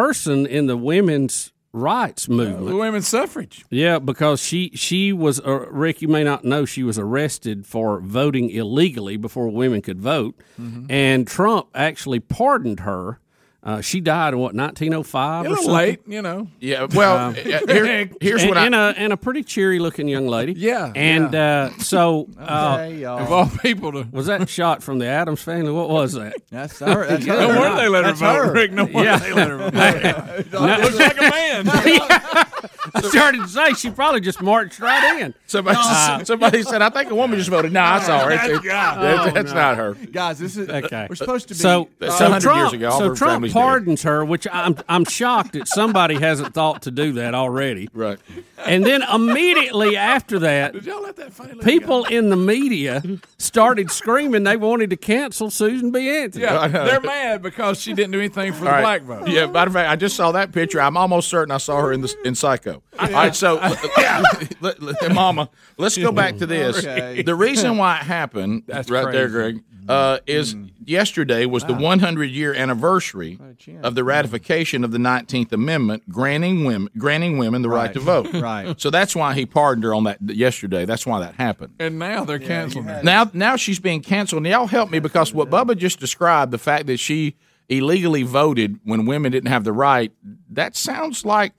Person 0.00 0.46
in 0.46 0.66
the 0.66 0.76
women's 0.76 1.52
rights 1.72 2.28
movement. 2.28 2.66
The 2.66 2.76
women's 2.76 3.08
suffrage. 3.08 3.64
Yeah, 3.70 3.98
because 3.98 4.40
she 4.42 4.70
she 4.74 5.12
was 5.12 5.40
uh, 5.40 5.66
Rick. 5.70 6.02
You 6.02 6.08
may 6.08 6.24
not 6.24 6.44
know 6.44 6.64
she 6.64 6.82
was 6.82 6.98
arrested 6.98 7.66
for 7.66 8.00
voting 8.00 8.50
illegally 8.50 9.16
before 9.16 9.48
women 9.48 9.80
could 9.82 10.00
vote, 10.00 10.34
Mm-hmm. 10.60 10.86
and 10.90 11.26
Trump 11.26 11.68
actually 11.74 12.20
pardoned 12.20 12.80
her. 12.80 13.20
Uh, 13.66 13.80
she 13.80 14.00
died 14.00 14.32
in 14.32 14.38
what 14.38 14.54
1905 14.54 15.44
A 15.44 15.46
or 15.46 15.50
little 15.50 15.64
something. 15.64 15.74
late, 15.76 16.00
you 16.06 16.22
know. 16.22 16.46
Yeah, 16.60 16.86
well, 16.94 17.16
Um, 17.18 17.30
uh, 17.32 17.34
here, 17.34 18.08
here's 18.20 18.42
and, 18.42 18.48
what 18.48 18.56
I. 18.58 18.66
and 18.66 18.74
a 18.76 18.94
and 18.96 19.12
a 19.12 19.16
pretty 19.16 19.42
cheery 19.42 19.80
looking 19.80 20.06
young 20.06 20.28
lady. 20.28 20.52
Yeah, 20.56 20.92
and 20.94 21.34
Uh, 21.34 21.70
so 21.78 22.28
uh, 22.38 22.76
Okay, 22.78 22.98
y'all. 22.98 23.18
Of 23.18 23.32
all 23.32 23.48
people 23.62 23.90
to. 23.90 24.06
was 24.12 24.26
that 24.26 24.48
shot 24.48 24.84
from 24.84 25.00
the 25.00 25.06
Addams 25.06 25.42
family? 25.42 25.72
What 25.72 25.88
was 25.90 26.12
that? 26.12 26.36
That's 26.48 26.78
her. 26.78 27.06
That's 27.08 27.26
No 27.26 27.52
her. 27.52 27.58
wonder 27.58 27.76
they 27.82 27.88
let 27.88 28.04
her 28.04 28.12
vote. 28.12 28.52
Rick. 28.52 28.70
No 28.72 28.84
wonder 28.84 29.02
Yeah. 29.02 29.18
they 29.18 29.32
let 29.32 29.48
her 29.48 29.58
vote. 29.58 30.60
Looks 30.82 30.96
like 30.96 31.18
a 31.18 31.20
man. 31.22 32.45
I 32.94 33.00
started 33.02 33.42
to 33.42 33.48
say 33.48 33.72
she 33.74 33.90
probably 33.90 34.20
just 34.20 34.40
marched 34.42 34.80
right 34.80 35.20
in. 35.22 35.34
Somebody, 35.46 35.78
Uh, 35.80 36.24
somebody 36.24 36.62
said, 36.62 36.82
"I 36.82 36.90
think 36.90 37.10
a 37.10 37.14
woman 37.14 37.38
just 37.38 37.50
voted." 37.50 37.72
No, 37.72 37.80
I 37.82 38.00
saw 38.00 38.24
her. 38.24 38.30
It's, 38.32 38.44
it's- 38.44 38.62
that's, 38.64 39.32
that's 39.34 39.52
not 39.52 39.76
her. 39.76 39.94
Guys, 39.94 40.38
this 40.38 40.56
is 40.56 40.68
Okay. 40.68 41.06
We're 41.08 41.16
supposed 41.16 41.48
to 41.48 41.54
be. 41.54 41.58
So, 41.60 41.88
so 42.00 42.06
100 42.08 42.40
Trump, 42.40 42.58
years 42.60 42.72
ago. 42.72 42.90
So 42.90 43.14
Trump 43.14 43.18
family's 43.32 43.52
dead. 43.52 43.60
pardons 43.60 44.02
her, 44.02 44.24
which 44.24 44.46
I'm 44.52 44.76
I'm 44.88 45.04
shocked 45.04 45.52
that 45.54 45.68
somebody 45.68 46.16
hasn't 46.16 46.54
thought 46.54 46.82
to 46.82 46.90
do 46.90 47.12
that 47.12 47.34
already. 47.34 47.88
Right. 47.92 48.18
And 48.64 48.84
then 48.84 49.02
immediately 49.02 49.96
after 49.96 50.38
that, 50.40 50.72
Did 50.72 50.86
y'all 50.86 51.02
let 51.02 51.16
that 51.16 51.32
funny 51.32 51.52
lady 51.52 51.64
people 51.64 52.04
in 52.06 52.30
the 52.30 52.36
media 52.36 53.02
started 53.38 53.90
screaming 53.90 54.44
they 54.44 54.56
wanted 54.56 54.90
to 54.90 54.96
cancel 54.96 55.50
Susan 55.50 55.90
B. 55.90 56.08
Anthony. 56.08 56.44
Yeah, 56.44 56.68
they're 56.68 57.00
mad 57.00 57.42
because 57.42 57.80
she 57.80 57.92
didn't 57.92 58.12
do 58.12 58.18
anything 58.18 58.52
for 58.52 58.60
the 58.64 58.66
All 58.66 58.72
right. 58.82 59.04
black 59.06 59.20
vote. 59.20 59.28
Yeah, 59.28 59.46
matter 59.46 59.68
of 59.68 59.74
fact, 59.74 59.90
I 59.90 59.96
just 59.96 60.16
saw 60.16 60.32
that 60.32 60.52
picture. 60.52 60.80
I'm 60.80 60.96
almost 60.96 61.28
certain 61.28 61.52
I 61.52 61.58
saw 61.58 61.80
her 61.80 61.92
in 61.92 62.00
the 62.00 62.14
in 62.24 62.34
Psycho. 62.56 62.82
All 62.98 63.08
right, 63.10 63.34
so 63.34 63.54
yeah, 63.98 64.22
let- 64.60 64.82
let- 64.82 65.12
Mama, 65.12 65.50
let's 65.78 65.96
go 65.96 66.12
back 66.12 66.38
to 66.38 66.46
this. 66.46 66.78
Okay. 66.78 67.22
The 67.22 67.34
reason 67.34 67.76
why 67.76 67.98
it 67.98 68.02
happened, 68.02 68.64
That's 68.66 68.90
right 68.90 69.12
there. 69.12 69.28
Greg, 69.28 69.62
uh, 69.88 70.18
is 70.26 70.56
yesterday 70.84 71.46
was 71.46 71.64
the 71.64 71.72
100 71.74 72.24
year 72.24 72.52
anniversary 72.54 73.38
of 73.82 73.94
the 73.94 74.02
ratification 74.02 74.82
of 74.82 74.90
the 74.90 74.98
19th 74.98 75.52
Amendment, 75.52 76.08
granting 76.08 76.64
women 76.64 76.90
granting 76.98 77.38
women 77.38 77.62
the 77.62 77.68
right, 77.68 77.92
to 77.92 78.00
vote. 78.00 78.32
Right. 78.32 78.80
So 78.80 78.90
that's 78.90 79.14
why 79.14 79.34
he 79.34 79.46
pardoned 79.46 79.84
her 79.84 79.94
on 79.94 80.04
that 80.04 80.18
yesterday. 80.22 80.84
That's 80.86 81.06
why 81.06 81.20
that 81.20 81.34
happened. 81.34 81.74
And 81.78 81.98
now 81.98 82.24
they're 82.24 82.38
canceling 82.38 82.86
her. 82.86 83.00
Now, 83.02 83.30
now 83.32 83.56
she's 83.56 83.78
being 83.78 84.02
canceled. 84.02 84.44
And 84.44 84.50
y'all 84.52 84.66
help 84.66 84.90
me 84.90 84.98
because 84.98 85.32
what 85.32 85.50
Bubba 85.50 85.76
just 85.76 86.00
described, 86.00 86.50
the 86.50 86.58
fact 86.58 86.86
that 86.86 86.98
she 86.98 87.36
illegally 87.68 88.22
voted 88.22 88.78
when 88.84 89.06
women 89.06 89.32
didn't 89.32 89.50
have 89.50 89.64
the 89.64 89.72
right, 89.72 90.12
that 90.50 90.76
sounds 90.76 91.24
like 91.24 91.52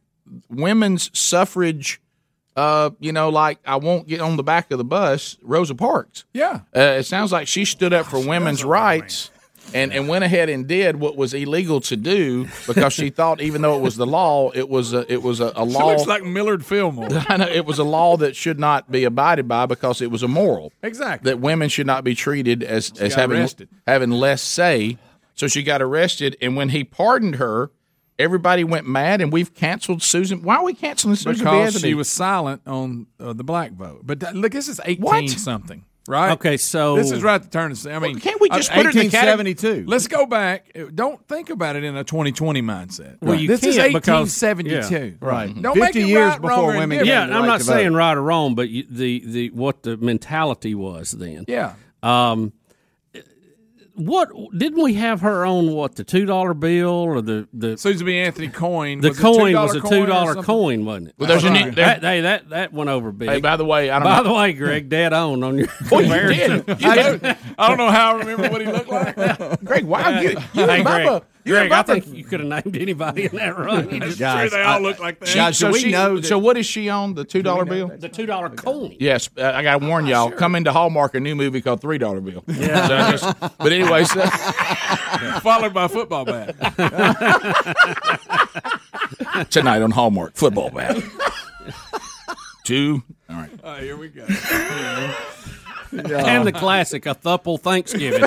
women's 0.49 1.09
suffrage. 1.17 2.01
Uh, 2.55 2.89
you 2.99 3.11
know, 3.11 3.30
like 3.30 3.59
I 3.65 3.75
won't 3.75 4.07
get 4.07 4.19
on 4.19 4.36
the 4.36 4.43
back 4.43 4.71
of 4.71 4.80
the 4.80 4.84
bus, 4.84 5.38
Rosa 5.43 5.75
Parks. 5.75 6.25
Yeah. 6.34 6.61
Uh, 6.75 6.80
it 6.97 7.03
sounds 7.03 7.32
like 7.32 7.47
she 7.47 7.65
stood 7.65 7.93
up 7.93 8.07
for 8.07 8.19
women's 8.19 8.63
rights 8.63 9.30
and, 9.75 9.93
and 9.93 10.07
went 10.07 10.23
ahead 10.23 10.49
and 10.49 10.65
did 10.67 10.95
what 10.95 11.15
was 11.15 11.36
illegal 11.36 11.82
to 11.82 11.95
do 11.95 12.47
because 12.65 12.93
she 12.93 13.11
thought, 13.11 13.41
even 13.41 13.61
though 13.61 13.78
it 13.78 13.82
was 13.82 13.95
the 13.95 14.07
law, 14.07 14.49
it 14.55 14.69
was 14.69 14.91
a, 14.93 15.11
it 15.11 15.21
was 15.21 15.39
a, 15.39 15.49
a 15.55 15.67
She 15.67 15.73
law. 15.73 15.86
looks 15.91 16.07
like 16.07 16.23
Millard 16.23 16.65
Fillmore. 16.65 17.09
I 17.30 17.38
know, 17.38 17.47
it 17.47 17.65
was 17.67 17.78
a 17.78 17.84
law 17.84 18.17
that 18.17 18.36
should 18.36 18.59
not 18.59 18.89
be 18.91 19.03
abided 19.03 19.47
by 19.47 19.67
because 19.67 20.01
it 20.01 20.09
was 20.09 20.23
immoral 20.23 20.73
Exactly. 20.82 21.30
that 21.30 21.38
women 21.39 21.69
should 21.69 21.86
not 21.86 22.03
be 22.03 22.15
treated 22.15 22.63
as 22.63 22.91
as 22.99 23.13
having 23.13 23.38
arrested. 23.38 23.69
having 23.86 24.09
less 24.09 24.41
say. 24.41 24.97
So 25.36 25.47
she 25.47 25.61
got 25.61 25.84
arrested, 25.84 26.36
and 26.41 26.55
when 26.55 26.69
he 26.69 26.84
pardoned 26.84 27.36
her, 27.36 27.69
everybody 28.20 28.63
went 28.63 28.88
mad, 28.88 29.22
and 29.22 29.32
we've 29.32 29.53
canceled 29.53 30.01
Susan. 30.01 30.41
Why 30.41 30.55
are 30.57 30.63
we 30.63 30.74
canceling 30.74 31.15
Susan 31.15 31.34
B. 31.34 31.39
because 31.39 31.76
Anthony? 31.76 31.91
she 31.91 31.93
was 31.93 32.09
silent 32.09 32.61
on 32.65 33.07
uh, 33.20 33.34
the 33.34 33.43
black 33.43 33.72
vote. 33.74 34.01
But 34.03 34.20
that, 34.22 34.36
look, 34.36 34.51
this 34.51 34.68
is 34.68 34.80
eighteen 34.86 35.03
What? 35.03 35.30
something, 35.30 35.84
right? 36.07 36.32
Okay, 36.32 36.57
so 36.57 36.95
This 36.95 37.11
is 37.11 37.22
right 37.24 37.36
at 37.36 37.43
the 37.43 37.49
turn 37.49 37.72
of. 37.72 37.86
I 37.88 37.99
mean, 37.99 38.20
can't 38.20 38.39
we 38.41 38.49
just 38.49 38.72
put 38.72 38.86
it 38.86 38.95
in 38.95 39.03
the 39.05 39.09
category- 39.09 39.84
Let's 39.86 40.07
go 40.07 40.26
back. 40.26 40.76
Don't 40.95 41.26
think 41.28 41.49
about 41.49 41.76
it 41.76 41.84
in 41.84 41.95
a 41.95 42.03
2020 42.03 42.61
mindset. 42.61 43.18
Well, 43.22 43.36
you 43.36 43.47
this 43.47 43.63
is 43.63 43.76
can't 43.76 43.93
because- 43.93 44.41
1872. 44.41 45.18
Right. 45.20 45.53
Don't 45.61 45.78
make 45.78 45.93
50 45.93 46.01
it 46.01 46.07
years 46.07 46.30
right, 46.32 46.41
before 46.41 46.70
wrong, 46.70 46.78
women. 46.78 47.05
Yeah, 47.05 47.24
I'm 47.24 47.30
right 47.32 47.45
not 47.45 47.61
saying 47.61 47.91
vote. 47.91 47.97
right 47.97 48.18
or 48.18 48.22
wrong, 48.24 48.55
but 48.55 48.70
you, 48.70 48.86
the 48.89 49.24
the 49.26 49.49
what 49.51 49.84
the 49.84 49.97
mentality 49.97 50.76
was 50.76 51.11
then. 51.11 51.45
Yeah. 51.47 51.74
Um, 52.03 52.53
what 53.98 54.30
didn't 54.58 54.82
we 54.82 54.93
have 54.93 55.22
her 55.22 55.45
on? 55.45 55.72
What 55.74 55.95
the 55.95 56.04
two 56.04 56.26
dollar 56.26 56.54
bill 56.54 56.89
or 56.89 57.22
the 57.22 57.48
the 57.54 57.78
Susan 57.78 58.06
B. 58.06 58.18
Anthony 58.18 58.48
coin. 58.48 59.02
the 59.02 59.10
was 59.10 59.20
coin 59.20 59.54
was 59.56 59.76
a 59.76 59.82
two 59.82 59.89
dollar 59.89 60.06
dollar 60.08 60.28
something? 60.36 60.43
coin, 60.45 60.86
wasn't 60.86 61.08
it? 61.10 61.16
Well, 61.18 61.28
there's 61.28 61.43
a 61.43 61.50
new- 61.50 61.72
that, 61.72 62.02
hey, 62.04 62.22
that 62.22 62.50
that 62.50 62.74
went 62.74 62.89
over 62.89 63.12
big. 63.12 63.30
Hey, 63.30 63.41
by 63.41 63.58
the 63.58 63.66
way, 63.66 63.89
I 63.89 64.00
don't 64.00 64.04
By 64.04 64.18
know. 64.18 64.24
the 64.24 64.34
way, 64.34 64.54
Greg, 64.54 64.88
dead 64.89 65.14
on 65.14 65.43
on 65.43 65.58
your 65.58 65.68
Well, 65.91 66.02
you 66.02 66.34
did. 66.36 66.68
You 66.68 66.76
did. 66.93 67.38
I 67.58 67.68
don't 67.68 67.78
know 67.78 67.89
how 67.91 68.16
I 68.16 68.20
remember 68.20 68.50
what 68.50 68.62
he 68.62 68.68
looked 68.68 68.89
like. 68.89 69.16
Greg, 69.64 69.84
wow, 69.86 70.20
you, 70.22 70.30
you 70.30 70.36
Hey, 70.54 70.78
and 70.80 70.86
Bubba. 70.86 71.06
Greg, 71.06 71.24
You 71.24 71.37
Greg, 71.48 71.66
and 71.66 71.74
I 71.74 71.82
think 71.84 72.08
you 72.16 72.24
could 72.24 72.39
have 72.41 72.50
named 72.66 72.78
anybody 72.78 73.26
in 73.26 73.36
that 73.38 73.58
run. 73.58 73.89
You 73.89 74.00
just- 74.02 74.20
Guys, 74.20 74.50
sure 74.52 74.60
they 74.60 74.64
all 74.66 74.78
I- 74.78 74.80
look 74.80 75.00
like 75.00 75.20
that. 75.20 75.34
Guys, 75.34 75.58
so 75.58 75.68
do 75.68 75.74
we 75.74 75.80
she- 75.80 75.91
know 75.91 76.18
that- 76.18 76.26
So 76.28 76.38
what 76.38 76.58
is 76.58 76.66
she 76.66 76.89
on? 76.89 77.16
The 77.16 77.24
two 77.26 77.41
dollar 77.41 77.66
bill? 77.66 77.88
the 77.95 78.10
two 78.10 78.26
dollar 78.26 78.50
coin. 78.50 78.95
Yes, 79.00 79.30
uh, 79.38 79.52
I 79.56 79.64
got 79.64 79.80
to 79.80 79.88
warn 79.88 80.06
y'all. 80.06 80.32
Coming 80.32 80.64
to 80.66 80.72
Hallmark, 80.72 81.16
a 81.16 81.20
new 81.20 81.36
movie 81.36 81.62
called 81.62 81.82
Three 81.82 81.98
Dollar 81.98 82.22
Bill. 82.22 82.43
Yeah. 82.48 82.88
So 82.88 83.12
just- 83.30 83.58
but 83.58 83.72
anyway, 83.72 84.04
so, 84.04 84.22
Followed 85.41 85.74
by 85.74 85.88
football 85.88 86.26
bat. 86.26 86.56
tonight 89.50 89.82
on 89.82 89.91
Hallmark, 89.91 90.36
football 90.36 90.70
bat. 90.70 90.98
Two. 92.64 93.04
All 93.30 93.36
right. 93.38 93.50
All 93.64 93.72
right, 93.72 93.84
here 93.84 93.98
we 93.98 94.10
go. 94.10 94.26
And 95.91 96.45
the 96.45 96.52
classic, 96.52 97.06
a 97.06 97.16
thuple 97.16 97.60
Thanksgiving. 97.60 98.22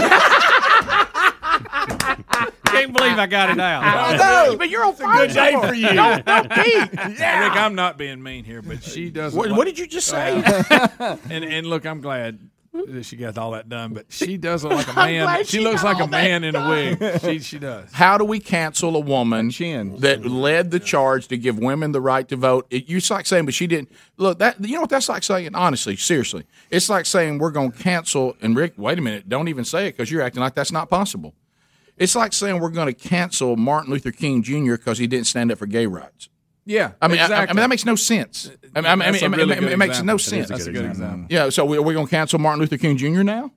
I 2.71 2.81
can't 2.83 2.97
believe 2.97 3.19
I 3.19 3.27
got 3.27 3.51
it 3.51 3.61
out. 3.61 4.17
No, 4.17 4.57
but 4.57 4.71
you're 4.71 4.85
on 4.85 4.95
fire. 4.95 5.27
Good 5.27 5.35
day 5.35 5.53
for 5.61 5.75
you. 5.75 5.93
Don't, 5.93 6.25
don't 6.25 6.51
keep. 6.51 6.95
Yeah. 7.19 7.45
Rick, 7.45 7.53
I'm 7.57 7.75
not 7.75 7.99
being 7.99 8.23
mean 8.23 8.45
here, 8.45 8.63
but 8.63 8.83
she 8.83 9.11
doesn't. 9.11 9.37
What, 9.39 9.49
like- 9.51 9.59
what 9.59 9.65
did 9.67 9.79
you 9.79 9.87
just 9.87 10.09
say? 10.09 10.43
Uh, 10.45 11.17
and 11.31 11.45
and 11.45 11.67
look, 11.67 11.85
I'm 11.87 12.01
glad 12.01 12.39
that 12.73 13.05
she 13.05 13.17
got 13.17 13.37
all 13.37 13.51
that 13.51 13.69
done, 13.69 13.93
but 13.95 14.07
she 14.11 14.37
does 14.37 14.63
look 14.63 14.73
like 14.73 14.87
a 14.87 14.91
I'm 14.97 15.25
man. 15.25 15.45
She 15.45 15.59
she 15.59 15.61
looks 15.61 15.83
like 15.83 16.01
a 16.01 16.07
man 16.07 16.45
in 16.45 16.55
a 16.55 16.69
wig. 16.69 17.21
She 17.21 17.39
she 17.41 17.59
does. 17.59 17.93
How 17.93 18.17
do 18.17 18.25
we 18.25 18.39
cancel 18.39 18.95
a 18.97 19.01
woman 19.01 19.51
chin. 19.51 19.97
that 19.99 20.25
led 20.25 20.71
the 20.71 20.79
charge 20.79 21.27
to 21.29 21.37
give 21.37 21.59
women 21.59 21.93
the 21.93 22.01
right 22.01 22.27
to 22.29 22.37
vote? 22.37 22.67
It, 22.71 22.89
you're 22.89 23.01
like 23.11 23.27
saying, 23.27 23.45
but 23.45 23.55
she 23.55 23.67
didn't. 23.67 23.91
Look, 24.17 24.39
that 24.39 24.65
you 24.65 24.75
know 24.75 24.83
what 24.83 24.91
that's 24.91 25.09
like 25.09 25.25
saying. 25.25 25.55
Honestly, 25.55 25.97
seriously, 25.97 26.45
it's 26.71 26.89
like 26.89 27.07
saying 27.07 27.39
we're 27.39 27.51
going 27.51 27.73
to 27.73 27.79
cancel. 27.79 28.37
And 28.41 28.57
Rick, 28.57 28.75
wait 28.77 28.99
a 28.99 29.03
minute, 29.03 29.29
don't 29.29 29.49
even 29.49 29.65
say 29.65 29.89
it 29.89 29.97
because 29.97 30.11
you're 30.11 30.23
acting 30.23 30.41
like 30.41 30.55
that's 30.55 30.73
not 30.73 30.89
possible. 30.89 31.35
It's 32.01 32.17
like 32.17 32.33
saying 32.33 32.59
we're 32.61 32.71
going 32.71 32.93
to 32.93 32.95
cancel 32.95 33.57
Martin 33.57 33.93
Luther 33.93 34.11
King 34.11 34.43
Jr. 34.43 34.73
because 34.73 34.99
he 34.99 35.07
didn't 35.07 35.27
stand 35.27 35.53
up 35.53 35.59
for 35.59 35.67
gay 35.67 35.87
rights. 35.87 36.29
Yeah, 36.65 36.93
I 37.01 37.09
mean, 37.09 37.19
I- 37.21 37.25
I, 37.27 37.47
mean 37.47 37.57
that 37.57 37.69
makes 37.69 37.85
no 37.85 37.95
sense. 37.95 38.51
I 38.75 38.81
mean, 38.81 38.87
I 38.91 38.97
mean, 38.97 39.13
That's 39.13 39.23
a 39.23 39.25
I 39.25 39.29
mean, 39.29 39.41
really 39.41 39.57
it, 39.57 39.61
good 39.61 39.73
it 39.73 39.77
makes 39.79 39.99
example. 39.99 40.07
no 40.07 40.13
That 40.15 40.21
is 40.21 40.27
a 40.27 40.31
sense. 40.31 40.49
That's 40.49 40.67
a 40.67 40.73
good 40.73 40.85
example. 40.87 41.27
Yeah, 41.29 41.49
so 41.51 41.65
we, 41.65 41.77
are 41.77 41.83
we 41.83 41.95
going 41.95 42.07
to 42.07 42.11
cancel 42.11 42.39
Martin 42.39 42.61
Luther 42.61 42.77
King 42.79 42.97
Jr. 42.97 43.23
now? 43.23 43.51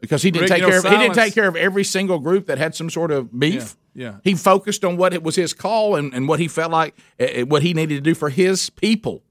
Because 0.00 0.22
he 0.22 0.30
didn't 0.30 0.42
Rick, 0.42 0.50
take 0.50 0.58
you 0.58 0.64
know, 0.64 0.70
care. 0.70 0.78
Of, 0.78 0.84
he 0.84 0.98
didn't 0.98 1.14
take 1.14 1.34
care 1.34 1.48
of 1.48 1.56
every 1.56 1.84
single 1.84 2.18
group 2.18 2.46
that 2.46 2.58
had 2.58 2.74
some 2.74 2.90
sort 2.90 3.10
of 3.10 3.38
beef. 3.38 3.76
Yeah, 3.94 4.04
yeah. 4.04 4.16
He 4.24 4.34
focused 4.34 4.84
on 4.84 4.96
what 4.96 5.14
it 5.14 5.22
was 5.22 5.36
his 5.36 5.52
call 5.52 5.94
and, 5.96 6.12
and 6.14 6.26
what 6.26 6.40
he 6.40 6.48
felt 6.48 6.72
like, 6.72 6.96
uh, 7.20 7.44
what 7.46 7.62
he 7.62 7.72
needed 7.74 7.96
to 7.96 8.00
do 8.00 8.14
for 8.14 8.28
his 8.30 8.68
people. 8.70 9.22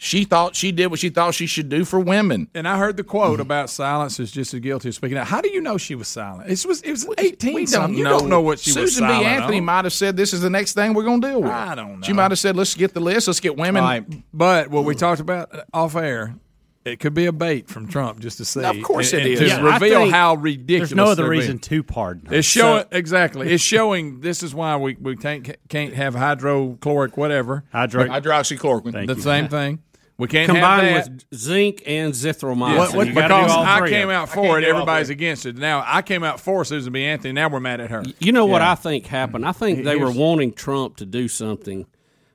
She 0.00 0.22
thought 0.24 0.54
she 0.54 0.70
did 0.70 0.86
what 0.86 1.00
she 1.00 1.08
thought 1.10 1.34
she 1.34 1.46
should 1.46 1.68
do 1.68 1.84
for 1.84 1.98
women. 1.98 2.48
And 2.54 2.68
I 2.68 2.78
heard 2.78 2.96
the 2.96 3.02
quote 3.02 3.32
mm-hmm. 3.34 3.42
about 3.42 3.68
silence 3.68 4.20
is 4.20 4.30
just 4.30 4.54
as 4.54 4.60
guilty 4.60 4.90
as 4.90 4.96
speaking 4.96 5.18
out. 5.18 5.26
How 5.26 5.40
do 5.40 5.50
you 5.50 5.60
know 5.60 5.76
she 5.76 5.96
was 5.96 6.06
silent? 6.06 6.48
It 6.48 6.64
was 6.64 6.82
it 6.82 6.92
was 6.92 7.06
eighteen. 7.18 7.54
We 7.54 7.66
something. 7.66 7.92
don't 7.92 7.98
You 7.98 8.04
know. 8.04 8.18
don't 8.20 8.28
know 8.28 8.40
what 8.40 8.60
she 8.60 8.70
Susan 8.70 8.82
was 8.82 8.96
silent 8.96 9.14
Susan 9.16 9.24
B. 9.24 9.36
Anthony 9.36 9.58
on. 9.58 9.64
might 9.64 9.84
have 9.84 9.92
said, 9.92 10.16
"This 10.16 10.32
is 10.32 10.40
the 10.40 10.50
next 10.50 10.74
thing 10.74 10.94
we're 10.94 11.02
going 11.02 11.20
to 11.20 11.28
deal 11.28 11.42
with." 11.42 11.50
I 11.50 11.74
don't 11.74 12.02
She 12.02 12.12
might 12.12 12.30
have 12.30 12.38
said, 12.38 12.54
"Let's 12.54 12.74
get 12.74 12.94
the 12.94 13.00
list. 13.00 13.26
Let's 13.26 13.40
get 13.40 13.56
women." 13.56 13.82
Right. 13.82 14.04
But 14.32 14.70
what 14.70 14.84
we 14.84 14.94
mm. 14.94 14.98
talked 14.98 15.20
about 15.20 15.50
off 15.74 15.96
air, 15.96 16.36
It 16.84 17.00
could 17.00 17.12
be 17.12 17.26
a 17.26 17.32
bait 17.32 17.68
from 17.68 17.88
Trump 17.88 18.20
just 18.20 18.38
to 18.38 18.44
see. 18.44 18.62
Of 18.64 18.80
course 18.82 19.12
and, 19.12 19.22
it 19.22 19.24
and 19.24 19.32
is. 19.32 19.40
To 19.40 19.46
Yeah, 19.46 19.72
reveal 19.74 20.10
how 20.10 20.36
ridiculous. 20.36 20.90
There's 20.90 20.96
no 20.96 21.04
other 21.06 21.22
they're 21.24 21.30
being. 21.32 21.40
reason 21.40 21.58
to 21.58 21.82
pardon 21.82 22.26
her. 22.26 22.36
It's 22.36 22.46
showing 22.46 22.82
So- 22.82 22.88
exactly. 22.92 23.50
It's 23.50 23.62
showing. 23.62 24.20
This 24.20 24.42
is 24.44 24.54
why 24.54 24.76
we 24.76 24.96
we 25.00 25.16
can't 25.16 25.56
can't 25.68 25.92
have 25.94 26.14
hydrochloric 26.14 27.16
whatever. 27.16 27.64
Hydro- 27.72 28.06
hydroxychloroquine. 28.06 29.06
the 29.06 29.16
you. 29.16 29.20
same 29.20 29.48
thing. 29.48 29.80
We 30.18 30.26
can't 30.26 30.50
combine 30.50 30.94
with 30.94 31.24
zinc 31.34 31.82
and 31.86 32.12
zithromycin. 32.12 32.76
What- 32.76 32.94
what- 32.94 33.06
You 33.06 33.12
gotta 33.14 33.34
do 33.34 33.40
because 33.42 33.52
I 33.66 33.88
came 33.88 34.10
out 34.10 34.28
for 34.28 34.58
it, 34.58 34.64
everybody's 34.64 35.10
against 35.10 35.46
it. 35.46 35.56
Now 35.56 35.84
I 35.86 36.02
came 36.02 36.24
out 36.24 36.40
for 36.40 36.64
Susan 36.64 36.92
B. 36.92 37.04
Anthony. 37.04 37.32
Now 37.32 37.48
we're 37.48 37.60
mad 37.60 37.80
at 37.80 37.90
her. 37.90 38.02
You 38.18 38.32
know 38.32 38.44
what 38.46 38.60
I 38.60 38.74
think 38.74 39.06
happened? 39.06 39.46
I 39.46 39.52
think 39.52 39.84
they 39.84 39.96
were 39.96 40.10
wanting 40.10 40.52
Trump 40.52 40.96
to 40.96 41.06
do 41.06 41.28
something 41.28 41.86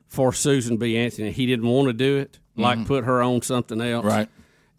for 0.08 0.32
Susan 0.32 0.78
B. 0.78 0.98
Anthony. 0.98 1.32
He 1.32 1.46
didn't 1.46 1.68
want 1.68 1.88
to 1.88 1.94
do 1.94 2.18
it, 2.18 2.40
like 2.56 2.80
Mhm. 2.80 2.86
put 2.86 3.04
her 3.04 3.22
on 3.22 3.42
something 3.42 3.82
else. 3.82 4.06
Right. 4.06 4.30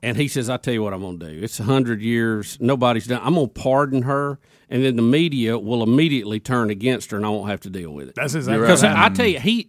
And 0.02 0.16
he 0.16 0.28
says, 0.28 0.48
I 0.48 0.56
tell 0.58 0.72
you 0.74 0.82
what 0.82 0.92
I'm 0.94 1.00
going 1.00 1.18
to 1.18 1.30
do. 1.34 1.42
It's 1.42 1.58
100 1.60 2.00
years. 2.02 2.56
Nobody's 2.60 3.06
done. 3.06 3.20
I'm 3.24 3.34
going 3.34 3.48
to 3.48 3.52
pardon 3.52 4.02
her. 4.02 4.38
And 4.70 4.82
then 4.84 4.96
the 4.96 5.02
media 5.02 5.58
will 5.58 5.82
immediately 5.82 6.40
turn 6.40 6.70
against 6.70 7.10
her 7.10 7.16
and 7.18 7.24
I 7.26 7.30
won't 7.30 7.50
have 7.50 7.60
to 7.60 7.70
deal 7.70 7.90
with 7.90 8.08
it. 8.08 8.14
That's 8.14 8.34
exactly 8.34 8.60
Because 8.62 8.82
right. 8.82 8.96
I 8.96 9.08
tell 9.10 9.26
you, 9.26 9.40
he. 9.40 9.68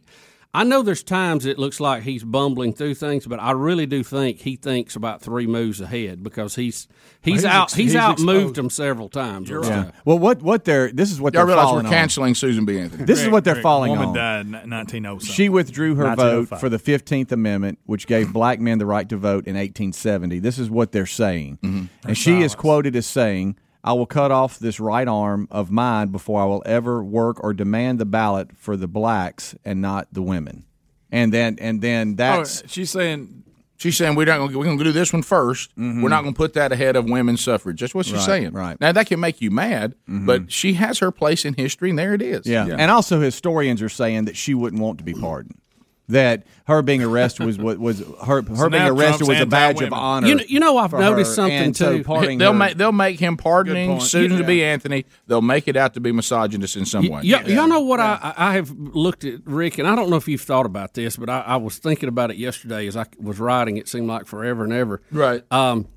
I 0.56 0.64
know 0.64 0.82
there's 0.82 1.04
times 1.04 1.46
it 1.46 1.60
looks 1.60 1.80
like 1.80 2.04
he's 2.04 2.24
bumbling 2.24 2.74
through 2.74 2.96
things, 2.96 3.28
but 3.28 3.40
I 3.40 3.52
really 3.52 3.86
do 3.86 4.04
think 4.04 4.40
he 4.40 4.56
thinks 4.56 4.96
about 4.96 5.22
three 5.22 5.48
moves 5.48 5.82
ahead 5.82 6.24
because 6.24 6.56
he's 6.56 6.88
he's, 7.22 7.36
he's 7.42 7.46
out 7.46 7.64
ex- 7.64 7.74
he's, 7.74 7.92
he's 7.92 7.96
out 7.96 8.20
moved 8.20 8.56
them 8.56 8.70
several 8.70 9.10
times. 9.10 9.52
on 9.52 9.64
Yeah. 9.64 9.92
Well, 10.06 10.18
what 10.18 10.42
what 10.42 10.64
they're 10.64 10.92
this 10.92 11.12
is 11.12 11.20
what 11.20 11.34
Y'all 11.34 11.42
they're 11.42 11.56
realize 11.56 11.66
we're 11.66 11.70
falling 11.72 11.86
on. 11.88 11.92
canceling 11.92 12.36
Susan 12.36 12.66
B. 12.66 12.80
Anthony. 12.80 13.04
This 13.04 13.22
is 13.22 13.30
what 13.30 13.44
they're 13.44 13.62
falling 13.62 13.92
woman 13.92 14.10
on. 14.10 14.14
died 14.16 14.46
in 14.46 14.70
1907. 14.70 15.34
She 15.34 15.50
withdrew 15.50 15.96
her 15.96 16.16
vote 16.16 16.48
oh 16.52 16.58
for 16.58 16.70
the 16.70 16.80
15th 16.80 17.32
Amendment, 17.32 17.80
which 17.86 18.08
gave 18.08 18.32
black 18.32 18.60
men 18.60 18.78
the 18.78 18.86
right 18.86 19.08
to 19.10 19.18
vote 19.18 19.48
in 19.48 19.56
1870. 19.56 20.40
This 20.40 20.58
is 20.58 20.70
what 20.70 20.92
they're 20.92 21.06
saying. 21.06 21.60
Mm-hmm. 21.62 22.08
And 22.08 22.18
she 22.18 22.42
is 22.42 22.56
quoted 22.56 22.96
as 22.96 23.06
saying, 23.06 23.58
I 23.86 23.94
will 23.94 24.08
cut 24.08 24.32
off 24.32 24.58
this 24.58 24.80
right 24.80 25.08
arm 25.08 25.48
of 25.52 25.70
mine 25.70 26.08
before 26.08 26.42
I 26.42 26.46
will 26.46 26.64
ever 26.66 27.04
work 27.04 27.42
or 27.44 27.54
demand 27.54 28.00
the 28.00 28.06
ballot 28.06 28.58
for 28.58 28.76
the 28.76 28.88
blacks 28.88 29.56
and 29.64 29.80
not 29.80 30.08
the 30.12 30.24
women. 30.24 30.66
And 31.12 31.32
then 31.32 31.58
and 31.62 31.82
then 31.82 32.16
that's 32.16 32.64
oh, 32.64 32.68
she's 32.68 32.90
saying 32.90 33.44
She's 33.78 33.98
saying 33.98 34.16
we're 34.16 34.26
not 34.26 34.38
going. 34.38 34.58
We're 34.58 34.64
going 34.64 34.78
to 34.78 34.84
do 34.84 34.92
this 34.94 35.12
one 35.12 35.22
1st 35.22 35.70
mm-hmm. 35.70 36.02
We're 36.02 36.10
not 36.10 36.22
going 36.22 36.34
to 36.34 36.38
put 36.38 36.54
that 36.54 36.72
ahead 36.72 36.96
of 36.96 37.06
women's 37.06 37.44
suffrage. 37.44 37.82
That's 37.82 37.94
what 37.94 38.06
she's 38.06 38.16
Right, 38.16 38.26
saying. 38.26 38.54
right. 38.54 38.80
now, 38.80 38.94
that 38.94 39.08
can 39.08 39.20
make 39.20 39.42
you 39.42 39.52
mad, 39.52 39.96
mm-hmm. 40.10 40.26
but 40.26 40.52
she 40.52 40.74
has 40.76 41.00
her 41.00 41.12
place 41.12 41.44
in 41.44 41.56
history, 41.56 41.90
and 41.90 42.00
there 42.00 42.14
it 42.14 42.22
is. 42.22 42.46
Yeah. 42.46 42.66
And 42.66 42.90
also 42.90 43.20
historians 43.20 43.82
are 43.82 43.90
saying 43.90 44.26
that 44.26 44.38
she 44.38 44.54
wouldn't 44.54 44.82
want 44.82 44.98
to 45.00 45.04
be 45.04 45.14
pardoned. 45.14 45.60
That 46.08 46.44
her 46.66 46.84
being 46.84 47.02
arrested 47.02 47.48
was 47.48 47.58
was, 47.58 47.78
was 47.80 48.00
her 48.26 48.44
her 48.44 48.70
being 48.70 48.84
arrested 48.84 49.26
Trump's 49.26 49.28
was 49.28 49.40
a 49.42 49.46
badge 49.48 49.82
of 49.82 49.92
honor. 49.92 50.28
You 50.28 50.36
know- 50.36 50.44
you 50.48 50.60
know, 50.60 50.78
I've 50.78 50.92
noticed 50.94 51.32
her, 51.32 51.36
something, 51.36 51.58
and 51.58 51.76
so 51.76 51.98
too. 51.98 52.04
pardoning 52.04 52.38
they'll 52.38 52.54
her- 52.54 52.58
make 52.60 52.78
they'll 52.78 52.92
make 52.92 53.20
him 53.20 53.38
pardoning 53.38 53.90
point. 53.90 54.04
Susan 54.04 54.40
Yeah. 54.42 54.46
B. 54.46 54.64
Anthony. 54.64 55.06
They'll 55.26 55.42
make 55.42 55.68
it 55.68 55.76
out 55.76 55.96
to 55.96 56.00
be 56.00 56.12
misogynist 56.12 56.78
in 56.78 56.86
some 56.86 57.08
way. 57.08 57.22
Y- 57.24 57.42
y- 57.44 57.54
Y'all 57.54 57.68
know 57.68 57.80
what 57.82 58.00
I, 58.00 58.34
I 58.38 58.54
have 58.54 58.70
looked 58.78 59.24
at, 59.26 59.40
Rick, 59.46 59.80
and 59.80 59.88
I 59.88 59.96
don't 59.96 60.12
know 60.12 60.16
if 60.18 60.28
you've 60.28 60.42
thought 60.42 60.68
about 60.68 60.94
this, 60.94 61.18
but 61.18 61.28
I, 61.30 61.40
I 61.42 61.56
was 61.56 61.80
thinking 61.80 62.08
about 62.08 62.30
it 62.30 62.38
yesterday 62.38 62.86
as 62.86 62.96
I 62.96 63.06
was 63.20 63.40
writing. 63.40 63.78
It 63.78 63.88
seemed 63.88 64.08
like 64.08 64.28
forever 64.28 64.64
and 64.64 64.74
ever. 64.74 65.02
Right. 65.12 65.42
Um, 65.52 65.88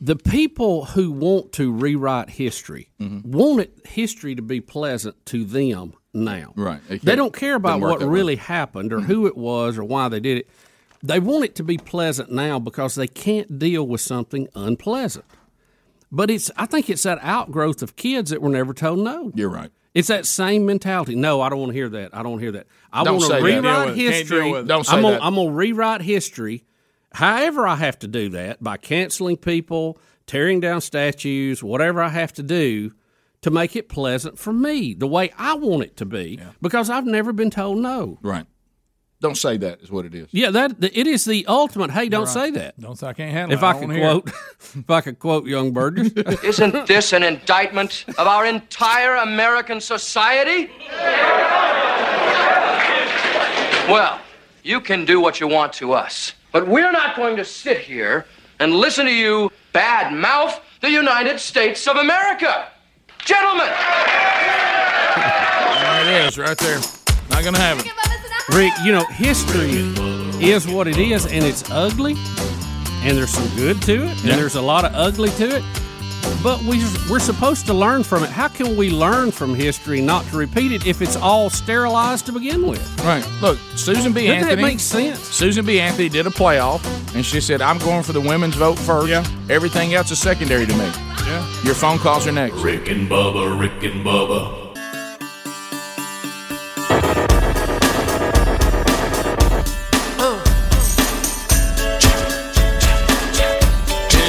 the 0.00 0.16
people 0.16 0.84
who 0.86 1.10
want 1.10 1.52
to 1.52 1.72
rewrite 1.72 2.30
history 2.30 2.90
want 2.98 3.60
it, 3.60 3.78
history 3.86 4.34
to 4.34 4.42
be 4.42 4.60
pleasant 4.60 5.16
to 5.26 5.44
them 5.44 5.94
now. 6.16 6.52
Right. 6.56 6.80
It 6.88 7.02
They 7.02 7.14
don't 7.16 7.32
care 7.34 7.54
about 7.54 7.80
what 7.80 8.00
that 8.00 8.06
way. 8.06 8.12
really 8.12 8.36
happened 8.36 8.92
or 8.92 9.00
who 9.00 9.26
it 9.26 9.36
was 9.36 9.78
or 9.78 9.84
why 9.84 10.08
they 10.08 10.20
did 10.20 10.38
it. 10.38 10.48
They 11.02 11.20
want 11.20 11.44
it 11.44 11.54
to 11.56 11.62
be 11.62 11.76
pleasant 11.78 12.32
now 12.32 12.58
because 12.58 12.94
they 12.94 13.06
can't 13.06 13.58
deal 13.58 13.86
with 13.86 14.00
something 14.00 14.48
unpleasant. 14.54 15.24
But 16.10 16.30
it's 16.30 16.50
I 16.56 16.66
think 16.66 16.88
it's 16.88 17.02
that 17.02 17.18
outgrowth 17.22 17.82
of 17.82 17.96
kids 17.96 18.30
that 18.30 18.40
were 18.40 18.48
never 18.48 18.72
told 18.72 19.00
no. 19.00 19.30
You're 19.34 19.50
right. 19.50 19.70
It's 19.94 20.08
that 20.08 20.26
same 20.26 20.66
mentality. 20.66 21.14
No, 21.14 21.40
I 21.40 21.48
don't 21.48 21.58
want 21.58 21.70
to 21.70 21.74
hear 21.74 21.88
that. 21.88 22.14
I 22.14 22.22
don't 22.22 22.32
want 22.32 22.40
to 22.40 22.44
hear 22.44 22.52
that. 22.52 22.66
I 22.92 23.02
Don't 23.04 23.14
want 23.14 23.22
to 23.22 23.28
say 23.28 23.40
that. 23.40 23.44
rewrite 23.44 23.62
Deal 23.62 23.86
with 23.86 23.98
it. 23.98 24.00
Can't 24.02 24.14
history. 24.14 24.40
deal 24.42 24.52
with 24.52 24.60
it. 24.64 24.68
Don't 24.68 24.84
say 24.84 24.92
I'm 24.96 25.02
gonna, 25.02 25.14
that. 25.14 25.24
I'm 25.24 25.34
going 25.36 25.48
to 25.48 25.52
rewrite 25.54 26.02
history. 26.02 26.64
However, 27.12 27.66
I 27.66 27.76
have 27.76 27.98
to 28.00 28.08
do 28.08 28.28
that 28.30 28.62
by 28.62 28.76
canceling 28.76 29.38
people, 29.38 29.98
tearing 30.26 30.60
down 30.60 30.82
statues, 30.82 31.62
whatever 31.62 32.02
I 32.02 32.10
have 32.10 32.32
to 32.34 32.42
do 32.42 32.92
to 33.46 33.50
make 33.52 33.76
it 33.76 33.88
pleasant 33.88 34.36
for 34.40 34.52
me, 34.52 34.92
the 34.92 35.06
way 35.06 35.30
I 35.38 35.54
want 35.54 35.84
it 35.84 35.96
to 35.98 36.04
be, 36.04 36.40
because 36.60 36.90
I've 36.90 37.06
never 37.06 37.32
been 37.32 37.48
told 37.48 37.78
no. 37.78 38.18
Right. 38.20 38.44
Don't 39.20 39.36
say 39.36 39.56
that 39.58 39.80
is 39.82 39.88
what 39.90 40.04
it 40.04 40.16
is. 40.16 40.26
Yeah, 40.32 40.50
that 40.50 40.72
it 40.82 41.06
is 41.06 41.24
the 41.24 41.46
ultimate. 41.46 41.92
Hey, 41.92 42.08
don't 42.08 42.24
Right. 42.24 42.28
say 42.28 42.50
that. 42.50 42.78
Don't 42.80 42.98
say 42.98 43.06
I 43.06 43.12
can't 43.12 43.30
handle 43.30 43.56
If 43.56 43.62
it. 43.62 43.64
I 43.64 43.70
don't 43.70 43.80
could 43.82 43.88
wanna 43.90 44.00
hear 44.00 44.08
it. 44.08 44.22
quote, 44.24 44.28
if 44.78 44.90
I 44.90 45.00
could 45.00 45.18
quote 45.20 45.46
Young 45.46 45.70
Burgess, 45.72 46.10
Isn't 46.42 46.88
this 46.88 47.12
an 47.12 47.22
indictment 47.22 48.04
of 48.18 48.26
our 48.26 48.44
entire 48.44 49.14
American 49.14 49.80
society? 49.80 50.68
Well, 53.88 54.20
you 54.64 54.80
can 54.80 55.04
do 55.04 55.20
what 55.20 55.38
you 55.38 55.46
want 55.46 55.72
to 55.74 55.92
us, 55.92 56.32
but 56.50 56.66
we're 56.66 56.90
not 56.90 57.14
going 57.14 57.36
to 57.36 57.44
sit 57.44 57.78
here 57.78 58.26
and 58.58 58.74
listen 58.74 59.06
to 59.06 59.12
you 59.14 59.52
bad 59.72 60.12
mouth 60.12 60.60
the 60.80 60.90
United 60.90 61.38
States 61.38 61.86
of 61.86 61.96
America. 61.96 62.70
Gentlemen! 63.26 63.66
There 65.16 66.00
it 66.02 66.26
is, 66.26 66.38
right 66.38 66.56
there. 66.58 66.78
Not 67.30 67.42
going 67.42 67.54
to 67.54 67.60
have 67.60 67.80
it. 67.80 67.86
Rick, 68.54 68.72
you 68.84 68.92
know, 68.92 69.04
history 69.06 69.70
is 70.40 70.68
what 70.68 70.86
it 70.86 70.96
is, 70.98 71.26
and 71.26 71.44
it's 71.44 71.68
ugly, 71.70 72.14
and 73.02 73.18
there's 73.18 73.30
some 73.30 73.48
good 73.56 73.82
to 73.82 74.04
it, 74.04 74.10
and 74.18 74.24
Yeah. 74.24 74.36
there's 74.36 74.54
a 74.54 74.62
lot 74.62 74.84
of 74.84 74.94
ugly 74.94 75.30
to 75.30 75.56
it. 75.56 75.64
But 76.42 76.62
we, 76.62 76.78
we're 77.10 77.18
supposed 77.18 77.66
to 77.66 77.74
learn 77.74 78.02
from 78.04 78.22
it. 78.22 78.30
How 78.30 78.48
can 78.48 78.76
we 78.76 78.90
learn 78.90 79.30
from 79.30 79.54
history 79.54 80.00
not 80.00 80.24
to 80.26 80.36
repeat 80.36 80.72
it 80.72 80.86
if 80.86 81.02
it's 81.02 81.16
all 81.16 81.50
sterilized 81.50 82.26
to 82.26 82.32
begin 82.32 82.66
with? 82.66 83.00
Right. 83.04 83.26
Look, 83.40 83.58
Susan 83.74 84.12
B. 84.12 84.26
Doesn't 84.26 84.42
that 84.42 84.50
Anthony. 84.50 84.62
make 84.62 84.80
sense? 84.80 85.18
Susan 85.20 85.64
B. 85.66 85.80
Anthony 85.80 86.08
did 86.08 86.26
a 86.26 86.30
playoff, 86.30 86.84
and 87.14 87.24
she 87.24 87.40
said, 87.40 87.60
"I'm 87.60 87.78
going 87.78 88.02
for 88.02 88.12
the 88.12 88.20
women's 88.20 88.54
vote 88.54 88.78
first. 88.78 89.08
Yeah. 89.08 89.24
Everything 89.50 89.94
else 89.94 90.10
is 90.10 90.18
secondary 90.18 90.66
to 90.66 90.72
me." 90.72 90.90
Yeah. 91.26 91.62
Your 91.64 91.74
phone 91.74 91.98
calls 91.98 92.26
are 92.26 92.32
next. 92.32 92.56
Rick 92.58 92.88
and 92.88 93.08
Bubba, 93.08 93.58
Rick 93.58 93.82
and 93.82 94.04
Bubba. 94.04 94.65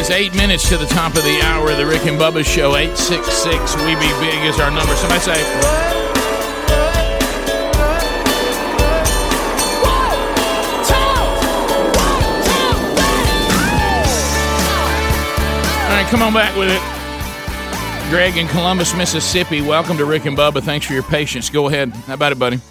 Is 0.07 0.11
eight 0.11 0.35
minutes 0.35 0.69
to 0.69 0.77
the 0.77 0.85
top 0.85 1.15
of 1.15 1.23
the 1.23 1.41
hour 1.43 1.71
of 1.71 1.77
the 1.77 1.85
Rick 1.85 2.05
and 2.05 2.19
Bubba 2.19 2.45
Show. 2.45 2.75
Eight 2.75 2.97
six 2.97 3.27
six. 3.27 3.75
We 3.77 3.95
be 3.95 4.07
big 4.19 4.43
is 4.45 4.59
our 4.59 4.71
number. 4.71 4.95
Somebody 4.95 5.21
say. 5.21 5.43
All 15.83 15.93
right, 15.93 16.07
come 16.09 16.21
on 16.21 16.33
back 16.33 16.55
with 16.57 16.69
it. 16.69 16.81
Greg 18.09 18.37
in 18.37 18.47
Columbus, 18.47 18.95
Mississippi. 18.95 19.61
Welcome 19.61 19.97
to 19.97 20.05
Rick 20.05 20.25
and 20.25 20.37
Bubba. 20.37 20.63
Thanks 20.63 20.85
for 20.85 20.93
your 20.93 21.03
patience. 21.03 21.49
Go 21.49 21.67
ahead. 21.67 21.89
How 21.89 22.13
about 22.13 22.31
it, 22.31 22.39
buddy? 22.39 22.61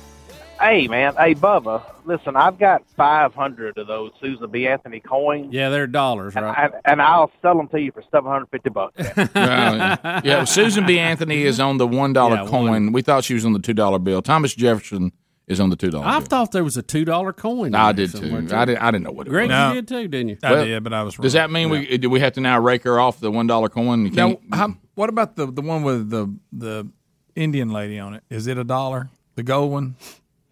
Hey, 0.60 0.88
man. 0.88 1.14
Hey, 1.16 1.34
Bubba. 1.34 1.82
Listen, 2.06 2.34
I've 2.34 2.58
got 2.58 2.82
500 2.96 3.76
of 3.78 3.86
those 3.86 4.12
Susan 4.20 4.50
B. 4.50 4.66
Anthony 4.66 5.00
coins. 5.00 5.52
Yeah, 5.52 5.68
they're 5.68 5.86
dollars, 5.86 6.34
right? 6.34 6.64
And, 6.72 6.72
and 6.84 7.02
I'll 7.02 7.30
sell 7.42 7.56
them 7.56 7.68
to 7.68 7.80
you 7.80 7.92
for 7.92 8.02
750 8.10 8.70
bucks. 8.70 8.96
Uh, 9.36 10.20
yeah, 10.24 10.44
Susan 10.44 10.86
B. 10.86 10.98
Anthony 10.98 11.42
is 11.42 11.60
on 11.60 11.76
the 11.78 11.86
one 11.86 12.12
dollar 12.12 12.36
Yeah, 12.36 12.46
coin. 12.48 12.92
We 12.92 13.02
thought 13.02 13.24
she 13.24 13.34
was 13.34 13.44
on 13.44 13.52
the 13.52 13.58
two 13.58 13.74
dollar 13.74 13.98
bill. 13.98 14.22
Thomas 14.22 14.54
Jefferson 14.54 15.12
is 15.46 15.60
on 15.60 15.68
the 15.70 15.76
two 15.76 15.90
dollar 15.90 16.06
I 16.06 16.18
bill. 16.18 16.26
thought 16.26 16.52
there 16.52 16.64
was 16.64 16.76
a 16.76 16.82
two 16.82 17.04
dollar 17.04 17.32
coin. 17.32 17.74
I 17.74 17.92
did 17.92 18.10
somewhere, 18.10 18.42
too. 18.42 18.54
I 18.56 18.64
didn't. 18.64 18.82
I 18.82 18.90
didn't 18.90 19.04
know 19.04 19.12
what 19.12 19.26
it 19.26 19.30
Greg, 19.30 19.50
was. 19.50 19.74
you 19.74 19.82
did 19.82 19.88
too, 19.88 20.08
didn't 20.08 20.28
you? 20.30 20.38
I 20.42 20.64
did, 20.64 20.84
but 20.84 20.92
I 20.92 21.02
was 21.02 21.16
Does 21.16 21.34
that 21.34 21.50
mean 21.50 21.68
we 21.70 21.98
do 21.98 22.08
we 22.08 22.20
have 22.20 22.32
to 22.34 22.40
now 22.40 22.58
rake 22.60 22.84
her 22.84 22.98
off 22.98 23.20
the 23.20 23.30
one 23.30 23.46
dollar 23.46 23.68
coin? 23.68 24.04
You 24.06 24.10
Now, 24.12 24.28
can't- 24.28 24.54
how, 24.54 24.74
what 24.94 25.08
about 25.10 25.36
the 25.36 25.46
the 25.50 25.62
one 25.62 25.82
with 25.82 26.08
the 26.10 26.32
the 26.52 26.88
Indian 27.34 27.70
lady 27.70 27.98
on 27.98 28.14
it? 28.14 28.22
Is 28.30 28.46
it 28.46 28.56
a 28.58 28.64
dollar? 28.64 29.10
The 29.34 29.42
gold 29.42 29.70
one? 29.72 29.96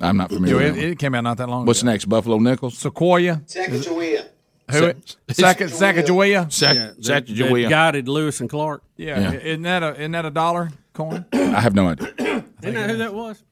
I'm 0.05 0.17
not 0.17 0.31
familiar. 0.31 0.57
With 0.57 0.77
it, 0.79 0.85
it 0.91 0.99
came 0.99 1.15
out 1.15 1.23
not 1.25 1.37
that 1.39 1.49
long 1.49 1.67
What's 1.67 1.83
ago. 1.83 1.91
next? 1.93 2.05
Buffalo 2.07 2.39
Nickels. 2.39 2.79
Sequoia. 2.79 3.37
Sacagawea. 3.47 4.27
Who? 4.71 4.85
it? 4.87 5.17
Sac- 5.31 5.59
Sacagawea. 5.59 6.51
Sac- 6.53 6.77
Yeah, 6.77 6.87
that- 6.99 7.27
Sacagawea. 7.27 7.63
that 7.65 7.71
guided 7.71 8.09
Lewis 8.09 8.41
and 8.41 8.49
Clark. 8.49 8.83
Yeah. 8.97 9.33
Yeah. 9.33 9.33
Isn't 9.41 9.63
that 9.63 9.83
a 9.83 9.93
isn't 9.95 10.13
that 10.13 10.25
a 10.25 10.31
dollar 10.31 10.71
coin? 10.93 11.25
I 11.33 11.61
have 11.61 11.75
no 11.75 11.89
idea. 11.89 12.09
Isn't 12.19 12.75
that 12.75 12.91
who 12.91 12.97
that 12.99 13.15
was? 13.15 13.43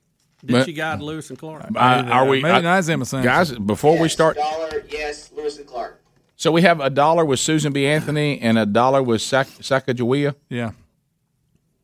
Did 0.45 0.53
But- 0.53 0.65
she 0.67 0.73
guide 0.73 1.01
Lewis 1.01 1.31
and 1.31 1.39
Clark? 1.39 1.65
Uh, 1.77 1.79
are 1.79 2.27
we? 2.27 2.43
Maybe 2.43 2.51
I- 2.57 2.61
that's 2.63 2.89
Emma 2.89 3.05
Sampson. 3.05 3.23
guys, 3.23 3.53
before 3.53 3.99
we 3.99 4.09
start, 4.09 4.37
Dollar, 4.37 4.85
yes, 4.91 5.31
Lewis 5.37 5.59
and 5.59 5.67
Clark. 5.67 6.01
so 6.37 6.51
we 6.51 6.63
have 6.63 6.81
a 6.81 6.91
dollar 6.91 7.25
with 7.25 7.39
Susan 7.41 7.73
B. 7.73 7.87
Anthony 7.87 8.41
and 8.41 8.59
a 8.59 8.67
dollar 8.67 9.03
with 9.03 9.21
Sac- 9.23 9.47
Sacagawea. 9.61 10.35
Yeah. 10.49 10.73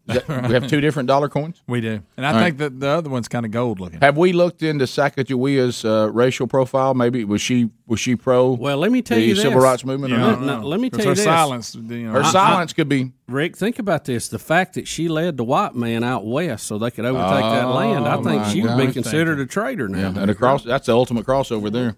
Is 0.08 0.14
that- 0.26 0.48
we 0.48 0.54
have 0.54 0.66
two 0.68 0.80
different 0.80 1.06
dollar 1.06 1.28
coins. 1.28 1.62
We 1.66 1.80
do, 1.80 2.00
and 2.16 2.24
I 2.26 2.32
All 2.32 2.40
think 2.40 2.58
that 2.58 2.80
the 2.80 2.88
other 2.88 3.10
one's 3.10 3.28
kind 3.28 3.44
of 3.44 3.52
gold 3.52 3.78
looking. 3.80 4.00
Have 4.00 4.16
we 4.16 4.32
looked 4.32 4.62
into 4.62 4.86
Sacagawea's 4.86 5.84
uh, 5.84 6.10
racial 6.12 6.46
profile? 6.46 6.94
Maybe 6.94 7.24
was 7.24 7.40
she 7.42 7.70
was 7.86 8.00
she 8.00 8.16
pro? 8.16 8.52
Well, 8.52 8.78
let 8.78 8.90
me 8.90 9.02
tell 9.02 9.18
the 9.18 9.24
you 9.24 9.34
this. 9.34 9.42
civil 9.42 9.60
rights 9.60 9.84
movement. 9.84 10.12
or 10.14 10.18
No, 10.18 10.30
not? 10.30 10.40
no, 10.62 10.66
let 10.68 10.80
me 10.80 10.88
tell 10.90 10.98
Because 10.98 11.04
you 11.04 11.10
her 11.10 11.14
this. 11.14 11.24
silence, 11.24 11.74
you 11.74 11.82
know- 12.06 12.12
her 12.12 12.22
I- 12.22 12.32
silence 12.32 12.72
could 12.72 12.88
be. 12.88 13.12
Rick, 13.28 13.56
think 13.56 13.78
about 13.78 14.06
this: 14.06 14.28
the 14.28 14.38
fact 14.38 14.74
that 14.74 14.88
she 14.88 15.08
led 15.08 15.36
the 15.36 15.44
white 15.44 15.74
man 15.74 16.02
out 16.02 16.26
west 16.26 16.66
so 16.66 16.78
they 16.78 16.90
could 16.90 17.04
overtake 17.04 17.42
that 17.42 17.64
Oh, 17.66 17.74
land. 17.74 18.06
I 18.08 18.14
think 18.16 18.42
my 18.42 18.48
she 18.52 18.62
would 18.62 18.76
be 18.78 18.92
considered 18.92 19.38
a 19.40 19.46
traitor 19.46 19.88
now. 19.88 20.12
Yeah, 20.12 20.22
and 20.22 20.30
across 20.30 20.64
that's 20.64 20.86
the 20.86 20.92
ultimate 20.94 21.26
crossover 21.26 21.70
there. 21.70 21.96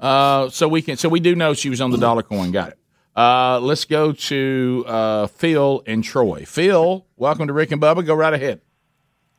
Uh, 0.00 0.48
so 0.50 0.68
we 0.68 0.80
can 0.82 0.96
so 0.96 1.08
we 1.08 1.18
do 1.20 1.34
know 1.34 1.54
she 1.54 1.70
was 1.70 1.80
on 1.80 1.90
the 1.90 1.98
dollar 1.98 2.22
coin. 2.22 2.52
Got 2.52 2.68
it. 2.70 2.78
Uh, 3.18 3.58
let's 3.58 3.84
go 3.84 4.12
to 4.12 4.84
uh, 4.86 5.26
Phil 5.26 5.82
and 5.88 6.04
Troy. 6.04 6.44
Phil, 6.46 7.04
welcome 7.16 7.48
to 7.48 7.52
Rick 7.52 7.72
and 7.72 7.82
Bubba. 7.82 8.06
Go 8.06 8.14
right 8.14 8.32
ahead. 8.32 8.60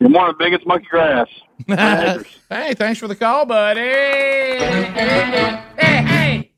Good 0.01 0.11
morning, 0.11 0.35
biggest 0.37 0.67
monkey 0.67 0.87
grass. 0.89 1.29
hey, 2.49 2.73
thanks 2.73 2.99
for 2.99 3.07
the 3.07 3.15
call, 3.15 3.45
buddy. 3.45 3.79
Hey, 3.79 5.63
hey. 5.77 6.51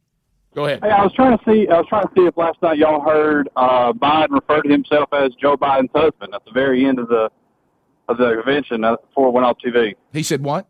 Go 0.56 0.65
ahead. 0.65 0.80
Hey, 0.81 0.89
I 0.89 1.03
was 1.03 1.14
trying 1.14 1.38
to 1.38 1.43
see. 1.45 1.68
I 1.68 1.77
was 1.77 1.85
trying 1.88 2.07
to 2.07 2.14
see 2.18 2.26
if 2.26 2.35
last 2.38 2.60
night 2.64 2.80
y'all 2.80 3.02
heard 3.02 3.49
uh, 3.56 3.93
Biden 3.93 4.31
refer 4.31 4.64
to 4.64 4.69
himself 4.69 5.10
as 5.14 5.30
Joe 5.39 5.56
Biden's 5.56 5.91
husband 5.93 6.34
at 6.34 6.43
the 6.45 6.52
very 6.52 6.88
end 6.88 6.98
of 6.98 7.07
the 7.07 7.30
of 8.10 8.18
the 8.18 8.34
convention 8.34 8.84
uh, 8.84 8.95
before 8.95 9.27
it 9.27 9.31
went 9.34 9.45
off 9.45 9.57
TV. 9.64 9.93
He 10.11 10.23
said 10.23 10.41
what? 10.41 10.68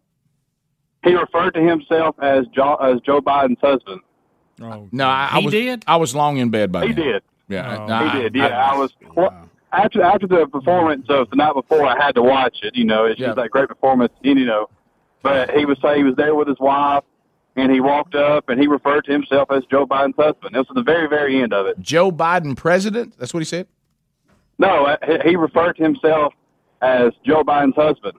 He 1.05 1.13
referred 1.13 1.51
to 1.51 1.61
himself 1.61 2.17
as 2.21 2.45
Joe 2.53 2.75
as 2.75 2.99
Joe 3.05 3.21
Biden's 3.21 3.61
husband. 3.61 4.01
No, 4.91 5.07
I, 5.07 5.29
I 5.31 5.39
He 5.39 5.45
was 5.45 5.51
did? 5.53 5.83
I 5.87 5.95
was 5.97 6.15
long 6.15 6.37
in 6.37 6.49
bed 6.49 6.71
by 6.71 6.85
He 6.87 6.93
then. 6.93 7.05
did. 7.05 7.23
Yeah, 7.49 8.13
he 8.13 8.19
did. 8.21 8.35
Yeah, 8.35 8.47
I, 8.71 8.77
was. 8.77 8.93
Well, 9.15 9.49
after 9.73 10.01
after 10.01 10.27
the 10.27 10.47
performance 10.47 11.05
of 11.09 11.29
the 11.29 11.35
night 11.35 11.53
before, 11.53 11.85
I 11.85 12.01
had 12.01 12.15
to 12.15 12.21
watch 12.21 12.59
it. 12.61 12.75
You 12.75 12.85
know, 12.85 13.05
it's 13.05 13.19
just 13.19 13.35
that 13.35 13.49
great 13.49 13.67
performance. 13.67 14.13
You 14.21 14.35
know, 14.45 14.69
but 15.21 15.51
he 15.51 15.65
was 15.65 15.77
saying 15.81 15.97
he 15.97 16.03
was 16.03 16.15
there 16.15 16.33
with 16.35 16.47
his 16.47 16.59
wife, 16.59 17.03
and 17.57 17.71
he 17.71 17.81
walked 17.81 18.15
up 18.15 18.47
and 18.49 18.59
he 18.59 18.67
referred 18.67 19.03
to 19.05 19.11
himself 19.11 19.51
as 19.51 19.63
Joe 19.69 19.85
Biden's 19.85 20.15
husband. 20.17 20.55
This 20.55 20.65
was 20.69 20.75
the 20.75 20.83
very 20.83 21.07
very 21.09 21.41
end 21.41 21.51
of 21.53 21.65
it. 21.67 21.79
Joe 21.81 22.11
Biden 22.11 22.55
president. 22.55 23.15
That's 23.17 23.33
what 23.33 23.39
he 23.41 23.45
said. 23.45 23.67
No, 24.57 24.85
uh, 24.85 24.97
he- 25.05 25.29
he 25.31 25.35
referred 25.35 25.73
to 25.73 25.83
himself 25.83 26.33
as 26.81 27.11
Joe 27.25 27.43
Biden's 27.43 27.75
husband. 27.75 28.13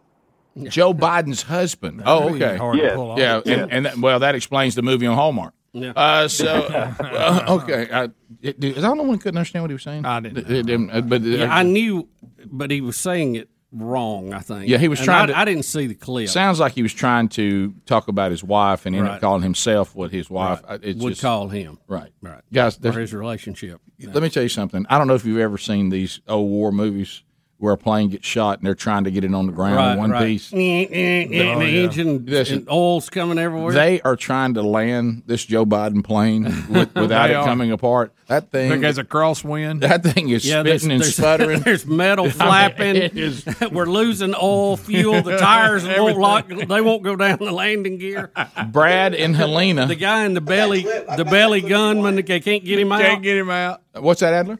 Joe 0.65 0.93
Biden's 0.93 1.43
husband. 1.43 2.03
Oh, 2.05 2.35
okay. 2.35 2.57
hard 2.59 2.77
Yes. 2.77 2.95
pull 2.95 3.13
off. 3.13 3.19
Yeah, 3.19 3.41
and, 3.47 3.73
and 3.73 3.87
that, 3.87 3.97
well, 3.97 4.19
that 4.21 4.35
explains 4.35 4.75
the 4.75 4.83
movie 4.83 5.07
on 5.07 5.15
Hallmark. 5.17 5.55
Yeah. 5.73 5.93
Uh, 5.97 6.29
so 6.29 6.47
uh, 6.47 7.45
okay, 7.63 7.89
I, 7.93 8.09
it, 8.43 8.63
is 8.63 8.79
I 8.79 8.81
the 8.83 8.89
only 8.89 9.07
one 9.07 9.19
couldn't 9.19 9.39
understand 9.39 9.63
what 9.63 9.71
he 9.71 9.75
was 9.75 9.83
saying? 9.83 10.05
I 10.05 10.21
didn't. 10.21 11.09
but 11.09 11.23
uh, 11.23 11.25
Yeah, 11.25 11.55
I 11.55 11.63
knew, 11.63 12.09
but 12.47 12.71
he 12.71 12.81
was 12.81 12.97
saying 12.97 13.37
it 13.37 13.49
wrong. 13.73 14.35
I 14.35 14.41
think. 14.41 14.69
Yeah, 14.69 14.77
he 14.77 14.89
was 14.89 14.99
And 15.01 15.07
trying 15.07 15.23
I, 15.25 15.27
to- 15.33 15.39
I 15.39 15.45
didn't 15.47 15.65
see 15.65 15.87
the 15.87 15.95
clip. 15.95 16.29
Sounds 16.29 16.61
like 16.61 16.73
he 16.73 16.83
was 16.83 16.93
trying 16.93 17.29
to 17.31 17.73
talk 17.87 18.09
about 18.09 18.31
his 18.31 18.45
wife 18.45 18.85
and 18.85 18.95
ended 18.95 19.13
up 19.13 19.21
calling 19.23 19.43
himself 19.43 19.95
what 19.95 20.11
his 20.11 20.29
wife 20.29 20.61
Right. 20.69 20.81
It's 20.83 21.03
Would 21.03 21.11
just- 21.11 21.23
call 21.23 21.49
him. 21.49 21.79
Right, 21.89 22.13
Right. 22.21 22.43
guys. 22.53 22.79
or 22.85 22.93
his 22.93 23.15
relationship. 23.15 23.81
Let 23.99 24.23
me 24.23 24.29
tell 24.29 24.43
you 24.43 24.49
something. 24.51 24.85
I 24.91 24.99
don't 24.99 25.07
know 25.07 25.15
if 25.15 25.25
you've 25.25 25.39
ever 25.39 25.57
seen 25.57 25.89
these 25.89 26.21
old 26.29 26.51
war 26.51 26.71
movies 26.73 27.23
where 27.63 27.73
a 27.75 27.79
plane 27.79 28.09
gets 28.09 28.27
shot 28.27 28.59
and 28.59 28.67
they're 28.67 28.75
trying 28.75 29.05
to 29.05 29.11
get 29.13 29.23
it 29.23 29.33
on 29.33 29.47
the 29.47 29.53
ground 29.53 29.77
Right, 29.77 29.93
in 29.93 29.99
one 29.99 30.11
right. 30.11 30.27
piece. 30.27 30.53
Eh, 30.53 30.57
eh, 30.59 30.87
eh, 31.31 31.55
Oh, 31.55 31.61
the 31.61 31.71
yeah. 31.71 31.83
engine 31.85 32.27
Listen. 32.27 32.59
and 32.59 32.69
oil's 32.69 33.09
coming 33.09 33.39
everywhere. 33.39 33.73
They 33.73 34.01
are 34.01 34.17
trying 34.17 34.55
to 34.55 34.63
land 34.63 35.23
this 35.27 35.45
Joe 35.45 35.65
Biden 35.65 36.03
plane 36.03 36.43
with, 36.69 36.93
without 36.97 37.31
it 37.31 37.37
are. 37.37 37.45
coming 37.45 37.71
apart. 37.71 38.13
That 38.27 38.51
thing 38.51 38.71
Because 38.73 38.99
a 38.99 39.05
crosswind. 39.05 39.83
That 39.83 40.03
thing 40.03 40.31
is 40.31 40.45
Yeah, 40.45 40.65
there's- 40.65 40.81
spitting 40.81 40.95
and 40.97 41.01
there's- 41.03 41.15
sputtering. 41.17 41.61
There's 41.61 41.87
metal 41.87 42.25
I 42.41 42.69
mean, 42.73 43.11
flapping. 43.11 43.73
We're 43.73 43.87
losing 43.87 44.35
oil, 44.35 44.77
fuel. 44.77 45.23
The 45.23 45.37
tires 45.39 45.87
won't 45.87 46.19
lock. 46.19 46.49
They 46.49 46.81
won't 46.81 47.05
go 47.05 47.15
down 47.15 47.39
the 47.39 47.53
landing 47.53 47.99
gear. 47.99 48.33
Brad 48.73 49.15
and 49.15 49.37
Helena. 49.37 49.87
The 49.87 49.95
guy 49.95 50.25
in 50.25 50.35
the 50.35 50.41
belly, 50.41 50.83
the 50.83 51.25
belly 51.31 51.61
gunman. 51.61 52.17
They 52.17 52.41
can't 52.41 52.65
get 52.65 52.81
him 52.81 52.91
out. 52.91 53.03
Can't 53.03 53.23
get 53.23 53.37
him 53.37 53.51
out. 53.51 53.83
What's 53.95 54.19
that, 54.21 54.35
Adler? 54.35 54.59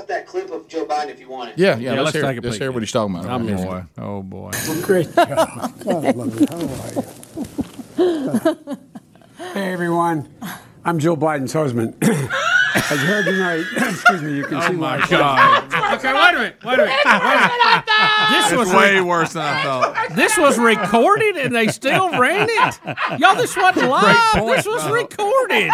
Got 0.00 0.08
that 0.08 0.26
clip 0.26 0.50
of 0.50 0.66
Joe 0.66 0.86
Biden 0.86 1.10
if 1.10 1.20
you 1.20 1.28
want 1.28 1.50
it. 1.50 1.58
Yeah, 1.58 1.76
yeah. 1.76 1.76
Yeah, 1.76 1.90
let's, 1.90 2.04
let's 2.04 2.16
hear, 2.16 2.22
take 2.22 2.42
let's 2.42 2.56
hear 2.56 2.72
what 2.72 2.80
he's 2.80 2.90
talking 2.90 3.16
about. 3.16 3.30
I'm 3.30 3.42
oh, 3.42 3.46
Here 3.46 3.58
we 3.58 3.64
boy. 3.64 3.84
Oh 3.98 4.22
boy. 4.22 4.50
Great 4.80 5.14
job. 5.14 5.28
God, 5.84 6.16
love 6.16 6.40
it. 6.40 6.48
How 6.48 6.56
are 7.98 8.54
you? 8.56 8.78
hey, 9.52 9.72
everyone. 9.74 10.34
I'm 10.86 11.00
Joe 11.00 11.18
Biden's 11.18 11.52
husband. 11.52 12.02
As 12.74 12.90
you 13.02 13.06
heard 13.08 13.24
tonight, 13.24 13.64
excuse 13.76 14.22
me, 14.22 14.36
you 14.36 14.44
can 14.44 14.54
oh 14.58 14.60
see 14.68 14.72
my 14.74 14.98
why- 14.98 15.06
God. 15.08 15.66
Okay, 16.00 16.12
wait 16.14 16.30
a 16.34 16.38
minute. 16.38 16.56
Wait 16.64 16.74
a 16.78 16.82
minute. 16.84 17.04
Wait 17.04 17.04
a 17.04 17.48
minute. 17.48 17.84
This 18.30 18.52
was 18.56 18.72
way 18.72 18.94
re- 18.94 19.00
worse 19.00 19.32
than 19.32 19.42
I 19.42 19.62
thought. 19.64 20.14
This 20.14 20.36
was 20.38 20.56
recorded 20.58 21.36
and 21.36 21.54
they 21.54 21.66
still 21.68 22.10
ran 22.18 22.46
it. 22.48 22.78
Y'all, 23.20 23.34
this 23.34 23.56
wasn't 23.56 23.88
live. 23.88 24.16
point, 24.34 24.56
This 24.56 24.66
was 24.66 24.88
recorded. 24.88 25.68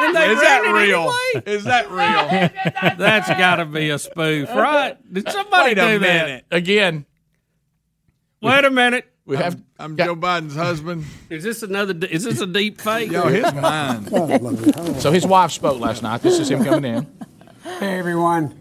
And 0.00 0.14
they 0.14 0.30
Is 0.32 0.38
ran 0.38 0.42
that 0.42 0.62
it 0.66 0.72
real? 0.72 1.12
anyway. 1.34 1.52
Is 1.56 1.64
that 1.64 1.90
real? 1.90 2.94
That's 2.98 3.28
got 3.28 3.56
to 3.56 3.64
be 3.64 3.88
a 3.90 3.98
spoof, 3.98 4.50
right? 4.50 4.96
Did 5.12 5.30
somebody 5.30 5.70
Wait 5.70 5.74
do 5.74 5.96
a 5.96 5.98
that? 6.00 6.44
Again, 6.50 7.06
Wait 8.42 8.64
a 8.64 8.70
minute. 8.70 9.10
We 9.26 9.36
have. 9.36 9.60
I'm 9.78 9.96
Joe 9.96 10.14
Biden's 10.16 10.54
husband. 10.56 11.04
Is 11.30 11.42
this 11.44 11.62
another? 11.62 11.94
Is 12.06 12.24
this 12.24 12.40
a 12.40 12.46
deep 12.46 12.80
fake? 12.80 13.10
Yo, 13.10 13.28
his 13.28 13.52
mind. 13.54 14.06
God, 14.10 14.30
I 14.30 14.36
love 14.36 14.66
it. 14.66 14.74
How 14.74 14.82
are 14.82 14.88
you? 14.88 15.00
So 15.00 15.12
his 15.12 15.26
wife 15.26 15.50
spoke 15.52 15.80
last 15.80 16.02
night. 16.02 16.22
This 16.22 16.38
is 16.38 16.50
him 16.50 16.64
coming 16.64 16.84
in. 16.96 17.06
Hey, 17.80 17.98
everyone. 17.98 18.58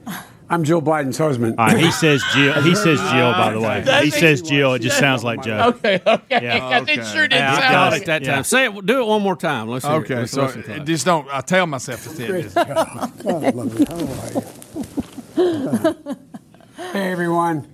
I'm 0.49 0.63
Joe 0.65 0.81
Biden's 0.81 1.17
husband. 1.17 1.55
All 1.57 1.65
right, 1.67 1.79
he 1.79 1.89
says 1.91 2.23
Jill. 2.33 2.61
He 2.61 2.75
says 2.75 2.99
Jill. 2.99 3.31
By 3.31 3.53
the 3.53 3.59
way, 3.61 3.83
he 4.05 4.11
says 4.11 4.41
Jill. 4.41 4.73
It 4.75 4.79
just 4.79 4.97
sounds 4.99 5.23
like 5.23 5.41
Joe. 5.43 5.73
Okay, 5.75 5.99
okay. 6.05 6.23
Yeah. 6.29 6.79
Because 6.83 6.97
it 6.97 7.05
sure 7.13 7.27
did 7.27 7.37
Yeah, 7.37 7.53
I 7.53 7.59
sound 7.59 7.71
got 7.73 7.91
like 7.91 8.01
it 8.03 8.05
that 8.05 8.21
Yeah. 8.23 8.35
time. 8.35 8.43
Say 8.43 8.65
it. 8.67 8.85
Do 8.85 9.01
it 9.01 9.05
one 9.07 9.21
more 9.21 9.35
time. 9.35 9.67
Let's 9.69 9.85
hear 9.85 9.95
it. 9.95 9.99
Okay, 10.03 10.15
Let's 10.15 10.31
so 10.31 10.43
listen 10.43 10.63
to 10.63 10.75
it. 10.75 10.85
just 10.85 11.05
don't. 11.05 11.27
I 11.31 11.41
tell 11.41 11.65
myself 11.65 12.03
to 12.03 12.09
say 12.09 12.27
this. 12.43 12.53
God, 12.53 12.67
I 12.67 13.49
love 13.49 13.81
it. 13.81 13.87
How 13.87 13.95
are 15.37 15.95
you? 16.05 16.17
hey, 16.93 17.11
everyone. 17.11 17.67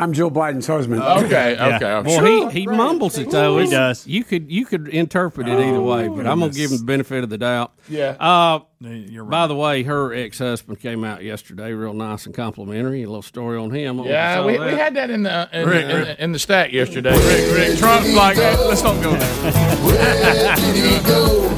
I'm 0.00 0.12
Joe 0.12 0.30
Biden's 0.30 0.66
husband. 0.68 1.02
Okay, 1.02 1.54
Yeah. 1.54 1.76
okay, 1.76 1.92
okay. 1.92 2.16
Well, 2.22 2.48
he, 2.50 2.60
he 2.60 2.66
mumbles 2.68 3.18
it 3.18 3.30
though. 3.30 3.58
He 3.58 3.68
does. 3.68 4.06
You 4.06 4.22
could 4.22 4.50
you 4.50 4.64
could 4.64 4.86
interpret 4.88 5.48
it 5.48 5.58
either 5.58 5.80
way, 5.80 6.06
but 6.08 6.26
I'm 6.26 6.38
gonna 6.38 6.52
give 6.52 6.70
him 6.70 6.78
the 6.78 6.84
benefit 6.84 7.24
of 7.24 7.30
the 7.30 7.38
doubt. 7.38 7.72
Yeah. 7.88 8.10
Uh, 8.20 8.60
You're 8.80 9.24
right. 9.24 9.30
by 9.30 9.46
the 9.48 9.56
way, 9.56 9.82
her 9.82 10.14
ex 10.14 10.38
husband 10.38 10.78
came 10.80 11.02
out 11.02 11.24
yesterday, 11.24 11.72
real 11.72 11.94
nice 11.94 12.26
and 12.26 12.34
complimentary. 12.34 13.02
A 13.02 13.06
little 13.06 13.22
story 13.22 13.58
on 13.58 13.70
him. 13.72 13.96
I 14.00 14.04
don't 14.04 14.04
know 14.04 14.04
if 14.04 14.08
Yeah, 14.10 14.40
you 14.40 14.46
we, 14.46 14.58
we 14.60 14.70
had 14.78 14.94
that 14.94 15.10
in 15.10 15.24
the 15.24 15.48
in, 15.52 15.68
Rick, 15.68 15.84
in, 15.84 15.96
Rick. 15.96 16.06
the- 16.18 16.24
in 16.24 16.32
the 16.32 16.38
stack 16.38 16.72
yesterday. 16.72 17.10
Rick, 17.16 17.56
Rick, 17.68 17.78
Trump's 17.78 18.14
like, 18.14 18.36
hey, 18.36 18.56
let's 18.68 18.82
don't 18.82 19.02
go 19.02 19.10
there. 19.16 19.52
Where 19.82 20.54
did 20.56 20.76
he 20.76 21.08
go? 21.08 21.48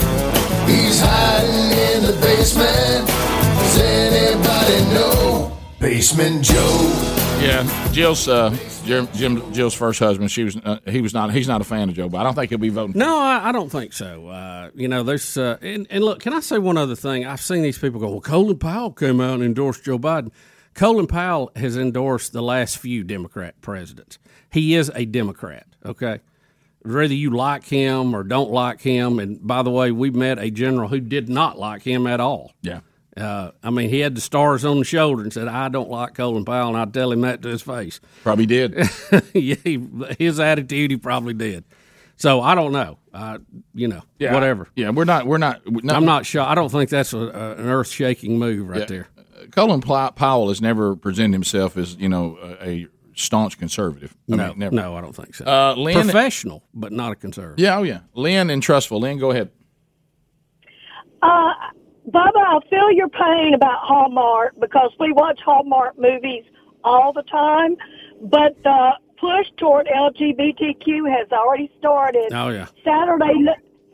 He's 0.67 1.01
hiding 1.03 1.79
in 1.79 2.03
the 2.07 2.19
basement. 2.23 3.07
Does 3.07 3.79
anybody 3.81 4.95
know? 4.95 5.57
Basement 5.79 6.43
Joe. 6.45 7.20
Yeah, 7.41 7.91
Jill's 7.93 8.29
uh, 8.29 8.55
Jim, 8.85 9.09
Jim, 9.15 9.53
Jill's 9.55 9.73
first 9.73 9.99
husband. 9.99 10.31
She 10.31 10.45
was 10.45 10.57
uh, 10.59 10.79
he 10.87 11.01
was 11.01 11.15
not 11.15 11.33
he's 11.33 11.49
not 11.49 11.63
a 11.63 11.65
fan 11.65 11.89
of 11.89 11.95
Joe, 11.95 12.09
but 12.11 12.19
I 12.19 12.23
don't 12.23 12.35
think 12.35 12.51
he'll 12.51 12.59
be 12.59 12.69
voting. 12.69 12.99
No, 12.99 13.19
I, 13.19 13.49
I 13.49 13.53
don't 13.53 13.71
think 13.73 13.95
so. 13.95 14.29
Uh, 14.29 14.71
you 14.75 14.89
know, 14.89 15.03
there's 15.03 15.39
uh, 15.39 15.57
and, 15.63 15.87
and 15.89 16.05
look, 16.05 16.21
can 16.21 16.35
I 16.35 16.41
say 16.41 16.59
one 16.59 16.77
other 16.77 16.95
thing? 16.95 17.25
I've 17.25 17.41
seen 17.41 17.63
these 17.63 17.79
people 17.79 17.99
go, 17.99 18.11
well, 18.11 18.21
Colin 18.21 18.59
Powell 18.59 18.93
came 18.93 19.23
out 19.23 19.35
and 19.35 19.43
endorsed 19.43 19.85
Joe 19.85 19.99
Biden. 19.99 20.33
Colin 20.75 21.07
Powell 21.07 21.51
has 21.57 21.79
endorsed 21.79 22.35
the 22.35 22.43
last 22.43 22.77
few 22.77 23.05
Democrat 23.05 23.59
presidents. 23.63 24.19
He 24.53 24.75
is 24.75 24.93
a 24.95 25.07
Democrat, 25.07 25.67
okay? 25.85 26.21
Whether 26.83 27.15
you 27.15 27.31
like 27.31 27.65
him 27.65 28.15
or 28.15 28.23
don't 28.23 28.51
like 28.51 28.83
him, 28.83 29.19
and 29.19 29.45
by 29.47 29.63
the 29.63 29.71
way, 29.71 29.93
we 29.93 30.11
met 30.11 30.39
a 30.39 30.51
general 30.51 30.89
who 30.89 31.01
did 31.01 31.31
not 31.31 31.59
like 31.59 31.83
him 31.83 32.07
at 32.07 32.21
all. 32.21 32.53
Yeah. 32.61 32.81
Uh, 33.21 33.51
I 33.63 33.71
mean, 33.71 33.91
he 33.91 34.01
had 34.01 34.15
the 34.15 34.21
stars 34.21 34.65
on 34.65 34.79
the 34.79 34.85
shoulder 34.85 35.23
and 35.23 35.33
said, 35.33 35.47
"I 35.49 35.69
don't 35.69 35.91
like 35.91 36.15
Colin 36.15 36.45
Powell," 36.45 36.69
and 36.69 36.77
I'd 36.79 36.95
tell 36.95 37.13
him 37.13 37.21
that 37.23 37.43
to 37.43 37.49
his 37.49 37.63
face. 37.63 38.01
Probably 38.23 38.47
did. 38.47 38.75
yeah, 39.35 39.57
he, 39.63 39.81
his 40.19 40.41
attitude, 40.41 40.91
he 40.91 40.97
probably 40.97 41.35
did. 41.35 41.65
So 42.17 42.41
I 42.41 42.55
don't 42.55 42.73
know. 42.73 42.99
Uh, 43.15 43.39
you 43.75 43.89
know, 43.89 44.03
Yeah, 44.19 44.35
whatever. 44.35 44.69
Yeah, 44.77 44.91
we're 44.91 45.05
not 45.05 45.27
we're 45.27 45.39
not. 45.39 45.63
we're 45.67 45.81
I'm 45.93 46.05
not 46.05 46.27
sure. 46.27 46.43
I 46.43 46.55
don't 46.55 46.69
think 46.71 46.91
that's 46.91 47.13
a, 47.13 47.19
a, 47.19 47.53
an 47.57 47.69
earth 47.69 47.89
shaking 47.89 48.39
move 48.39 48.69
right 48.69 48.81
Yeah. 48.81 48.85
there. 48.87 49.09
Colin 49.53 49.81
Powell 49.81 50.49
has 50.49 50.61
never 50.61 50.95
presented 50.97 51.33
himself 51.33 51.77
as 51.79 51.97
you 51.97 52.09
know 52.11 52.39
a, 52.43 52.69
a 52.69 52.87
staunch 53.15 53.59
conservative. 53.59 54.15
I 54.31 54.37
no, 54.37 54.49
mean, 54.49 54.59
never. 54.59 54.75
no, 54.77 54.97
I 54.97 55.01
don't 55.01 55.17
think 55.17 55.35
so. 55.35 55.45
Uh, 55.47 55.75
Lynn, 55.77 55.95
Professional, 56.03 56.63
but 56.75 56.93
not 56.93 57.13
a 57.13 57.17
conservative. 57.17 57.59
yeah, 57.63 57.79
oh 57.79 57.83
yeah, 57.83 58.01
Lynn 58.15 58.51
and 58.51 58.63
trustful. 58.63 59.01
Lynn, 59.01 59.19
go 59.19 59.31
ahead. 59.31 59.51
Uh, 61.23 61.53
Bubba, 62.11 62.37
I 62.37 62.59
feel 62.69 62.91
your 62.93 63.09
pain 63.09 63.55
about 63.55 63.79
Hallmark 63.81 64.55
because 64.61 64.91
we 64.99 65.13
watch 65.13 65.41
Hallmark 65.45 65.99
movies 65.99 66.45
all 66.85 67.13
the 67.13 67.23
time, 67.23 67.77
but 68.23 68.57
the 68.65 68.91
push 69.19 69.47
toward 69.59 69.87
LGBTQ 69.87 71.09
has 71.17 71.31
already 71.31 71.71
started. 71.79 72.33
Oh 72.33 72.49
yeah. 72.49 72.67
Saturday 72.85 73.33
n- 73.37 73.49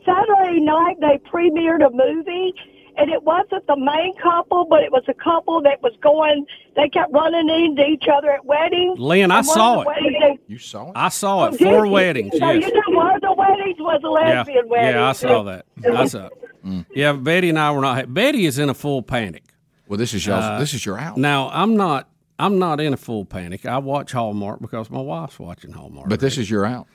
Saturday 0.05 0.59
night 0.61 0.95
they 1.01 1.19
premiered 1.29 1.85
a 1.85 1.89
movie, 1.89 2.53
and 2.95 3.11
it 3.11 3.21
wasn't 3.23 3.67
the 3.67 3.75
main 3.75 4.15
couple, 4.23 4.65
but 4.65 4.81
it 4.83 4.91
was 4.91 5.03
a 5.09 5.13
couple 5.13 5.61
that 5.63 5.83
was 5.83 5.93
going. 6.01 6.45
They 6.77 6.87
kept 6.89 7.11
running 7.11 7.49
into 7.49 7.85
each 7.85 8.05
other 8.11 8.31
at 8.31 8.45
weddings. 8.45 8.97
Lynn, 8.99 9.31
I 9.31 9.41
saw 9.41 9.81
it. 9.81 9.87
weddings 9.87 10.39
You 10.47 10.57
saw 10.57 10.87
it? 10.89 10.93
I 10.95 11.09
saw 11.09 11.45
it. 11.45 11.47
Oh, 11.47 11.57
did 11.57 11.59
Four 11.67 11.85
you? 11.87 11.91
weddings. 11.91 12.31
So 12.39 12.49
Yes. 12.51 12.63
you 12.65 12.73
knew 12.73 12.97
one 12.97 13.15
of 13.15 13.21
the 13.21 13.33
weddings 13.33 13.77
was 13.79 13.99
a 14.03 14.07
Yeah. 14.27 14.37
lesbian 14.37 14.69
wedding. 14.69 14.95
Yeah, 14.95 15.09
I 15.09 15.11
saw 15.11 15.43
that. 15.43 15.65
I 15.85 16.05
saw 16.05 16.27
it. 16.27 16.33
Mm. 16.67 16.85
Yeah, 16.93 17.13
Betty 17.13 17.49
and 17.49 17.57
I 17.59 17.71
were 17.71 17.81
not. 17.81 18.13
Betty 18.13 18.45
is 18.45 18.59
in 18.59 18.69
a 18.69 18.73
full 18.73 19.01
panic. 19.01 19.43
Well, 19.87 19.97
this 19.97 20.13
is 20.13 20.25
y'all's- 20.25 20.43
uh, 20.43 20.59
this 20.59 20.73
is 20.73 20.85
your 20.85 20.99
out. 20.99 21.17
Now 21.17 21.49
I'm 21.51 21.77
not. 21.77 22.09
I'm 22.39 22.59
not 22.59 22.79
in 22.79 22.93
a 22.93 22.97
full 22.97 23.25
panic. 23.25 23.65
I 23.65 23.77
watch 23.79 24.11
Hallmark 24.11 24.59
because 24.61 24.91
my 24.91 25.01
wife's 25.01 25.39
watching 25.39 25.71
Hallmark. 25.71 26.09
But 26.09 26.19
this 26.19 26.37
is 26.37 26.49
your 26.51 26.65
out. 26.65 26.87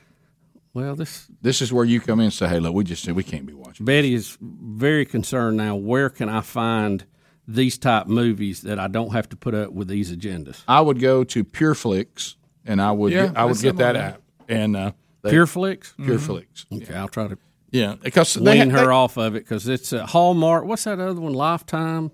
Well, 0.74 0.94
this 0.94 1.26
This 1.42 1.60
is 1.60 1.72
where 1.72 1.84
you 1.84 2.00
come 2.00 2.20
in 2.20 2.24
and 2.24 2.32
say, 2.32 2.48
"Hey, 2.48 2.60
look, 2.60 2.74
we 2.74 2.84
just 2.84 3.02
said 3.02 3.14
we 3.16 3.22
can't 3.24 3.44
be 3.46 3.52
watching." 3.52 3.84
Betty 3.84 4.14
is 4.14 4.38
very 4.40 5.04
concerned 5.04 5.56
now. 5.56 5.74
Where 5.74 6.08
can 6.10 6.28
I 6.28 6.40
find 6.42 7.04
these 7.48 7.76
type 7.76 8.06
movies 8.06 8.62
that 8.62 8.78
I 8.78 8.86
don't 8.88 9.12
have 9.12 9.28
to 9.30 9.36
put 9.36 9.54
up 9.54 9.72
with 9.72 9.88
these 9.88 10.14
agendas? 10.14 10.62
I 10.68 10.80
would 10.80 11.00
go 11.00 11.24
to 11.24 11.44
PureFlix 11.44 12.36
and 12.64 12.80
I 12.80 12.92
would 12.92 13.12
Yeah, 13.12 13.26
get, 13.26 13.36
I 13.36 13.44
would 13.44 13.60
get 13.60 13.76
that 13.78 13.96
app 13.96 14.22
and 14.48 14.76
uh, 14.76 14.92
they- 15.22 15.32
PureFlix. 15.32 15.94
PureFlix. 15.96 16.66
Mm-hmm. 16.70 16.76
Okay, 16.76 16.94
I'll 16.94 17.08
try 17.08 17.26
to. 17.28 17.36
Yeah, 17.72 17.96
because 18.00 18.34
they 18.34 18.58
wean 18.58 18.70
ha- 18.70 18.78
her 18.78 18.86
they- 18.86 18.92
off 18.92 19.16
of 19.16 19.34
it 19.34 19.40
because 19.44 19.66
it's 19.66 19.92
a 19.92 20.06
Hallmark. 20.06 20.64
What's 20.66 20.84
that 20.84 21.00
other 21.00 21.20
one? 21.20 21.32
Lifetime. 21.32 22.12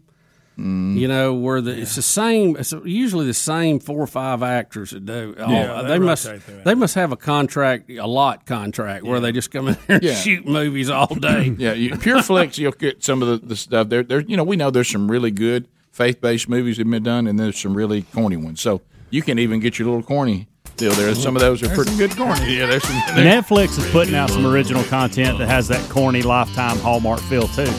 Mm. 0.58 0.96
You 0.98 1.06
know 1.06 1.34
where 1.34 1.60
the 1.60 1.70
it's 1.80 1.94
the 1.94 2.02
same. 2.02 2.56
It's 2.56 2.72
usually 2.84 3.26
the 3.26 3.34
same 3.34 3.78
four 3.78 3.98
or 4.00 4.06
five 4.08 4.42
actors 4.42 4.90
that 4.90 5.06
do. 5.06 5.36
all- 5.38 5.52
Yeah, 5.52 5.82
they, 5.82 5.88
they 5.88 5.98
must 6.00 6.28
they 6.64 6.74
must 6.74 6.94
have 6.96 7.12
a 7.12 7.16
contract, 7.16 7.88
a 7.90 8.06
lot 8.06 8.44
contract, 8.44 9.04
where 9.04 9.20
they 9.20 9.30
just 9.30 9.52
come 9.52 9.68
in 9.68 9.74
here 9.74 9.84
and 9.88 10.02
Yeah. 10.02 10.14
shoot 10.14 10.46
movies 10.48 10.90
all 10.90 11.14
day. 11.14 11.54
yeah, 11.58 11.74
you, 11.74 11.90
PureFlix, 11.90 12.58
you'll 12.58 12.72
get 12.72 13.04
some 13.04 13.22
of 13.22 13.28
the, 13.28 13.46
the 13.46 13.54
stuff 13.56 13.88
there. 13.88 14.02
There, 14.02 14.20
you 14.20 14.36
know, 14.36 14.42
we 14.42 14.56
know 14.56 14.70
there's 14.70 14.88
some 14.88 15.08
really 15.08 15.30
good 15.30 15.68
faith 15.92 16.20
based 16.20 16.48
movies 16.48 16.76
that 16.78 16.86
have 16.86 16.90
been 16.90 17.04
done, 17.04 17.28
and 17.28 17.38
there's 17.38 17.58
some 17.58 17.74
really 17.74 18.02
corny 18.02 18.36
ones. 18.36 18.60
So 18.60 18.80
you 19.10 19.22
can 19.22 19.38
even 19.38 19.60
get 19.60 19.78
your 19.78 19.86
little 19.86 20.02
corny 20.02 20.48
deal 20.78 20.92
there. 20.92 21.14
Some 21.14 21.36
of 21.36 21.42
those 21.42 21.62
are 21.62 21.66
There's 21.66 21.78
pretty 21.78 21.96
good 21.96 22.16
corny. 22.16 22.56
Yeah, 22.56 22.66
there's 22.66 22.84
some. 22.84 22.96
Netflix 23.16 23.78
is 23.78 23.90
putting 23.90 24.14
out 24.14 24.30
some 24.30 24.46
original 24.46 24.84
content 24.84 25.38
that 25.38 25.48
has 25.48 25.68
that 25.68 25.90
corny 25.90 26.22
lifetime 26.22 26.78
Hallmark 26.78 27.20
feel 27.20 27.48
too. 27.48 27.70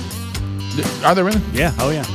Are 1.03 1.15
they 1.15 1.23
really? 1.23 1.41
Yeah. 1.53 1.73
Oh 1.79 1.89
yeah. 1.89 2.05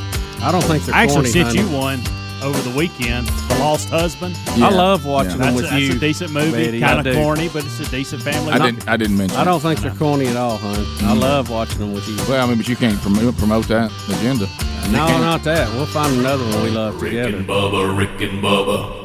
I 0.43 0.53
don't 0.53 0.63
think 0.63 0.85
they're 0.85 0.93
corny. 0.93 1.01
I 1.01 1.03
actually 1.03 1.15
corny, 1.15 1.31
sent 1.31 1.47
honey. 1.49 1.61
you 1.61 1.77
one 1.77 2.01
over 2.43 2.61
the 2.69 2.77
weekend, 2.77 3.27
The 3.27 3.57
Lost 3.59 3.89
Husband. 3.89 4.37
I 4.49 4.69
love 4.69 5.07
watching 5.07 5.39
them 5.39 5.41
that's 5.41 5.57
with 5.57 5.73
a, 5.73 5.81
you. 5.81 5.89
That's 5.89 5.97
a 5.97 6.01
decent 6.01 6.33
movie, 6.33 6.65
Betty, 6.65 6.85
I 6.85 6.95
kind 6.95 7.07
of 7.07 7.15
corny, 7.17 7.49
but 7.49 7.65
it's 7.65 7.81
a 7.81 7.91
decent 7.91 8.23
family. 8.23 8.53
I 8.53 8.59
movie. 8.59 8.73
didn't. 8.73 8.89
I 8.89 8.97
didn't 8.99 9.17
mention. 9.17 9.39
I 9.39 9.45
don't 9.45 9.61
think 9.61 9.81
they're 9.81 9.95
corny 9.95 10.27
at 10.27 10.37
all, 10.37 10.59
hon. 10.59 10.75
I 10.75 10.79
mm-hmm. 10.79 11.19
love 11.19 11.49
watching 11.51 11.79
them 11.79 11.95
with 11.95 12.07
you. 12.07 12.17
Well, 12.29 12.45
I 12.45 12.47
mean, 12.47 12.59
but 12.59 12.69
you 12.69 12.77
can't 12.77 13.01
promote, 13.01 13.37
promote 13.39 13.67
that 13.69 13.91
agenda. 14.09 14.47
You 14.85 14.93
No, 14.93 15.07
can't. 15.07 15.23
not 15.23 15.43
that. 15.45 15.73
We'll 15.75 15.87
find 15.87 16.19
another 16.19 16.45
one 16.45 16.63
we 16.63 16.71
love 16.71 17.01
together. 17.01 17.31
Rick 17.31 17.37
and 17.37 17.49
Bubba, 17.49 17.97
Rick 17.99 18.21
and 18.21 18.43
Bubba. 18.43 19.04